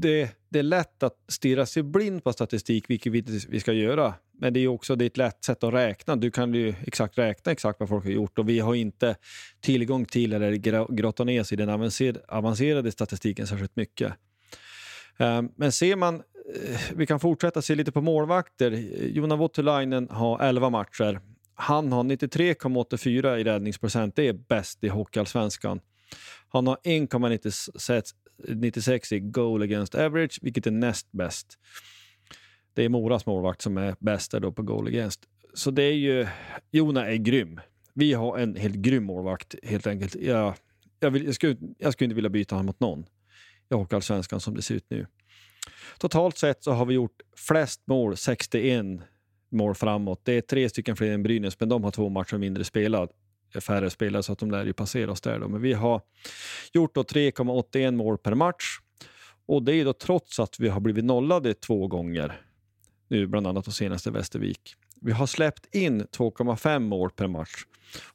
det, 0.00 0.30
det, 0.48 0.58
är 0.58 0.62
lätt 0.62 1.02
att 1.02 1.16
stirra 1.28 1.66
sig 1.66 1.82
blind 1.82 2.24
på 2.24 2.32
statistik, 2.32 2.90
vilket 2.90 3.12
vi, 3.12 3.40
vi 3.48 3.60
ska 3.60 3.72
göra. 3.72 4.14
Men 4.38 4.52
det 4.52 4.60
är 4.60 4.68
också 4.68 4.96
det 4.96 5.04
är 5.04 5.06
ett 5.06 5.16
lätt 5.16 5.44
sätt 5.44 5.64
att 5.64 5.74
räkna. 5.74 6.16
Du 6.16 6.30
kan 6.30 6.54
ju 6.54 6.74
exakt 6.86 7.18
räkna 7.18 7.52
exakt 7.52 7.80
vad 7.80 7.88
folk 7.88 8.04
har 8.04 8.10
gjort 8.10 8.38
och 8.38 8.48
vi 8.48 8.58
har 8.58 8.74
inte 8.74 9.16
tillgång 9.60 10.04
till 10.04 10.32
eller 10.32 10.52
grotta 10.96 11.24
ner 11.24 11.42
sig 11.42 11.54
i 11.54 11.64
den 11.64 11.70
avancerade, 12.28 12.92
statistiken 12.92 13.46
särskilt 13.46 13.76
mycket. 13.76 14.12
Ehm, 15.18 15.48
men 15.56 15.72
ser 15.72 15.96
man 15.96 16.14
eh, 16.14 16.80
vi 16.94 17.06
kan 17.06 17.20
fortsätta 17.20 17.62
se 17.62 17.74
lite 17.74 17.92
på 17.92 18.00
målvakter. 18.00 18.70
Jona 19.06 19.36
Voutilainen 19.36 20.08
har 20.10 20.42
11 20.42 20.70
matcher. 20.70 21.20
Han 21.54 21.92
har 21.92 22.04
93,84 22.04 23.36
i 23.36 23.44
räddningsprocent. 23.44 24.16
Det 24.16 24.28
är 24.28 24.32
bäst 24.32 24.84
i 24.84 24.88
Hockeyallsvenskan. 24.88 25.80
Han 26.48 26.66
har 26.66 26.76
1,96 26.84 28.14
96 28.38 29.12
i 29.12 29.20
goal 29.20 29.62
against 29.62 29.94
average, 29.94 30.38
vilket 30.42 30.66
är 30.66 30.70
näst 30.70 31.12
bäst. 31.12 31.58
Det 32.74 32.84
är 32.84 32.88
Moras 32.88 33.26
målvakt 33.26 33.62
som 33.62 33.78
är 33.78 33.96
bäst 33.98 34.32
då 34.32 34.52
på 34.52 34.62
goal 34.62 34.86
against. 34.86 35.20
Så 35.54 35.70
det 35.70 35.82
är 35.82 35.92
ju... 35.92 36.26
Jona 36.70 37.06
är 37.06 37.16
grym. 37.16 37.60
Vi 37.94 38.12
har 38.12 38.38
en 38.38 38.56
helt 38.56 38.74
grym 38.74 39.04
målvakt, 39.04 39.54
helt 39.62 39.86
enkelt. 39.86 40.14
Jag, 40.14 40.54
jag, 41.00 41.10
vill, 41.10 41.24
jag, 41.24 41.34
skulle, 41.34 41.56
jag 41.78 41.92
skulle 41.92 42.06
inte 42.06 42.14
vilja 42.14 42.30
byta 42.30 42.54
honom 42.54 42.66
mot 42.66 42.80
någon 42.80 43.06
i 43.70 43.74
Hockeyallsvenskan 43.74 44.40
som 44.40 44.54
det 44.54 44.62
ser 44.62 44.74
ut 44.74 44.86
nu. 44.88 45.06
Totalt 45.98 46.38
sett 46.38 46.64
så 46.64 46.72
har 46.72 46.86
vi 46.86 46.94
gjort 46.94 47.22
flest 47.36 47.82
mål, 47.86 48.16
61 48.16 48.84
mål 49.50 49.74
framåt. 49.74 50.20
Det 50.24 50.32
är 50.32 50.40
tre 50.40 50.68
stycken 50.68 50.96
fler 50.96 51.12
än 51.12 51.22
Brynäs, 51.22 51.60
men 51.60 51.68
de 51.68 51.84
har 51.84 51.90
två 51.90 52.08
matcher 52.08 52.38
mindre 52.38 52.64
spelad 52.64 53.10
färre 53.60 53.90
spelare 53.90 54.22
så 54.22 54.32
att 54.32 54.38
de 54.38 54.50
lär 54.50 54.64
ju 54.64 54.72
passera 54.72 55.10
oss 55.10 55.20
där. 55.20 55.38
Då. 55.38 55.48
Men 55.48 55.60
vi 55.60 55.72
har 55.72 56.02
gjort 56.72 56.96
3,81 56.96 57.96
mål 57.96 58.18
per 58.18 58.34
match 58.34 58.78
och 59.46 59.62
det 59.62 59.74
är 59.74 59.84
då 59.84 59.92
trots 59.92 60.40
att 60.40 60.60
vi 60.60 60.68
har 60.68 60.80
blivit 60.80 61.04
nollade 61.04 61.54
två 61.54 61.88
gånger. 61.88 62.40
Nu 63.08 63.26
bland 63.26 63.46
annat 63.46 63.64
de 63.64 63.72
senaste 63.72 64.10
Västervik. 64.10 64.74
Vi 65.00 65.12
har 65.12 65.26
släppt 65.26 65.74
in 65.74 66.02
2,5 66.02 66.78
mål 66.78 67.10
per 67.10 67.26
match 67.26 67.64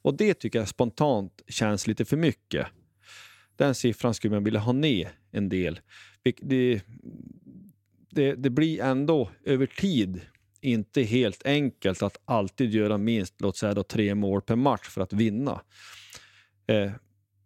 och 0.02 0.16
det 0.16 0.34
tycker 0.34 0.58
jag 0.58 0.68
spontant 0.68 1.42
känns 1.48 1.86
lite 1.86 2.04
för 2.04 2.16
mycket. 2.16 2.66
Den 3.56 3.74
siffran 3.74 4.14
skulle 4.14 4.34
man 4.34 4.44
vilja 4.44 4.60
ha 4.60 4.72
ner 4.72 5.12
en 5.30 5.48
del. 5.48 5.80
Det, 6.22 6.80
det, 8.10 8.34
det 8.34 8.50
blir 8.50 8.82
ändå 8.82 9.30
över 9.44 9.66
tid 9.66 10.20
inte 10.62 11.02
helt 11.02 11.46
enkelt 11.46 12.02
att 12.02 12.16
alltid 12.24 12.74
göra 12.74 12.98
minst 12.98 13.40
låt 13.40 13.56
säga 13.56 13.74
då, 13.74 13.82
tre 13.82 14.14
mål 14.14 14.42
per 14.42 14.56
match 14.56 14.88
för 14.88 15.00
att 15.00 15.12
vinna. 15.12 15.60
Eh, 16.66 16.90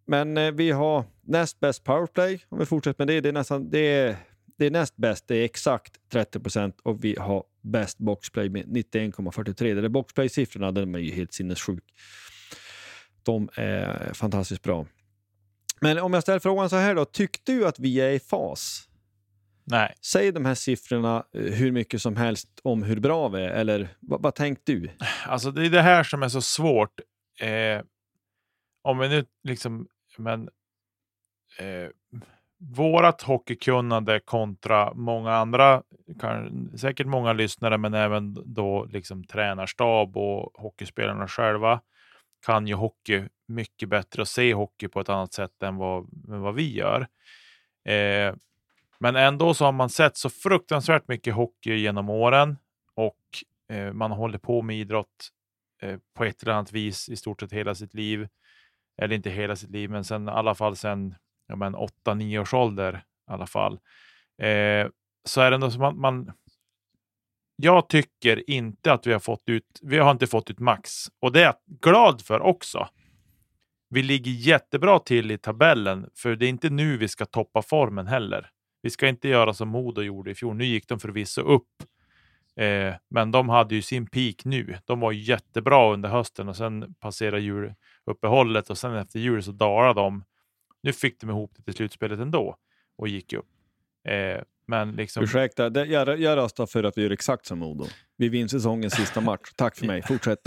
men 0.06 0.36
eh, 0.36 0.50
vi 0.50 0.70
har 0.70 1.04
näst 1.22 1.60
bäst 1.60 1.84
powerplay, 1.84 2.40
om 2.48 2.58
vi 2.58 2.66
fortsätter 2.66 3.00
med 3.00 3.14
det. 3.14 3.20
Det 3.20 3.28
är, 3.28 3.32
nästan, 3.32 3.70
det 3.70 3.78
är, 3.78 4.16
det 4.56 4.66
är 4.66 4.70
näst 4.70 4.96
bäst, 4.96 5.28
det 5.28 5.36
är 5.36 5.44
exakt 5.44 5.92
30 6.12 6.40
procent 6.40 6.80
och 6.82 7.04
vi 7.04 7.16
har 7.18 7.44
bäst 7.60 7.98
boxplay 7.98 8.48
med 8.48 8.64
91,43. 8.66 9.80
De 9.80 9.88
boxplay-siffrorna 9.88 10.72
de 10.72 10.94
är 10.94 10.98
ju 10.98 11.12
helt 11.12 11.32
sinnessjuk. 11.32 11.84
De 13.22 13.48
är 13.54 14.12
fantastiskt 14.14 14.62
bra. 14.62 14.86
Men 15.80 15.98
om 15.98 16.14
jag 16.14 16.22
ställer 16.22 16.38
frågan 16.38 16.70
så 16.70 16.76
här 16.76 16.94
då, 16.94 17.04
tyckte 17.04 17.52
du 17.52 17.66
att 17.66 17.78
vi 17.78 18.00
är 18.00 18.10
i 18.10 18.18
fas? 18.18 18.88
Nej. 19.68 19.94
Säg 20.00 20.32
de 20.32 20.44
här 20.44 20.54
siffrorna 20.54 21.24
eh, 21.32 21.42
hur 21.42 21.72
mycket 21.72 22.02
som 22.02 22.16
helst 22.16 22.60
om 22.62 22.82
hur 22.82 23.00
bra 23.00 23.28
vi 23.28 23.42
är, 23.42 23.48
eller 23.48 23.88
vad, 24.00 24.22
vad 24.22 24.34
tänkte 24.34 24.72
du? 24.72 24.90
Alltså 25.26 25.50
det 25.50 25.66
är 25.66 25.70
det 25.70 25.82
här 25.82 26.02
som 26.02 26.22
är 26.22 26.28
så 26.28 26.40
svårt. 26.40 27.00
Eh, 27.40 27.82
om 28.82 28.98
vi 28.98 29.08
nu 29.08 29.24
liksom, 29.42 29.88
men 30.18 30.48
eh, 31.58 31.90
vårat 32.58 33.22
hockeykunnande 33.22 34.20
kontra 34.20 34.94
många 34.94 35.34
andra, 35.34 35.82
kan, 36.20 36.70
säkert 36.78 37.06
många 37.06 37.32
lyssnare, 37.32 37.78
men 37.78 37.94
även 37.94 38.54
då 38.54 38.84
liksom 38.84 39.24
tränarstab 39.24 40.16
och 40.16 40.52
hockeyspelarna 40.54 41.28
själva 41.28 41.80
kan 42.46 42.66
ju 42.66 42.74
hockey 42.74 43.28
mycket 43.48 43.88
bättre 43.88 44.22
och 44.22 44.28
se 44.28 44.54
hockey 44.54 44.88
på 44.88 45.00
ett 45.00 45.08
annat 45.08 45.32
sätt 45.32 45.62
än 45.62 45.76
vad, 45.76 46.04
än 46.28 46.40
vad 46.40 46.54
vi 46.54 46.76
gör. 46.76 47.06
Eh, 47.84 48.34
men 48.98 49.16
ändå 49.16 49.54
så 49.54 49.64
har 49.64 49.72
man 49.72 49.90
sett 49.90 50.16
så 50.16 50.30
fruktansvärt 50.30 51.08
mycket 51.08 51.34
hockey 51.34 51.74
genom 51.74 52.10
åren 52.10 52.56
och 52.94 53.18
eh, 53.72 53.92
man 53.92 54.10
håller 54.10 54.38
på 54.38 54.62
med 54.62 54.76
idrott 54.76 55.30
eh, 55.82 55.98
på 56.14 56.24
ett 56.24 56.42
eller 56.42 56.52
annat 56.52 56.72
vis 56.72 57.08
i 57.08 57.16
stort 57.16 57.40
sett 57.40 57.52
hela 57.52 57.74
sitt 57.74 57.94
liv. 57.94 58.28
Eller 59.02 59.16
inte 59.16 59.30
hela 59.30 59.56
sitt 59.56 59.70
liv, 59.70 59.90
men 59.90 60.04
sen, 60.04 60.28
i 60.28 60.30
alla 60.30 60.54
fall 60.54 60.76
sen 60.76 61.14
ja, 61.46 61.54
8-9 61.56 62.38
års 62.40 62.54
ålder. 62.54 63.04
I 63.30 63.32
alla 63.32 63.46
fall. 63.46 63.72
Eh, 64.42 64.88
så 65.24 65.40
är 65.40 65.50
det 65.50 65.54
ändå 65.54 65.70
som 65.70 65.80
man, 65.80 66.00
man 66.00 66.32
jag 67.56 67.88
tycker 67.88 68.50
inte 68.50 68.92
att 68.92 69.06
vi 69.06 69.12
har 69.12 69.20
fått 69.20 69.42
ut, 69.46 69.80
vi 69.82 69.98
har 69.98 70.10
inte 70.10 70.26
fått 70.26 70.50
ut 70.50 70.58
max 70.58 70.92
och 71.20 71.32
det 71.32 71.40
är 71.40 71.44
jag 71.44 71.54
glad 71.80 72.22
för 72.22 72.40
också. 72.40 72.88
Vi 73.88 74.02
ligger 74.02 74.30
jättebra 74.30 74.98
till 74.98 75.30
i 75.30 75.38
tabellen, 75.38 76.10
för 76.14 76.36
det 76.36 76.46
är 76.46 76.48
inte 76.48 76.70
nu 76.70 76.96
vi 76.96 77.08
ska 77.08 77.26
toppa 77.26 77.62
formen 77.62 78.06
heller. 78.06 78.50
Vi 78.86 78.90
ska 78.90 79.08
inte 79.08 79.28
göra 79.28 79.54
som 79.54 79.68
Modo 79.68 80.02
gjorde 80.02 80.30
i 80.30 80.34
fjol. 80.34 80.56
Nu 80.56 80.64
gick 80.64 80.88
de 80.88 81.00
förvisso 81.00 81.40
upp, 81.40 81.82
eh, 82.56 82.94
men 83.08 83.30
de 83.30 83.48
hade 83.48 83.74
ju 83.74 83.82
sin 83.82 84.06
peak 84.06 84.44
nu. 84.44 84.78
De 84.84 85.00
var 85.00 85.12
jättebra 85.12 85.92
under 85.92 86.08
hösten 86.08 86.48
och 86.48 86.56
sen 86.56 86.94
passerade 87.00 87.42
juluppehållet 87.42 88.70
och 88.70 88.78
sen 88.78 88.94
efter 88.94 89.18
jul 89.18 89.42
så 89.42 89.52
dalade 89.52 90.00
de. 90.00 90.24
Nu 90.82 90.92
fick 90.92 91.20
de 91.20 91.30
ihop 91.30 91.52
det 91.56 91.62
till 91.62 91.74
slutspelet 91.74 92.20
ändå 92.20 92.56
och 92.98 93.08
gick 93.08 93.32
upp. 93.32 93.46
Eh, 94.08 94.42
men 94.66 94.92
liksom... 94.92 95.24
Ursäkta, 95.24 95.70
det, 95.70 95.84
jag, 95.84 96.20
jag 96.20 96.36
röstar 96.36 96.66
för 96.66 96.84
att 96.84 96.98
vi 96.98 97.02
gör 97.02 97.10
exakt 97.10 97.46
som 97.46 97.58
Modo. 97.58 97.86
Vi 98.16 98.28
vinner 98.28 98.48
säsongens 98.48 98.94
sista 98.94 99.20
match. 99.20 99.50
Tack 99.56 99.76
för 99.76 99.86
mig, 99.86 100.02
fortsätt. 100.02 100.38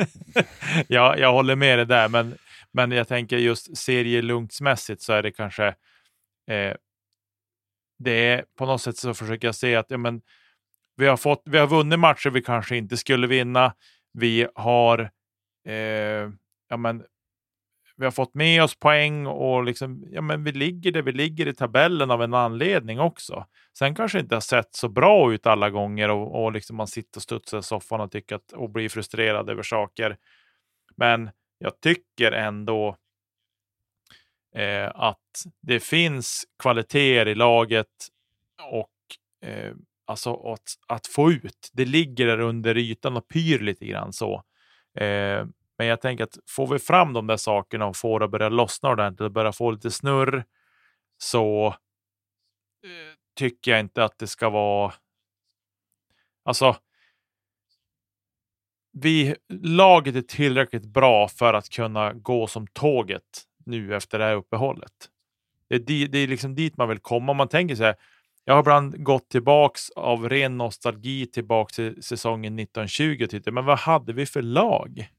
ja, 0.88 1.18
jag 1.18 1.34
håller 1.34 1.56
med 1.56 1.80
dig 1.80 1.86
där, 1.86 2.10
men, 2.10 2.36
men 2.72 2.92
jag 2.92 3.08
tänker 3.08 3.38
just 3.38 3.78
serielunksmässigt 3.78 5.02
så 5.02 5.14
är 5.14 5.24
det 5.24 5.32
kanske 5.32 5.68
eh, 6.48 6.74
det 8.00 8.12
är 8.12 8.46
på 8.58 8.66
något 8.66 8.82
sätt 8.82 8.98
så 8.98 9.14
försöker 9.14 9.48
jag 9.48 9.56
se 9.56 9.76
att 9.76 9.92
ja, 9.92 9.98
men, 9.98 10.22
vi, 10.96 11.08
har 11.08 11.18
fått, 11.18 11.42
vi 11.46 11.58
har 11.58 11.68
vunnit 11.68 12.00
matcher 12.00 12.30
vi 12.30 12.42
kanske 12.42 12.78
inte 12.78 12.98
skulle 12.98 13.28
vinna. 13.28 13.74
Vi 14.14 14.48
har, 14.56 15.00
eh, 15.68 16.30
ja, 16.70 16.78
men, 16.78 17.04
vi 17.98 18.06
har 18.06 18.12
fått 18.12 18.34
med 18.34 18.64
oss 18.64 18.80
poäng 18.80 19.28
och 19.28 19.64
liksom, 19.64 20.08
ja, 20.12 20.22
men 20.22 20.44
vi 20.44 20.52
ligger 20.52 20.92
där 20.92 21.02
vi 21.02 21.12
ligger 21.12 21.48
i 21.48 21.54
tabellen 21.54 22.12
av 22.12 22.24
en 22.24 22.34
anledning 22.34 23.00
också. 23.00 23.46
Sen 23.78 23.96
kanske 23.96 24.18
det 24.18 24.22
inte 24.22 24.36
har 24.36 24.42
sett 24.42 24.76
så 24.76 24.90
bra 24.90 25.34
ut 25.34 25.48
alla 25.48 25.70
gånger 25.70 26.10
och, 26.10 26.44
och 26.44 26.52
liksom 26.52 26.76
man 26.76 26.88
sitter 26.88 27.18
och 27.18 27.24
studsar 27.24 27.60
i 27.60 27.64
soffan 27.64 28.02
och, 28.02 28.12
tycker 28.12 28.36
att, 28.36 28.52
och 28.52 28.70
blir 28.70 28.90
frustrerad 28.90 29.50
över 29.50 29.64
saker. 29.64 30.18
Men 30.96 31.30
jag 31.58 31.82
tycker 31.82 32.32
ändå 32.32 32.98
eh, 34.56 34.92
att 34.96 35.46
det 35.62 35.80
finns 35.80 36.46
kvaliteter 36.60 37.28
i 37.28 37.36
laget 37.36 37.88
och 38.72 38.90
eh, 39.50 39.74
alltså 40.06 40.34
att, 40.34 40.76
att 40.88 41.08
få 41.08 41.32
ut. 41.32 41.70
Det 41.74 41.86
ligger 41.86 42.28
där 42.28 42.40
under 42.40 42.78
ytan 42.78 43.18
och 43.18 43.28
pyr 43.28 43.60
lite 43.60 43.86
grann 43.86 44.14
så. 44.14 44.44
Eh, 44.96 45.46
men 45.78 45.88
jag 45.88 46.02
tänker 46.02 46.24
att 46.24 46.38
får 46.50 46.68
vi 46.68 46.80
fram 46.80 47.14
de 47.14 47.28
där 47.28 47.38
sakerna 47.38 47.86
och 47.86 47.98
får 47.98 48.20
det 48.20 48.26
att 48.26 48.32
börja 48.32 48.50
lossna 48.50 48.90
ordentligt 48.90 49.22
och 49.22 49.32
börja 49.32 49.52
få 49.52 49.72
lite 49.72 49.92
snurr 49.92 50.46
så 51.18 51.68
eh, 52.84 53.16
tycker 53.36 53.72
jag 53.72 53.80
inte 53.80 54.04
att 54.04 54.18
det 54.20 54.28
ska 54.28 54.50
vara. 54.50 54.94
Alltså. 56.46 56.76
Vi 58.92 59.36
laget 59.64 60.16
är 60.16 60.22
tillräckligt 60.22 60.86
bra 60.86 61.28
för 61.28 61.54
att 61.54 61.70
kunna 61.70 62.14
gå 62.14 62.48
som 62.48 62.68
tåget 62.68 63.49
nu 63.70 63.96
efter 63.96 64.20
det 64.20 64.26
här 64.26 64.36
uppehållet. 64.36 64.94
Det 65.70 65.76
är, 65.76 66.08
det 66.08 66.18
är 66.18 66.28
liksom 66.28 66.56
dit 66.56 66.78
man 66.78 66.90
vill 66.90 67.00
komma. 67.00 67.34
Man 67.34 67.48
tänker 67.48 67.76
så 67.76 67.84
här. 67.84 67.96
Jag 68.46 68.54
har 68.54 68.60
ibland 68.60 69.04
gått 69.04 69.30
tillbaks 69.30 69.90
av 69.90 70.30
ren 70.30 70.58
nostalgi 70.58 71.26
tillbaks 71.26 71.76
till 71.76 72.04
säsongen 72.04 72.60
1920 72.60 73.24
och 73.24 73.30
tittat, 73.30 73.54
men 73.54 73.66
vad 73.66 73.80
hade 73.80 74.14
vi 74.14 74.26
för 74.26 74.42
lag? 74.42 75.10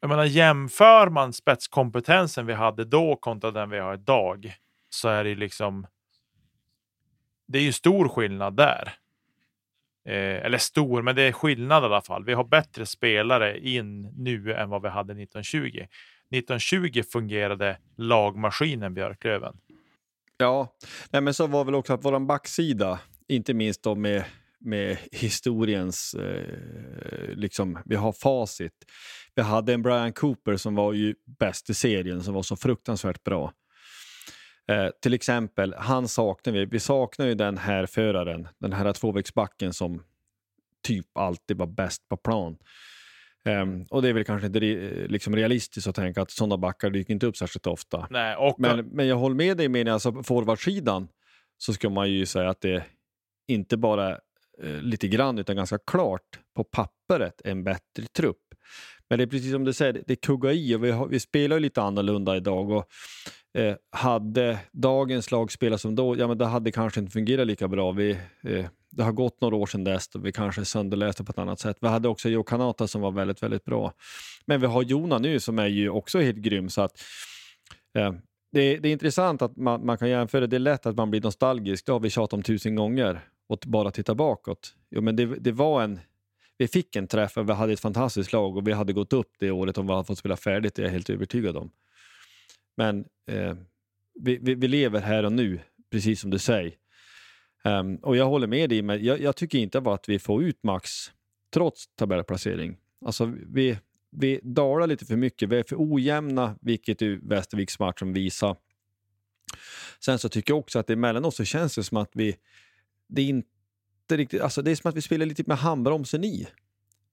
Jag 0.00 0.08
menar, 0.08 0.24
jämför 0.24 1.08
man 1.08 1.32
spetskompetensen 1.32 2.46
vi 2.46 2.52
hade 2.52 2.84
då 2.84 3.16
kontra 3.16 3.50
den 3.50 3.70
vi 3.70 3.78
har 3.78 3.94
idag 3.94 4.54
så 4.90 5.08
är 5.08 5.24
det 5.24 5.34
liksom. 5.34 5.86
Det 7.46 7.58
är 7.58 7.62
ju 7.62 7.72
stor 7.72 8.08
skillnad 8.08 8.56
där. 8.56 8.92
Eh, 10.04 10.44
eller 10.44 10.58
stor, 10.58 11.02
men 11.02 11.16
det 11.16 11.22
är 11.22 11.32
skillnad 11.32 11.82
i 11.82 11.86
alla 11.86 12.02
fall. 12.02 12.24
Vi 12.24 12.32
har 12.32 12.44
bättre 12.44 12.86
spelare 12.86 13.60
in 13.60 14.02
nu 14.02 14.54
än 14.54 14.70
vad 14.70 14.82
vi 14.82 14.88
hade 14.88 15.12
1920. 15.12 15.86
1920 16.38 17.02
fungerade 17.12 17.78
lagmaskinen 17.96 18.94
Björklöven. 18.94 19.56
Ja, 20.36 20.76
nej, 21.10 21.22
men 21.22 21.34
så 21.34 21.46
var 21.46 21.64
väl 21.64 21.74
också 21.74 21.92
att 21.92 22.04
vår 22.04 22.20
backsida, 22.20 23.00
inte 23.28 23.54
minst 23.54 23.82
då 23.82 23.94
med, 23.94 24.24
med 24.60 24.98
historiens, 25.12 26.14
eh, 26.14 27.28
liksom, 27.28 27.78
vi 27.84 27.96
har 27.96 28.12
facit. 28.12 28.72
Vi 29.34 29.42
hade 29.42 29.74
en 29.74 29.82
Brian 29.82 30.12
Cooper 30.12 30.56
som 30.56 30.74
var 30.74 30.92
ju 30.92 31.14
bäst 31.38 31.70
i 31.70 31.74
serien, 31.74 32.22
som 32.22 32.34
var 32.34 32.42
så 32.42 32.56
fruktansvärt 32.56 33.24
bra. 33.24 33.52
Eh, 34.68 34.88
till 35.02 35.14
exempel, 35.14 35.74
han 35.78 36.08
saknar 36.08 36.52
vi. 36.52 36.64
Vi 36.64 36.80
saknar 36.80 37.26
ju 37.26 37.34
den 37.34 37.58
här 37.58 37.86
föraren, 37.86 38.48
den 38.58 38.72
här 38.72 38.92
tvåvägsbacken 38.92 39.72
som 39.72 40.02
typ 40.82 41.06
alltid 41.18 41.56
var 41.56 41.66
bäst 41.66 42.08
på 42.08 42.16
plan. 42.16 42.56
Um, 43.48 43.86
och 43.90 44.02
det 44.02 44.08
är 44.08 44.12
väl 44.12 44.24
kanske 44.24 44.46
inte 44.46 44.60
re, 44.60 45.06
liksom 45.08 45.36
realistiskt 45.36 45.88
att 45.88 45.94
tänka 45.94 46.22
att 46.22 46.30
sådana 46.30 46.56
backar 46.56 46.90
dyker 46.90 47.12
inte 47.14 47.26
upp 47.26 47.36
särskilt 47.36 47.66
ofta. 47.66 48.06
Nej, 48.10 48.36
och... 48.36 48.54
men, 48.58 48.86
men 48.86 49.06
jag 49.06 49.16
håller 49.16 49.36
med 49.36 49.56
dig 49.56 49.68
med 49.68 49.88
alltså 49.88 50.22
forwardsidan 50.22 51.08
så 51.58 51.72
ska 51.72 51.90
man 51.90 52.10
ju 52.10 52.26
säga 52.26 52.50
att 52.50 52.60
det 52.60 52.84
inte 53.48 53.76
bara 53.76 54.10
eh, 54.62 54.80
lite 54.82 55.08
grann 55.08 55.38
utan 55.38 55.56
ganska 55.56 55.78
klart 55.78 56.40
på 56.56 56.64
pappret 56.64 57.40
en 57.44 57.64
bättre 57.64 58.06
trupp. 58.16 58.38
Men 59.08 59.18
det 59.18 59.24
är 59.24 59.26
precis 59.26 59.52
som 59.52 59.64
du 59.64 59.72
säger, 59.72 60.02
det 60.06 60.16
kuggar 60.16 60.50
i 60.50 60.74
och 60.74 60.84
vi, 60.84 60.90
har, 60.90 61.08
vi 61.08 61.20
spelar 61.20 61.56
ju 61.56 61.60
lite 61.60 61.82
annorlunda 61.82 62.36
idag. 62.36 62.70
Och, 62.70 62.88
eh, 63.60 63.76
hade 63.90 64.58
dagens 64.72 65.30
lag 65.30 65.52
spelat 65.52 65.80
som 65.80 65.94
då, 65.94 66.16
ja 66.18 66.28
men 66.28 66.38
det 66.38 66.46
hade 66.46 66.72
kanske 66.72 67.00
inte 67.00 67.12
fungerat 67.12 67.46
lika 67.46 67.68
bra. 67.68 67.92
Vi, 67.92 68.10
eh, 68.42 68.66
det 68.96 69.04
har 69.04 69.12
gått 69.12 69.40
några 69.40 69.56
år 69.56 69.66
sedan 69.66 69.84
dess 69.84 70.08
och 70.14 70.26
vi 70.26 70.32
kanske 70.32 70.64
sönderläste 70.64 71.24
på 71.24 71.30
ett 71.30 71.38
annat 71.38 71.60
sätt. 71.60 71.76
Vi 71.80 71.88
hade 71.88 72.08
också 72.08 72.28
Joe 72.28 72.42
Kanata 72.42 72.88
som 72.88 73.00
var 73.00 73.10
väldigt, 73.10 73.42
väldigt 73.42 73.64
bra. 73.64 73.92
Men 74.44 74.60
vi 74.60 74.66
har 74.66 74.82
Jona 74.82 75.18
nu 75.18 75.40
som 75.40 75.58
är 75.58 75.66
ju 75.66 75.90
också 75.90 76.20
helt 76.20 76.38
grym. 76.38 76.68
Så 76.68 76.82
att, 76.82 76.92
eh, 77.94 78.12
det, 78.52 78.76
det, 78.76 78.88
är 78.88 78.92
intressant 78.92 79.42
att 79.42 79.56
man, 79.56 79.86
man, 79.86 79.98
kan 79.98 80.08
jämföra. 80.08 80.46
Det 80.46 80.56
är 80.56 80.60
lätt 80.60 80.86
att 80.86 80.96
man 80.96 81.10
blir 81.10 81.20
nostalgisk. 81.20 81.86
Det 81.86 81.92
har 81.92 82.00
vi 82.00 82.10
tjatat 82.10 82.32
om 82.32 82.42
tusen 82.42 82.74
gånger. 82.74 83.20
Och 83.46 83.64
bara 83.66 83.90
titta 83.90 84.14
bakåt. 84.14 84.74
Jo, 84.90 85.00
men 85.00 85.16
det, 85.16 85.26
det 85.26 85.52
var 85.52 85.82
en 85.82 86.00
vi 86.58 86.68
fick 86.68 86.96
en 86.96 87.06
träff 87.06 87.36
och 87.36 87.48
vi 87.48 87.52
hade 87.52 87.72
ett 87.72 87.80
fantastiskt 87.80 88.32
lag 88.32 88.56
och 88.56 88.68
vi 88.68 88.72
hade 88.72 88.92
gått 88.92 89.12
upp 89.12 89.32
det 89.38 89.50
året 89.50 89.78
om 89.78 89.86
vi 89.86 89.92
hade 89.92 90.04
fått 90.04 90.18
spela 90.18 90.36
färdigt, 90.36 90.74
det 90.74 90.82
är 90.82 90.84
jag 90.84 90.92
helt 90.92 91.10
övertygad 91.10 91.56
om. 91.56 91.70
Men 92.76 93.04
eh, 93.30 93.54
vi, 94.20 94.38
vi, 94.42 94.54
vi, 94.54 94.68
lever 94.68 95.00
här 95.00 95.24
och 95.24 95.32
nu, 95.32 95.60
precis 95.90 96.20
som 96.20 96.30
du 96.30 96.38
säger. 96.38 96.74
Um, 97.64 97.96
och 97.96 98.16
jag 98.16 98.26
håller 98.26 98.46
med 98.46 98.70
dig, 98.70 98.82
men 98.82 99.04
jag, 99.04 99.20
jag, 99.20 99.36
tycker 99.36 99.58
inte 99.58 99.78
att 99.78 100.08
vi 100.08 100.18
får 100.18 100.42
ut 100.42 100.62
max 100.62 100.90
trots 101.50 101.86
tabellplacering. 101.96 102.76
Alltså 103.06 103.32
vi, 103.46 103.78
vi 104.10 104.40
dalar 104.42 104.86
lite 104.86 105.06
för 105.06 105.16
mycket, 105.16 105.48
vi 105.48 105.58
är 105.58 105.62
för 105.62 105.76
ojämna, 105.78 106.58
vilket 106.60 107.00
ju 107.00 107.20
Västerviks 107.28 107.78
matchen 107.78 108.12
visar. 108.12 108.56
Sen 110.00 110.18
så 110.18 110.28
tycker 110.28 110.52
jag 110.52 110.58
också 110.58 110.78
att 110.78 110.90
emellanåt 110.90 111.34
så 111.34 111.44
känns 111.44 111.74
det 111.74 111.84
som 111.84 111.98
att 111.98 112.10
vi, 112.14 112.36
det 113.08 113.22
är 113.22 113.26
inte 113.26 114.16
riktigt, 114.16 114.40
alltså 114.40 114.62
det 114.62 114.70
är 114.70 114.76
som 114.76 114.88
att 114.88 114.96
vi 114.96 115.02
spelar 115.02 115.26
lite 115.26 115.44
med 115.46 115.58
handbromsen 115.58 116.24
i. 116.24 116.48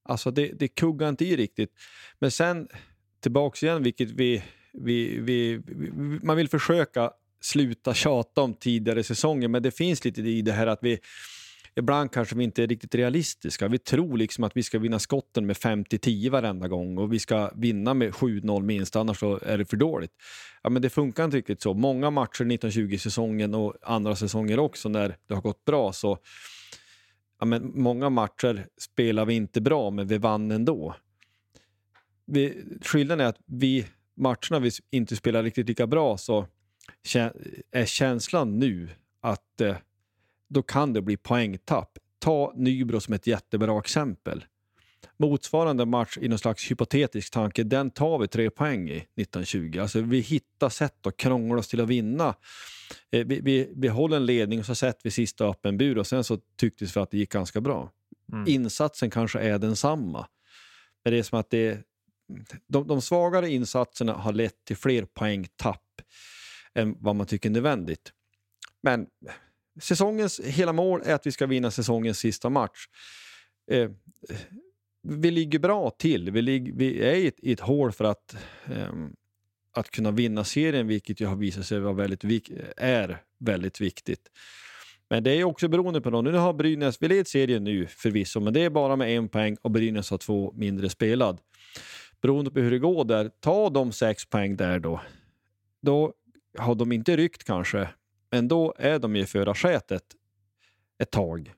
Alltså 0.03 0.31
det, 0.31 0.51
det 0.59 0.67
kuggar 0.67 1.09
inte 1.09 1.25
i 1.25 1.35
riktigt. 1.35 1.73
Men 2.19 2.31
sen 2.31 2.67
tillbaks 3.19 3.63
igen, 3.63 3.83
vilket 3.83 4.11
vi, 4.11 4.43
vi, 4.73 5.19
vi, 5.19 5.61
vi 5.65 5.91
man 6.23 6.37
vill 6.37 6.49
försöka 6.49 7.11
sluta 7.41 7.93
tjata 7.93 8.41
om 8.41 8.53
tidigare 8.53 9.03
säsonger, 9.03 9.47
men 9.47 9.63
det 9.63 9.71
finns 9.71 10.05
lite 10.05 10.21
i 10.21 10.41
det 10.41 10.51
här 10.51 10.67
att 10.67 10.79
vi 10.81 10.99
ibland 11.75 12.11
kanske 12.11 12.35
vi 12.35 12.43
inte 12.43 12.63
är 12.63 12.67
riktigt 12.67 12.95
realistiska. 12.95 13.67
Vi 13.67 13.77
tror 13.77 14.17
liksom 14.17 14.43
att 14.43 14.57
vi 14.57 14.63
ska 14.63 14.79
vinna 14.79 14.99
skotten 14.99 15.45
med 15.45 15.55
5-10 15.55 16.29
varenda 16.29 16.67
gång 16.67 16.97
och 16.97 17.13
vi 17.13 17.19
ska 17.19 17.51
vinna 17.55 17.93
med 17.93 18.11
7-0 18.11 18.63
minst, 18.63 18.95
annars 18.95 19.19
så 19.19 19.39
är 19.41 19.57
det 19.57 19.65
för 19.65 19.77
dåligt. 19.77 20.11
Ja, 20.63 20.69
men 20.69 20.81
det 20.81 20.89
funkar 20.89 21.25
inte 21.25 21.37
riktigt 21.37 21.61
så. 21.61 21.73
Många 21.73 22.09
matcher 22.09 22.43
1920-säsongen 22.43 23.55
och 23.55 23.75
andra 23.81 24.15
säsonger 24.15 24.59
också 24.59 24.89
när 24.89 25.15
det 25.27 25.33
har 25.33 25.41
gått 25.41 25.65
bra 25.65 25.93
så 25.93 26.17
ja, 27.39 27.45
men 27.45 27.71
många 27.81 28.09
matcher 28.09 28.67
spelar 28.77 29.25
vi 29.25 29.33
inte 29.33 29.61
bra, 29.61 29.89
men 29.89 30.07
vi 30.07 30.17
vann 30.17 30.51
ändå. 30.51 30.95
Vi, 32.25 32.63
skillnaden 32.81 33.25
är 33.25 33.29
att 33.29 33.39
vi 33.45 33.85
matcherna 34.17 34.59
vi 34.59 34.71
inte 34.91 35.15
spelar 35.15 35.43
riktigt 35.43 35.67
lika 35.67 35.87
bra 35.87 36.17
så 36.17 36.47
är 37.71 37.85
känslan 37.85 38.59
nu 38.59 38.89
att 39.21 39.61
eh, 39.61 39.75
då 40.49 40.61
kan 40.61 40.93
det 40.93 41.01
bli 41.01 41.17
poängtapp. 41.17 41.97
Ta 42.19 42.53
Nybro 42.55 42.99
som 42.99 43.13
ett 43.13 43.27
jättebra 43.27 43.79
exempel. 43.79 44.45
Motsvarande 45.17 45.85
match 45.85 46.17
i 46.21 46.27
någon 46.27 46.39
slags 46.39 46.71
hypotetisk 46.71 47.33
tanke, 47.33 47.63
den 47.63 47.91
tar 47.91 48.19
vi 48.19 48.27
tre 48.27 48.49
poäng 48.49 48.89
i 48.89 48.95
1920. 48.95 49.79
Alltså 49.81 50.01
vi 50.01 50.19
hittar 50.19 50.69
sätt 50.69 51.07
att 51.07 51.17
krångla 51.17 51.59
oss 51.59 51.67
till 51.67 51.81
att 51.81 51.87
vinna. 51.87 52.35
Eh, 53.11 53.25
vi, 53.25 53.41
vi, 53.41 53.73
vi 53.75 53.87
håller 53.87 54.17
en 54.17 54.25
ledning 54.25 54.59
och 54.59 54.65
så 54.65 54.75
sätter 54.75 55.03
vi 55.03 55.11
sista 55.11 55.45
öppen 55.45 55.77
bur 55.77 55.97
och 55.97 56.07
sen 56.07 56.23
så 56.23 56.37
tycktes 56.55 56.97
vi 56.97 56.99
att 56.99 57.11
det 57.11 57.17
gick 57.17 57.31
ganska 57.31 57.61
bra. 57.61 57.91
Mm. 58.33 58.47
Insatsen 58.47 59.09
kanske 59.09 59.39
är 59.39 59.59
densamma. 59.59 60.27
Men 61.03 61.13
det 61.13 61.19
är 61.19 61.23
som 61.23 61.39
att 61.39 61.49
det, 61.49 61.79
de, 62.67 62.87
de 62.87 63.01
svagare 63.01 63.49
insatserna 63.49 64.13
har 64.13 64.33
lett 64.33 64.65
till 64.65 64.77
fler 64.77 65.05
poängtapp 65.05 65.83
än 66.75 66.95
vad 66.99 67.15
man 67.15 67.27
tycker 67.27 67.49
är 67.49 67.53
nödvändigt. 67.53 68.11
Men 68.83 69.07
säsongens 69.81 70.39
hela 70.39 70.73
mål 70.73 71.01
är 71.05 71.13
att 71.13 71.27
vi 71.27 71.31
ska 71.31 71.45
vinna 71.45 71.71
säsongens 71.71 72.19
sista 72.19 72.49
match. 72.49 72.85
Eh, 73.71 73.91
vi 75.03 75.31
ligger 75.31 75.59
bra 75.59 75.89
till. 75.89 76.31
Vi, 76.31 76.41
ligger, 76.41 76.73
vi 76.73 77.03
är 77.03 77.15
i 77.15 77.27
ett, 77.27 77.39
i 77.39 77.51
ett 77.51 77.59
hål 77.59 77.91
för 77.91 78.05
att, 78.05 78.35
eh, 78.65 78.93
att 79.73 79.91
kunna 79.91 80.11
vinna 80.11 80.43
serien, 80.43 80.87
vilket 80.87 81.19
ju 81.19 81.25
har 81.25 81.35
visat 81.35 81.65
sig 81.65 81.79
vara 81.79 81.93
väldigt, 81.93 82.49
är 82.77 83.23
väldigt 83.39 83.81
viktigt. 83.81 84.29
Men 85.09 85.23
det 85.23 85.31
är 85.31 85.43
också 85.43 85.67
beroende 85.67 86.01
på 86.01 86.09
någon. 86.09 86.25
Nu 86.25 86.33
har 86.33 86.53
Brynäs, 86.53 87.01
vi 87.01 87.07
leder 87.07 87.23
serien 87.23 87.63
nu 87.63 87.87
förvisso, 87.87 88.39
men 88.39 88.53
det 88.53 88.61
är 88.61 88.69
bara 88.69 88.95
med 88.95 89.17
en 89.17 89.29
poäng 89.29 89.57
och 89.61 89.71
Brynäs 89.71 90.09
har 90.09 90.17
två 90.17 90.53
mindre 90.55 90.89
spelad. 90.89 91.39
Beroende 92.21 92.51
på 92.51 92.59
hur 92.59 92.71
det 92.71 92.79
går 92.79 93.05
där, 93.05 93.31
ta 93.39 93.69
de 93.69 93.91
sex 93.91 94.25
poäng 94.25 94.55
där 94.55 94.79
då. 94.79 95.01
Då 95.81 96.13
har 96.57 96.75
de 96.75 96.91
inte 96.91 97.17
ryckt 97.17 97.43
kanske, 97.43 97.89
men 98.31 98.47
då 98.47 98.73
är 98.77 98.99
de 98.99 99.15
i 99.15 99.25
förarsätet 99.25 100.03
ett 100.97 101.11
tag. 101.11 101.53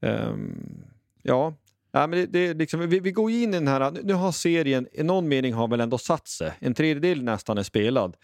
Um, 0.00 0.84
ja, 1.22 1.54
ja 1.92 2.06
men 2.06 2.10
det, 2.10 2.26
det 2.26 2.54
liksom, 2.54 2.88
vi, 2.88 3.00
vi, 3.00 3.12
går 3.12 3.30
in 3.30 3.48
i 3.48 3.52
den 3.52 3.68
här, 3.68 3.90
nu 3.90 4.12
har 4.12 4.32
serien 4.32 4.88
i 4.92 5.02
någon 5.02 5.28
mening 5.28 5.52
har 5.54 5.68
väl 5.68 5.80
ändå 5.80 5.98
satt 5.98 6.28
sig. 6.28 6.52
En 6.58 6.74
tredjedel 6.74 7.22
nästan 7.22 7.58
är 7.58 7.62
spelad. 7.62 8.16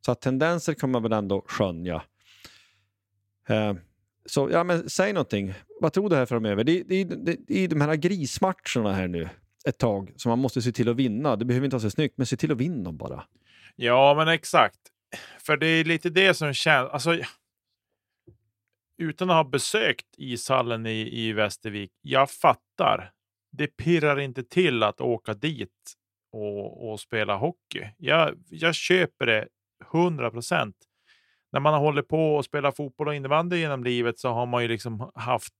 Så 0.00 0.12
att 0.12 0.20
tendenser 0.20 0.74
kan 0.74 0.90
man 0.90 1.02
väl 1.02 1.12
ändå 1.12 1.44
skönja. 1.46 2.02
Uh, 3.50 3.74
så 4.26 4.48
ja, 4.52 4.64
men 4.64 4.90
säg 4.90 5.12
någonting. 5.12 5.54
Vad 5.80 5.92
tror 5.92 6.10
du 6.10 6.16
här 6.16 6.26
framöver? 6.26 6.64
Det, 6.64 6.82
det, 6.82 7.04
det, 7.04 7.36
det 7.46 7.64
är 7.64 7.68
de 7.68 7.80
här 7.80 7.94
grismatcherna 7.94 8.92
här 8.92 9.08
nu 9.08 9.28
ett 9.64 9.78
tag 9.78 10.12
som 10.16 10.30
man 10.30 10.38
måste 10.38 10.62
se 10.62 10.72
till 10.72 10.88
att 10.88 10.96
vinna. 10.96 11.36
Det 11.36 11.44
behöver 11.44 11.64
inte 11.64 11.74
vara 11.74 11.82
så 11.82 11.90
snyggt, 11.90 12.18
men 12.18 12.26
se 12.26 12.36
till 12.36 12.52
att 12.52 12.58
vinna 12.58 12.92
bara. 12.92 13.24
Ja, 13.76 14.14
men 14.14 14.28
exakt. 14.28 14.78
För 15.38 15.56
det 15.56 15.66
är 15.66 15.84
lite 15.84 16.10
det 16.10 16.34
som 16.34 16.52
känns. 16.52 16.90
Alltså, 16.90 17.18
utan 18.98 19.30
att 19.30 19.36
ha 19.36 19.44
besökt 19.44 20.06
ishallen 20.16 20.86
i, 20.86 21.20
i 21.26 21.32
Västervik. 21.32 21.92
Jag 22.02 22.30
fattar. 22.30 23.12
Det 23.52 23.66
pirrar 23.66 24.20
inte 24.20 24.42
till 24.44 24.82
att 24.82 25.00
åka 25.00 25.34
dit 25.34 25.94
och, 26.32 26.90
och 26.90 27.00
spela 27.00 27.36
hockey. 27.36 27.88
Jag, 27.98 28.34
jag 28.48 28.74
köper 28.74 29.26
det 29.26 29.48
100 29.92 30.30
procent. 30.30 30.76
när 31.52 31.60
man 31.60 31.72
har 31.72 31.80
hållit 31.80 32.08
på 32.08 32.36
och 32.36 32.44
spelat 32.44 32.76
fotboll 32.76 33.08
och 33.08 33.14
innebandy 33.14 33.56
genom 33.56 33.84
livet 33.84 34.18
så 34.18 34.28
har 34.28 34.46
man 34.46 34.62
ju 34.62 34.68
liksom 34.68 35.10
haft 35.14 35.54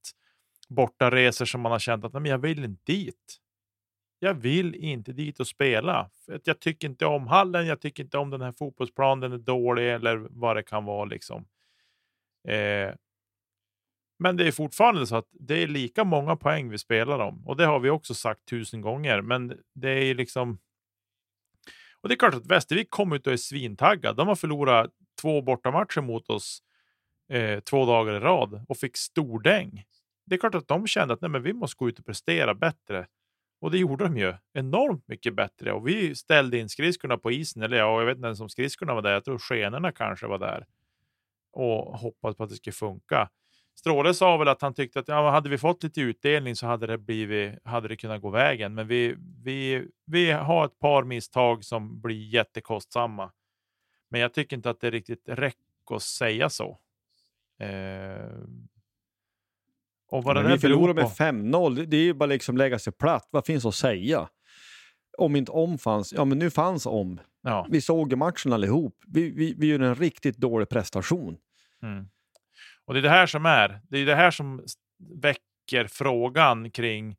borta 0.68 1.10
resor 1.10 1.44
som 1.44 1.60
man 1.60 1.72
har 1.72 1.78
känt 1.78 2.04
att 2.04 2.12
Nej, 2.12 2.22
men 2.22 2.30
jag 2.30 2.38
vill 2.38 2.64
inte 2.64 2.92
dit. 2.92 3.40
Jag 4.24 4.34
vill 4.34 4.74
inte 4.74 5.12
dit 5.12 5.40
och 5.40 5.46
spela. 5.46 6.10
För 6.26 6.34
att 6.34 6.46
jag 6.46 6.60
tycker 6.60 6.88
inte 6.88 7.06
om 7.06 7.26
hallen, 7.26 7.66
jag 7.66 7.80
tycker 7.80 8.02
inte 8.02 8.18
om 8.18 8.30
den 8.30 8.40
här 8.40 8.52
fotbollsplanen, 8.52 9.20
den 9.20 9.40
är 9.40 9.44
dålig 9.44 9.92
eller 9.92 10.16
vad 10.30 10.56
det 10.56 10.62
kan 10.62 10.84
vara. 10.84 11.04
liksom. 11.04 11.46
Eh, 12.48 12.94
men 14.18 14.36
det 14.36 14.46
är 14.46 14.52
fortfarande 14.52 15.06
så 15.06 15.16
att 15.16 15.28
det 15.30 15.62
är 15.62 15.66
lika 15.66 16.04
många 16.04 16.36
poäng 16.36 16.70
vi 16.70 16.78
spelar 16.78 17.18
om. 17.18 17.46
Och 17.46 17.56
det 17.56 17.66
har 17.66 17.80
vi 17.80 17.90
också 17.90 18.14
sagt 18.14 18.44
tusen 18.44 18.80
gånger. 18.80 19.20
Men 19.20 19.58
det 19.74 19.90
är 19.90 20.14
liksom... 20.14 20.58
Och 22.00 22.08
det 22.08 22.14
är 22.14 22.18
klart 22.18 22.34
att 22.34 22.46
Västervik 22.46 22.90
kommer 22.90 23.16
ut 23.16 23.26
och 23.26 23.32
är 23.32 23.36
svintaggad. 23.36 24.16
De 24.16 24.28
har 24.28 24.34
förlorat 24.34 24.90
två 25.22 25.42
bortamatcher 25.42 26.00
mot 26.00 26.30
oss 26.30 26.62
eh, 27.28 27.60
två 27.60 27.86
dagar 27.86 28.14
i 28.14 28.20
rad 28.20 28.64
och 28.68 28.76
fick 28.76 28.96
stordäng. 28.96 29.84
Det 30.26 30.34
är 30.34 30.38
klart 30.38 30.54
att 30.54 30.68
de 30.68 30.86
kände 30.86 31.14
att 31.14 31.20
nej, 31.20 31.30
men 31.30 31.42
vi 31.42 31.52
måste 31.52 31.78
gå 31.78 31.88
ut 31.88 31.98
och 31.98 32.06
prestera 32.06 32.54
bättre. 32.54 33.06
Och 33.64 33.70
det 33.70 33.78
gjorde 33.78 34.04
de 34.04 34.16
ju 34.16 34.34
enormt 34.52 35.08
mycket 35.08 35.34
bättre. 35.34 35.72
Och 35.72 35.88
vi 35.88 36.14
ställde 36.14 36.58
in 36.58 36.68
skridskorna 36.68 37.18
på 37.18 37.32
isen. 37.32 37.62
Eller 37.62 37.76
ja, 37.76 38.00
jag 38.00 38.06
vet 38.06 38.16
inte 38.16 38.26
ens 38.26 38.40
om 38.40 38.48
skridskorna 38.48 38.94
var 38.94 39.02
där. 39.02 39.12
Jag 39.12 39.24
tror 39.24 39.38
skenorna 39.38 39.92
kanske 39.92 40.26
var 40.26 40.38
där. 40.38 40.66
Och 41.52 41.98
hoppades 41.98 42.36
på 42.36 42.44
att 42.44 42.50
det 42.50 42.56
skulle 42.56 42.74
funka. 42.74 43.30
Stråle 43.74 44.14
sa 44.14 44.36
väl 44.36 44.48
att 44.48 44.62
han 44.62 44.74
tyckte 44.74 45.00
att 45.00 45.08
ja, 45.08 45.30
hade 45.30 45.48
vi 45.48 45.58
fått 45.58 45.82
lite 45.82 46.00
utdelning 46.00 46.56
så 46.56 46.66
hade 46.66 46.86
det, 46.86 46.98
blivit, 46.98 47.58
hade 47.64 47.88
det 47.88 47.96
kunnat 47.96 48.22
gå 48.22 48.30
vägen. 48.30 48.74
Men 48.74 48.86
vi, 48.86 49.16
vi, 49.44 49.88
vi 50.06 50.30
har 50.30 50.64
ett 50.64 50.78
par 50.78 51.04
misstag 51.04 51.64
som 51.64 52.00
blir 52.00 52.34
jättekostsamma. 52.34 53.32
Men 54.08 54.20
jag 54.20 54.34
tycker 54.34 54.56
inte 54.56 54.70
att 54.70 54.80
det 54.80 54.90
riktigt 54.90 55.28
räcker 55.28 55.94
att 55.94 56.02
säga 56.02 56.50
så. 56.50 56.78
Eh, 57.60 58.38
och 60.14 60.24
vad 60.24 60.36
men 60.36 60.52
vi 60.52 60.58
förlorar 60.58 60.94
med 60.94 61.04
5-0, 61.04 61.86
det 61.86 61.96
är 61.96 62.02
ju 62.02 62.14
bara 62.14 62.26
liksom 62.26 62.56
lägga 62.56 62.78
sig 62.78 62.92
platt. 62.92 63.28
Vad 63.30 63.46
finns 63.46 63.66
att 63.66 63.74
säga? 63.74 64.28
Om 65.18 65.36
inte 65.36 65.52
om 65.52 65.78
fanns, 65.78 66.12
ja 66.12 66.24
men 66.24 66.38
nu 66.38 66.50
fanns 66.50 66.86
om. 66.86 67.20
Ja. 67.42 67.66
Vi 67.70 67.80
såg 67.80 68.10
ju 68.10 68.16
matchen 68.16 68.52
allihop. 68.52 68.96
Vi, 69.06 69.30
vi, 69.30 69.54
vi 69.58 69.66
gör 69.66 69.78
en 69.78 69.94
riktigt 69.94 70.36
dålig 70.36 70.68
prestation. 70.68 71.36
Mm. 71.82 72.08
Och 72.84 72.94
det 72.94 73.00
är 73.00 73.02
det 73.02 73.10
här 73.10 73.26
som 73.26 73.46
är, 73.46 73.80
det 73.90 73.98
är 73.98 74.06
det 74.06 74.14
här 74.14 74.30
som 74.30 74.64
väcker 75.22 75.86
frågan 75.86 76.70
kring, 76.70 77.16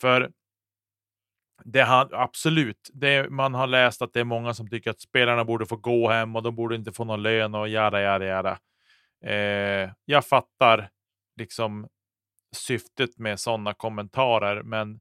för 0.00 0.30
det 1.64 1.82
har, 1.82 2.14
absolut, 2.14 2.90
det, 2.92 3.30
man 3.30 3.54
har 3.54 3.66
läst 3.66 4.02
att 4.02 4.12
det 4.12 4.20
är 4.20 4.24
många 4.24 4.54
som 4.54 4.68
tycker 4.70 4.90
att 4.90 5.00
spelarna 5.00 5.44
borde 5.44 5.66
få 5.66 5.76
gå 5.76 6.10
hem 6.10 6.36
och 6.36 6.42
de 6.42 6.56
borde 6.56 6.74
inte 6.74 6.92
få 6.92 7.04
någon 7.04 7.22
lön 7.22 7.54
och 7.54 7.68
jada, 7.68 8.02
jada, 8.02 8.24
jada. 8.24 8.58
Eh, 9.24 9.90
jag 10.04 10.26
fattar 10.26 10.90
liksom 11.38 11.88
syftet 12.56 13.18
med 13.18 13.40
sådana 13.40 13.74
kommentarer, 13.74 14.62
men 14.62 15.00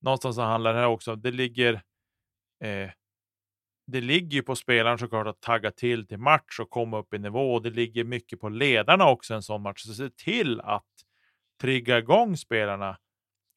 någonstans 0.00 0.36
så 0.36 0.42
handlar 0.42 0.74
det 0.74 0.80
här 0.80 0.86
också, 0.86 1.16
det 1.16 1.30
ligger 1.30 1.74
eh, 2.64 2.90
det 3.86 4.00
ligger 4.00 4.36
ju 4.36 4.42
på 4.42 4.56
spelaren 4.56 4.98
såklart 4.98 5.26
att 5.26 5.40
tagga 5.40 5.70
till 5.70 6.06
till 6.06 6.18
match 6.18 6.60
och 6.60 6.70
komma 6.70 6.98
upp 6.98 7.14
i 7.14 7.18
nivå. 7.18 7.54
Och 7.54 7.62
det 7.62 7.70
ligger 7.70 8.04
mycket 8.04 8.40
på 8.40 8.48
ledarna 8.48 9.08
också 9.08 9.34
en 9.34 9.42
sån 9.42 9.62
match. 9.62 9.80
Så 9.80 9.94
se 9.94 10.10
till 10.10 10.60
att 10.60 10.84
trigga 11.60 11.98
igång 11.98 12.36
spelarna 12.36 12.98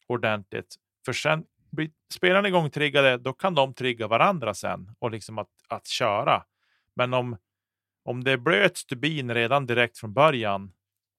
ordentligt. 0.06 0.74
För 1.04 1.12
sen 1.12 1.44
blir 1.70 1.90
spelarna 2.14 2.48
igång 2.48 2.70
triggade, 2.70 3.16
då 3.16 3.32
kan 3.32 3.54
de 3.54 3.74
trigga 3.74 4.08
varandra 4.08 4.54
sen 4.54 4.94
och 4.98 5.10
liksom 5.10 5.38
att, 5.38 5.50
att 5.68 5.86
köra. 5.86 6.44
Men 6.94 7.14
om, 7.14 7.36
om 8.04 8.24
det 8.24 8.38
blöt 8.38 8.76
stubin 8.76 9.34
redan 9.34 9.66
direkt 9.66 9.98
från 9.98 10.12
början 10.12 10.72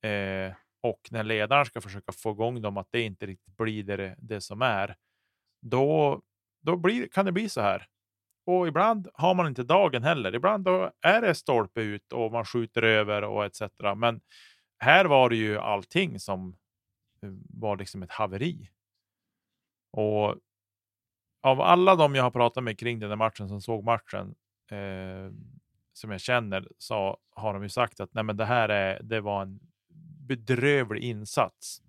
eh, 0.04 0.54
och 0.82 1.08
när 1.12 1.24
ledaren 1.24 1.66
ska 1.66 1.82
försöka 1.82 2.12
få 2.12 2.32
igång 2.32 2.62
dem 2.62 2.78
att 2.78 2.88
det 2.91 3.02
inte 3.02 3.26
riktigt 3.26 3.58
blir 3.58 3.84
det, 3.84 4.16
det 4.18 4.41
som 4.41 4.62
är, 4.62 4.95
då, 5.62 6.22
då 6.62 6.76
blir, 6.76 7.08
kan 7.08 7.26
det 7.26 7.32
bli 7.32 7.49
så 7.49 7.62
här. 7.62 7.88
Och 8.45 8.68
ibland 8.68 9.08
har 9.14 9.34
man 9.34 9.48
inte 9.48 9.64
dagen 9.64 10.03
heller. 10.03 10.36
Ibland 10.36 10.66
då 10.66 10.91
är 11.02 11.22
det 11.22 11.36
stolpe 11.36 11.82
ut 11.82 12.14
och 12.14 12.32
man 12.32 12.45
skjuter 12.45 12.82
över 12.84 13.24
och 13.24 13.45
etc. 13.45 13.62
Men 13.95 14.22
här 14.80 15.06
var 15.06 15.30
det 15.30 15.36
ju 15.36 15.58
allting 15.58 16.20
som 16.20 16.56
eh, 17.22 17.30
var 17.49 17.78
liksom 17.78 18.03
ett 18.03 18.12
haveri. 18.12 18.70
Och 19.91 20.36
av 21.41 21.62
alla 21.62 21.95
de 21.95 22.16
jag 22.16 22.24
har 22.24 22.32
pratat 22.32 22.64
med 22.64 22.80
kring 22.80 22.99
den 22.99 23.10
där 23.10 23.18
matchen 23.18 23.49
som 23.49 23.62
såg 23.62 23.84
matchen 23.84 24.36
eh, 24.72 25.34
som 25.94 26.12
jag 26.12 26.22
känner 26.22 26.68
så 26.78 27.18
har 27.36 27.53
de 27.53 27.64
ju 27.64 27.70
sagt 27.70 27.99
att 27.99 28.14
Nej, 28.14 28.24
men 28.24 28.38
det 28.38 28.45
här 28.45 28.70
är, 28.70 29.03
det 29.03 29.22
var 29.22 29.41
en 29.41 29.60
bedrövlig 30.32 31.03
insats. 31.03 31.82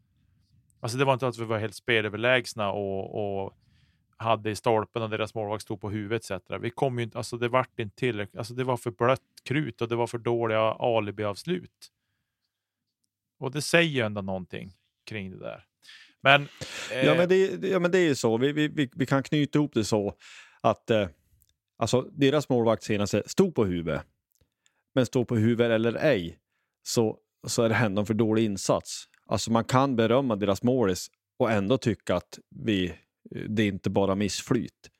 Alltså 0.80 0.98
det 0.98 1.04
var 1.04 1.12
inte 1.12 1.26
att 1.26 1.38
vi 1.38 1.44
var 1.44 1.58
helt 1.58 1.74
spelöverlägsna 1.74 2.72
och, 2.72 3.42
och 3.44 3.58
hade 4.16 4.50
i 4.50 4.56
stolpen 4.56 5.02
och 5.02 5.10
deras 5.10 5.34
målvakt 5.34 5.62
stod 5.62 5.80
på 5.80 5.90
huvudet 5.90 6.30
etc. 6.30 6.42
Vi 6.60 6.70
kom 6.70 6.98
ju 6.98 7.04
inte, 7.04 7.18
alltså 7.18 7.36
det 7.36 7.48
vart 7.48 7.78
inte 7.78 7.96
tillräckligt, 7.96 8.38
alltså 8.38 8.54
det 8.54 8.64
var 8.64 8.76
för 8.76 8.90
blött 8.90 9.20
krut 9.44 9.80
och 9.80 9.88
det 9.88 9.96
var 9.96 10.06
för 10.06 10.18
dåliga 10.18 10.60
alibi-avslut. 10.60 11.90
Och 13.38 13.50
det 13.50 13.62
säger 13.62 13.90
ju 13.90 14.00
ändå 14.00 14.22
någonting 14.22 14.72
kring 15.06 15.30
det 15.30 15.38
där. 15.38 15.64
Men, 16.20 16.48
eh... 16.92 17.06
ja, 17.06 17.14
men 17.14 17.28
det, 17.28 17.68
ja, 17.68 17.78
men 17.78 17.90
det 17.90 17.98
är 17.98 18.04
ju 18.04 18.14
så, 18.14 18.36
vi, 18.36 18.52
vi, 18.52 18.90
vi 18.94 19.06
kan 19.06 19.22
knyta 19.22 19.58
ihop 19.58 19.74
det 19.74 19.84
så 19.84 20.14
att 20.60 20.90
eh, 20.90 21.08
alltså, 21.76 22.02
deras 22.02 22.48
målvakt 22.48 22.82
senaste 22.82 23.16
alltså, 23.16 23.30
stod 23.30 23.54
på 23.54 23.64
huvudet. 23.64 24.02
Men 24.94 25.06
stå 25.06 25.24
på 25.24 25.36
huvudet 25.36 25.70
eller 25.70 25.94
ej 25.94 26.38
så, 26.82 27.18
så 27.46 27.62
är 27.62 27.68
det 27.68 27.74
ändå 27.74 28.00
en 28.00 28.06
för 28.06 28.14
dålig 28.14 28.44
insats. 28.44 29.08
Alltså 29.26 29.52
man 29.52 29.64
kan 29.64 29.96
berömma 29.96 30.36
deras 30.36 30.62
målis 30.62 31.10
och 31.38 31.50
ändå 31.50 31.78
tycka 31.78 32.16
att 32.16 32.38
vi 32.50 32.88
eh, 32.88 32.94
det 33.48 33.62
är 33.62 33.68
inte 33.68 33.90
bara 33.90 34.14
missflyt. 34.14 34.90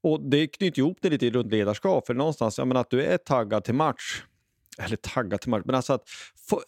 Och 0.00 0.20
det 0.30 0.46
knyter 0.46 0.78
ihop 0.78 0.98
det 1.00 1.10
lite 1.10 1.30
runt 1.30 1.52
ledarskap, 1.52 2.06
för 2.06 2.14
någonstans, 2.14 2.58
jag 2.58 2.68
menar 2.68 2.80
att 2.80 2.90
du 2.90 3.02
är 3.02 3.18
taggad 3.18 3.64
till 3.64 3.74
match, 3.74 4.22
eller 4.78 4.96
taggad 4.96 5.40
till 5.40 5.50
match, 5.50 5.62
men 5.64 5.74
alltså 5.74 5.92
att 5.92 6.08
få, 6.48 6.56
eh, 6.56 6.62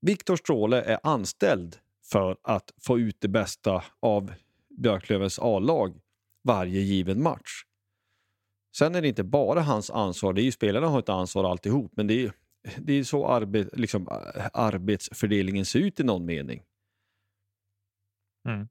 Viktor 0.00 0.36
Stråle 0.36 0.82
är 0.82 0.98
anställd 1.02 1.76
för 2.04 2.36
att 2.42 2.72
få 2.80 2.98
ut 2.98 3.16
det 3.20 3.28
bästa 3.28 3.84
av 4.00 4.32
Björklövens 4.78 5.38
A-lag 5.38 6.00
varje 6.44 6.80
given 6.80 7.22
match. 7.22 7.64
Sen 8.76 8.94
är 8.94 9.02
det 9.02 9.08
inte 9.08 9.24
bara 9.24 9.60
hans 9.60 9.90
ansvar, 9.90 10.32
det 10.32 10.42
är 10.42 10.44
ju 10.44 10.52
spelarna 10.52 10.86
har 10.86 10.98
ett 10.98 11.08
ansvar 11.08 11.50
alltihop, 11.50 11.92
men 11.96 12.06
det 12.06 12.24
är, 12.24 12.32
det 12.78 12.92
är 12.92 13.04
så 13.04 13.28
arbet, 13.28 13.68
liksom, 13.72 14.08
eh, 14.36 14.46
arbetsfördelningen 14.52 15.64
ser 15.64 15.78
ut 15.78 16.00
i 16.00 16.04
någon 16.04 16.26
mening. 16.26 16.62
Mm. 18.48 18.68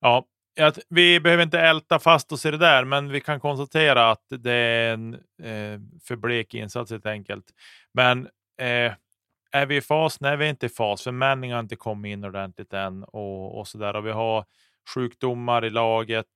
Ja, 0.00 0.26
att 0.60 0.78
vi 0.88 1.20
behöver 1.20 1.42
inte 1.42 1.60
älta 1.60 1.98
fast 1.98 2.32
oss 2.32 2.46
i 2.46 2.50
det 2.50 2.58
där, 2.58 2.84
men 2.84 3.08
vi 3.08 3.20
kan 3.20 3.40
konstatera 3.40 4.10
att 4.10 4.24
det 4.28 4.52
är 4.52 4.94
en 4.94 5.14
eh, 5.14 5.80
för 6.04 6.16
blek 6.16 6.54
insats 6.54 6.90
helt 6.90 7.06
enkelt. 7.06 7.44
Men 7.94 8.26
eh, 8.60 8.92
är 9.50 9.66
vi 9.66 9.76
i 9.76 9.80
fas? 9.80 10.20
Nej, 10.20 10.36
vi 10.36 10.44
är 10.44 10.50
inte 10.50 10.66
i 10.66 10.68
fas, 10.68 11.02
för 11.02 11.12
männen 11.12 11.50
har 11.50 11.60
inte 11.60 11.76
kommit 11.76 12.10
in 12.10 12.24
ordentligt 12.24 12.72
än 12.72 13.04
och, 13.04 13.58
och 13.58 13.68
så 13.68 13.78
där. 13.78 13.96
Och 13.96 14.06
vi 14.06 14.10
har 14.10 14.44
sjukdomar 14.94 15.64
i 15.64 15.70
laget, 15.70 16.26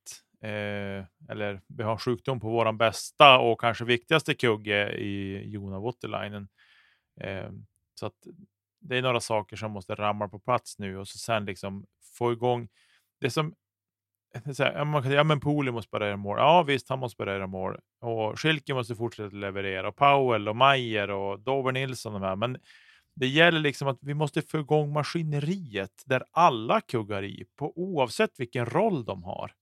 eh, 0.42 1.04
eller 1.28 1.60
vi 1.66 1.82
har 1.82 1.96
sjukdom 1.96 2.40
på 2.40 2.50
våran 2.50 2.78
bästa 2.78 3.38
och 3.38 3.60
kanske 3.60 3.84
viktigaste 3.84 4.34
kugge 4.34 4.92
i 4.92 5.42
Jona 5.48 5.80
Waterlinen. 5.80 6.48
Eh, 7.20 7.50
så 7.94 8.06
att 8.06 8.26
det 8.80 8.98
är 8.98 9.02
några 9.02 9.20
saker 9.20 9.56
som 9.56 9.72
måste 9.72 9.94
ramla 9.94 10.28
på 10.28 10.38
plats 10.38 10.78
nu 10.78 10.98
och 10.98 11.08
så 11.08 11.18
sen 11.18 11.44
liksom 11.44 11.86
få 12.18 12.32
igång 12.32 12.68
det 13.20 13.30
som 13.30 13.54
så 14.54 14.62
här, 14.64 14.84
man 14.84 15.02
kan 15.02 15.10
säga, 15.10 15.20
ja 15.20 15.24
men 15.24 15.40
Poli 15.40 15.70
måste 15.70 15.90
börja 15.90 16.06
göra 16.06 16.16
mål. 16.16 16.38
Ja 16.38 16.62
visst, 16.62 16.88
han 16.88 16.98
måste 16.98 17.16
börja 17.16 17.34
göra 17.34 17.46
mål. 17.46 17.78
Och 18.00 18.40
Schilke 18.40 18.74
måste 18.74 18.94
fortsätta 18.94 19.36
leverera. 19.36 19.88
Och 19.88 19.96
Powell 19.96 20.48
och 20.48 20.56
Mayer 20.56 21.10
och 21.10 21.40
Dover 21.40 21.72
Nilsson. 21.72 22.12
De 22.12 22.22
här. 22.22 22.36
Men 22.36 22.58
det 23.14 23.26
gäller 23.26 23.60
liksom 23.60 23.88
att 23.88 23.98
vi 24.00 24.14
måste 24.14 24.42
få 24.42 24.58
igång 24.58 24.92
maskineriet 24.92 26.02
där 26.06 26.24
alla 26.30 26.80
kuggar 26.80 27.24
i, 27.24 27.44
på 27.56 27.72
oavsett 27.78 28.40
vilken 28.40 28.66
roll 28.66 29.04
de 29.04 29.24
har. 29.24 29.52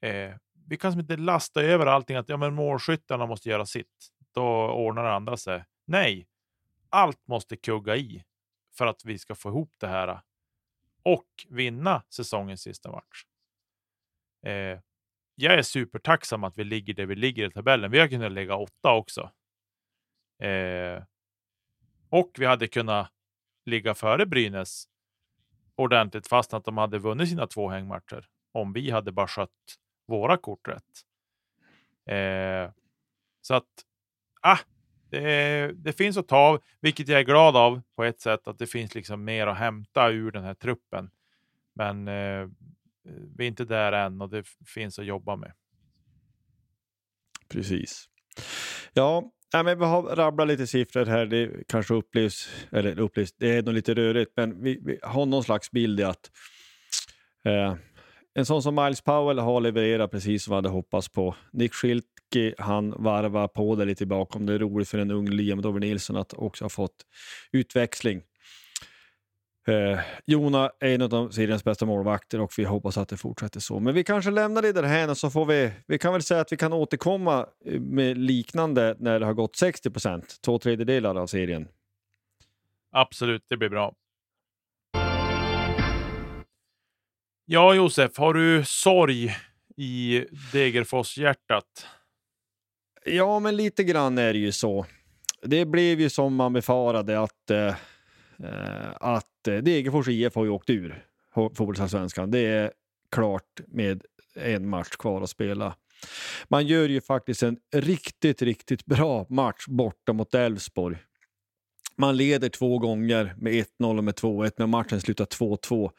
Eh, 0.00 0.34
vi 0.68 0.76
kan 0.76 1.00
inte 1.00 1.16
lasta 1.16 1.62
över 1.62 1.86
allting 1.86 2.16
att 2.16 2.28
ja, 2.28 2.36
men 2.36 2.54
målskyttarna 2.54 3.26
måste 3.26 3.48
göra 3.48 3.66
sitt. 3.66 4.08
Då 4.34 4.70
ordnar 4.70 5.04
det 5.04 5.12
andra 5.12 5.36
sig. 5.36 5.64
Nej, 5.86 6.26
allt 6.90 7.28
måste 7.28 7.56
kugga 7.56 7.96
i 7.96 8.24
för 8.78 8.86
att 8.86 9.04
vi 9.04 9.18
ska 9.18 9.34
få 9.34 9.48
ihop 9.48 9.74
det 9.80 9.86
här 9.86 10.08
eh, 10.08 10.20
och 11.02 11.26
vinna 11.48 12.02
säsongens 12.08 12.62
sista 12.62 12.90
match. 12.90 13.24
Eh, 14.46 14.80
jag 15.34 15.54
är 15.54 15.62
supertacksam 15.62 16.44
att 16.44 16.58
vi 16.58 16.64
ligger 16.64 16.94
där 16.94 17.06
vi 17.06 17.14
ligger 17.14 17.48
i 17.48 17.50
tabellen. 17.50 17.90
Vi 17.90 17.98
har 17.98 18.08
kunnat 18.08 18.32
lägga 18.32 18.56
åtta 18.56 18.92
också. 18.92 19.30
Eh, 20.42 21.02
och 22.10 22.30
vi 22.38 22.46
hade 22.46 22.68
kunnat 22.68 23.12
ligga 23.66 23.94
före 23.94 24.26
Brynäs 24.26 24.88
ordentligt 25.76 26.26
fast 26.26 26.54
att 26.54 26.64
de 26.64 26.78
hade 26.78 26.98
vunnit 26.98 27.28
sina 27.28 27.46
två 27.46 27.68
hängmatcher. 27.68 28.26
Om 28.52 28.72
vi 28.72 28.90
hade 28.90 29.12
bara 29.12 29.28
skött 29.28 29.50
våra 30.06 30.36
kort 30.36 30.68
rätt. 30.68 31.04
Eh, 32.16 32.72
Så 33.40 33.54
att, 33.54 33.66
ah, 34.40 34.58
det, 35.10 35.72
det, 35.74 35.92
finns 35.92 36.16
att 36.16 36.28
ta 36.28 36.36
av, 36.36 36.62
vilket 36.80 37.08
jag 37.08 37.20
är 37.20 37.24
glad 37.24 37.56
av 37.56 37.82
på 37.96 38.04
ett 38.04 38.20
sätt, 38.20 38.48
att 38.48 38.58
det 38.58 38.66
finns 38.66 38.94
liksom 38.94 39.24
mer 39.24 39.46
att 39.46 39.58
hämta 39.58 40.10
ur 40.10 40.30
den 40.30 40.44
här 40.44 40.54
truppen. 40.54 41.10
Men 41.74 42.08
eh, 42.08 42.48
vi 43.36 43.44
är 43.44 43.48
inte 43.48 43.64
där 43.64 43.92
än 43.92 44.20
och 44.20 44.30
det 44.30 44.46
finns 44.66 44.98
att 44.98 45.06
jobba 45.06 45.36
med. 45.36 45.52
Precis. 47.48 48.08
Ja, 48.92 49.32
Ja, 49.52 49.62
men 49.62 49.78
vi 49.78 49.84
har 49.84 50.02
rabblat 50.02 50.48
lite 50.48 50.66
siffror 50.66 51.06
här. 51.06 51.26
Det 51.26 51.68
kanske 51.68 51.94
upplevs, 51.94 52.66
eller 52.72 53.00
upplevs, 53.00 53.32
det 53.32 53.56
är 53.56 53.62
nog 53.62 53.74
lite 53.74 53.94
rörigt, 53.94 54.32
men 54.36 54.62
vi, 54.62 54.80
vi 54.84 54.98
har 55.02 55.26
någon 55.26 55.44
slags 55.44 55.70
bild 55.70 56.00
i 56.00 56.02
att 56.02 56.30
eh, 57.44 57.74
en 58.38 58.46
sån 58.46 58.62
som 58.62 58.74
Miles 58.74 59.00
Powell 59.00 59.38
har 59.38 59.60
levererat 59.60 60.10
precis 60.10 60.44
som 60.44 60.50
vi 60.50 60.54
hade 60.54 60.68
hoppats 60.68 61.08
på. 61.08 61.34
Nick 61.52 61.74
Schilke, 61.74 62.54
han 62.58 62.90
varvar 62.90 63.48
på 63.48 63.76
det 63.76 63.84
lite 63.84 64.06
bakom. 64.06 64.46
Det 64.46 64.54
är 64.54 64.58
roligt 64.58 64.88
för 64.88 64.98
en 64.98 65.10
ung 65.10 65.28
Liam 65.28 65.62
Dover 65.62 65.80
Nilsson 65.80 66.16
att 66.16 66.34
också 66.34 66.64
ha 66.64 66.68
fått 66.68 67.06
utväxling. 67.52 68.22
Eh, 69.68 70.00
Jona 70.26 70.70
är 70.80 70.94
en 70.94 71.02
av 71.02 71.30
seriens 71.30 71.64
bästa 71.64 71.86
målvakter 71.86 72.40
och 72.40 72.52
vi 72.58 72.64
hoppas 72.64 72.98
att 72.98 73.08
det 73.08 73.16
fortsätter 73.16 73.60
så. 73.60 73.80
Men 73.80 73.94
vi 73.94 74.04
kanske 74.04 74.30
lämnar 74.30 74.62
det 74.62 74.72
därhän 74.72 75.10
och 75.10 75.18
så 75.18 75.30
får 75.30 75.46
vi, 75.46 75.72
vi 75.86 75.98
kan 75.98 76.12
väl 76.12 76.22
säga 76.22 76.40
att 76.40 76.52
vi 76.52 76.56
kan 76.56 76.72
återkomma 76.72 77.46
eh, 77.64 77.80
med 77.80 78.18
liknande 78.18 78.96
när 78.98 79.20
det 79.20 79.26
har 79.26 79.34
gått 79.34 79.56
60 79.56 79.90
procent, 79.90 80.36
två 80.44 80.58
tredjedelar 80.58 81.14
av 81.14 81.26
serien. 81.26 81.68
Absolut, 82.92 83.44
det 83.48 83.56
blir 83.56 83.68
bra. 83.68 83.94
Ja, 87.48 87.74
Josef, 87.74 88.18
har 88.18 88.34
du 88.34 88.64
sorg 88.64 89.36
i 89.76 90.24
Degerfors-hjärtat? 90.52 91.86
Ja, 93.04 93.40
men 93.40 93.56
lite 93.56 93.84
grann 93.84 94.18
är 94.18 94.32
det 94.32 94.38
ju 94.38 94.52
så. 94.52 94.86
Det 95.42 95.64
blev 95.64 96.00
ju 96.00 96.10
som 96.10 96.34
man 96.34 96.52
befarade 96.52 97.20
att 97.20 97.50
eh, 97.50 97.66
eh 98.38 98.90
att 99.00 99.42
Degerfors 99.44 100.08
IF 100.08 100.34
har 100.34 100.44
ju 100.44 100.50
åkt 100.50 100.70
ur 100.70 101.04
fotbollsallsvenskan. 101.34 102.30
Det 102.30 102.38
är 102.38 102.72
klart 103.10 103.60
med 103.66 104.02
en 104.34 104.68
match 104.68 104.90
kvar 104.90 105.22
att 105.22 105.30
spela. 105.30 105.74
Man 106.48 106.66
gör 106.66 106.88
ju 106.88 107.00
faktiskt 107.00 107.42
en 107.42 107.58
riktigt, 107.74 108.42
riktigt 108.42 108.86
bra 108.86 109.26
match 109.28 109.66
borta 109.68 110.12
mot 110.12 110.34
Elfsborg. 110.34 110.96
Man 111.96 112.16
leder 112.16 112.48
två 112.48 112.78
gånger 112.78 113.34
med 113.38 113.52
1-0 113.52 113.98
och 113.98 114.04
med 114.04 114.14
2-1, 114.14 114.52
men 114.56 114.70
matchen 114.70 115.00
slutar 115.00 115.24
2-2. 115.24 115.90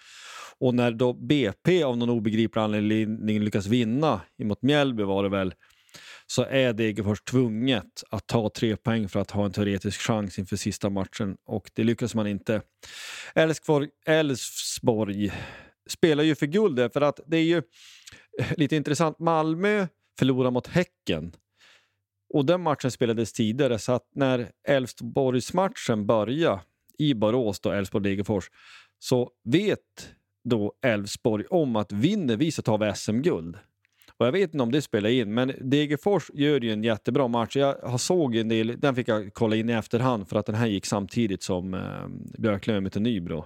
Och 0.59 0.75
när 0.75 0.91
då 0.91 1.13
BP 1.13 1.83
av 1.83 1.97
någon 1.97 2.09
obegriplig 2.09 2.61
anledning 2.61 3.39
lyckas 3.39 3.65
vinna 3.65 4.21
mot 4.43 4.61
Mjällby 4.61 5.03
var 5.03 5.23
det 5.23 5.29
väl, 5.29 5.53
så 6.27 6.43
är 6.43 6.73
Degerfors 6.73 7.21
tvunget 7.21 8.03
att 8.09 8.27
ta 8.27 8.49
tre 8.49 8.77
poäng 8.77 9.09
för 9.09 9.19
att 9.19 9.31
ha 9.31 9.45
en 9.45 9.51
teoretisk 9.51 10.01
chans 10.01 10.39
inför 10.39 10.55
sista 10.55 10.89
matchen 10.89 11.37
och 11.45 11.71
det 11.73 11.83
lyckas 11.83 12.15
man 12.15 12.27
inte. 12.27 12.61
Elfsborg, 14.05 15.31
spelar 15.89 16.23
ju 16.23 16.35
för 16.35 16.45
guld 16.45 16.93
för 16.93 17.01
att 17.01 17.19
det 17.27 17.37
är 17.37 17.43
ju 17.43 17.61
lite 18.55 18.75
intressant. 18.75 19.19
Malmö 19.19 19.87
förlorar 20.19 20.51
mot 20.51 20.67
Häcken 20.67 21.31
och 22.33 22.45
den 22.45 22.61
matchen 22.61 22.91
spelades 22.91 23.33
tidigare 23.33 23.79
så 23.79 23.91
att 23.91 24.09
när 24.15 24.51
Elfsborgsmatchen 24.67 26.05
börjar 26.05 26.61
i 26.97 27.13
Borås, 27.13 27.59
då 27.59 27.71
Elfsborg-Degerfors, 27.71 28.45
så 28.99 29.31
vet 29.43 30.09
då 30.49 30.73
Elfsborg 30.81 31.45
om 31.49 31.75
att 31.75 31.91
vinner 31.91 32.37
vi 32.37 32.51
så 32.51 32.61
tar 32.61 32.77
vi 32.77 32.93
SM-guld. 32.95 33.57
Och 34.17 34.27
jag 34.27 34.31
vet 34.31 34.53
inte 34.53 34.63
om 34.63 34.71
det 34.71 34.81
spelar 34.81 35.09
in, 35.09 35.33
men 35.33 35.53
Degerfors 35.61 36.31
gör 36.33 36.59
ju 36.59 36.71
en 36.71 36.83
jättebra 36.83 37.27
match. 37.27 37.55
Jag 37.55 37.99
såg 37.99 38.35
en 38.35 38.49
del, 38.49 38.79
den 38.79 38.95
fick 38.95 39.07
jag 39.07 39.33
kolla 39.33 39.55
in 39.55 39.69
i 39.69 39.73
efterhand 39.73 40.29
för 40.29 40.39
att 40.39 40.45
den 40.45 40.55
här 40.55 40.67
gick 40.67 40.85
samtidigt 40.85 41.43
som 41.43 41.73
eh, 41.73 42.07
Björklöven 42.37 42.83
mötte 42.83 42.99
Nybro 42.99 43.45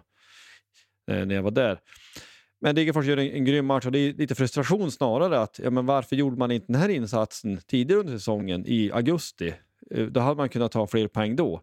eh, 1.11 1.25
när 1.25 1.35
jag 1.35 1.43
var 1.43 1.51
där. 1.51 1.79
Men 2.61 2.75
Degerfors 2.75 3.05
gör 3.05 3.17
en, 3.17 3.31
en 3.31 3.45
grym 3.45 3.65
match 3.65 3.85
och 3.85 3.91
det 3.91 3.99
är 3.99 4.13
lite 4.13 4.35
frustration 4.35 4.91
snarare 4.91 5.39
att 5.39 5.59
ja, 5.63 5.69
men 5.69 5.85
varför 5.85 6.15
gjorde 6.15 6.37
man 6.37 6.51
inte 6.51 6.65
den 6.67 6.81
här 6.81 6.89
insatsen 6.89 7.57
tidigare 7.67 7.99
under 7.99 8.13
säsongen 8.13 8.65
i 8.67 8.91
augusti? 8.91 9.53
Eh, 9.91 10.05
då 10.05 10.19
hade 10.19 10.35
man 10.35 10.49
kunnat 10.49 10.71
ta 10.71 10.87
fler 10.87 11.07
poäng 11.07 11.35
då. 11.35 11.61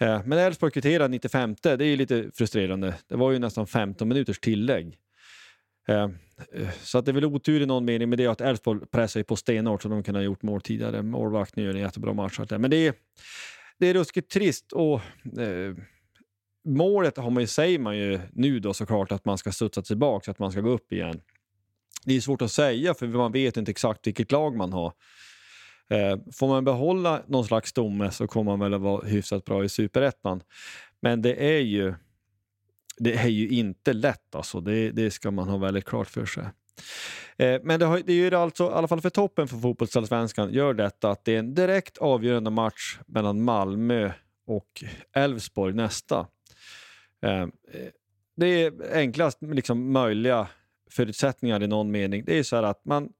Eh, 0.00 0.22
men 0.24 0.38
Elfsborg 0.38 0.72
kvitterar 0.72 1.08
95, 1.08 1.56
det 1.62 1.84
är 1.84 1.96
lite 1.96 2.30
frustrerande. 2.34 2.94
Det 3.08 3.16
var 3.16 3.32
ju 3.32 3.38
nästan 3.38 3.66
15 3.66 4.08
minuters 4.08 4.38
tillägg. 4.38 4.98
Eh, 5.88 6.02
eh, 6.52 6.68
så 6.82 6.98
att 6.98 7.04
det 7.04 7.10
är 7.10 7.12
väl 7.14 7.24
otur 7.24 7.60
i 7.60 7.66
någon 7.66 7.84
mening 7.84 8.08
med 8.08 8.18
det 8.18 8.26
att 8.26 8.40
Elfsborg 8.40 8.80
pressar 8.86 9.22
på 9.22 9.36
stenhårt 9.36 9.82
så 9.82 9.88
de 9.88 10.02
kunde 10.02 10.20
ha 10.20 10.24
gjort 10.24 10.42
mål 10.42 10.60
tidigare. 10.60 11.02
Målvakten 11.02 11.64
gör 11.64 11.74
en 11.74 11.80
jättebra 11.80 12.12
match. 12.12 12.38
Men 12.50 12.70
det 12.70 12.86
är, 12.86 12.94
det 13.78 13.86
är 13.86 13.94
ruskigt 13.94 14.30
trist 14.30 14.72
och 14.72 15.00
eh, 15.38 15.74
målet 16.64 17.16
har 17.16 17.30
man 17.30 17.42
ju, 17.42 17.46
säger 17.46 17.78
man 17.78 17.98
ju 17.98 18.20
nu 18.32 18.60
då 18.60 18.74
såklart 18.74 19.12
att 19.12 19.24
man 19.24 19.38
ska 19.38 19.52
studsa 19.52 19.82
tillbaka, 19.82 20.30
att 20.30 20.38
man 20.38 20.52
ska 20.52 20.60
gå 20.60 20.70
upp 20.70 20.92
igen. 20.92 21.20
Det 22.04 22.16
är 22.16 22.20
svårt 22.20 22.42
att 22.42 22.52
säga 22.52 22.94
för 22.94 23.06
man 23.06 23.32
vet 23.32 23.56
inte 23.56 23.70
exakt 23.70 24.06
vilket 24.06 24.32
lag 24.32 24.56
man 24.56 24.72
har. 24.72 24.92
Eh, 25.90 26.18
får 26.32 26.48
man 26.48 26.64
behålla 26.64 27.22
någon 27.26 27.44
slags 27.44 27.70
stomme 27.70 28.10
så 28.10 28.26
kommer 28.26 28.50
man 28.50 28.60
väl 28.60 28.74
att 28.74 28.80
vara 28.80 29.06
hyfsat 29.06 29.44
bra 29.44 29.64
i 29.64 29.68
superettan. 29.68 30.42
Men 31.00 31.22
det 31.22 31.56
är 31.56 31.60
ju 31.60 31.94
det 32.96 33.14
är 33.14 33.28
ju 33.28 33.48
inte 33.48 33.92
lätt 33.92 34.34
alltså. 34.34 34.60
Det, 34.60 34.90
det 34.90 35.10
ska 35.10 35.30
man 35.30 35.48
ha 35.48 35.56
väldigt 35.56 35.84
klart 35.84 36.08
för 36.08 36.26
sig. 36.26 36.44
Eh, 37.36 37.60
men 37.62 37.80
det, 37.80 37.86
har, 37.86 38.00
det 38.06 38.14
gör 38.14 38.32
alltså, 38.32 38.64
i 38.64 38.72
alla 38.72 38.88
fall 38.88 39.00
för 39.00 39.10
toppen 39.10 39.48
för 39.48 39.56
fotbollsallsvenskan, 39.56 40.52
gör 40.52 40.74
detta 40.74 41.10
att 41.10 41.24
det 41.24 41.34
är 41.34 41.38
en 41.38 41.54
direkt 41.54 41.98
avgörande 41.98 42.50
match 42.50 42.98
mellan 43.06 43.42
Malmö 43.42 44.12
och 44.46 44.84
Elfsborg 45.12 45.74
nästa. 45.74 46.26
Eh, 47.22 47.46
det 48.36 48.46
är 48.46 48.96
enklast 48.96 49.38
liksom, 49.42 49.92
möjliga 49.92 50.48
förutsättningar 50.90 51.62
i 51.62 51.66
någon 51.66 51.90
mening. 51.90 52.24
Det 52.24 52.38
är 52.38 52.42
så 52.42 52.56
här 52.56 52.62
att 52.62 52.84
man, 52.84 53.12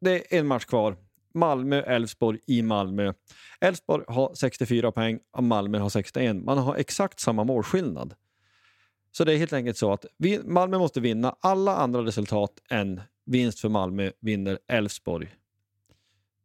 det 0.00 0.34
är 0.34 0.38
en 0.38 0.46
match 0.46 0.64
kvar. 0.64 0.96
Malmö-Elfsborg 1.34 2.38
i 2.46 2.62
Malmö. 2.62 3.12
Elfsborg 3.60 4.04
har 4.08 4.34
64 4.34 4.92
poäng 4.92 5.18
och 5.32 5.44
Malmö 5.44 5.78
har 5.78 5.88
61. 5.88 6.36
Man 6.36 6.58
har 6.58 6.76
exakt 6.76 7.20
samma 7.20 7.44
målskillnad. 7.44 8.14
Så 9.12 9.24
det 9.24 9.34
är 9.34 9.36
helt 9.36 9.52
enkelt 9.52 9.76
så 9.76 9.92
att 9.92 10.06
vi, 10.16 10.40
Malmö 10.44 10.78
måste 10.78 11.00
vinna. 11.00 11.36
Alla 11.40 11.76
andra 11.76 12.00
resultat 12.00 12.52
än 12.70 13.00
vinst 13.26 13.60
för 13.60 13.68
Malmö 13.68 14.10
vinner 14.20 14.58
Elfsborg 14.68 15.34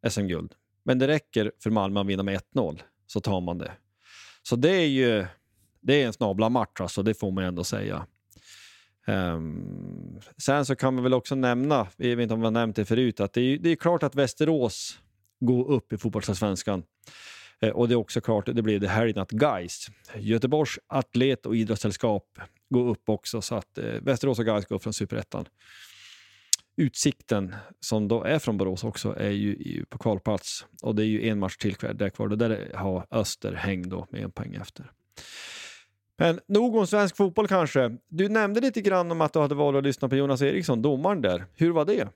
SM-guld. 0.09 0.53
Men 0.83 0.99
det 0.99 1.07
räcker 1.07 1.51
för 1.63 1.69
Malmö 1.69 1.99
att 1.99 2.07
vinna 2.07 2.23
med 2.23 2.41
1-0, 2.53 2.81
så 3.07 3.19
tar 3.21 3.41
man 3.41 3.57
det. 3.57 3.71
Så 4.43 4.55
det 4.55 4.71
är 4.71 4.87
ju 4.87 5.25
det 5.81 6.01
är 6.01 6.07
en 6.07 6.13
snabla 6.13 6.49
match, 6.49 6.81
alltså, 6.81 7.03
det 7.03 7.13
får 7.13 7.31
man 7.31 7.43
ändå 7.43 7.63
säga. 7.63 8.07
Um, 9.07 10.19
sen 10.37 10.65
så 10.65 10.75
kan 10.75 10.93
man 10.93 11.03
väl 11.03 11.13
också 11.13 11.35
nämna, 11.35 11.87
jag 11.97 12.15
vet 12.15 12.23
inte 12.23 12.33
om 12.33 12.39
vi 12.39 12.45
har 12.45 12.51
nämnt 12.51 12.75
det 12.75 12.85
förut, 12.85 13.19
att 13.19 13.33
det 13.33 13.41
är, 13.41 13.57
det 13.57 13.69
är 13.69 13.75
klart 13.75 14.03
att 14.03 14.15
Västerås 14.15 14.99
går 15.39 15.71
upp 15.71 15.93
i 15.93 15.97
fotbollsallsvenskan. 15.97 16.83
Uh, 17.63 17.69
och 17.69 17.87
det 17.87 17.93
är 17.93 17.97
också 17.97 18.21
klart, 18.21 18.45
det 18.45 18.61
blev 18.61 18.79
det 18.79 18.87
helgen 18.87 19.21
att 19.21 19.31
Gais, 19.31 19.87
Göteborgs 20.15 20.79
atlet 20.87 21.45
och 21.45 21.55
idrottssällskap 21.55 22.39
går 22.69 22.89
upp 22.89 23.09
också 23.09 23.41
så 23.41 23.55
att 23.55 23.77
uh, 23.77 24.01
Västerås 24.01 24.39
och 24.39 24.45
Gais 24.45 24.65
går 24.65 24.75
upp 24.75 24.83
från 24.83 24.93
superettan. 24.93 25.45
Utsikten, 26.77 27.55
som 27.79 28.07
då 28.07 28.23
är 28.23 28.39
från 28.39 28.57
Borås 28.57 28.83
också, 28.83 29.15
är 29.19 29.29
ju 29.29 29.85
på 29.85 29.97
kvalplats 29.97 30.65
och 30.81 30.95
det 30.95 31.03
är 31.03 31.07
ju 31.07 31.27
en 31.27 31.39
match 31.39 31.57
till 31.57 31.75
där 31.93 32.09
kvar. 32.09 32.31
Och 32.31 32.37
där 32.37 32.71
har 32.75 33.07
Öster 33.11 33.53
häng 33.53 33.89
då 33.89 34.07
med 34.09 34.23
en 34.23 34.31
poäng 34.31 34.55
efter. 34.55 34.91
Men 36.17 36.39
nog 36.47 36.75
om 36.75 36.87
svensk 36.87 37.17
fotboll 37.17 37.47
kanske. 37.47 37.97
Du 38.07 38.29
nämnde 38.29 38.61
lite 38.61 38.81
grann 38.81 39.11
om 39.11 39.21
att 39.21 39.33
du 39.33 39.39
hade 39.39 39.55
valt 39.55 39.77
att 39.77 39.83
lyssna 39.83 40.09
på 40.09 40.15
Jonas 40.15 40.41
Eriksson, 40.41 40.81
domaren 40.81 41.21
där. 41.21 41.45
Hur 41.55 41.71
var 41.71 41.85
det? 41.85 42.09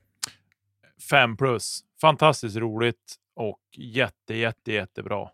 Fem 1.10 1.36
plus. 1.36 1.80
Fantastiskt 2.00 2.56
roligt 2.56 3.16
och 3.34 3.60
jätte, 3.76 4.34
jätte, 4.34 4.72
jättebra. 4.72 5.30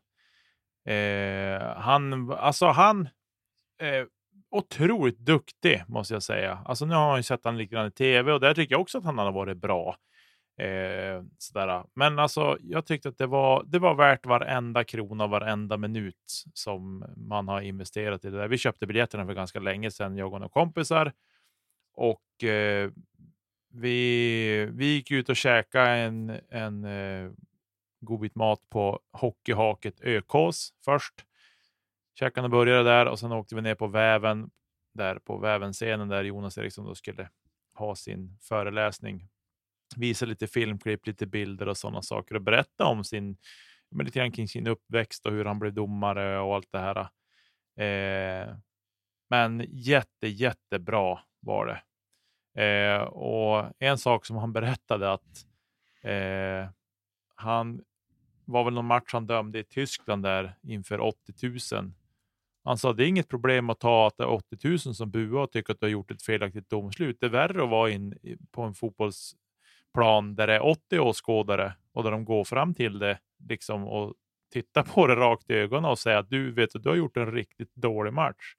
Eh, 0.86 1.76
han, 1.76 2.32
alltså 2.32 2.66
han, 2.66 3.08
eh, 3.80 4.06
otroligt 4.50 5.18
duktig 5.18 5.84
måste 5.88 6.14
jag 6.14 6.22
säga. 6.22 6.58
Alltså 6.64 6.86
nu 6.86 6.94
har 6.94 7.08
jag 7.08 7.16
ju 7.16 7.22
sett 7.22 7.44
honom 7.44 7.58
lite 7.58 7.74
grann 7.74 7.86
i 7.86 7.90
tv 7.90 8.32
och 8.32 8.40
där 8.40 8.54
tycker 8.54 8.74
jag 8.74 8.80
också 8.80 8.98
att 8.98 9.04
han 9.04 9.18
har 9.18 9.32
varit 9.32 9.56
bra. 9.56 9.96
Eh, 10.58 11.22
sådär. 11.38 11.84
Men 11.94 12.18
alltså, 12.18 12.58
jag 12.60 12.86
tyckte 12.86 13.08
att 13.08 13.18
det 13.18 13.26
var, 13.26 13.64
det 13.66 13.78
var 13.78 13.94
värt 13.94 14.26
varenda 14.26 14.84
krona, 14.84 15.26
varenda 15.26 15.76
minut 15.76 16.44
som 16.54 17.04
man 17.16 17.48
har 17.48 17.60
investerat 17.60 18.24
i 18.24 18.30
det 18.30 18.38
där. 18.38 18.48
Vi 18.48 18.58
köpte 18.58 18.86
biljetterna 18.86 19.26
för 19.26 19.34
ganska 19.34 19.60
länge 19.60 19.90
sedan, 19.90 20.16
jag 20.16 20.32
och 20.32 20.40
några 20.40 20.48
kompisar. 20.48 21.12
Och 21.94 22.44
eh, 22.44 22.90
vi, 23.68 24.68
vi 24.72 24.86
gick 24.86 25.10
ut 25.10 25.28
och 25.28 25.36
käkade 25.36 25.90
en, 25.90 26.40
en 26.48 26.84
eh, 26.84 27.30
god 28.00 28.20
bit 28.20 28.34
mat 28.34 28.60
på 28.70 29.00
hockeyhaket 29.12 30.00
Ökås 30.00 30.74
först. 30.84 31.14
Käkarna 32.18 32.48
började 32.48 32.82
där 32.82 33.06
och 33.06 33.18
sen 33.18 33.32
åkte 33.32 33.54
vi 33.54 33.62
ner 33.62 33.74
på 33.74 33.86
väven, 33.86 34.50
där 34.94 35.18
på 35.18 35.38
vävenscenen 35.38 36.08
där 36.08 36.24
Jonas 36.24 36.58
Eriksson 36.58 36.84
då 36.84 36.94
skulle 36.94 37.30
ha 37.74 37.94
sin 37.94 38.38
föreläsning 38.42 39.28
visa 39.96 40.26
lite 40.26 40.46
filmklipp, 40.46 41.06
lite 41.06 41.26
bilder 41.26 41.68
och 41.68 41.76
sådana 41.76 42.02
saker 42.02 42.34
och 42.34 42.42
berätta 42.42 42.84
om 42.84 43.04
sin, 43.04 43.36
men 43.90 44.06
lite 44.06 44.18
grann 44.18 44.32
kring 44.32 44.48
sin 44.48 44.66
uppväxt 44.66 45.26
och 45.26 45.32
hur 45.32 45.44
han 45.44 45.58
blev 45.58 45.72
domare 45.72 46.38
och 46.38 46.54
allt 46.54 46.72
det 46.72 46.78
här. 46.78 46.98
Eh, 47.76 48.56
men 49.30 49.66
jätte, 49.68 50.28
jättebra 50.28 51.18
var 51.40 51.66
det. 51.66 51.82
Eh, 52.62 53.02
och 53.02 53.72
en 53.78 53.98
sak 53.98 54.26
som 54.26 54.36
han 54.36 54.52
berättade 54.52 55.12
att 55.12 55.46
eh, 56.02 56.70
han 57.34 57.82
var 58.44 58.64
väl 58.64 58.74
någon 58.74 58.86
match 58.86 59.12
han 59.12 59.26
dömde 59.26 59.58
i 59.58 59.64
Tyskland 59.64 60.22
där 60.22 60.58
inför 60.62 61.00
80 61.00 61.74
000. 61.74 61.92
Han 62.64 62.78
sa 62.78 62.92
det 62.92 63.04
är 63.04 63.08
inget 63.08 63.28
problem 63.28 63.70
att 63.70 63.80
ta 63.80 64.06
att 64.06 64.16
det 64.16 64.24
är 64.24 64.28
80 64.28 64.68
000 64.68 64.78
som 64.78 65.10
buar 65.10 65.40
och 65.40 65.52
tycker 65.52 65.72
att 65.72 65.80
du 65.80 65.86
har 65.86 65.90
gjort 65.90 66.10
ett 66.10 66.22
felaktigt 66.22 66.70
domslut. 66.70 67.16
Det 67.20 67.26
är 67.26 67.30
värre 67.30 67.62
att 67.62 67.70
vara 67.70 67.90
in 67.90 68.18
på 68.50 68.62
en 68.62 68.74
fotbollsplan 69.96 70.34
där 70.34 70.46
det 70.46 70.54
är 70.54 70.66
80 70.66 70.98
åskådare 70.98 71.74
och 71.92 72.02
där 72.02 72.10
de 72.10 72.24
går 72.24 72.44
fram 72.44 72.74
till 72.74 72.98
det 72.98 73.18
liksom 73.48 73.84
och 73.84 74.14
tittar 74.52 74.82
på 74.82 75.06
det 75.06 75.16
rakt 75.16 75.50
i 75.50 75.54
ögonen 75.54 75.90
och 75.90 75.98
säger 75.98 76.18
att 76.18 76.30
du 76.30 76.52
vet 76.52 76.76
att 76.76 76.82
du 76.82 76.88
har 76.88 76.96
gjort 76.96 77.16
en 77.16 77.32
riktigt 77.32 77.74
dålig 77.74 78.12
match. 78.12 78.54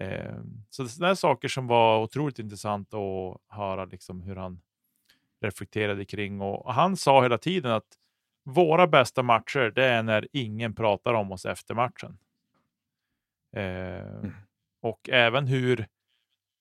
Eh, 0.00 0.38
så 0.70 0.82
det 0.82 1.06
är 1.06 1.14
saker 1.14 1.48
som 1.48 1.66
var 1.66 2.02
otroligt 2.02 2.38
intressant 2.38 2.94
att 2.94 3.40
höra 3.48 3.84
liksom 3.84 4.22
hur 4.22 4.36
han 4.36 4.60
reflekterade 5.40 6.04
kring. 6.04 6.40
Och 6.40 6.74
han 6.74 6.96
sa 6.96 7.22
hela 7.22 7.38
tiden 7.38 7.72
att 7.72 7.98
våra 8.44 8.86
bästa 8.86 9.22
matcher, 9.22 9.72
det 9.74 9.84
är 9.84 10.02
när 10.02 10.28
ingen 10.32 10.74
pratar 10.74 11.14
om 11.14 11.32
oss 11.32 11.46
efter 11.46 11.74
matchen. 11.74 12.18
Eh, 13.56 14.16
mm. 14.16 14.32
Och 14.80 15.08
även 15.08 15.46
hur 15.46 15.86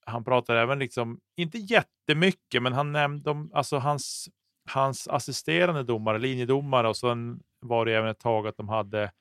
han 0.05 0.23
pratar 0.23 0.55
även 0.55 0.79
liksom, 0.79 1.19
inte 1.37 1.57
jättemycket, 1.57 2.63
men 2.63 2.73
han 2.73 2.91
nämnde 2.91 3.47
alltså 3.53 3.77
hans, 3.77 4.29
hans 4.69 5.07
assisterande 5.07 5.83
domare, 5.83 6.19
linjedomare 6.19 6.87
och 6.87 6.97
sen 6.97 7.39
var 7.59 7.85
det 7.85 7.95
även 7.95 8.09
ett 8.09 8.19
tag 8.19 8.47
att 8.47 8.57
de 8.57 8.69
hade 8.69 9.11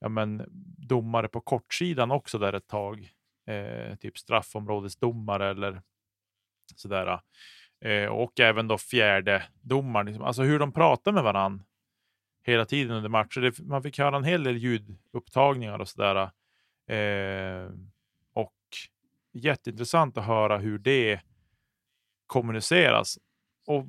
ja, 0.00 0.08
men, 0.08 0.44
domare 0.88 1.28
på 1.28 1.40
kortsidan 1.40 2.10
också 2.10 2.38
där 2.38 2.52
ett 2.52 2.66
tag. 2.66 3.12
Eh, 3.46 3.96
typ 3.96 4.18
straffområdesdomare 4.18 5.50
eller 5.50 5.82
sådär. 6.76 7.20
Eh, 7.84 8.06
och 8.06 8.40
även 8.40 8.68
då 8.68 8.78
fjärde 8.78 9.42
domaren. 9.60 10.06
Liksom. 10.06 10.24
Alltså 10.24 10.42
hur 10.42 10.58
de 10.58 10.72
pratar 10.72 11.12
med 11.12 11.22
varandra 11.22 11.64
hela 12.44 12.64
tiden 12.64 12.96
under 12.96 13.08
matcher. 13.08 13.62
Man 13.62 13.82
fick 13.82 13.98
höra 13.98 14.16
en 14.16 14.24
hel 14.24 14.44
del 14.44 14.56
ljudupptagningar 14.56 15.78
och 15.78 15.88
sådär. 15.88 16.30
Eh, 16.86 17.70
jätteintressant 19.32 20.18
att 20.18 20.24
höra 20.24 20.58
hur 20.58 20.78
det 20.78 21.20
kommuniceras. 22.26 23.18
Och 23.66 23.84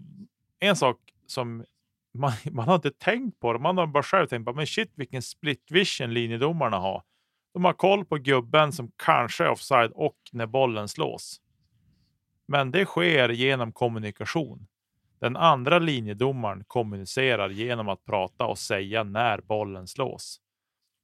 en 0.60 0.76
sak 0.76 0.98
som 1.28 1.66
man, 2.14 2.32
man 2.52 2.68
har 2.68 2.76
inte 2.76 2.92
tänkt 2.92 3.40
på 3.40 3.54
det, 3.54 3.60
man 3.60 3.78
har 3.78 3.88
bara 3.88 4.04
själv 4.04 4.28
tänkt 4.28 4.46
på, 4.46 4.54
men 4.54 4.68
shit 4.68 4.92
vilken 4.96 5.22
split 5.22 5.72
vision 5.72 6.14
linjedomarna 6.14 6.78
har. 6.78 7.04
De 7.54 7.66
har 7.66 7.74
koll 7.74 8.06
på 8.06 8.18
gubben 8.18 8.72
som 8.72 8.92
kanske 8.96 9.44
är 9.44 9.50
offside 9.50 9.92
och 9.92 10.18
när 10.32 10.46
bollen 10.46 10.88
slås. 10.88 11.42
Men 12.48 12.72
det 12.72 12.86
sker 12.86 13.30
genom 13.30 13.72
kommunikation. 13.72 14.68
Den 15.20 15.38
andra 15.38 15.80
linjedomaren 15.80 16.64
kommunicerar 16.68 17.50
genom 17.50 17.90
att 17.90 18.06
prata 18.06 18.46
och 18.46 18.60
säga 18.60 19.04
när 19.04 19.42
bollen 19.42 19.88
slås. 19.88 20.40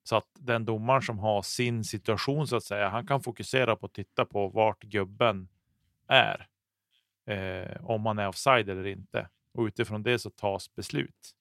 Så 0.09 0.15
att 0.15 0.27
den 0.33 0.65
domaren 0.65 1.01
som 1.01 1.19
har 1.19 1.41
sin 1.41 1.83
situation 1.83 2.47
så 2.47 2.55
att 2.55 2.63
säga, 2.63 2.89
han 2.89 3.07
kan 3.07 3.21
fokusera 3.21 3.75
på 3.75 3.85
att 3.85 3.93
titta 3.93 4.25
på 4.25 4.47
vart 4.47 4.83
gubben 4.83 5.47
är. 6.07 6.47
Eh, 7.25 7.85
om 7.85 8.01
man 8.01 8.19
är 8.19 8.27
offside 8.27 8.69
eller 8.69 8.87
inte. 8.87 9.29
Och 9.53 9.63
utifrån 9.63 10.03
det 10.03 10.19
så 10.19 10.29
tas 10.29 10.75
beslut. 10.75 11.35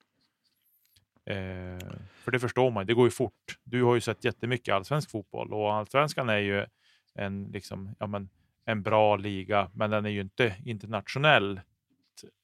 Eh, 1.24 1.78
för 2.14 2.30
det 2.30 2.38
förstår 2.38 2.70
man, 2.70 2.86
det 2.86 2.94
går 2.94 3.06
ju 3.06 3.10
fort. 3.10 3.58
Du 3.64 3.82
har 3.82 3.94
ju 3.94 4.00
sett 4.00 4.24
jättemycket 4.24 4.74
allsvensk 4.74 5.10
fotboll 5.10 5.52
och 5.52 5.74
allsvenskan 5.74 6.28
är 6.28 6.38
ju 6.38 6.66
en, 7.14 7.44
liksom, 7.44 7.94
ja, 7.98 8.06
men, 8.06 8.28
en 8.64 8.82
bra 8.82 9.16
liga, 9.16 9.70
men 9.74 9.90
den 9.90 10.06
är 10.06 10.10
ju 10.10 10.20
inte 10.20 10.56
internationell 10.64 11.60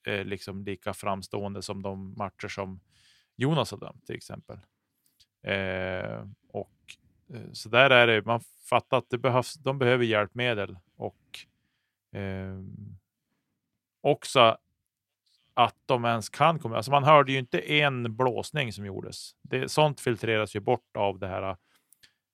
eh, 0.07 0.25
liksom 0.25 0.63
lika 0.63 0.93
framstående 0.93 1.61
som 1.61 1.81
de 1.81 2.13
matcher 2.17 2.47
som 2.47 2.79
Jonas 3.35 3.71
har 3.71 3.77
dömt 3.77 4.05
till 4.05 4.15
exempel. 4.15 4.57
Eh, 5.45 6.25
och 6.47 6.71
eh, 7.33 7.51
så 7.53 7.69
där 7.69 7.89
är 7.89 8.07
det. 8.07 8.25
Man 8.25 8.39
fattar 8.69 8.97
att 8.97 9.09
det 9.09 9.17
behövs, 9.17 9.53
de 9.53 9.79
behöver 9.79 10.05
hjälpmedel 10.05 10.77
och 10.95 11.39
eh, 12.19 12.59
också 14.01 14.57
att 15.53 15.75
de 15.85 16.05
ens 16.05 16.29
kan 16.29 16.59
komma. 16.59 16.75
Alltså 16.75 16.91
man 16.91 17.03
hörde 17.03 17.31
ju 17.31 17.39
inte 17.39 17.59
en 17.59 18.15
blåsning 18.15 18.73
som 18.73 18.85
gjordes. 18.85 19.31
Det, 19.41 19.69
sånt 19.69 19.99
filtreras 19.99 20.55
ju 20.55 20.59
bort 20.59 20.97
av 20.97 21.19
det 21.19 21.27
här 21.27 21.57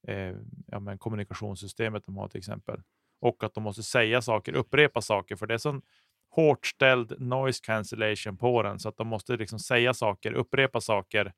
eh, 0.07 0.35
ja, 0.67 0.79
men 0.79 0.97
kommunikationssystemet 0.97 2.05
de 2.05 2.17
har 2.17 2.27
till 2.27 2.37
exempel. 2.37 2.81
Och 3.21 3.43
att 3.43 3.53
de 3.53 3.63
måste 3.63 3.83
säga 3.83 4.21
saker, 4.21 4.53
upprepa 4.53 5.01
saker, 5.01 5.35
för 5.35 5.47
det 5.47 5.53
är 5.53 5.57
sån 5.57 5.81
hårt 6.29 6.65
ställd 6.65 7.21
noise 7.21 7.61
cancellation 7.63 8.37
på 8.37 8.63
den 8.63 8.79
så 8.79 8.89
att 8.89 8.97
de 8.97 9.07
måste 9.07 9.37
liksom 9.37 9.59
säga 9.59 9.93
saker, 9.93 10.33
upprepa 10.33 10.81
saker 10.81 11.33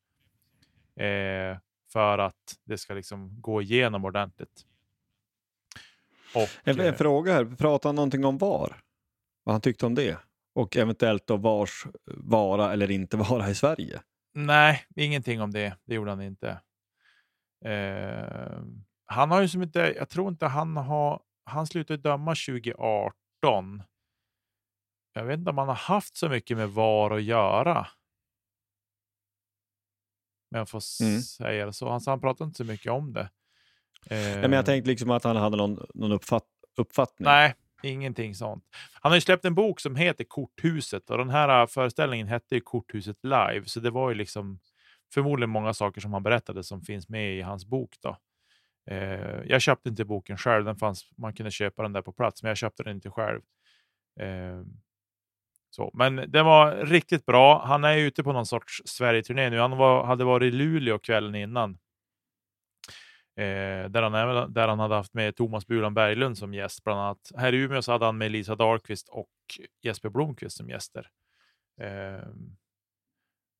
eh, 0.99 1.57
för 1.91 2.17
att 2.17 2.55
det 2.63 2.77
ska 2.77 2.93
liksom 2.93 3.41
gå 3.41 3.61
igenom 3.61 4.05
ordentligt. 4.05 4.65
Och, 6.35 6.49
en, 6.63 6.79
en 6.79 6.85
eh, 6.85 6.93
fråga 6.93 7.33
här, 7.33 7.45
pratade 7.45 7.89
han 7.89 7.95
någonting 7.95 8.25
om 8.25 8.37
VAR? 8.37 8.81
Vad 9.43 9.53
han 9.53 9.61
tyckte 9.61 9.85
om 9.85 9.95
det? 9.95 10.17
Och 10.55 10.77
eventuellt 10.77 11.27
då 11.27 11.37
VARs 11.37 11.85
vara 12.05 12.73
eller 12.73 12.91
inte 12.91 13.17
vara 13.17 13.49
i 13.49 13.55
Sverige? 13.55 14.01
Nej, 14.33 14.85
ingenting 14.95 15.41
om 15.41 15.51
det. 15.51 15.77
Det 15.85 15.95
gjorde 15.95 16.11
han 16.11 16.21
inte. 16.21 16.61
Eh, 17.65 18.59
han 19.05 19.31
har 19.31 19.41
ju 19.41 19.47
som 19.47 19.63
inte, 19.63 19.79
jag 19.79 20.09
tror 20.09 20.29
inte 20.29 20.45
han 20.45 20.77
har, 20.77 21.21
han 21.45 21.67
slutade 21.67 22.01
döma 22.01 22.35
2018. 22.35 23.83
Jag 25.13 25.25
vet 25.25 25.39
inte 25.39 25.49
om 25.49 25.57
han 25.57 25.67
har 25.67 25.75
haft 25.75 26.17
så 26.17 26.29
mycket 26.29 26.57
med 26.57 26.69
VAR 26.69 27.11
att 27.11 27.23
göra. 27.23 27.87
Men 30.53 30.59
jag 30.59 30.69
får 30.69 30.81
mm. 31.01 31.21
säga 31.21 31.65
det 31.65 31.73
så. 31.73 31.89
Han, 31.89 32.01
han 32.05 32.21
pratade 32.21 32.47
inte 32.47 32.57
så 32.57 32.63
mycket 32.63 32.91
om 32.91 33.13
det. 33.13 33.29
Eh, 34.09 34.29
ja, 34.29 34.41
men 34.41 34.51
jag 34.51 34.65
tänkte 34.65 34.89
liksom 34.89 35.11
att 35.11 35.23
han 35.23 35.35
hade 35.35 35.57
någon, 35.57 35.85
någon 35.93 36.11
uppfatt, 36.11 36.47
uppfattning. 36.77 37.25
Nej, 37.25 37.55
ingenting 37.83 38.35
sånt. 38.35 38.63
Han 39.01 39.11
har 39.11 39.17
ju 39.17 39.21
släppt 39.21 39.45
en 39.45 39.55
bok 39.55 39.79
som 39.79 39.95
heter 39.95 40.23
Korthuset 40.23 41.09
och 41.09 41.17
den 41.17 41.29
här 41.29 41.61
äh, 41.61 41.67
föreställningen 41.67 42.27
hette 42.27 42.55
ju 42.55 42.61
Korthuset 42.61 43.17
live, 43.23 43.63
så 43.65 43.79
det 43.79 43.89
var 43.89 44.09
ju 44.09 44.15
liksom 44.15 44.59
förmodligen 45.13 45.49
många 45.49 45.73
saker 45.73 46.01
som 46.01 46.13
han 46.13 46.23
berättade 46.23 46.63
som 46.63 46.81
finns 46.81 47.09
med 47.09 47.37
i 47.37 47.41
hans 47.41 47.65
bok. 47.65 47.95
Då. 48.01 48.17
Eh, 48.89 49.41
jag 49.45 49.61
köpte 49.61 49.89
inte 49.89 50.05
boken 50.05 50.37
själv, 50.37 50.65
den 50.65 50.75
fanns, 50.75 51.09
man 51.17 51.33
kunde 51.33 51.51
köpa 51.51 51.81
den 51.81 51.93
där 51.93 52.01
på 52.01 52.11
plats, 52.11 52.43
men 52.43 52.49
jag 52.49 52.57
köpte 52.57 52.83
den 52.83 52.95
inte 52.95 53.09
själv. 53.09 53.41
Eh, 54.19 54.61
så. 55.75 55.91
Men 55.93 56.15
det 56.15 56.43
var 56.43 56.75
riktigt 56.75 57.25
bra. 57.25 57.65
Han 57.65 57.83
är 57.83 57.97
ute 57.97 58.23
på 58.23 58.33
någon 58.33 58.45
sorts 58.45 58.81
Sverige-turné 58.85 59.49
nu. 59.49 59.59
Han 59.59 59.77
var, 59.77 60.03
hade 60.03 60.23
varit 60.23 60.53
i 60.53 60.57
Luleå 60.57 60.99
kvällen 60.99 61.35
innan. 61.35 61.71
Eh, 63.35 63.89
där, 63.89 64.01
han, 64.01 64.53
där 64.53 64.67
han 64.67 64.79
hade 64.79 64.95
haft 64.95 65.13
med 65.13 65.35
Thomas 65.35 65.67
Bulan 65.67 65.93
Berglund 65.93 66.37
som 66.37 66.53
gäst. 66.53 66.83
Bland 66.83 66.99
annat. 66.99 67.31
Här 67.37 67.53
i 67.53 67.57
Umeå 67.57 67.81
så 67.81 67.91
hade 67.91 68.05
han 68.05 68.17
med 68.17 68.31
Lisa 68.31 68.55
Dahlqvist 68.55 69.09
och 69.09 69.29
Jesper 69.81 70.09
Blomqvist 70.09 70.57
som 70.57 70.69
gäster. 70.69 71.09
Eh, 71.81 72.27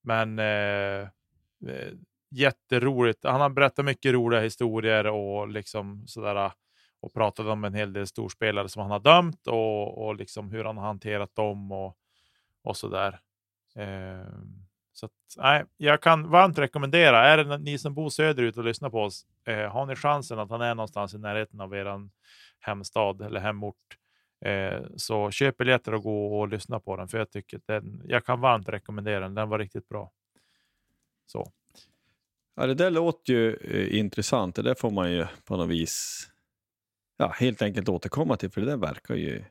men 0.04 0.40
eh, 0.40 1.02
eh 1.68 1.94
jätteroligt. 2.36 3.24
Han 3.24 3.42
har 3.42 3.50
berättat 3.50 3.86
mycket 3.86 4.14
roliga 4.14 4.42
historier 4.42 5.08
och 5.08 5.48
liksom 5.48 6.08
sådär 6.08 6.36
eh, 6.36 6.52
och 7.02 7.14
pratat 7.14 7.46
om 7.46 7.64
en 7.64 7.74
hel 7.74 7.94
del 7.94 8.08
storspelare 8.08 8.70
som 8.70 8.82
han 8.82 8.92
har 8.92 9.00
dömt 9.00 9.48
och, 9.48 10.06
och 10.06 10.16
liksom 10.16 10.52
hur 10.52 10.64
han 10.64 10.78
har 10.78 10.86
hanterat 10.86 11.36
dem 11.36 11.72
och, 11.72 11.98
och 12.64 12.78
sådär. 12.78 13.20
Eh, 13.76 14.28
så 14.94 15.06
att, 15.06 15.12
nej, 15.38 15.64
jag 15.78 16.02
kan 16.02 16.30
varmt 16.30 16.58
rekommendera, 16.58 17.26
är 17.26 17.38
det 17.38 17.58
ni 17.58 17.78
som 17.78 17.94
bor 17.94 18.10
söderut 18.10 18.58
och 18.58 18.64
lyssnar 18.64 18.90
på 18.90 19.02
oss, 19.02 19.26
eh, 19.48 19.72
har 19.72 19.86
ni 19.86 19.96
chansen 19.96 20.40
att 20.40 20.50
han 20.50 20.62
är 20.62 20.76
någonstans 20.76 21.14
i 21.14 21.18
närheten 21.18 21.62
av 21.62 21.76
er 21.76 22.10
hemstad 22.60 23.22
eller 23.22 23.40
hemort, 23.40 23.98
eh, 24.46 24.82
så 24.96 25.32
köp 25.32 25.58
biljetter 25.58 25.94
och 25.94 26.04
gå 26.04 26.40
och 26.40 26.48
lyssna 26.48 26.80
på 26.80 26.98
den, 26.98 27.08
för 27.08 27.18
jag 27.18 27.32
tycker 27.32 27.62
den, 27.66 28.02
jag 28.06 28.26
kan 28.26 28.42
varmt 28.42 28.70
rekommendera 28.70 29.20
den, 29.20 29.36
den 29.36 29.50
var 29.50 29.60
riktigt 29.60 29.90
bra. 29.90 30.12
Så. 31.26 31.52
Ja, 32.56 32.68
det 32.68 32.74
där 32.74 32.92
låter 32.92 33.34
ju 33.34 33.56
eh, 33.56 34.00
intressant, 34.00 34.56
det 34.56 34.62
där 34.62 34.76
får 34.76 34.92
man 34.92 35.12
ju 35.12 35.26
på 35.46 35.58
något 35.58 35.70
vis 35.70 36.28
ja, 37.18 37.28
helt 37.28 37.62
enkelt 37.62 37.90
återkomma 37.90 38.38
till, 38.38 38.52
för 38.52 38.62
det 38.62 38.68
där 38.68 38.78
verkar 38.78 39.16
ju 39.16 39.44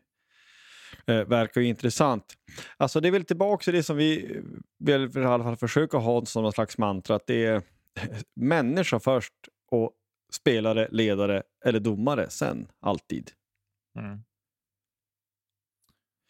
eh, 1.06 1.24
verkar 1.24 1.60
ju 1.60 1.66
intressant. 1.66 2.24
Alltså 2.76 3.00
det 3.00 3.08
är 3.08 3.12
väl 3.12 3.24
tillbaka 3.24 3.64
till 3.64 3.74
det 3.74 3.82
som 3.82 3.96
vi 3.96 4.40
vill 4.78 5.10
i 5.16 5.24
alla 5.24 5.44
fall 5.44 5.56
försöka 5.56 5.98
ha 5.98 6.24
som 6.24 6.42
någon 6.42 6.52
slags 6.52 6.78
mantra, 6.78 7.16
att 7.16 7.26
det 7.26 7.44
är 7.44 7.62
människa 8.36 9.00
först 9.00 9.34
och 9.70 9.92
spelare, 10.32 10.88
ledare 10.90 11.42
eller 11.64 11.80
domare 11.80 12.30
sen, 12.30 12.68
alltid. 12.80 13.30
Mm. 13.98 14.18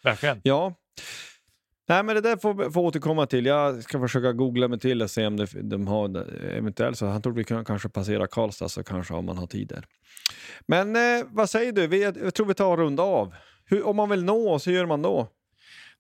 Verkligen. 0.02 0.40
Ja. 0.44 0.74
Nej, 1.89 2.02
men 2.02 2.14
det 2.14 2.20
där 2.20 2.36
får 2.36 2.55
vi 2.55 2.80
återkomma 2.80 3.26
till. 3.26 3.47
Jag 3.47 3.82
ska 3.82 4.01
försöka 4.01 4.32
googla 4.32 4.68
mig 4.68 4.78
till 4.78 5.02
och 5.02 5.10
se 5.10 5.26
om 5.26 5.36
det, 5.36 5.47
de 5.62 5.86
har 5.86 6.30
eventuellt 6.44 6.98
så. 6.98 7.06
Han 7.06 7.22
tror 7.22 7.32
vi 7.32 7.44
kan 7.44 7.64
kanske 7.64 7.89
passera 7.89 8.26
Karlstad 8.26 8.68
så 8.68 8.84
kanske 8.84 9.14
om 9.14 9.24
man 9.24 9.39
har 9.39 9.47
tid 9.47 9.68
där. 9.68 9.86
Men 10.66 10.97
eh, 10.97 11.26
vad 11.28 11.51
säger 11.51 11.72
du? 11.72 11.86
Vi, 11.86 12.02
jag 12.02 12.34
tror 12.34 12.47
vi 12.47 12.55
tar 12.55 12.72
och 12.72 12.78
runda 12.78 13.02
av. 13.02 13.34
Hur, 13.73 13.86
om 13.86 13.97
man 13.97 14.09
vill 14.09 14.24
nå 14.24 14.51
oss, 14.51 14.66
hur 14.66 14.73
gör 14.73 14.86
man 14.86 15.03
då? 15.03 15.28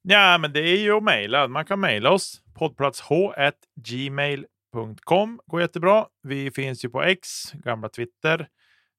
Ja, 0.02 0.38
men 0.38 0.52
det 0.52 0.60
är 0.60 0.78
ju 0.78 0.96
att 0.96 1.02
mejla. 1.02 1.48
Man 1.48 1.64
kan 1.64 1.80
mejla 1.80 2.10
oss 2.10 2.42
poddplatsh.gmail.com. 2.54 5.40
går 5.46 5.60
jättebra. 5.60 6.06
Vi 6.22 6.50
finns 6.50 6.84
ju 6.84 6.88
på 6.88 7.02
X, 7.02 7.52
gamla 7.52 7.88
Twitter. 7.88 8.48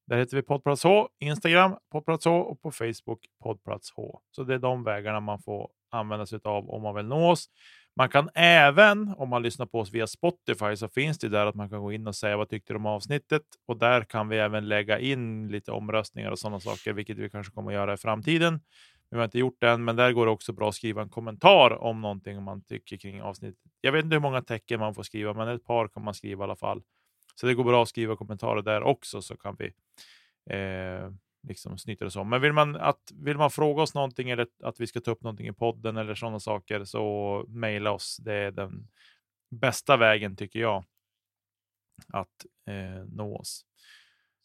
Där 0.08 0.18
heter 0.18 0.38
vi 0.38 0.44
Poddplats 0.44 0.84
H, 0.84 1.10
Instagram 1.20 1.76
Poddplats 1.92 2.26
H 2.26 2.32
och 2.32 2.62
på 2.62 2.72
Facebook 2.72 3.26
Poddplats 3.44 3.92
H. 3.96 4.20
Så 4.32 4.44
det 4.44 4.54
är 4.54 4.60
de 4.60 4.84
vägarna 4.84 5.20
man 5.20 5.40
får 5.40 5.70
använda 5.92 6.26
sig 6.26 6.40
av 6.44 6.70
om 6.70 6.82
man 6.82 6.96
vill 6.96 7.06
nå 7.06 7.32
oss. 7.32 7.50
Man 7.96 8.10
kan 8.10 8.30
även, 8.36 9.14
om 9.18 9.30
man 9.30 9.44
lyssnar 9.44 9.66
på 9.66 9.80
oss 9.80 9.92
via 9.92 10.08
Spotify, 10.08 10.76
så 10.76 10.88
finns 10.88 11.18
det 11.18 11.30
där 11.30 11.46
att 11.46 11.56
man 11.56 11.70
kan 11.70 11.82
gå 11.82 11.92
in 11.92 12.08
och 12.08 12.16
säga 12.16 12.38
vad 12.38 12.50
tyckte 12.50 12.74
du 12.74 12.78
om 12.78 12.86
avsnittet? 12.86 13.42
Och 13.68 13.78
där 13.78 14.02
kan 14.02 14.30
vi 14.30 14.38
även 14.38 14.68
lägga 14.68 15.00
in 15.00 15.48
lite 15.48 15.72
omröstningar 15.72 16.32
och 16.32 16.40
sådana 16.40 16.60
saker, 16.60 16.94
vilket 16.94 17.18
vi 17.18 17.30
kanske 17.30 17.54
kommer 17.54 17.72
att 17.72 17.76
göra 17.76 17.94
i 17.94 17.98
framtiden. 17.98 18.60
Vi 19.10 19.18
har 19.18 19.26
inte 19.26 19.40
gjort 19.40 19.58
det 19.60 19.70
än, 19.70 19.84
men 19.84 19.96
där 19.96 20.12
går 20.12 20.26
det 20.26 20.32
också 20.32 20.54
bra 20.54 20.70
att 20.70 20.76
skriva 20.76 21.02
en 21.02 21.10
kommentar 21.10 21.84
om 21.84 22.02
någonting 22.02 22.44
man 22.44 22.64
tycker 22.64 22.98
kring 22.98 23.22
avsnittet. 23.22 23.60
Jag 23.82 23.92
vet 23.92 24.04
inte 24.04 24.16
hur 24.16 24.22
många 24.22 24.42
tecken 24.42 24.80
man 24.80 24.96
får 24.96 25.04
skriva, 25.04 25.34
men 25.34 25.48
ett 25.48 25.66
par 25.66 25.88
kan 25.88 26.04
man 26.04 26.14
skriva 26.14 26.44
i 26.44 26.46
alla 26.46 26.56
fall. 26.56 26.82
Så 27.36 27.48
det 27.48 27.54
går 27.54 27.64
bra 27.64 27.84
att 27.84 27.90
skriva 27.90 28.16
kommentarer 28.16 28.62
där 28.62 28.84
också, 28.84 29.22
så 29.22 29.38
kan 29.38 29.56
vi 29.60 29.66
eh, 30.56 31.10
liksom 31.48 31.78
snyter 31.78 32.06
det 32.06 32.20
om. 32.20 32.30
Men 32.30 32.42
vill 32.42 32.54
man, 32.54 32.76
att, 32.76 33.12
vill 33.14 33.38
man 33.38 33.52
fråga 33.52 33.82
oss 33.82 33.94
någonting 33.94 34.30
eller 34.30 34.48
att 34.64 34.80
vi 34.80 34.88
ska 34.88 35.00
ta 35.00 35.12
upp 35.12 35.24
någonting 35.24 35.48
i 35.48 35.54
podden 35.54 35.98
eller 35.98 36.16
sådana 36.16 36.40
saker 36.40 36.84
så 36.84 37.46
mejla 37.48 37.92
oss. 37.92 38.18
Det 38.18 38.34
är 38.34 38.52
den 38.52 38.88
bästa 39.52 39.98
vägen 39.98 40.36
tycker 40.36 40.60
jag 40.60 40.86
att 42.08 42.46
eh, 42.68 43.06
nå 43.08 43.38
oss. 43.38 43.66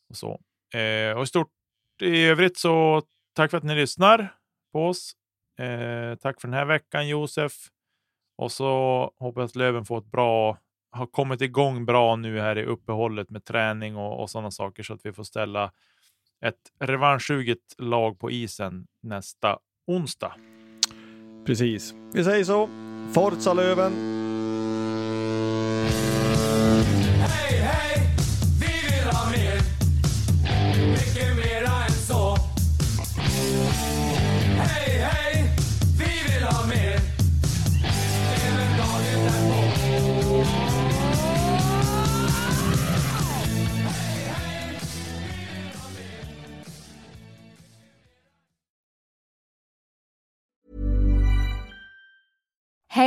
Och, 0.09 0.16
så. 0.16 0.41
Eh, 0.79 1.16
och 1.16 1.23
i 1.23 1.27
stort 1.27 1.53
i 2.03 2.25
övrigt 2.25 2.59
så 2.59 3.03
tack 3.33 3.51
för 3.51 3.59
att 3.59 3.65
ni 3.65 3.75
lyssnar 3.75 4.37
på 4.73 4.87
oss. 4.87 5.12
Eh, 5.59 6.15
tack 6.15 6.41
för 6.41 6.49
den 6.49 6.59
här 6.59 6.65
veckan 6.65 7.09
Josef. 7.09 7.53
Och 8.37 8.53
så 8.53 8.66
hoppas 9.19 9.41
jag 9.41 9.45
att 9.45 9.57
Löven 9.57 9.85
får 9.85 9.99
ett 9.99 10.11
bra, 10.11 10.59
har 10.91 11.07
kommit 11.07 11.41
igång 11.41 11.87
bra 11.87 12.16
nu 12.16 12.41
här 12.41 12.59
i 12.59 12.65
uppehållet 12.65 13.31
med 13.31 13.45
träning 13.45 13.97
och, 13.97 14.23
och 14.23 14.31
sådana 14.31 14.51
saker 14.51 14.83
så 14.83 14.95
att 14.95 15.07
vi 15.07 15.12
får 15.12 15.25
ställa 15.25 15.73
ett 16.44 16.73
revanschsuget 16.81 17.59
lag 17.78 18.19
på 18.19 18.31
isen 18.31 18.86
nästa 19.02 19.59
onsdag. 19.86 20.35
Precis. 21.47 21.94
Vi 22.15 22.24
säger 22.24 22.44
så. 22.44 22.69
Forza 23.15 23.55
Löven! 23.55 24.18